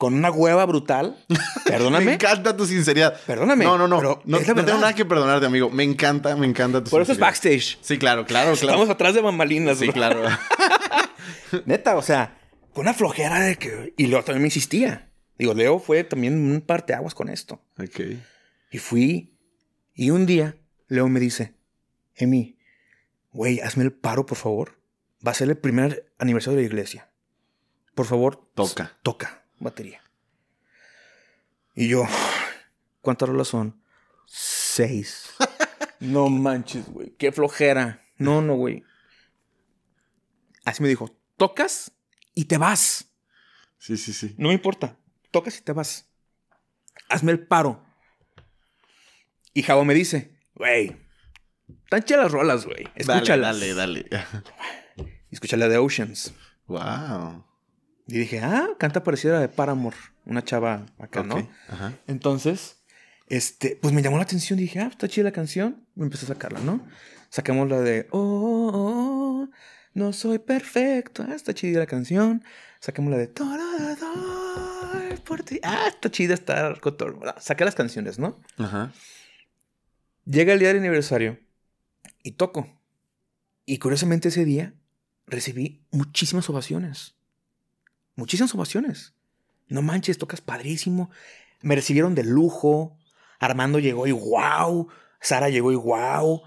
con 0.00 0.14
una 0.14 0.30
hueva 0.30 0.64
brutal. 0.64 1.22
Perdóname. 1.66 2.06
me 2.06 2.14
encanta 2.14 2.56
tu 2.56 2.64
sinceridad. 2.64 3.20
Perdóname. 3.26 3.64
No, 3.64 3.76
no, 3.76 3.86
no. 3.86 4.00
no, 4.00 4.22
no 4.24 4.38
tengo 4.40 4.62
nada 4.62 4.94
que 4.94 5.04
perdonarte, 5.04 5.46
amigo. 5.46 5.68
Me 5.68 5.84
encanta, 5.84 6.34
me 6.36 6.46
encanta 6.46 6.82
tu 6.82 6.90
Por 6.90 7.02
eso 7.02 7.12
es 7.12 7.18
backstage. 7.18 7.78
Sí, 7.82 7.98
claro, 7.98 8.24
claro, 8.24 8.52
claro. 8.52 8.54
Estamos 8.54 8.88
atrás 8.88 9.14
de 9.14 9.20
bambalinas. 9.20 9.78
Sí, 9.78 9.88
claro. 9.88 10.22
Neta, 11.66 11.96
o 11.96 12.02
sea, 12.02 12.38
con 12.72 12.82
una 12.82 12.94
flojera 12.94 13.40
de 13.40 13.56
que... 13.56 13.92
Y 13.96 14.06
luego 14.06 14.24
también 14.24 14.42
me 14.42 14.48
insistía. 14.48 15.12
Digo, 15.38 15.52
Leo 15.52 15.78
fue 15.78 16.04
también 16.04 16.34
un 16.34 16.62
parteaguas 16.62 17.14
con 17.14 17.28
esto. 17.28 17.60
Ok. 17.78 18.00
Y 18.70 18.78
fui... 18.78 19.36
Y 19.94 20.10
un 20.10 20.24
día, 20.24 20.56
Leo 20.88 21.08
me 21.08 21.20
dice... 21.20 21.59
Emi, 22.20 22.58
güey, 23.32 23.60
hazme 23.60 23.84
el 23.84 23.92
paro, 23.92 24.26
por 24.26 24.36
favor. 24.36 24.80
Va 25.26 25.32
a 25.32 25.34
ser 25.34 25.48
el 25.48 25.58
primer 25.58 26.12
aniversario 26.18 26.56
de 26.56 26.62
la 26.62 26.68
iglesia. 26.68 27.10
Por 27.94 28.06
favor. 28.06 28.50
Toca. 28.54 28.98
Toca. 29.02 29.44
Batería. 29.58 30.02
Y 31.74 31.88
yo, 31.88 32.04
¿cuántas 33.00 33.28
rolas 33.28 33.48
son? 33.48 33.82
Seis. 34.26 35.30
no 36.00 36.28
manches, 36.28 36.86
güey. 36.88 37.10
Qué 37.16 37.32
flojera. 37.32 38.06
No, 38.16 38.42
no, 38.42 38.54
güey. 38.54 38.84
Así 40.64 40.82
me 40.82 40.88
dijo, 40.88 41.16
tocas 41.36 41.92
y 42.34 42.44
te 42.44 42.58
vas. 42.58 43.10
Sí, 43.78 43.96
sí, 43.96 44.12
sí. 44.12 44.34
No 44.38 44.48
me 44.48 44.54
importa. 44.54 44.96
Tocas 45.30 45.58
y 45.58 45.62
te 45.62 45.72
vas. 45.72 46.10
Hazme 47.08 47.32
el 47.32 47.46
paro. 47.46 47.84
Y 49.52 49.62
Javo 49.62 49.84
me 49.84 49.94
dice, 49.94 50.38
güey, 50.54 50.96
están 51.98 52.18
las 52.18 52.32
rolas, 52.32 52.66
güey. 52.66 52.88
Escúchalas. 52.94 53.60
Dale, 53.60 53.74
dale, 53.74 54.06
dale. 54.96 55.20
Escucha 55.30 55.56
la 55.56 55.68
de 55.68 55.78
Oceans. 55.78 56.32
Wow. 56.66 57.44
Y 58.06 58.18
dije, 58.18 58.40
ah, 58.40 58.68
canta 58.78 59.02
parecida 59.02 59.32
a 59.32 59.34
la 59.36 59.40
de 59.42 59.48
Paramore. 59.48 59.96
Una 60.26 60.42
chava 60.44 60.86
acá, 60.98 61.22
¿no? 61.22 61.48
Ajá. 61.68 61.94
Entonces, 62.06 62.82
este, 63.26 63.78
pues 63.80 63.94
me 63.94 64.02
llamó 64.02 64.16
la 64.16 64.24
atención. 64.24 64.58
Dije, 64.58 64.80
ah, 64.80 64.88
está 64.90 65.08
chida 65.08 65.24
la 65.24 65.32
canción. 65.32 65.86
Me 65.94 66.04
empecé 66.04 66.26
a 66.26 66.28
sacarla, 66.28 66.60
¿no? 66.60 66.86
Sacamos 67.28 67.68
la 67.68 67.80
de, 67.80 68.08
oh, 68.10 68.18
oh, 68.18 68.70
oh 68.74 69.50
no 69.94 70.12
soy 70.12 70.38
perfecto. 70.38 71.24
Ah, 71.28 71.34
está 71.34 71.54
chida 71.54 71.80
la 71.80 71.86
canción. 71.86 72.44
Sacamos 72.80 73.10
la 73.10 73.18
de, 73.18 73.28
por 75.24 75.42
ti. 75.42 75.60
Ah, 75.62 75.86
está 75.88 76.10
chida, 76.10 76.34
está 76.34 76.74
cotor. 76.80 77.18
Saqué 77.38 77.64
las 77.64 77.74
canciones, 77.74 78.18
¿no? 78.18 78.40
Ajá. 78.58 78.92
Llega 80.24 80.52
el 80.52 80.58
día 80.60 80.68
del 80.68 80.78
aniversario 80.78 81.38
y 82.22 82.32
toco. 82.32 82.68
Y 83.66 83.78
curiosamente 83.78 84.28
ese 84.28 84.44
día 84.44 84.74
recibí 85.26 85.80
muchísimas 85.90 86.48
ovaciones. 86.50 87.14
Muchísimas 88.16 88.54
ovaciones. 88.54 89.14
No 89.68 89.82
manches, 89.82 90.18
tocas 90.18 90.40
padrísimo. 90.40 91.10
Me 91.62 91.74
recibieron 91.74 92.14
de 92.14 92.24
lujo. 92.24 92.98
Armando 93.38 93.78
llegó 93.78 94.06
y 94.06 94.12
wow. 94.12 94.88
Sara 95.20 95.48
llegó 95.48 95.72
y 95.72 95.76
wow. 95.76 96.42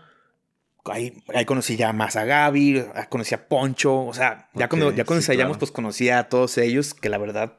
Ahí, 0.86 1.24
ahí 1.34 1.46
conocí 1.46 1.78
ya 1.78 1.94
más 1.94 2.18
a 2.18 2.26
Gaby, 2.26 2.84
conocí 3.10 3.34
a 3.34 3.48
Poncho. 3.48 4.06
O 4.06 4.14
sea, 4.14 4.50
ya 4.54 4.68
cuando, 4.68 4.92
ya 4.92 5.06
cuando 5.06 5.22
ensayamos, 5.22 5.58
pues 5.58 5.72
conocí 5.72 6.10
a 6.10 6.28
todos 6.28 6.58
ellos, 6.58 6.94
que 6.94 7.10
la 7.10 7.18
verdad. 7.18 7.58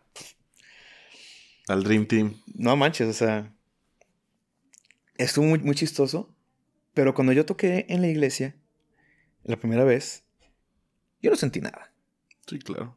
Al 1.69 1.83
Dream 1.83 2.07
Team. 2.07 2.43
No 2.55 2.77
manches, 2.77 3.09
o 3.09 3.13
sea. 3.15 3.51
Estuvo 5.17 5.47
muy, 5.47 5.61
muy 5.61 5.75
chistoso. 5.75 6.35
Pero 6.95 7.13
cuando 7.13 7.33
yo 7.33 7.45
toqué 7.45 7.87
en 7.89 8.01
la 8.01 8.09
iglesia, 8.09 8.55
la 9.43 9.57
primera 9.57 9.85
vez, 9.85 10.25
yo 11.21 11.31
no 11.31 11.37
sentí 11.37 11.61
nada. 11.61 11.93
Sí, 12.47 12.59
claro. 12.61 12.97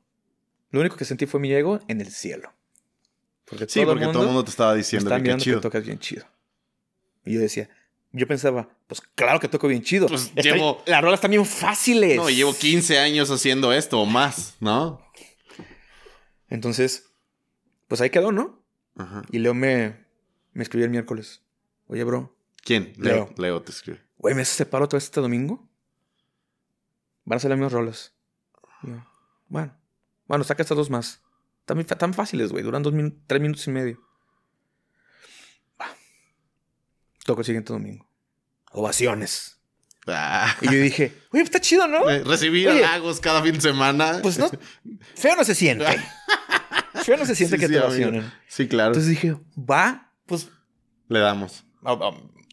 Lo 0.70 0.82
único 0.82 0.96
que 0.96 1.06
sentí 1.06 1.26
fue 1.26 1.40
mi 1.40 1.52
ego 1.52 1.80
en 1.88 2.02
el 2.02 2.12
cielo. 2.12 2.54
Porque 3.46 3.66
sí, 3.68 3.84
porque 3.86 4.06
todo 4.08 4.24
el 4.24 4.28
mundo 4.28 4.44
te 4.44 4.52
estaba 4.52 4.76
diciendo 4.76 5.10
que, 5.24 5.38
chido. 5.38 5.58
que 5.58 5.62
tocas 5.64 5.86
bien 5.86 6.00
chido. 6.00 6.26
Y 7.26 7.34
yo 7.34 7.40
decía, 7.40 7.70
yo 8.12 8.28
pensaba, 8.28 8.70
pues 8.88 9.02
claro 9.16 9.40
que 9.40 9.48
toco 9.48 9.68
bien 9.68 9.82
chido. 9.82 10.08
Pues 10.08 10.34
llevo. 10.36 10.84
Las 10.86 11.02
rolas 11.02 11.22
también 11.22 11.46
fáciles. 11.46 12.18
No, 12.18 12.30
llevo 12.30 12.54
15 12.54 13.00
años 13.00 13.32
haciendo 13.32 13.74
esto 13.74 14.00
o 14.00 14.06
más, 14.06 14.58
¿no? 14.60 15.02
Entonces, 16.50 17.12
pues 17.88 18.02
ahí 18.02 18.10
quedó, 18.10 18.32
¿no? 18.32 18.64
Ajá. 18.96 19.24
Y 19.32 19.40
Leo 19.40 19.54
me, 19.54 20.06
me 20.54 20.64
escribió 20.64 20.86
el 20.86 20.92
miércoles. 20.92 21.42
Oye, 21.88 22.04
bro. 22.04 22.37
¿Quién? 22.68 22.92
Leo. 22.98 23.34
Leo, 23.38 23.62
te 23.62 23.72
escribe. 23.72 24.02
Güey, 24.18 24.36
¿me 24.36 24.42
haces 24.42 24.68
paro 24.68 24.84
otra 24.84 24.98
vez 24.98 25.06
este 25.06 25.22
domingo? 25.22 25.70
Van 27.24 27.38
a 27.38 27.40
ser 27.40 27.50
las 27.50 27.58
mismas 27.58 27.72
rolas. 27.72 28.14
bueno. 29.48 29.74
Bueno, 30.26 30.44
saca 30.44 30.64
estas 30.64 30.76
dos 30.76 30.90
más. 30.90 31.22
Están, 31.62 31.86
tan 31.86 32.14
fáciles, 32.14 32.52
güey. 32.52 32.66
Duran 32.66 32.84
dos 32.84 32.94
tres 33.26 33.42
minutos 33.42 33.66
y 33.68 33.72
medio. 33.72 34.02
Toco 37.24 37.40
el 37.40 37.46
siguiente 37.46 37.72
domingo. 37.72 38.06
Ovaciones. 38.74 39.62
Ah. 40.06 40.54
Y 40.60 40.66
yo 40.66 40.82
dije, 40.82 41.22
oye, 41.32 41.44
está 41.44 41.62
chido, 41.62 41.88
¿no? 41.88 42.10
Eh, 42.10 42.22
recibir 42.26 42.68
halagos 42.68 43.22
cada 43.22 43.42
fin 43.44 43.54
de 43.54 43.62
semana. 43.62 44.20
Pues 44.22 44.38
no. 44.38 44.52
Feo 45.16 45.38
no 45.38 45.46
se 45.46 45.56
siente. 45.56 45.86
feo 47.06 47.16
no 47.16 47.26
se 47.26 47.34
siente 47.34 47.58
que 47.58 47.70
te 47.70 47.80
ovacionen. 47.80 48.30
Sí, 48.50 48.68
claro. 48.68 48.90
Entonces 48.90 49.10
dije, 49.10 49.38
va, 49.58 50.12
pues. 50.26 50.50
Le 51.08 51.20
damos. 51.20 51.64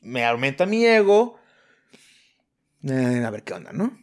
Me 0.04 0.24
aumenta 0.24 0.66
mi 0.66 0.84
ego. 0.84 1.38
Eh, 2.82 3.24
a 3.24 3.30
ver 3.30 3.42
qué 3.42 3.54
onda, 3.54 3.72
¿no? 3.72 3.98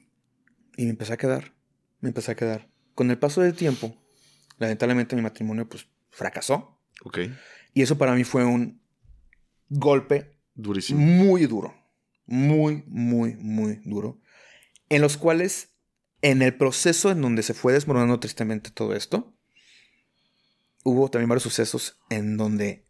Y 0.75 0.85
me 0.85 0.89
empecé 0.89 1.13
a 1.13 1.17
quedar. 1.17 1.53
Me 1.99 2.09
empecé 2.09 2.31
a 2.31 2.35
quedar. 2.35 2.69
Con 2.95 3.11
el 3.11 3.19
paso 3.19 3.41
del 3.41 3.53
tiempo, 3.53 3.95
lamentablemente 4.57 5.15
mi 5.15 5.21
matrimonio 5.21 5.69
pues 5.69 5.87
fracasó. 6.09 6.81
Ok. 7.03 7.19
Y 7.73 7.81
eso 7.81 7.97
para 7.97 8.13
mí 8.13 8.23
fue 8.23 8.43
un 8.43 8.81
golpe 9.69 10.37
durísimo. 10.55 10.99
Muy 10.99 11.45
duro. 11.45 11.73
Muy, 12.25 12.83
muy, 12.87 13.35
muy 13.35 13.81
duro. 13.85 14.19
En 14.89 15.01
los 15.01 15.17
cuales, 15.17 15.73
en 16.21 16.41
el 16.41 16.55
proceso 16.55 17.11
en 17.11 17.21
donde 17.21 17.43
se 17.43 17.53
fue 17.53 17.73
desmoronando 17.73 18.19
tristemente 18.19 18.71
todo 18.71 18.95
esto, 18.95 19.37
hubo 20.83 21.09
también 21.09 21.29
varios 21.29 21.43
sucesos 21.43 21.99
en 22.09 22.37
donde, 22.37 22.87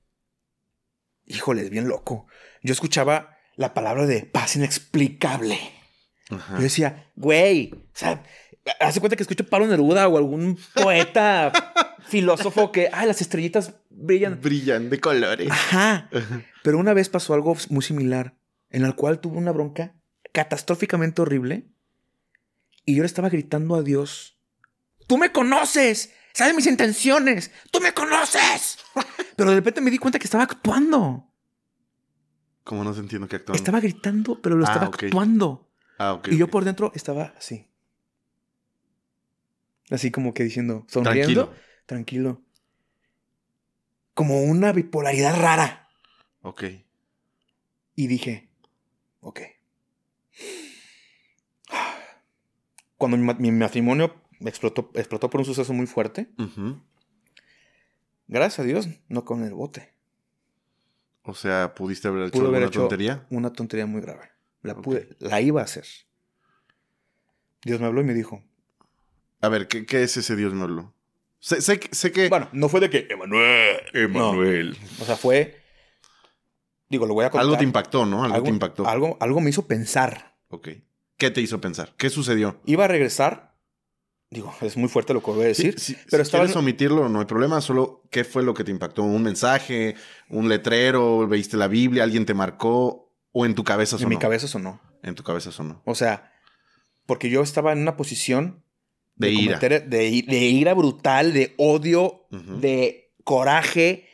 híjole, 1.26 1.64
es 1.64 1.70
bien 1.70 1.88
loco. 1.88 2.28
Yo 2.64 2.74
escuchaba 2.74 3.38
la 3.56 3.74
palabra 3.74 4.06
de 4.06 4.24
paz 4.24 4.56
inexplicable. 4.56 5.58
Yo 6.30 6.62
decía, 6.62 7.12
güey, 7.16 7.74
o 7.74 7.90
sea, 7.94 8.24
hace 8.80 9.02
cuenta 9.02 9.18
que 9.18 9.24
escucho 9.24 9.46
Pablo 9.50 9.68
Neruda 9.68 10.08
o 10.08 10.18
algún 10.18 10.58
poeta 10.74 11.52
filósofo 12.08 12.72
que, 12.72 12.90
ay, 12.94 13.08
las 13.08 13.20
estrellitas 13.20 13.74
brillan. 13.90 14.40
Brillan 14.40 14.90
de 14.90 15.00
colores. 15.02 15.52
Ajá. 15.52 16.10
Pero 16.64 16.78
una 16.78 16.94
vez 16.94 17.10
pasó 17.10 17.34
algo 17.34 17.58
muy 17.70 17.84
similar, 17.84 18.36
en 18.70 18.86
el 18.86 18.96
cual 18.96 19.20
tuve 19.20 19.38
una 19.38 19.52
bronca 19.52 19.96
catastróficamente 20.32 21.22
horrible 21.22 21.66
y 22.86 22.96
yo 22.96 23.04
le 23.04 23.08
estaba 23.08 23.30
gritando 23.30 23.76
a 23.76 23.84
Dios, 23.84 24.38
tú 25.08 25.18
me 25.18 25.32
conoces, 25.32 26.14
sabes 26.34 26.56
mis 26.56 26.68
intenciones, 26.68 27.52
tú 27.72 27.80
me 27.80 27.94
conoces. 27.94 28.78
Pero 29.36 29.50
de 29.50 29.56
repente 29.56 29.82
me 29.82 29.92
di 29.92 29.98
cuenta 29.98 30.20
que 30.20 30.26
estaba 30.26 30.44
actuando. 30.44 31.28
¿Cómo 32.64 32.84
no 32.84 32.94
se 32.94 33.00
entiendo 33.00 33.28
que 33.28 33.38
actuando? 33.38 33.58
Estaba 33.58 33.80
gritando, 33.80 34.40
pero 34.40 34.56
lo 34.56 34.66
ah, 34.66 34.70
estaba 34.72 34.86
actuando. 34.86 35.68
Ah, 35.98 36.14
ok. 36.14 36.28
y 36.28 36.38
yo 36.38 36.48
por 36.48 36.64
dentro 36.64 36.92
estaba 36.94 37.34
así. 37.38 37.68
Así 39.90 40.12
como 40.12 40.34
que 40.34 40.44
diciendo, 40.44 40.86
sonriendo. 40.88 41.48
Tranquilo. 41.48 41.54
tranquilo. 41.86 42.42
Como 44.14 44.44
una 44.44 44.72
bipolaridad 44.72 45.36
rara. 45.40 45.90
Ok. 46.42 46.64
Y 47.96 48.08
dije, 48.08 48.50
ok. 49.20 49.42
Cuando 52.98 53.18
mi, 53.18 53.52
matrimonio 53.52 54.21
explotó, 54.50 54.92
explotó 54.96 55.30
por 55.30 55.42
un 55.42 55.46
suceso 55.46 55.74
muy 55.74 55.88
fuerte, 55.88 56.30
gracias 58.28 58.60
a 58.60 58.64
Dios, 58.64 58.88
no 59.08 59.26
con 59.26 59.44
el 59.44 59.54
bote. 59.54 59.94
O 61.24 61.36
sea, 61.36 61.76
¿pudiste 61.76 62.08
haber 62.08 62.28
hecho 62.28 62.48
una 62.48 62.70
tontería? 62.70 63.28
Una 63.30 63.54
tontería 63.54 63.86
muy 63.86 64.02
grave. 64.02 64.32
La, 64.64 64.76
la 65.20 65.42
iba 65.42 65.62
a 65.62 65.66
hacer. 65.66 65.86
Dios 67.64 67.80
me 67.80 67.88
habló 67.88 68.02
y 68.02 68.06
me 68.06 68.14
dijo. 68.14 68.44
A 69.39 69.50
ver, 69.50 69.68
¿qué, 69.68 69.86
qué 69.86 70.04
es 70.04 70.18
ese 70.18 70.36
Dios 70.36 70.54
me 70.54 70.64
habló? 70.64 70.94
Sé, 71.39 71.62
sé, 71.62 71.80
sé, 71.92 72.12
que. 72.12 72.30
Bueno, 72.30 72.50
no 72.54 72.70
fue 72.70 72.80
de 72.80 72.89
que. 72.89 73.08
Emanuel. 73.10 73.82
Emanuel. 73.94 74.78
O 75.00 75.06
sea, 75.06 75.16
fue. 75.16 75.60
Digo, 76.89 77.06
lo 77.06 77.14
voy 77.14 77.26
a 77.26 77.30
contar. 77.30 77.46
Algo 77.46 77.58
te 77.58 77.64
impactó, 77.64 78.06
¿no? 78.06 78.24
Algo, 78.24 78.44
te 78.44 78.50
impactó. 78.50 78.88
Algo, 78.88 79.18
algo 79.20 79.42
me 79.42 79.50
hizo 79.50 79.66
pensar. 79.66 80.38
Ok. 80.50 80.70
¿Qué 81.18 81.32
te 81.32 81.42
hizo 81.42 81.62
pensar? 81.62 81.94
¿Qué 81.98 82.10
sucedió? 82.10 82.60
Iba 82.66 82.86
a 82.86 82.88
regresar. 82.88 83.51
Digo, 84.32 84.56
es 84.62 84.78
muy 84.78 84.88
fuerte 84.88 85.14
lo 85.14 85.22
que 85.22 85.32
voy 85.32 85.44
a 85.44 85.48
decir. 85.48 85.76
pero 86.10 86.24
si 86.24 86.32
quieres 86.32 86.56
omitirlo, 86.56 87.10
no 87.10 87.20
hay 87.20 87.26
problema. 87.26 87.60
Solo, 87.60 88.02
¿qué 88.10 88.24
fue 88.24 88.44
lo 88.44 88.54
que 88.54 88.64
te 88.64 88.72
impactó? 88.72 89.04
¿Un 89.04 89.22
mensaje? 89.22 89.96
¿Un 90.30 90.48
letrero? 90.48 91.28
¿Veiste 91.28 91.58
la 91.58 91.68
Biblia? 91.68 92.04
¿Alguien 92.04 92.26
te 92.26 92.34
marcó? 92.34 93.14
¿O 93.34 93.46
en 93.46 93.56
tu 93.56 93.66
cabeza 93.66 93.98
sonó? 93.98 94.08
En 94.08 94.10
mi 94.10 94.18
cabeza 94.18 94.48
sonó. 94.48 94.82
En 95.04 95.16
tu 95.16 95.24
cabeza 95.24 95.52
sonó. 95.52 95.82
O 95.86 95.96
sea, 95.96 96.32
porque 97.06 97.30
yo 97.30 97.42
estaba 97.42 97.74
en 97.74 97.80
una 97.80 97.98
posición 97.98 98.64
de, 99.16 99.32
ira. 99.32 99.60
de, 99.60 100.10
ira 100.10 100.74
brutal, 100.74 101.34
de 101.34 101.54
odio, 101.58 102.26
de 102.30 103.14
coraje. 103.26 104.08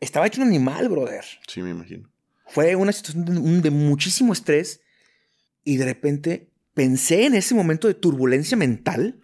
Estaba 0.00 0.26
hecho 0.26 0.40
un 0.40 0.48
animal, 0.48 0.88
brother. 0.88 1.24
Sí, 1.46 1.60
me 1.60 1.70
imagino. 1.70 2.10
Fue 2.46 2.76
una 2.76 2.92
situación 2.92 3.60
de, 3.60 3.70
muchísimo 3.70 4.32
estrés 4.32 4.80
y 5.64 5.76
de 5.76 5.84
repente 5.84 6.50
pensé 6.72 7.26
en 7.26 7.34
ese 7.34 7.54
momento 7.54 7.88
de 7.88 7.94
turbulencia 7.94 8.56
mental. 8.56 9.20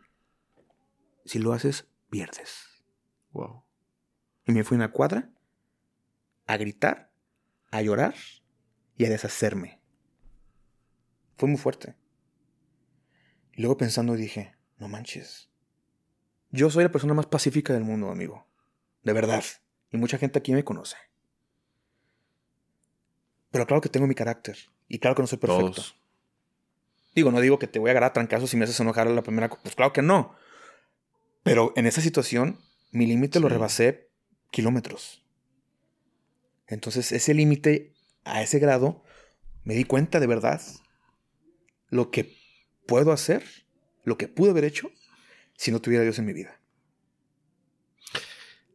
Si 1.30 1.38
lo 1.38 1.52
haces, 1.52 1.86
pierdes. 2.08 2.82
Wow. 3.30 3.62
Y 4.46 4.50
me 4.50 4.64
fui 4.64 4.74
a 4.74 4.78
una 4.78 4.90
cuadra 4.90 5.30
a 6.48 6.56
gritar, 6.56 7.12
a 7.70 7.82
llorar 7.82 8.16
y 8.96 9.04
a 9.04 9.10
deshacerme. 9.10 9.80
Fue 11.36 11.48
muy 11.48 11.56
fuerte. 11.56 11.94
Y 13.52 13.62
luego 13.62 13.76
pensando 13.76 14.16
dije, 14.16 14.56
no 14.78 14.88
manches. 14.88 15.52
Yo 16.50 16.68
soy 16.68 16.82
la 16.82 16.90
persona 16.90 17.14
más 17.14 17.26
pacífica 17.26 17.72
del 17.74 17.84
mundo, 17.84 18.10
amigo. 18.10 18.48
De 19.04 19.12
verdad. 19.12 19.44
Y 19.92 19.98
mucha 19.98 20.18
gente 20.18 20.40
aquí 20.40 20.52
me 20.52 20.64
conoce. 20.64 20.96
Pero 23.52 23.68
claro 23.68 23.80
que 23.80 23.88
tengo 23.88 24.08
mi 24.08 24.16
carácter. 24.16 24.58
Y 24.88 24.98
claro 24.98 25.14
que 25.14 25.22
no 25.22 25.28
soy 25.28 25.38
perfecto. 25.38 25.80
Digo, 27.14 27.30
no 27.30 27.38
digo 27.38 27.60
que 27.60 27.68
te 27.68 27.78
voy 27.78 27.90
a 27.90 27.92
agarrar 27.92 28.10
a 28.10 28.14
trancazos 28.14 28.50
si 28.50 28.56
me 28.56 28.64
haces 28.64 28.80
enojar 28.80 29.06
a 29.06 29.12
la 29.12 29.22
primera. 29.22 29.48
Pues 29.48 29.76
claro 29.76 29.92
que 29.92 30.02
no. 30.02 30.34
Pero 31.42 31.72
en 31.76 31.86
esa 31.86 32.00
situación, 32.00 32.58
mi 32.90 33.06
límite 33.06 33.40
lo 33.40 33.48
rebasé 33.48 34.10
kilómetros. 34.50 35.24
Entonces, 36.66 37.12
ese 37.12 37.34
límite, 37.34 37.94
a 38.24 38.42
ese 38.42 38.58
grado, 38.58 39.02
me 39.64 39.74
di 39.74 39.84
cuenta 39.84 40.20
de 40.20 40.26
verdad 40.26 40.60
lo 41.88 42.10
que 42.10 42.36
puedo 42.86 43.12
hacer, 43.12 43.44
lo 44.04 44.16
que 44.16 44.28
pude 44.28 44.50
haber 44.50 44.64
hecho, 44.64 44.90
si 45.56 45.72
no 45.72 45.80
tuviera 45.80 46.04
Dios 46.04 46.18
en 46.18 46.26
mi 46.26 46.32
vida. 46.32 46.60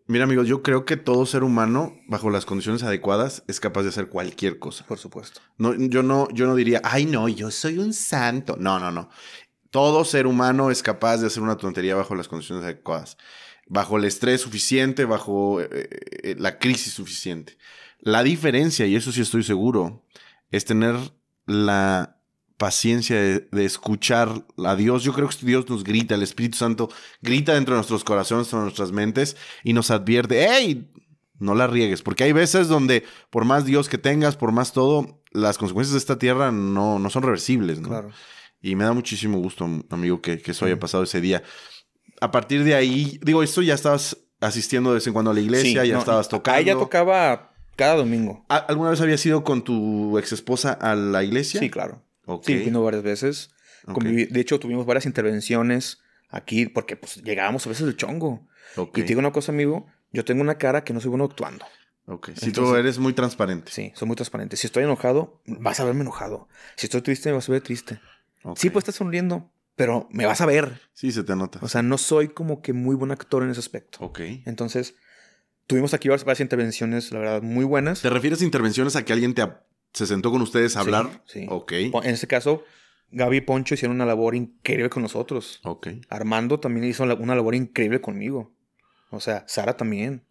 Mira, 0.08 0.26
amigos, 0.26 0.48
yo 0.48 0.62
creo 0.62 0.86
que 0.86 0.98
todo 0.98 1.26
ser 1.26 1.44
humano, 1.44 1.98
bajo 2.08 2.30
las 2.30 2.46
condiciones 2.46 2.84
adecuadas, 2.84 3.44
es 3.48 3.60
capaz 3.60 3.82
de 3.84 3.90
hacer 3.90 4.08
cualquier 4.08 4.60
cosa. 4.60 4.86
Por 4.86 5.00
supuesto. 5.00 5.42
No, 5.58 5.74
yo, 5.74 6.04
no, 6.04 6.30
yo 6.32 6.46
no 6.46 6.54
diría, 6.54 6.80
ay, 6.84 7.08
no, 7.08 7.28
yo 7.28 7.50
soy 7.50 7.80
un 7.80 7.92
santo. 7.92 8.56
No, 8.60 8.80
no, 8.80 8.92
no. 8.92 9.10
Todo 9.76 10.06
ser 10.06 10.26
humano 10.26 10.72
es 10.72 10.81
capaz 10.81 11.18
de 11.18 11.27
hacer 11.27 11.43
una 11.43 11.57
tontería 11.57 11.95
bajo 11.95 12.15
las 12.15 12.30
condiciones 12.30 12.64
adecuadas. 12.64 13.18
Bajo 13.68 13.97
el 13.97 14.06
estrés 14.06 14.39
suficiente, 14.39 15.03
bajo 15.03 15.60
eh, 15.60 15.68
eh, 15.69 16.35
la 16.39 16.60
crisis 16.60 16.93
suficiente. 16.93 17.57
La 17.99 18.23
diferencia, 18.23 18.85
y 18.85 18.95
eso 18.95 19.11
sí 19.11 19.19
estoy 19.19 19.43
seguro, 19.43 20.02
es 20.49 20.64
tener 20.64 20.95
la 21.45 22.22
paciencia 22.56 23.18
de, 23.18 23.65
escuchar 23.65 24.45
a 24.64 24.77
Dios. 24.77 25.03
Yo 25.03 25.11
creo 25.11 25.27
que 25.27 25.45
Dios 25.45 25.69
nos 25.69 25.84
grita, 25.84 26.15
el 26.15 26.23
Espíritu 26.23 26.57
Santo 26.57 26.89
grita 27.22 27.53
dentro 27.53 27.73
de 27.73 27.80
nuestros 27.80 28.06
corazones, 28.06 28.45
dentro 28.45 28.60
de 28.60 28.65
nuestras 28.68 28.93
mentes 28.93 29.35
y 29.65 29.73
nos 29.73 29.91
advierte, 29.91 30.47
hey, 30.49 30.89
no 31.38 31.53
la 31.53 31.68
riegues, 31.68 32.02
porque 32.02 32.23
hay 32.23 32.31
veces 32.31 32.69
donde 32.69 33.03
por 33.30 33.43
más 33.43 33.65
Dios 33.65 33.89
que 33.89 33.97
tengas, 33.97 34.38
por 34.38 34.53
más 34.53 34.72
todo, 34.72 35.22
las 35.31 35.57
consecuencias 35.57 35.91
de 35.91 35.99
esta 35.99 36.18
tierra 36.18 36.53
no, 36.53 36.97
no 36.97 37.10
son 37.10 37.23
reversibles, 37.23 37.81
¿no? 37.81 37.89
Claro. 37.89 38.11
Y 38.68 38.76
me 38.76 38.84
da 38.84 38.94
muchísimo 38.94 39.38
gusto, 39.38 39.70
amigo, 39.92 40.22
que, 40.22 40.40
que 40.42 40.52
eso 40.52 40.66
haya 40.66 40.80
pasado 40.80 41.04
ese 41.04 41.22
día. 41.22 41.44
A 42.20 42.32
partir 42.32 42.64
de 42.64 42.74
ahí, 42.74 43.20
digo, 43.22 43.44
esto 43.44 43.62
ya 43.62 43.76
estabas 43.76 44.18
asistiendo 44.42 44.90
de 44.90 44.96
vez 44.96 45.06
en 45.06 45.14
cuando 45.14 45.30
a 45.30 45.34
la 45.36 45.40
iglesia, 45.40 45.84
Sí, 45.84 45.88
ya 45.90 45.94
no, 45.94 46.00
estabas 46.00 46.30
tocando. 46.30 46.58
A 46.58 46.62
ella 46.62 46.74
tocaba 46.74 47.54
cada 47.76 47.96
domingo. 47.96 48.44
¿A- 48.50 48.58
¿Alguna 48.58 48.90
vez 48.90 49.02
habías 49.02 49.24
ido 49.26 49.44
con 49.44 49.64
tu 49.64 50.18
ex 50.18 50.32
esposa 50.32 50.74
a 50.74 50.96
la 50.96 51.24
iglesia? 51.24 51.60
Sí, 51.60 51.70
claro. 51.70 52.02
Ok. 52.26 52.46
Sí, 52.48 52.56
vino 52.56 52.82
varias 52.84 53.04
veces. 53.04 53.52
Ok. 53.86 54.00
Conviví- 54.00 54.30
De 54.30 54.40
hecho, 54.42 54.60
tuvimos 54.60 54.88
varias 54.88 55.06
intervenciones 55.06 56.00
aquí 56.30 56.66
porque 56.66 56.96
pues 56.96 57.18
llegábamos 57.18 57.68
a 57.68 57.70
veces 57.70 57.86
del 57.86 57.96
chongo. 57.98 58.48
Ok. 58.78 58.98
Y 58.98 59.02
te 59.02 59.08
digo 59.10 59.20
una 59.20 59.32
cosa, 59.32 59.52
amigo. 59.52 59.86
Yo 60.12 60.26
tengo 60.26 60.42
una 60.42 60.58
cara 60.58 60.84
que 60.84 60.92
no 60.94 61.00
soy 61.02 61.10
bueno 61.10 61.26
actuando. 61.26 61.66
Ok. 62.08 62.30
Si 62.36 62.52
tú 62.52 62.74
eres 62.76 62.98
muy 62.98 63.14
transparente. 63.14 63.72
Sí, 63.72 63.92
soy 63.96 64.08
muy 64.08 64.16
transparente. 64.16 64.58
Si 64.58 64.66
estoy 64.66 64.84
enojado, 64.86 65.42
vas 65.46 65.80
a 65.80 65.84
verme 65.86 66.02
enojado. 66.02 66.48
Si 66.78 66.88
estoy 66.88 67.02
triste, 67.02 67.30
me 67.30 67.36
vas 67.36 67.48
a 67.48 67.52
ver 67.52 67.62
triste. 67.62 68.00
Ok. 68.45 68.57
Sí, 68.57 68.69
pues 68.69 68.84
estás 68.84 68.95
sonriendo, 68.95 69.51
pero 69.76 70.07
me 70.11 70.26
vas 70.26 70.39
a 70.41 70.45
ver. 70.45 70.80
Sí, 70.93 71.11
se 71.11 71.23
te 71.23 71.35
nota. 71.35 71.59
O 71.61 71.67
sea, 71.67 71.81
no 71.81 71.97
soy 71.97 72.30
como 72.30 72.61
que 72.61 72.73
muy 72.73 72.95
buen 72.95 73.11
actor 73.11 73.43
en 73.43 73.49
ese 73.49 73.59
aspecto. 73.59 73.97
ok. 74.05 74.19
Entonces, 74.45 74.95
tuvimos 75.67 75.93
aquí 75.93 76.09
varias, 76.09 76.39
intervenciones, 76.39 77.11
la 77.11 77.19
verdad, 77.19 77.41
muy 77.41 77.65
buenas. 77.65 78.01
¿Te 78.01 78.09
refieres 78.09 78.41
a 78.41 78.45
intervenciones 78.45 78.95
a 78.95 79.03
que 79.03 79.13
alguien 79.13 79.34
te 79.34 79.47
se 79.93 80.05
sentó 80.05 80.30
con 80.31 80.41
ustedes 80.41 80.76
a 80.76 80.81
Sí, 80.81 80.85
hablar? 80.85 81.23
sí. 81.26 81.45
Ok. 81.49 81.73
Po- 81.91 82.03
En 82.03 82.11
este 82.11 82.27
caso, 82.27 82.63
Gaby 83.11 83.38
y 83.38 83.41
Poncho 83.41 83.73
hicieron 83.76 83.95
una 83.95 84.05
labor 84.05 84.35
increíble 84.35 84.89
con 84.89 85.01
nosotros. 85.03 85.59
Ok. 85.63 85.88
Armando 86.09 86.59
también 86.59 86.85
hizo 86.85 87.03
una 87.03 87.35
labor 87.35 87.55
increíble 87.55 88.01
conmigo. 88.01 88.53
O 89.09 89.19
sea, 89.19 89.43
Sara 89.47 89.77
también. 89.77 90.23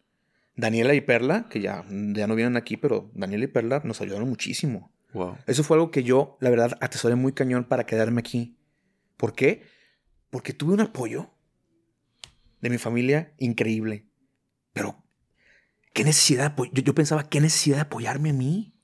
Daniela 0.56 0.94
y 0.94 1.00
Perla, 1.00 1.48
que 1.50 1.60
ya, 1.60 1.84
ya 1.88 2.26
no 2.28 2.36
vienen 2.36 2.56
aquí, 2.56 2.76
pero 2.76 3.10
Daniela 3.14 3.44
y 3.44 3.48
Perla 3.48 3.80
nos 3.84 4.00
ayudaron 4.00 4.28
muchísimo. 4.28 4.92
Wow. 5.14 5.38
Eso 5.46 5.64
fue 5.64 5.76
algo 5.76 5.90
que 5.90 6.02
yo, 6.02 6.36
la 6.40 6.50
verdad, 6.50 6.76
atesoré 6.80 7.14
muy 7.14 7.32
cañón 7.32 7.64
para 7.64 7.86
quedarme 7.86 8.20
aquí. 8.20 8.58
¿Por 9.16 9.32
qué? 9.32 9.62
Porque 10.30 10.52
tuve 10.52 10.74
un 10.74 10.80
apoyo 10.80 11.30
de 12.60 12.70
mi 12.70 12.78
familia 12.78 13.32
increíble. 13.38 14.06
Pero, 14.72 15.02
¿qué 15.92 16.04
necesidad? 16.04 16.54
Yo, 16.56 16.82
yo 16.82 16.94
pensaba, 16.94 17.28
¿qué 17.28 17.40
necesidad 17.40 17.76
de 17.76 17.82
apoyarme 17.82 18.30
a 18.30 18.34
mí? 18.34 18.74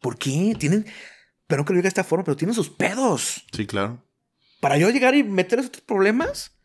¿Por 0.00 0.16
qué? 0.16 0.54
Tienen, 0.58 0.86
perdón 1.46 1.66
que 1.66 1.72
lo 1.72 1.78
diga 1.78 1.84
de 1.84 1.88
esta 1.88 2.04
forma, 2.04 2.24
pero 2.24 2.36
tienen 2.36 2.54
sus 2.54 2.70
pedos. 2.70 3.44
Sí, 3.52 3.66
claro. 3.66 4.04
Para 4.60 4.78
yo 4.78 4.88
llegar 4.90 5.14
y 5.14 5.24
meterles 5.24 5.66
otros 5.66 5.82
problemas. 5.82 6.56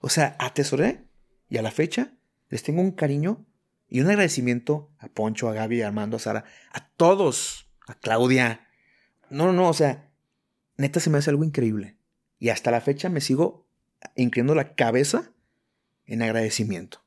O 0.00 0.08
sea, 0.08 0.36
atesoré 0.38 1.04
y 1.48 1.58
a 1.58 1.62
la 1.62 1.70
fecha 1.70 2.14
les 2.48 2.62
tengo 2.62 2.80
un 2.80 2.92
cariño 2.92 3.46
y 3.88 4.00
un 4.00 4.08
agradecimiento 4.08 4.92
a 4.98 5.08
Poncho, 5.08 5.48
a 5.48 5.54
Gaby, 5.54 5.82
a 5.82 5.88
Armando, 5.88 6.16
a 6.16 6.20
Sara, 6.20 6.44
a 6.72 6.88
todos, 6.90 7.67
a 7.88 7.94
Claudia. 7.94 8.68
No, 9.30 9.46
no, 9.46 9.52
no, 9.52 9.68
o 9.68 9.74
sea, 9.74 10.08
neta 10.76 11.00
se 11.00 11.10
me 11.10 11.18
hace 11.18 11.30
algo 11.30 11.44
increíble. 11.44 11.96
Y 12.38 12.50
hasta 12.50 12.70
la 12.70 12.80
fecha 12.80 13.08
me 13.08 13.20
sigo 13.20 13.66
inclinando 14.14 14.54
la 14.54 14.74
cabeza 14.74 15.32
en 16.06 16.22
agradecimiento. 16.22 17.02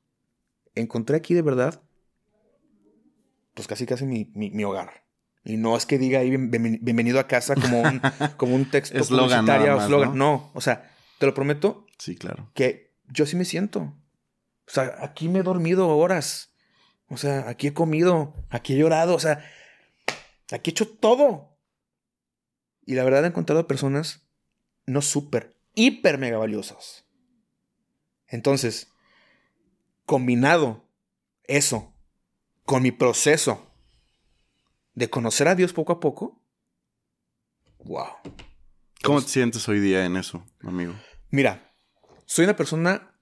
Encontré 0.76 1.16
aquí 1.18 1.34
de 1.34 1.42
verdad, 1.42 1.82
pues 3.54 3.68
casi 3.68 3.86
casi 3.86 4.06
mi, 4.06 4.32
mi- 4.34 4.52
mi 4.52 4.64
hogar. 4.64 5.04
Y 5.44 5.58
no 5.58 5.76
es 5.76 5.86
que 5.86 5.98
diga 5.98 6.20
ahí 6.20 6.30
"Bien- 6.30 6.52
bien- 6.52 6.80
bienvenido 6.82 7.20
a 7.20 7.28
casa 7.28 7.56
como 7.56 7.82
un, 7.82 8.02
como 8.38 8.56
un 8.56 8.70
texto 8.70 8.98
Eslogan 8.98 9.40
o 9.50 9.76
más, 9.76 9.84
eslogan. 9.84 10.10
¿no? 10.10 10.16
¿no? 10.16 10.52
o 10.54 10.62
sea, 10.62 10.92
te 11.20 11.26
lo 11.26 11.34
prometo 11.34 11.86
Sí, 11.98 12.16
claro. 12.16 12.50
que 12.54 12.94
yo 13.08 13.26
sí 13.26 13.36
me 13.36 13.46
siento. 13.46 13.82
O 13.82 14.72
sea, 14.74 14.96
aquí 15.02 15.28
me 15.30 15.40
he 15.40 15.44
dormido 15.44 15.88
horas. 15.90 16.54
O 17.10 17.18
sea, 17.18 17.50
aquí 17.50 17.68
he 17.68 17.74
comido, 17.74 18.34
aquí 18.50 18.74
he 18.74 18.78
llorado, 18.78 19.16
o 19.16 19.20
sea, 19.20 19.44
aquí 20.52 20.70
he 20.70 20.74
hecho 20.74 20.88
todo. 20.88 21.58
Y 22.86 22.96
la 22.96 23.04
verdad 23.04 23.24
he 23.24 23.28
encontrado 23.28 23.68
personas 23.68 24.28
no 24.86 25.02
súper, 25.02 25.56
hiper 25.76 26.18
mega 26.18 26.38
valiosas. 26.38 27.06
Entonces, 28.28 28.92
combinado 30.06 30.90
eso 31.44 31.94
con 32.66 32.84
mi 32.84 32.92
proceso 32.92 33.72
de 34.94 35.10
conocer 35.10 35.48
a 35.48 35.56
Dios 35.56 35.74
poco 35.74 35.94
a 35.94 36.00
poco, 36.00 36.42
wow. 37.80 38.08
¿Cómo 39.04 39.22
te 39.22 39.30
sientes 39.30 39.68
hoy 39.68 39.80
día 39.80 40.06
en 40.06 40.16
eso, 40.16 40.46
amigo? 40.62 40.94
Mira, 41.30 41.74
soy 42.26 42.46
una 42.46 42.56
persona 42.56 43.20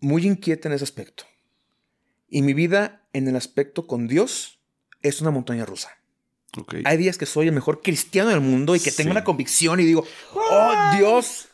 muy 0.00 0.26
inquieta 0.26 0.68
en 0.68 0.74
ese 0.74 0.84
aspecto. 0.84 1.24
Y 2.28 2.42
mi 2.42 2.54
vida 2.54 3.08
en 3.12 3.28
el 3.28 3.36
aspecto 3.36 3.86
con 3.86 4.08
Dios 4.08 4.60
es 5.02 5.20
una 5.20 5.30
montaña 5.30 5.64
rusa. 5.64 5.90
Ok. 6.56 6.76
Hay 6.84 6.96
días 6.96 7.18
que 7.18 7.26
soy 7.26 7.48
el 7.48 7.52
mejor 7.54 7.82
cristiano 7.82 8.30
del 8.30 8.40
mundo 8.40 8.76
y 8.76 8.80
que 8.80 8.92
tengo 8.92 9.10
una 9.10 9.24
convicción 9.24 9.80
y 9.80 9.84
digo, 9.84 10.06
oh 10.34 10.72
Dios, 10.96 11.48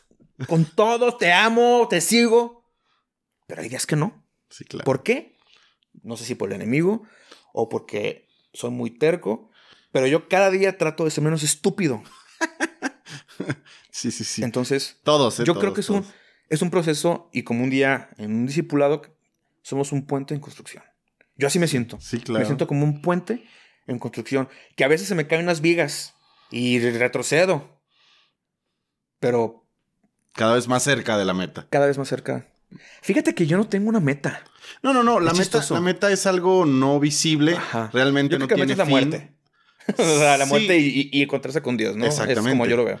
con 0.47 0.65
todo 0.65 1.17
te 1.17 1.31
amo, 1.33 1.87
te 1.89 2.01
sigo. 2.01 2.65
Pero 3.47 3.61
hay 3.61 3.69
días 3.69 3.85
que 3.85 3.95
no. 3.95 4.25
Sí, 4.49 4.63
claro. 4.65 4.85
¿Por 4.85 5.03
qué? 5.03 5.37
No 6.03 6.17
sé 6.17 6.25
si 6.25 6.35
por 6.35 6.49
el 6.49 6.55
enemigo 6.55 7.03
o 7.53 7.67
porque 7.69 8.27
soy 8.53 8.69
muy 8.71 8.91
terco, 8.91 9.49
pero 9.91 10.07
yo 10.07 10.27
cada 10.29 10.49
día 10.49 10.77
trato 10.77 11.05
de 11.05 11.11
ser 11.11 11.23
menos 11.23 11.43
estúpido. 11.43 12.03
Sí, 13.93 14.09
sí, 14.11 14.23
sí. 14.23 14.41
Entonces, 14.43 14.99
todos, 15.03 15.39
¿eh? 15.39 15.43
yo 15.45 15.53
creo 15.53 15.73
Todos, 15.73 15.75
que 15.75 15.81
es 15.81 15.89
un, 15.89 16.01
todos. 16.01 16.13
es 16.49 16.61
un 16.61 16.69
proceso 16.69 17.29
y 17.33 17.43
como 17.43 17.63
un 17.63 17.69
día 17.69 18.09
en 18.17 18.31
un 18.33 18.45
discipulado 18.45 19.01
somos 19.63 19.91
un 19.91 20.05
puente 20.05 20.33
en 20.33 20.39
construcción. 20.39 20.83
Yo 21.35 21.47
así 21.47 21.59
me 21.59 21.67
siento. 21.67 21.99
Sí, 21.99 22.19
claro. 22.19 22.39
Me 22.39 22.45
siento 22.45 22.67
como 22.67 22.85
un 22.85 23.01
puente 23.01 23.43
en 23.91 23.99
construcción. 23.99 24.49
Que 24.75 24.83
a 24.83 24.87
veces 24.87 25.07
se 25.07 25.15
me 25.15 25.27
caen 25.27 25.43
unas 25.43 25.61
vigas 25.61 26.13
y 26.49 26.79
retrocedo. 26.79 27.79
Pero 29.19 29.65
Cada 30.33 30.55
vez 30.55 30.67
más 30.67 30.83
cerca 30.83 31.17
de 31.17 31.25
la 31.25 31.33
meta. 31.33 31.67
cada 31.69 31.87
vez 31.87 31.97
más 31.97 32.07
cerca. 32.07 32.47
Fíjate 33.01 33.35
que 33.35 33.45
yo 33.47 33.57
no 33.57 33.67
tengo 33.67 33.89
una 33.89 33.99
meta. 33.99 34.43
No, 34.81 34.93
no, 34.93 35.03
no. 35.03 35.19
La 35.19 35.31
Es 35.31 35.37
meta, 35.37 35.61
la 35.69 35.81
meta 35.81 36.11
es 36.11 36.25
algo 36.25 36.65
no 36.65 36.99
visible. 36.99 37.55
Ajá. 37.55 37.89
Realmente 37.93 38.33
Yo 38.35 38.39
no 38.39 38.47
que 38.47 38.55
tiene 38.55 38.71
es 38.71 38.77
la 38.77 38.85
fin. 38.85 38.91
muerte. 38.91 39.35
o 39.97 40.03
sea, 40.03 40.37
la 40.37 40.45
muerte 40.45 40.77
y, 40.77 40.87
y- 40.87 41.09
y 41.11 41.21
encontrarse 41.23 41.61
con 41.61 41.75
Dios, 41.75 41.95
¿no? 41.97 42.05
Es 42.05 42.13
Exactamente. 42.13 42.51
como 42.51 42.65
yo 42.65 42.77
lo 42.77 42.85
veo. 42.85 42.99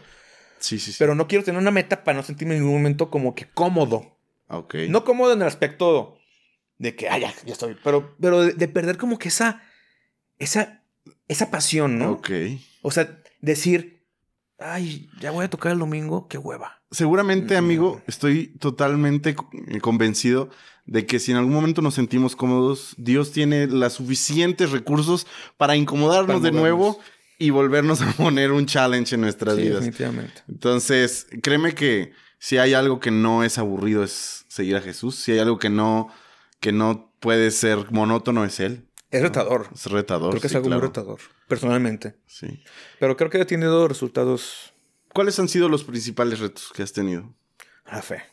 Sí, 0.59 0.77
sí, 0.77 0.91
sí. 0.91 0.97
Pero 0.99 1.15
no 1.15 1.27
quiero 1.27 1.43
tener 1.43 1.59
una 1.61 1.71
meta 1.71 2.03
para 2.03 2.17
no 2.17 2.23
sentirme 2.23 2.55
en 2.55 2.61
ningún 2.61 2.77
momento 2.77 3.09
como 3.09 3.33
que 3.33 3.45
cómodo. 3.49 4.17
Ok. 4.47 4.75
No 4.89 5.03
cómodo 5.05 5.33
en 5.33 5.41
el 5.41 5.47
aspecto 5.47 6.17
de 6.77 6.95
que, 6.95 7.07
ah, 7.09 7.17
ya, 7.17 7.33
ya 7.45 7.53
estoy. 7.53 7.77
Pero, 7.83 8.15
pero 8.19 8.41
de, 8.41 8.53
de 8.53 8.67
perder 8.67 8.97
como 8.97 9.17
que 9.17 9.29
esa, 9.29 9.63
esa, 10.37 10.80
esa 11.27 11.49
pasión, 11.51 11.97
¿no? 11.99 12.11
Ok. 12.11 12.29
O 12.81 12.91
sea, 12.91 13.21
decir, 13.41 14.05
ay, 14.59 15.09
ya 15.19 15.31
voy 15.31 15.45
a 15.45 15.49
tocar 15.49 15.71
el 15.71 15.79
domingo, 15.79 16.27
qué 16.27 16.37
hueva. 16.37 16.81
Seguramente, 16.91 17.55
Mm. 17.55 17.57
amigo, 17.57 18.01
estoy 18.07 18.47
totalmente 18.59 19.33
co- 19.35 19.49
convencido 19.81 20.49
de 20.85 21.05
que 21.05 21.19
si 21.19 21.31
en 21.31 21.37
algún 21.37 21.53
momento 21.53 21.81
nos 21.81 21.93
sentimos 21.93 22.35
cómodos, 22.35 22.93
Dios 22.97 23.31
tiene 23.31 23.67
los 23.67 23.93
suficientes 23.93 24.71
recursos 24.71 25.25
para 25.57 25.75
incomodarnos 25.75 26.41
Para 26.41 26.51
de 26.51 26.59
nuevo 26.59 26.99
y 27.37 27.49
volvernos 27.49 28.01
a 28.01 28.11
poner 28.13 28.51
un 28.51 28.65
challenge 28.65 29.15
en 29.15 29.21
nuestras 29.21 29.55
Sí, 29.55 29.61
vidas. 29.63 29.85
definitivamente. 29.85 30.41
Entonces, 30.49 31.27
créeme 31.41 31.73
que 31.73 32.11
si 32.39 32.57
hay 32.57 32.73
algo 32.73 32.99
que 32.99 33.11
no 33.11 33.43
es 33.43 33.57
aburrido 33.57 34.03
es 34.03 34.45
seguir 34.49 34.75
a 34.75 34.81
Jesús. 34.81 35.15
Si 35.15 35.31
hay 35.31 35.39
algo 35.39 35.59
que 35.59 35.69
no, 35.69 36.09
que 36.59 36.71
no 36.71 37.13
puede 37.19 37.51
ser 37.51 37.91
monótono 37.91 38.43
es 38.43 38.59
Él. 38.59 38.87
Es 39.11 39.21
retador. 39.21 39.67
Es 39.73 39.85
retador. 39.87 40.29
Creo 40.31 40.41
que 40.41 40.47
es 40.47 40.55
algo 40.55 40.69
muy 40.69 40.79
retador, 40.79 41.19
personalmente. 41.47 42.15
Sí. 42.27 42.63
Pero 42.99 43.15
creo 43.17 43.29
que 43.29 43.39
ha 43.41 43.45
tenido 43.45 43.87
resultados 43.87 44.73
¿Cuáles 45.13 45.37
han 45.39 45.49
sido 45.49 45.67
los 45.67 45.83
principales 45.83 46.39
retos 46.39 46.71
que 46.73 46.83
has 46.83 46.93
tenido? 46.93 47.33
la 47.91 48.01
fe. 48.01 48.23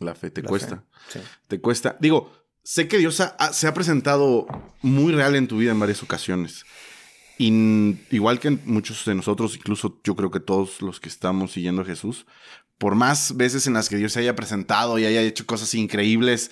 La 0.00 0.14
fe 0.14 0.30
te 0.30 0.40
La 0.42 0.48
cuesta. 0.48 0.76
fe, 1.08 1.18
sí. 1.20 1.26
Te 1.48 1.60
cuesta. 1.60 1.96
Digo, 2.00 2.32
sé 2.62 2.88
que 2.88 2.96
Dios 2.98 3.20
ha- 3.20 3.52
se 3.52 3.66
ha 3.66 3.74
presentado 3.74 4.46
muy 4.80 5.12
real 5.12 5.36
en 5.36 5.46
tu 5.48 5.58
vida 5.58 5.72
en 5.72 5.80
varias 5.80 6.02
ocasiones. 6.02 6.64
Y 7.36 7.96
igual 8.10 8.40
que 8.40 8.50
muchos 8.50 9.04
de 9.04 9.14
nosotros, 9.14 9.54
incluso 9.56 10.00
yo 10.02 10.16
creo 10.16 10.30
que 10.30 10.40
todos 10.40 10.80
los 10.82 10.98
que 10.98 11.08
estamos 11.08 11.52
siguiendo 11.52 11.82
a 11.82 11.84
Jesús, 11.84 12.26
por 12.78 12.94
más 12.94 13.36
veces 13.36 13.66
en 13.66 13.74
las 13.74 13.88
que 13.88 13.96
Dios 13.96 14.12
se 14.12 14.20
haya 14.20 14.34
presentado 14.34 14.98
y 14.98 15.04
haya 15.04 15.20
hecho 15.20 15.44
cosas 15.46 15.74
increíbles, 15.74 16.50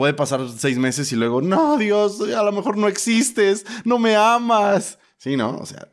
puede 0.00 0.14
pasar 0.14 0.40
seis 0.56 0.78
meses 0.78 1.12
y 1.12 1.16
luego, 1.16 1.42
no, 1.42 1.76
Dios, 1.76 2.22
a 2.22 2.42
lo 2.42 2.52
mejor 2.52 2.78
no 2.78 2.88
existes, 2.88 3.66
no 3.84 3.98
me 3.98 4.16
amas. 4.16 4.98
Sí, 5.18 5.36
¿no? 5.36 5.58
O 5.58 5.66
sea, 5.66 5.88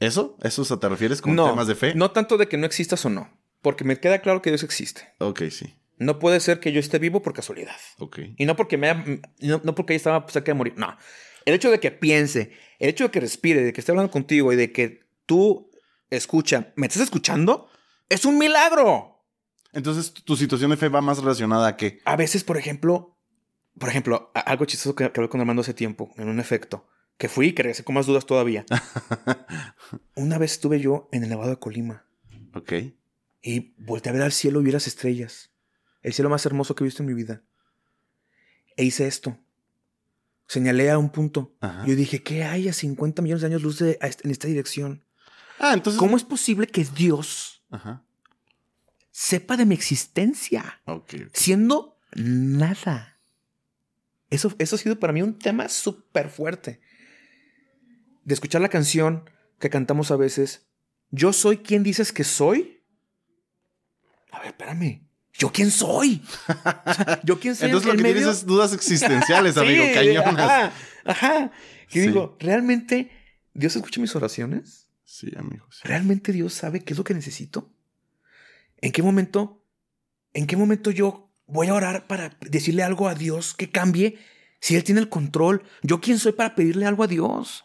¿eso? 0.00 0.36
¿Eso 0.42 0.78
te 0.80 0.88
refieres 0.88 1.22
con 1.22 1.36
No, 1.36 1.48
temas 1.50 1.68
de 1.68 1.76
fe? 1.76 1.94
no 1.94 2.10
tanto 2.10 2.38
de 2.38 2.48
que 2.48 2.56
no 2.56 2.66
existas 2.66 3.04
o 3.04 3.08
no. 3.10 3.30
Porque 3.62 3.84
me 3.84 4.00
queda 4.00 4.18
claro 4.20 4.42
que 4.42 4.50
Dios 4.50 4.64
existe. 4.64 5.08
Ok, 5.20 5.42
sí. 5.50 5.76
No 5.96 6.18
puede 6.18 6.40
ser 6.40 6.58
que 6.58 6.72
yo 6.72 6.80
esté 6.80 6.98
vivo 6.98 7.22
por 7.22 7.34
casualidad. 7.34 7.76
Ok. 8.00 8.18
Y 8.36 8.46
no 8.46 8.56
porque 8.56 8.76
me 8.78 8.90
haya- 8.90 9.04
no, 9.40 9.60
no 9.62 9.74
porque 9.76 9.94
estaba 9.94 10.26
cerca 10.28 10.50
de 10.50 10.54
morir. 10.54 10.74
No. 10.76 10.96
El 11.44 11.54
hecho 11.54 11.70
de 11.70 11.78
que 11.78 11.92
piense, 11.92 12.50
el 12.80 12.88
hecho 12.90 13.04
de 13.04 13.10
que 13.12 13.20
respire, 13.20 13.62
de 13.62 13.72
que 13.72 13.80
esté 13.80 13.92
hablando 13.92 14.10
contigo 14.10 14.52
y 14.52 14.56
de 14.56 14.72
que 14.72 15.02
tú 15.24 15.70
escucha, 16.10 16.72
¿me 16.74 16.88
estás 16.88 17.02
escuchando? 17.04 17.68
Es 18.08 18.24
un 18.24 18.38
milagro. 18.38 19.24
Entonces, 19.72 20.12
tu 20.12 20.36
situación 20.36 20.70
de 20.72 20.76
fe 20.76 20.88
va 20.88 21.00
más 21.00 21.18
relacionada 21.18 21.68
a 21.68 21.76
qué? 21.76 22.00
A 22.04 22.16
veces, 22.16 22.42
por 22.44 22.56
ejemplo, 22.56 23.15
por 23.78 23.88
ejemplo, 23.88 24.30
algo 24.34 24.64
chistoso 24.64 24.94
que, 24.94 25.10
que 25.10 25.20
hablé 25.20 25.28
con 25.28 25.40
Armando 25.40 25.62
hace 25.62 25.74
tiempo, 25.74 26.12
en 26.16 26.28
un 26.28 26.40
efecto. 26.40 26.88
que 27.18 27.28
fui 27.28 27.48
y 27.48 27.52
que 27.52 27.62
regresé 27.62 27.84
con 27.84 27.94
más 27.94 28.06
dudas 28.06 28.26
todavía. 28.26 28.66
Una 30.14 30.38
vez 30.38 30.52
estuve 30.52 30.80
yo 30.80 31.08
en 31.12 31.22
el 31.22 31.30
Nevado 31.30 31.50
de 31.50 31.58
Colima. 31.58 32.04
Ok. 32.54 32.72
Y 33.42 33.74
volteé 33.78 34.10
a 34.10 34.12
ver 34.12 34.22
al 34.22 34.32
cielo 34.32 34.60
y 34.60 34.64
vi 34.64 34.72
las 34.72 34.86
estrellas. 34.86 35.50
El 36.02 36.12
cielo 36.12 36.28
más 36.28 36.44
hermoso 36.46 36.74
que 36.74 36.84
he 36.84 36.86
visto 36.86 37.02
en 37.02 37.06
mi 37.08 37.14
vida. 37.14 37.42
E 38.76 38.84
hice 38.84 39.06
esto. 39.06 39.38
Señalé 40.46 40.90
a 40.90 40.98
un 40.98 41.10
punto. 41.10 41.56
Yo 41.86 41.96
dije, 41.96 42.22
¿qué 42.22 42.44
hay 42.44 42.68
a 42.68 42.72
50 42.72 43.22
millones 43.22 43.40
de 43.40 43.48
años 43.48 43.62
luz 43.62 43.78
de, 43.78 43.98
en 44.00 44.30
esta 44.30 44.46
dirección? 44.46 45.02
Ah, 45.58 45.72
entonces. 45.74 45.98
¿Cómo 45.98 46.16
es 46.16 46.24
posible 46.24 46.66
que 46.66 46.84
Dios 46.84 47.64
sepa 49.10 49.56
de 49.56 49.66
mi 49.66 49.74
existencia? 49.74 50.80
Siendo 51.32 51.98
nada. 52.14 53.15
Eso, 54.30 54.54
eso 54.58 54.76
ha 54.76 54.78
sido 54.78 54.98
para 54.98 55.12
mí 55.12 55.22
un 55.22 55.38
tema 55.38 55.68
súper 55.68 56.28
fuerte. 56.30 56.80
De 58.24 58.34
escuchar 58.34 58.60
la 58.60 58.68
canción 58.68 59.30
que 59.58 59.70
cantamos 59.70 60.10
a 60.10 60.16
veces, 60.16 60.66
Yo 61.10 61.32
soy 61.32 61.58
quien 61.58 61.82
dices 61.82 62.12
que 62.12 62.24
soy. 62.24 62.82
A 64.32 64.40
ver, 64.40 64.48
espérame. 64.48 65.06
¿Yo 65.38 65.52
quién 65.52 65.70
soy? 65.70 66.22
¿Yo 67.22 67.38
quién 67.38 67.54
soy? 67.54 67.66
Entonces 67.66 67.92
lo 67.92 67.96
que 67.96 68.02
tienes 68.02 68.26
es 68.26 68.46
dudas 68.46 68.72
existenciales, 68.72 69.56
amigo, 69.56 69.84
cañonas. 69.94 70.38
Ajá, 70.38 70.72
ajá. 71.04 71.52
Y 71.92 72.00
digo, 72.00 72.36
¿realmente 72.40 73.10
Dios 73.54 73.76
escucha 73.76 74.00
mis 74.00 74.16
oraciones? 74.16 74.88
Sí, 75.04 75.30
amigo. 75.36 75.66
¿Realmente 75.84 76.32
Dios 76.32 76.54
sabe 76.54 76.80
qué 76.80 76.94
es 76.94 76.98
lo 76.98 77.04
que 77.04 77.14
necesito? 77.14 77.72
¿En 78.78 78.92
qué 78.92 79.02
momento, 79.02 79.64
en 80.32 80.46
qué 80.46 80.56
momento 80.56 80.90
yo 80.90 81.25
voy 81.46 81.68
a 81.68 81.74
orar 81.74 82.06
para 82.06 82.36
decirle 82.40 82.82
algo 82.82 83.08
a 83.08 83.14
Dios 83.14 83.54
que 83.54 83.70
cambie 83.70 84.18
si 84.60 84.76
Él 84.76 84.84
tiene 84.84 85.00
el 85.00 85.08
control? 85.08 85.62
¿Yo 85.82 86.00
quién 86.00 86.18
soy 86.18 86.32
para 86.32 86.54
pedirle 86.54 86.86
algo 86.86 87.04
a 87.04 87.06
Dios? 87.06 87.64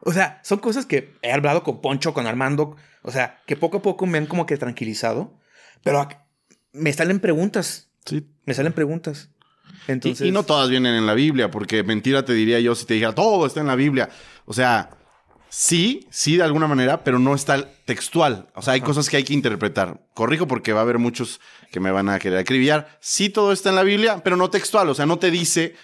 O 0.00 0.12
sea, 0.12 0.40
son 0.42 0.58
cosas 0.58 0.86
que 0.86 1.14
he 1.22 1.32
hablado 1.32 1.62
con 1.62 1.80
Poncho, 1.80 2.12
con 2.12 2.26
Armando, 2.26 2.76
o 3.02 3.10
sea, 3.10 3.40
que 3.46 3.56
poco 3.56 3.78
a 3.78 3.82
poco 3.82 4.06
me 4.06 4.18
han 4.18 4.26
como 4.26 4.46
que 4.46 4.56
tranquilizado, 4.56 5.38
pero 5.82 6.06
me 6.72 6.92
salen 6.92 7.20
preguntas. 7.20 7.90
Sí. 8.04 8.26
Me 8.44 8.52
salen 8.52 8.72
preguntas. 8.72 9.30
Entonces... 9.88 10.26
Y, 10.26 10.30
no 10.30 10.42
todas 10.42 10.68
vienen 10.68 10.94
en 10.94 11.06
la 11.06 11.14
Biblia, 11.14 11.50
porque 11.50 11.82
mentira 11.82 12.24
te 12.24 12.34
diría 12.34 12.60
yo 12.60 12.74
si 12.74 12.84
te 12.84 12.94
dijera 12.94 13.14
todo 13.14 13.46
está 13.46 13.60
en 13.60 13.66
la 13.66 13.76
Biblia. 13.76 14.10
O 14.44 14.52
sea, 14.52 14.90
sí, 15.54 16.08
sí 16.10 16.36
de 16.36 16.42
alguna 16.42 16.66
manera, 16.66 17.04
pero 17.04 17.20
no 17.20 17.32
está 17.32 17.70
textual. 17.84 18.48
O 18.56 18.62
sea, 18.62 18.72
hay 18.72 18.80
cosas 18.80 19.08
que 19.08 19.18
hay 19.18 19.22
que 19.22 19.34
interpretar. 19.34 20.00
Corrijo 20.12 20.48
porque 20.48 20.72
va 20.72 20.80
a 20.80 20.82
haber 20.82 20.98
muchos 20.98 21.40
que 21.70 21.78
me 21.78 21.92
van 21.92 22.08
a 22.08 22.18
querer 22.18 22.40
acribillar. 22.40 22.98
Sí, 23.00 23.28
todo 23.28 23.52
está 23.52 23.68
en 23.68 23.76
la 23.76 23.84
Biblia, 23.84 24.20
pero 24.24 24.36
no 24.36 24.50
textual. 24.50 24.88
O 24.88 24.94
sea, 24.94 25.06
no 25.06 25.20
te 25.20 25.30
dice 25.30 25.76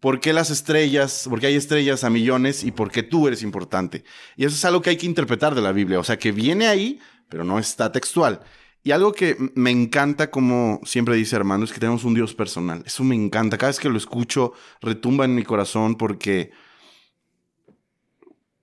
por 0.00 0.20
qué 0.20 0.32
las 0.32 0.48
estrellas, 0.48 1.26
por 1.28 1.38
qué 1.38 1.48
hay 1.48 1.56
estrellas 1.56 2.02
a 2.02 2.08
millones 2.08 2.64
y 2.64 2.72
por 2.72 2.90
qué 2.90 3.02
tú 3.02 3.28
eres 3.28 3.42
importante. 3.42 4.04
Y 4.36 4.46
eso 4.46 4.56
es 4.56 4.64
algo 4.64 4.80
que 4.80 4.88
hay 4.88 4.96
que 4.96 5.04
interpretar 5.06 5.54
de 5.54 5.60
la 5.60 5.72
Biblia, 5.72 5.98
o 5.98 6.04
sea, 6.04 6.18
que 6.18 6.32
viene 6.32 6.66
ahí, 6.66 6.98
pero 7.28 7.44
no 7.44 7.58
está 7.58 7.92
textual. 7.92 8.40
Y 8.82 8.92
algo 8.92 9.12
que 9.12 9.36
me 9.54 9.70
encanta, 9.70 10.30
como 10.30 10.80
siempre 10.84 11.14
dice 11.14 11.36
Armando, 11.36 11.66
es 11.66 11.72
que 11.72 11.80
tenemos 11.80 12.04
un 12.04 12.14
Dios 12.14 12.32
personal. 12.32 12.82
Eso 12.86 13.04
me 13.04 13.14
encanta. 13.14 13.58
Cada 13.58 13.68
vez 13.68 13.78
que 13.78 13.90
lo 13.90 13.98
escucho, 13.98 14.54
retumba 14.80 15.26
en 15.26 15.34
mi 15.34 15.42
corazón 15.42 15.96
porque... 15.96 16.50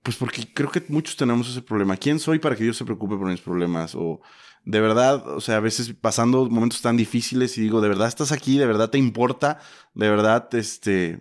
Pues 0.08 0.16
porque 0.16 0.50
creo 0.54 0.70
que 0.70 0.82
muchos 0.88 1.16
tenemos 1.16 1.50
ese 1.50 1.60
problema. 1.60 1.94
¿Quién 1.94 2.18
soy 2.18 2.38
para 2.38 2.56
que 2.56 2.64
Dios 2.64 2.78
se 2.78 2.84
preocupe 2.86 3.14
por 3.18 3.26
mis 3.26 3.42
problemas? 3.42 3.94
O 3.94 4.22
de 4.64 4.80
verdad, 4.80 5.36
o 5.36 5.38
sea, 5.42 5.56
a 5.56 5.60
veces 5.60 5.92
pasando 5.92 6.48
momentos 6.48 6.80
tan 6.80 6.96
difíciles 6.96 7.58
y 7.58 7.60
digo, 7.60 7.82
de 7.82 7.90
verdad 7.90 8.08
estás 8.08 8.32
aquí, 8.32 8.56
de 8.56 8.64
verdad 8.64 8.88
te 8.88 8.96
importa, 8.96 9.60
de 9.92 10.08
verdad, 10.08 10.48
este, 10.54 11.18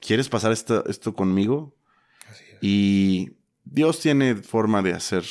¿quieres 0.00 0.28
pasar 0.28 0.50
esto, 0.50 0.84
esto 0.88 1.14
conmigo? 1.14 1.76
Y 2.60 3.30
Dios 3.64 4.00
tiene 4.00 4.34
forma 4.34 4.82
de 4.82 4.94
hacer 4.94 5.24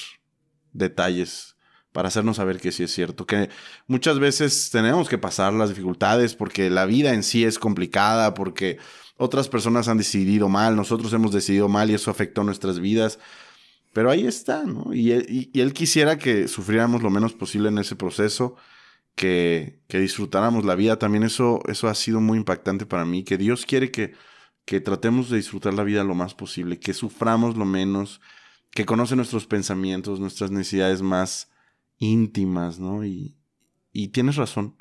detalles 0.71 1.57
para 1.91 2.07
hacernos 2.07 2.37
saber 2.37 2.61
que 2.61 2.71
sí 2.71 2.83
es 2.83 2.93
cierto, 2.93 3.25
que 3.25 3.49
muchas 3.87 4.19
veces 4.19 4.69
tenemos 4.71 5.09
que 5.09 5.17
pasar 5.17 5.51
las 5.51 5.67
dificultades 5.67 6.33
porque 6.33 6.69
la 6.69 6.85
vida 6.85 7.13
en 7.13 7.23
sí 7.23 7.43
es 7.43 7.59
complicada, 7.59 8.33
porque 8.33 8.77
otras 9.17 9.47
personas 9.47 9.87
han 9.87 9.97
decidido 9.97 10.49
mal, 10.49 10.75
nosotros 10.75 11.13
hemos 11.13 11.31
decidido 11.31 11.69
mal 11.69 11.89
y 11.89 11.93
eso 11.93 12.11
afectó 12.11 12.43
nuestras 12.43 12.79
vidas. 12.79 13.19
Pero 13.93 14.11
ahí 14.11 14.27
está, 14.27 14.65
¿no? 14.65 14.93
Y 14.93 15.11
él, 15.13 15.73
quisiera 15.73 16.17
que 16.17 16.49
sufriéramos 16.49 17.01
lo 17.01 17.09
menos 17.09 17.31
posible 17.33 17.69
en 17.69 17.77
ese 17.77 17.95
proceso, 17.95 18.57
que, 19.15 19.79
que, 19.87 19.99
disfrutáramos 19.99 20.65
la 20.65 20.75
vida. 20.75 20.99
También 20.99 21.23
eso, 21.23 21.61
eso 21.67 21.87
ha 21.87 21.95
sido 21.95 22.19
muy 22.19 22.37
impactante 22.37 22.85
para 22.85 23.05
mí, 23.05 23.23
que 23.23 23.37
Dios 23.37 23.65
quiere 23.65 23.91
que, 23.91 24.13
que 24.65 24.81
tratemos 24.81 25.29
de 25.29 25.37
disfrutar 25.37 25.73
la 25.73 25.83
vida 25.83 26.03
lo 26.03 26.13
más 26.13 26.33
posible, 26.33 26.77
que 26.77 26.93
suframos 26.93 27.55
lo 27.55 27.63
menos, 27.63 28.19
que 28.71 28.85
conoce 28.85 29.15
nuestros 29.15 29.47
pensamientos, 29.47 30.19
nuestras 30.19 30.51
necesidades 30.51 31.01
más 31.01 31.49
íntimas, 31.97 32.79
¿no? 32.79 33.05
Y, 33.05 33.37
y 33.93 34.09
tienes 34.09 34.35
razón. 34.35 34.75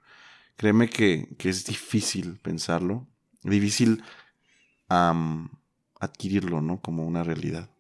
Créeme 0.57 0.89
que, 0.91 1.37
que, 1.39 1.51
es 1.51 1.65
difícil 1.67 2.41
pensarlo, 2.41 3.07
difícil 3.45 4.03
adquirirlo, 6.01 6.61
¿no? 6.61 6.81
Como 6.81 7.07
una 7.07 7.23
realidad. 7.23 7.71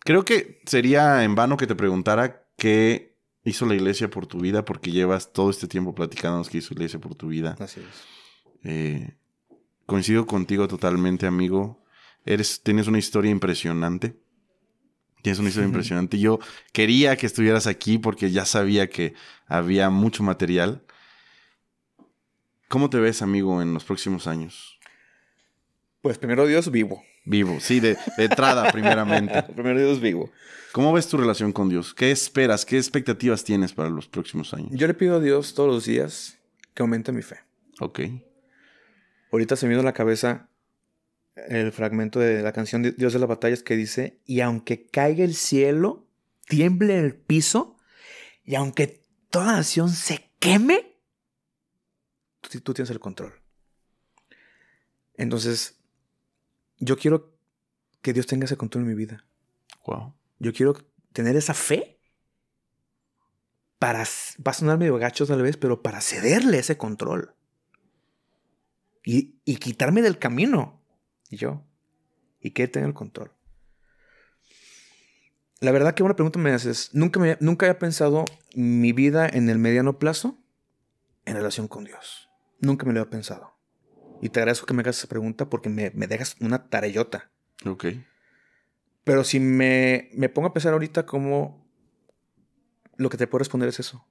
Creo 0.00 0.24
que 0.24 0.60
sería 0.66 1.24
en 1.24 1.34
vano 1.34 1.56
que 1.56 1.66
te 1.66 1.74
preguntara 1.74 2.46
qué 2.56 3.16
hizo 3.44 3.66
la 3.66 3.74
iglesia 3.74 4.10
por 4.10 4.26
tu 4.26 4.40
vida, 4.40 4.64
porque 4.64 4.90
llevas 4.90 5.32
todo 5.32 5.50
este 5.50 5.68
tiempo 5.68 5.94
platicándonos 5.94 6.48
qué 6.48 6.58
hizo 6.58 6.74
la 6.74 6.80
iglesia 6.80 7.00
por 7.00 7.14
tu 7.14 7.28
vida. 7.28 7.56
Así 7.58 7.80
es. 7.80 7.86
Eh, 8.64 9.16
coincido 9.86 10.26
contigo 10.26 10.68
totalmente, 10.68 11.26
amigo. 11.26 11.84
Eres, 12.24 12.62
tienes 12.62 12.86
una 12.86 12.98
historia 12.98 13.30
impresionante. 13.30 14.16
Tienes 15.22 15.38
una 15.38 15.48
historia 15.48 15.66
impresionante. 15.68 16.18
Yo 16.18 16.38
quería 16.72 17.16
que 17.16 17.26
estuvieras 17.26 17.66
aquí 17.66 17.98
porque 17.98 18.30
ya 18.30 18.46
sabía 18.46 18.88
que 18.88 19.14
había 19.46 19.90
mucho 19.90 20.22
material. 20.22 20.82
¿Cómo 22.68 22.88
te 22.88 22.98
ves, 22.98 23.20
amigo, 23.20 23.60
en 23.60 23.74
los 23.74 23.84
próximos 23.84 24.26
años? 24.26 24.79
Pues 26.02 26.18
primero 26.18 26.46
Dios 26.46 26.70
vivo. 26.70 27.02
Vivo, 27.24 27.60
sí, 27.60 27.80
de, 27.80 27.96
entrada, 28.16 28.72
primeramente. 28.72 29.42
Primero 29.42 29.78
Dios 29.78 30.00
vivo. 30.00 30.30
¿Cómo 30.72 30.92
ves 30.92 31.08
tu 31.08 31.16
relación 31.16 31.52
con 31.52 31.68
Dios? 31.68 31.92
¿Qué 31.92 32.10
esperas? 32.10 32.64
¿Qué 32.64 32.78
expectativas 32.78 33.44
tienes 33.44 33.72
para 33.72 33.90
los 33.90 34.08
próximos 34.08 34.54
años? 34.54 34.70
Yo 34.72 34.86
le 34.86 34.94
pido 34.94 35.16
a 35.16 35.20
Dios 35.20 35.54
todos 35.54 35.68
los 35.68 35.84
días 35.84 36.38
que 36.74 36.82
aumente 36.82 37.12
mi 37.12 37.22
fe. 37.22 37.40
Ok. 37.80 38.00
Ahorita 39.32 39.56
se 39.56 39.66
me 39.66 39.70
vino 39.70 39.82
a 39.82 39.84
la 39.84 39.92
cabeza 39.92 40.48
el 41.48 41.72
fragmento 41.72 42.18
de 42.18 42.42
la 42.42 42.52
canción 42.52 42.82
Dios 42.82 43.12
de 43.12 43.18
las 43.18 43.28
batallas 43.28 43.62
que 43.62 43.76
dice, 43.76 44.20
y 44.26 44.40
aunque 44.40 44.86
caiga 44.86 45.24
el 45.24 45.34
cielo, 45.34 46.06
tiemble 46.48 46.98
el 46.98 47.14
piso, 47.14 47.76
y 48.44 48.54
aunque 48.54 49.04
toda 49.30 49.56
nación 49.56 49.90
se 49.90 50.30
queme, 50.38 50.98
tú, 52.40 52.60
tú 52.60 52.74
tienes 52.74 52.90
el 52.90 53.00
control. 53.00 53.34
Entonces, 55.16 55.79
yo 56.80 56.96
quiero 56.96 57.36
que 58.02 58.12
Dios 58.12 58.26
tenga 58.26 58.46
ese 58.46 58.56
control 58.56 58.84
en 58.84 58.88
mi 58.88 58.94
vida. 58.94 59.24
Wow. 59.86 60.14
Yo 60.38 60.52
quiero 60.52 60.74
tener 61.12 61.36
esa 61.36 61.54
fe 61.54 62.00
para, 63.78 64.00
va 64.00 64.50
a 64.50 64.54
sonar 64.54 64.78
medio 64.78 64.96
gacho 64.98 65.26
tal 65.26 65.42
vez, 65.42 65.56
pero 65.56 65.82
para 65.82 66.00
cederle 66.00 66.58
ese 66.58 66.76
control. 66.76 67.34
Y, 69.04 69.40
y 69.44 69.56
quitarme 69.56 70.02
del 70.02 70.18
camino. 70.18 70.82
Y 71.28 71.36
yo. 71.36 71.64
Y 72.40 72.50
que 72.50 72.64
él 72.64 72.70
tenga 72.70 72.86
el 72.86 72.94
control. 72.94 73.32
La 75.60 75.72
verdad 75.72 75.94
que 75.94 76.02
una 76.02 76.16
pregunta 76.16 76.38
me 76.38 76.52
haces. 76.52 76.90
Nunca, 76.94 77.20
me, 77.20 77.36
nunca 77.40 77.66
había 77.66 77.78
pensado 77.78 78.24
mi 78.54 78.92
vida 78.92 79.28
en 79.28 79.50
el 79.50 79.58
mediano 79.58 79.98
plazo 79.98 80.38
en 81.26 81.36
relación 81.36 81.68
con 81.68 81.84
Dios. 81.84 82.30
Nunca 82.60 82.86
me 82.86 82.94
lo 82.94 83.00
había 83.00 83.10
pensado. 83.10 83.59
Y 84.20 84.28
te 84.28 84.40
agradezco 84.40 84.66
que 84.66 84.74
me 84.74 84.82
hagas 84.82 84.98
esa 84.98 85.08
pregunta 85.08 85.48
porque 85.48 85.68
me, 85.68 85.90
dejas 85.90 86.36
una 86.40 86.68
tarellota. 86.68 87.30
Ok. 87.64 87.86
Pero 89.04 89.24
si 89.24 89.40
me, 89.40 90.10
me 90.14 90.28
pongo 90.28 90.48
a 90.48 90.52
pensar 90.52 90.72
ahorita 90.72 91.06
como 91.06 91.66
lo 92.96 93.08
que 93.08 93.16
te 93.16 93.26
puedo 93.26 93.40
responder 93.40 93.68
es 93.68 93.80
eso. 93.80 94.06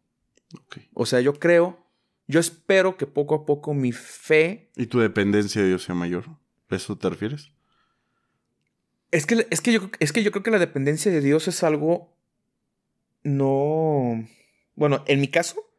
Okay. 0.66 0.90
O 0.94 1.06
sea, 1.06 1.22
yo 1.22 1.36
creo, 1.36 1.86
yo 2.28 2.40
espero 2.40 2.98
que 2.98 3.06
poco 3.06 3.36
a 3.36 3.46
poco 3.46 3.74
mi 3.74 3.92
fe... 3.92 4.72
¿Y 4.76 4.88
tu 4.88 5.00
dependencia 5.00 5.62
de 5.62 5.68
Dios 5.68 5.84
sea 5.84 5.94
mayor? 5.94 6.26
¿A 6.70 6.76
eso 6.76 6.98
te 6.98 7.10
refieres? 7.10 7.52
Es 9.12 9.26
que, 9.26 9.48
es, 9.50 9.62
que 9.62 9.74
yo, 9.74 9.90
es 10.00 10.12
que 10.12 10.24
yo 10.24 10.32
creo 10.32 10.44
que 10.44 10.52
la 10.52 10.60
dependencia 10.60 11.12
de 11.12 11.22
Dios 11.22 11.48
es 11.48 11.64
algo 11.64 12.16
no... 13.24 14.28
Bueno, 14.76 15.04
en 15.08 15.20
mi 15.20 15.28
caso, 15.28 15.72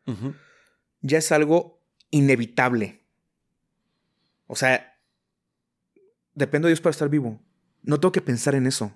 ya 1.00 1.18
es 1.18 1.32
algo 1.32 1.80
inevitable. 2.10 2.99
O 4.52 4.56
sea, 4.56 4.98
dependo 6.34 6.66
de 6.66 6.72
Dios 6.72 6.80
para 6.80 6.90
estar 6.90 7.08
vivo. 7.08 7.40
No 7.82 8.00
tengo 8.00 8.10
que 8.10 8.20
pensar 8.20 8.56
en 8.56 8.66
eso. 8.66 8.92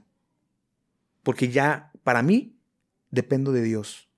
Porque 1.23 1.49
ya, 1.49 1.93
para 2.03 2.23
mí, 2.23 2.59
dependo 3.13 3.53
de 3.53 3.63
Dios. 3.63 4.09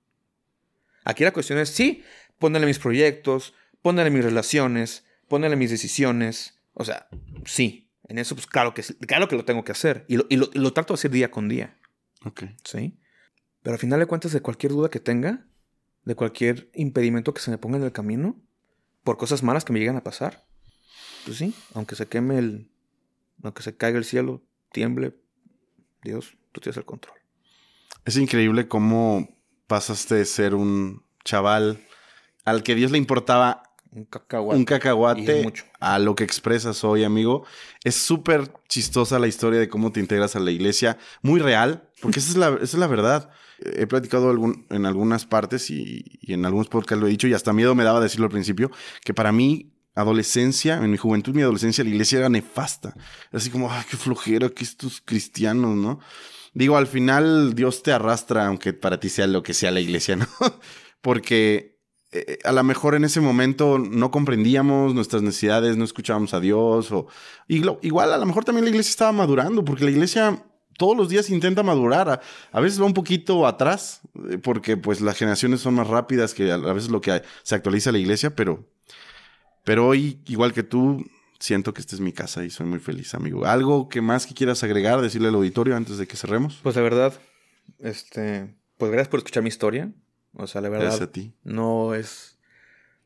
Aquí 1.05 1.23
la 1.23 1.31
cuestión 1.31 1.59
es, 1.59 1.69
sí, 1.69 2.03
pónele 2.39 2.65
mis 2.65 2.79
proyectos, 2.79 3.53
pónele 3.83 4.09
mis 4.09 4.25
relaciones, 4.25 5.05
pónele 5.27 5.55
mis 5.55 5.69
decisiones. 5.69 6.59
O 6.73 6.83
sea, 6.83 7.07
sí, 7.45 7.91
En 8.07 8.17
eso, 8.17 8.33
pues 8.33 8.47
claro 8.47 8.73
que, 8.73 8.81
claro 8.81 9.27
que 9.27 9.35
lo 9.35 9.45
tengo 9.45 9.63
que 9.63 9.73
hacer. 9.73 10.05
Y 10.07 10.17
lo, 10.17 10.25
y 10.29 10.37
lo, 10.37 10.73
trato 10.73 10.93
de 10.93 10.95
hacer 10.95 11.11
día 11.11 11.29
con 11.29 11.49
día. 11.49 11.77
Ok. 12.25 12.45
¿Sí? 12.63 12.97
Pero 13.61 13.75
al 13.75 13.79
final 13.79 13.99
de 13.99 14.07
cuentas, 14.07 14.31
de 14.31 14.41
cualquier 14.41 14.71
duda 14.71 14.89
que 14.89 14.99
tenga, 14.99 15.45
de 16.03 16.15
cualquier 16.15 16.71
impedimento 16.73 17.35
que 17.35 17.41
se 17.41 17.51
me 17.51 17.59
ponga 17.59 17.77
en 17.77 17.83
el 17.83 17.91
camino, 17.91 18.41
por 19.03 19.17
cosas 19.17 19.43
malas 19.43 19.65
que 19.65 19.73
me 19.73 19.79
llegan 19.79 19.97
a 19.97 20.03
pasar, 20.03 20.46
pues 21.27 21.39
sí, 21.39 21.53
aunque 21.73 21.95
se 21.95 22.07
queme 22.07 22.39
el. 22.39 22.71
Aunque 23.43 23.61
se 23.61 23.75
caiga 23.75 23.97
el 23.97 24.05
cielo, 24.05 24.41
tiemble, 24.71 25.13
Dios, 26.01 26.37
tú 26.53 26.61
tienes 26.61 26.77
el 26.77 26.85
control. 26.85 27.17
Es 28.05 28.15
increíble 28.15 28.69
cómo 28.69 29.37
pasaste 29.67 30.15
de 30.15 30.23
ser 30.23 30.55
un 30.55 31.03
chaval 31.25 31.85
al 32.45 32.63
que 32.63 32.75
Dios 32.75 32.91
le 32.91 32.97
importaba 32.97 33.63
un 33.91 34.05
cacahuate, 34.05 34.57
un 34.57 34.65
cacahuate 34.65 35.53
a 35.81 35.99
lo 35.99 36.15
que 36.15 36.23
expresas 36.23 36.85
hoy, 36.85 37.03
amigo. 37.03 37.45
Es 37.83 37.95
súper 37.95 38.49
chistosa 38.69 39.19
la 39.19 39.27
historia 39.27 39.59
de 39.59 39.67
cómo 39.67 39.91
te 39.91 39.99
integras 39.99 40.37
a 40.37 40.39
la 40.39 40.51
iglesia, 40.51 40.97
muy 41.21 41.41
real, 41.41 41.89
porque 42.01 42.19
esa 42.19 42.29
es 42.29 42.37
la, 42.37 42.47
esa 42.53 42.63
es 42.63 42.75
la 42.75 42.87
verdad. 42.87 43.29
He 43.59 43.85
platicado 43.85 44.29
algún, 44.29 44.65
en 44.69 44.85
algunas 44.85 45.25
partes 45.25 45.69
y, 45.69 46.05
y, 46.21 46.33
en 46.33 46.45
algunos 46.45 46.69
podcasts 46.69 47.01
lo 47.01 47.07
he 47.07 47.11
dicho 47.11 47.27
y 47.27 47.33
hasta 47.33 47.51
miedo 47.51 47.75
me 47.75 47.83
daba 47.83 47.99
decirlo 47.99 48.27
al 48.27 48.31
principio, 48.31 48.71
que 49.03 49.13
para 49.13 49.33
mí, 49.33 49.73
adolescencia, 49.97 50.75
en 50.75 50.91
mi 50.91 50.97
juventud, 50.97 51.33
mi 51.33 51.41
adolescencia, 51.41 51.83
la 51.83 51.89
iglesia 51.89 52.19
era 52.19 52.29
nefasta. 52.29 52.93
Así 53.31 53.49
como, 53.49 53.71
ay, 53.71 53.83
qué 53.89 53.97
flojera 53.97 54.49
que 54.49 54.63
estos 54.63 55.01
cristianos, 55.01 55.75
¿no? 55.75 55.99
Digo, 56.53 56.77
al 56.77 56.87
final 56.87 57.53
Dios 57.55 57.83
te 57.83 57.91
arrastra, 57.91 58.47
aunque 58.47 58.73
para 58.73 58.99
ti 58.99 59.09
sea 59.09 59.27
lo 59.27 59.43
que 59.43 59.53
sea 59.53 59.71
la 59.71 59.79
iglesia, 59.79 60.15
¿no? 60.17 60.27
Porque 61.01 61.79
eh, 62.11 62.39
a 62.43 62.51
lo 62.51 62.63
mejor 62.63 62.95
en 62.95 63.03
ese 63.03 63.21
momento 63.21 63.77
no 63.79 64.11
comprendíamos 64.11 64.93
nuestras 64.93 65.21
necesidades, 65.21 65.77
no 65.77 65.83
escuchábamos 65.83 66.33
a 66.33 66.39
Dios, 66.39 66.91
o 66.91 67.07
igual 67.47 68.13
a 68.13 68.17
lo 68.17 68.25
mejor 68.25 68.45
también 68.45 68.65
la 68.65 68.69
iglesia 68.69 68.91
estaba 68.91 69.11
madurando, 69.11 69.65
porque 69.65 69.83
la 69.83 69.91
iglesia 69.91 70.43
todos 70.77 70.95
los 70.95 71.09
días 71.09 71.29
intenta 71.29 71.63
madurar. 71.63 72.21
A, 72.51 72.59
veces 72.61 72.79
va 72.79 72.85
un 72.85 72.93
poquito 72.93 73.45
atrás, 73.45 74.01
eh, 74.29 74.37
porque 74.37 74.77
pues 74.77 75.01
las 75.01 75.17
generaciones 75.17 75.59
son 75.59 75.73
más 75.73 75.87
rápidas 75.87 76.33
que 76.33 76.51
a, 76.51 76.57
veces 76.57 76.89
lo 76.89 77.01
que 77.01 77.21
se 77.43 77.55
actualiza 77.55 77.91
la 77.91 77.99
iglesia, 77.99 78.35
pero, 78.35 78.65
pero 79.67 79.85
hoy, 79.85 80.21
igual 80.27 80.53
que 80.53 80.63
tú, 80.63 81.05
siento 81.39 81.73
que 81.73 81.81
esta 81.81 81.93
es 81.93 81.99
mi 81.99 82.13
casa 82.13 82.45
y 82.45 82.49
soy 82.49 82.65
muy 82.65 82.79
feliz, 82.79 83.13
amigo. 83.13 83.45
¿Algo 83.45 83.89
que 83.89 83.99
más 83.99 84.25
que 84.25 84.33
quieras 84.33 84.63
agregar, 84.63 85.01
decirle 85.01 85.27
al 85.27 85.35
auditorio 85.35 85.75
antes 85.75 85.97
de 85.97 86.07
que 86.07 86.15
cerremos? 86.15 86.61
Pues 86.63 86.77
la 86.77 86.81
verdad, 86.83 87.13
este, 87.79 88.55
pues 88.77 88.93
gracias 88.93 89.09
por 89.09 89.17
escuchar 89.17 89.43
mi 89.43 89.49
historia. 89.49 89.91
O 90.35 90.47
sea, 90.47 90.61
la 90.61 90.69
verdad, 90.69 91.03
a 91.03 91.11
ti. 91.11 91.33
no 91.43 91.95
es... 91.95 92.37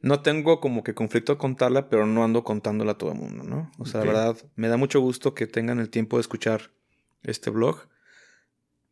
No 0.02 0.22
tengo 0.22 0.60
como 0.60 0.84
que 0.84 0.94
conflicto 0.94 1.32
a 1.34 1.40
contarla, 1.40 1.90
pero 1.90 2.06
no 2.06 2.24
ando 2.24 2.44
contándola 2.44 2.92
a 2.92 2.98
todo 3.00 3.12
el 3.12 3.18
mundo, 3.18 3.44
¿no? 3.44 3.72
O 3.80 3.88
sea, 3.88 4.02
la 4.02 4.06
verdad, 4.06 4.38
me 4.56 4.68
da 4.68 4.78
mucho 4.78 5.00
gusto 5.00 5.34
que 5.34 5.48
tengan 5.48 5.80
el 5.80 5.90
tiempo 5.90 6.18
de 6.18 6.22
escuchar 6.22 6.70
este 7.24 7.50
blog. 7.50 7.88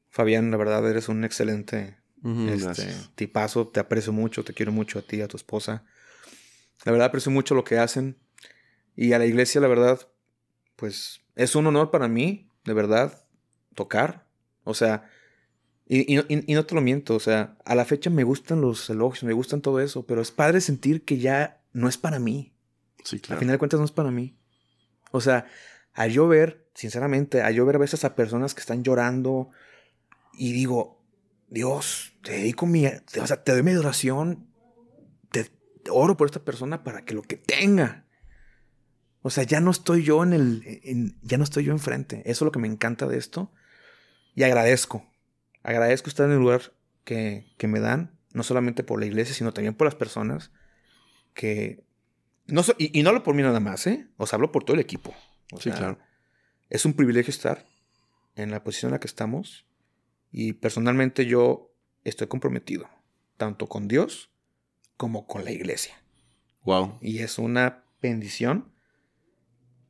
Fabián, 0.10 0.50
la 0.50 0.58
verdad, 0.58 0.90
eres 0.90 1.08
un 1.08 1.24
excelente 1.24 2.00
este, 2.24 2.96
tipazo. 3.14 3.68
Te 3.68 3.80
aprecio 3.80 4.12
mucho, 4.12 4.44
te 4.44 4.56
quiero 4.56 4.72
mucho 4.72 4.98
a 4.98 5.02
ti, 5.04 5.22
a 5.22 5.28
tu 5.28 5.38
esposa. 5.38 5.84
La 6.86 6.92
verdad, 6.92 7.08
aprecio 7.08 7.32
mucho 7.32 7.56
lo 7.56 7.64
que 7.64 7.78
hacen. 7.78 8.18
Y 8.96 9.14
a 9.14 9.20
la 9.20 9.26
iglesia, 9.26 9.62
la 9.62 9.68
verdad, 9.68 10.08
pues 10.76 11.22
es 11.36 11.56
un 11.56 11.68
honor 11.68 11.92
para 11.92 12.08
mí, 12.08 12.50
de 12.66 12.74
verdad, 12.74 13.26
tocar. 13.76 14.28
O 14.64 14.74
sea, 14.74 15.10
y, 15.88 16.20
y, 16.20 16.54
no 16.54 16.66
te 16.66 16.76
lo 16.76 16.82
miento, 16.82 17.16
o 17.16 17.20
sea, 17.20 17.58
a 17.66 17.74
la 17.74 17.86
fecha 17.86 18.10
me 18.10 18.24
gustan 18.24 18.62
los 18.62 18.90
elogios, 18.90 19.24
me 19.24 19.34
gustan 19.34 19.62
todo 19.62 19.80
eso, 19.80 20.06
pero 20.06 20.22
es 20.22 20.30
padre 20.30 20.62
sentir 20.62 21.04
que 21.04 21.18
ya 21.18 21.62
no 21.74 21.90
es 21.90 21.98
para 21.98 22.20
mí. 22.20 22.54
Sí, 23.04 23.20
claro. 23.20 23.38
Al 23.38 23.40
final 23.40 23.54
de 23.54 23.60
cuentas 23.60 23.80
no 23.80 23.86
es 23.86 23.92
para 23.92 24.12
mí. 24.12 24.38
O 25.12 25.22
sea, 25.22 25.48
a 25.94 26.08
yo 26.08 26.28
ver, 26.28 26.70
sinceramente, 26.76 27.42
a 27.42 27.52
yo 27.52 27.66
ver 27.66 27.78
a 27.78 27.80
veces 27.80 28.06
a 28.06 28.16
personas 28.16 28.54
que 28.54 28.62
están 28.62 28.84
llorando 28.84 29.50
y 30.34 30.52
digo, 30.52 31.02
Dios, 31.48 32.14
te 32.22 32.34
dedico 32.34 32.66
mi, 32.66 32.86
o 32.86 33.28
sea, 33.28 33.44
te 33.44 33.52
doy 33.52 33.64
mi 33.64 33.72
adoración, 33.72 34.48
oro 35.90 36.18
por 36.18 36.28
esta 36.28 36.44
persona 36.44 36.84
para 36.84 37.06
que 37.06 37.14
lo 37.14 37.22
que 37.22 37.38
tenga. 37.38 38.06
O 39.22 39.30
sea, 39.30 39.44
ya 39.44 39.60
no 39.60 39.72
estoy 39.72 40.04
yo 40.04 40.24
en 40.24 40.34
el, 40.34 41.16
ya 41.22 41.38
no 41.38 41.44
estoy 41.44 41.66
yo 41.66 41.72
enfrente. 41.72 42.22
Eso 42.26 42.46
es 42.46 42.48
lo 42.48 42.52
que 42.52 42.60
me 42.60 42.68
encanta 42.68 43.08
de 43.08 43.18
esto. 43.18 43.52
Y 44.36 44.44
agradezco, 44.44 45.06
agradezco 45.64 46.10
estar 46.10 46.26
en 46.26 46.34
el 46.34 46.40
lugar 46.40 46.74
que, 47.04 47.46
que 47.58 47.68
me 47.68 47.80
dan, 47.80 48.18
no 48.34 48.44
solamente 48.44 48.84
por 48.84 49.00
la 49.00 49.06
iglesia, 49.06 49.36
sino 49.36 49.54
también 49.54 49.74
por 49.74 49.86
las 49.86 49.96
personas 49.96 50.52
que... 51.34 51.84
No 52.48 52.64
y, 52.78 52.98
y, 52.98 53.04
no 53.04 53.10
hablo 53.10 53.24
por 53.24 53.36
mí 53.36 53.44
nada 53.44 53.60
más, 53.60 53.86
¿eh? 53.86 54.08
O 54.18 54.26
sea, 54.26 54.38
hablo 54.38 54.52
por 54.52 54.64
todo 54.64 54.74
el 54.76 54.80
equipo 54.80 55.14
sí, 55.58 55.72
claro. 55.72 55.98
Es 56.70 56.86
un 56.86 56.94
privilegio 56.94 57.32
estar 57.32 57.66
en 58.36 58.52
la 58.52 58.64
posición 58.64 58.90
en 58.90 58.94
la 58.94 59.00
que 59.00 59.08
estamos 59.08 59.66
y 60.32 60.54
personalmente 60.54 61.26
yo 61.26 61.74
estoy 62.04 62.28
comprometido 62.28 62.88
tanto 63.38 63.68
con 63.68 63.88
Dios 63.88 64.29
como 65.00 65.28
con 65.28 65.46
la 65.46 65.52
iglesia. 65.52 65.96
Wow. 66.66 66.98
Y 67.02 67.20
es 67.20 67.40
una 67.40 67.86
bendición. 68.02 68.70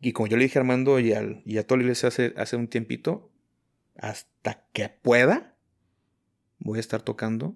Y 0.02 0.14
como 0.14 0.27
yo 0.27 0.38
le 0.38 0.44
dije 0.44 0.60
a 0.60 0.61
Armando 0.61 0.99
y, 0.99 1.14
al, 1.14 1.41
y 1.48 1.57
a 1.57 1.65
toda 1.65 1.77
la 1.77 1.86
iglesia 1.86 2.10
hace, 2.10 2.31
hace 2.38 2.56
un 2.56 2.68
tiempito, 2.68 3.31
hasta 3.98 4.68
que 4.72 4.88
pueda, 4.88 5.57
voy 6.60 6.77
a 6.77 6.80
estar 6.80 7.02
tocando 7.02 7.56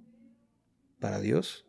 para 0.99 1.19
Dios. 1.19 1.67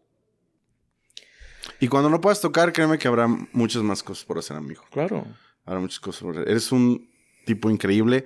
Y 1.81 1.89
cuando 1.89 2.09
no 2.09 2.23
puedas 2.23 2.41
tocar, 2.41 2.73
créeme 2.73 2.97
que 2.97 3.07
habrá 3.07 3.29
muchas 3.53 3.83
más 3.83 4.03
cosas 4.03 4.25
por 4.25 4.39
hacer, 4.39 4.57
amigo. 4.57 4.85
Claro. 4.91 5.27
Ahora 5.67 5.81
muchas 5.81 6.01
cosas. 6.01 6.35
Eres 6.47 6.73
un 6.73 7.11
tipo 7.45 7.69
increíble. 7.69 8.25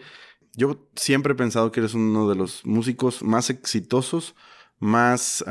Yo 0.55 0.89
siempre 0.95 1.33
he 1.33 1.37
pensado 1.37 1.73
que 1.73 1.81
eres 1.81 1.95
uno 1.95 2.29
de 2.29 2.37
los 2.37 2.65
músicos 2.65 3.21
más 3.25 3.51
exitosos, 3.51 4.37
más 4.81 5.45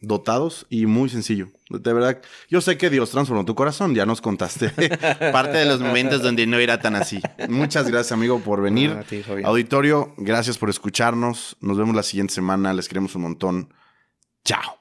dotados 0.00 0.66
y 0.68 0.86
muy 0.86 1.08
sencillo. 1.08 1.48
De 1.70 1.92
verdad, 1.92 2.22
yo 2.48 2.60
sé 2.60 2.78
que 2.78 2.90
Dios 2.90 3.10
transformó 3.10 3.44
tu 3.44 3.54
corazón, 3.54 3.94
ya 3.94 4.06
nos 4.06 4.20
contaste 4.20 4.70
parte 5.32 5.58
de 5.58 5.64
los 5.64 5.80
momentos 5.80 6.22
donde 6.22 6.46
no 6.46 6.58
era 6.58 6.80
tan 6.80 6.94
así. 6.94 7.20
Muchas 7.48 7.88
gracias, 7.88 8.12
amigo, 8.12 8.40
por 8.40 8.62
venir. 8.62 8.96
Auditorio, 9.44 10.14
gracias 10.16 10.58
por 10.58 10.70
escucharnos. 10.70 11.56
Nos 11.60 11.76
vemos 11.76 11.96
la 11.96 12.02
siguiente 12.02 12.34
semana. 12.34 12.72
Les 12.72 12.88
queremos 12.88 13.14
un 13.16 13.22
montón. 13.22 13.74
Chao. 14.44 14.75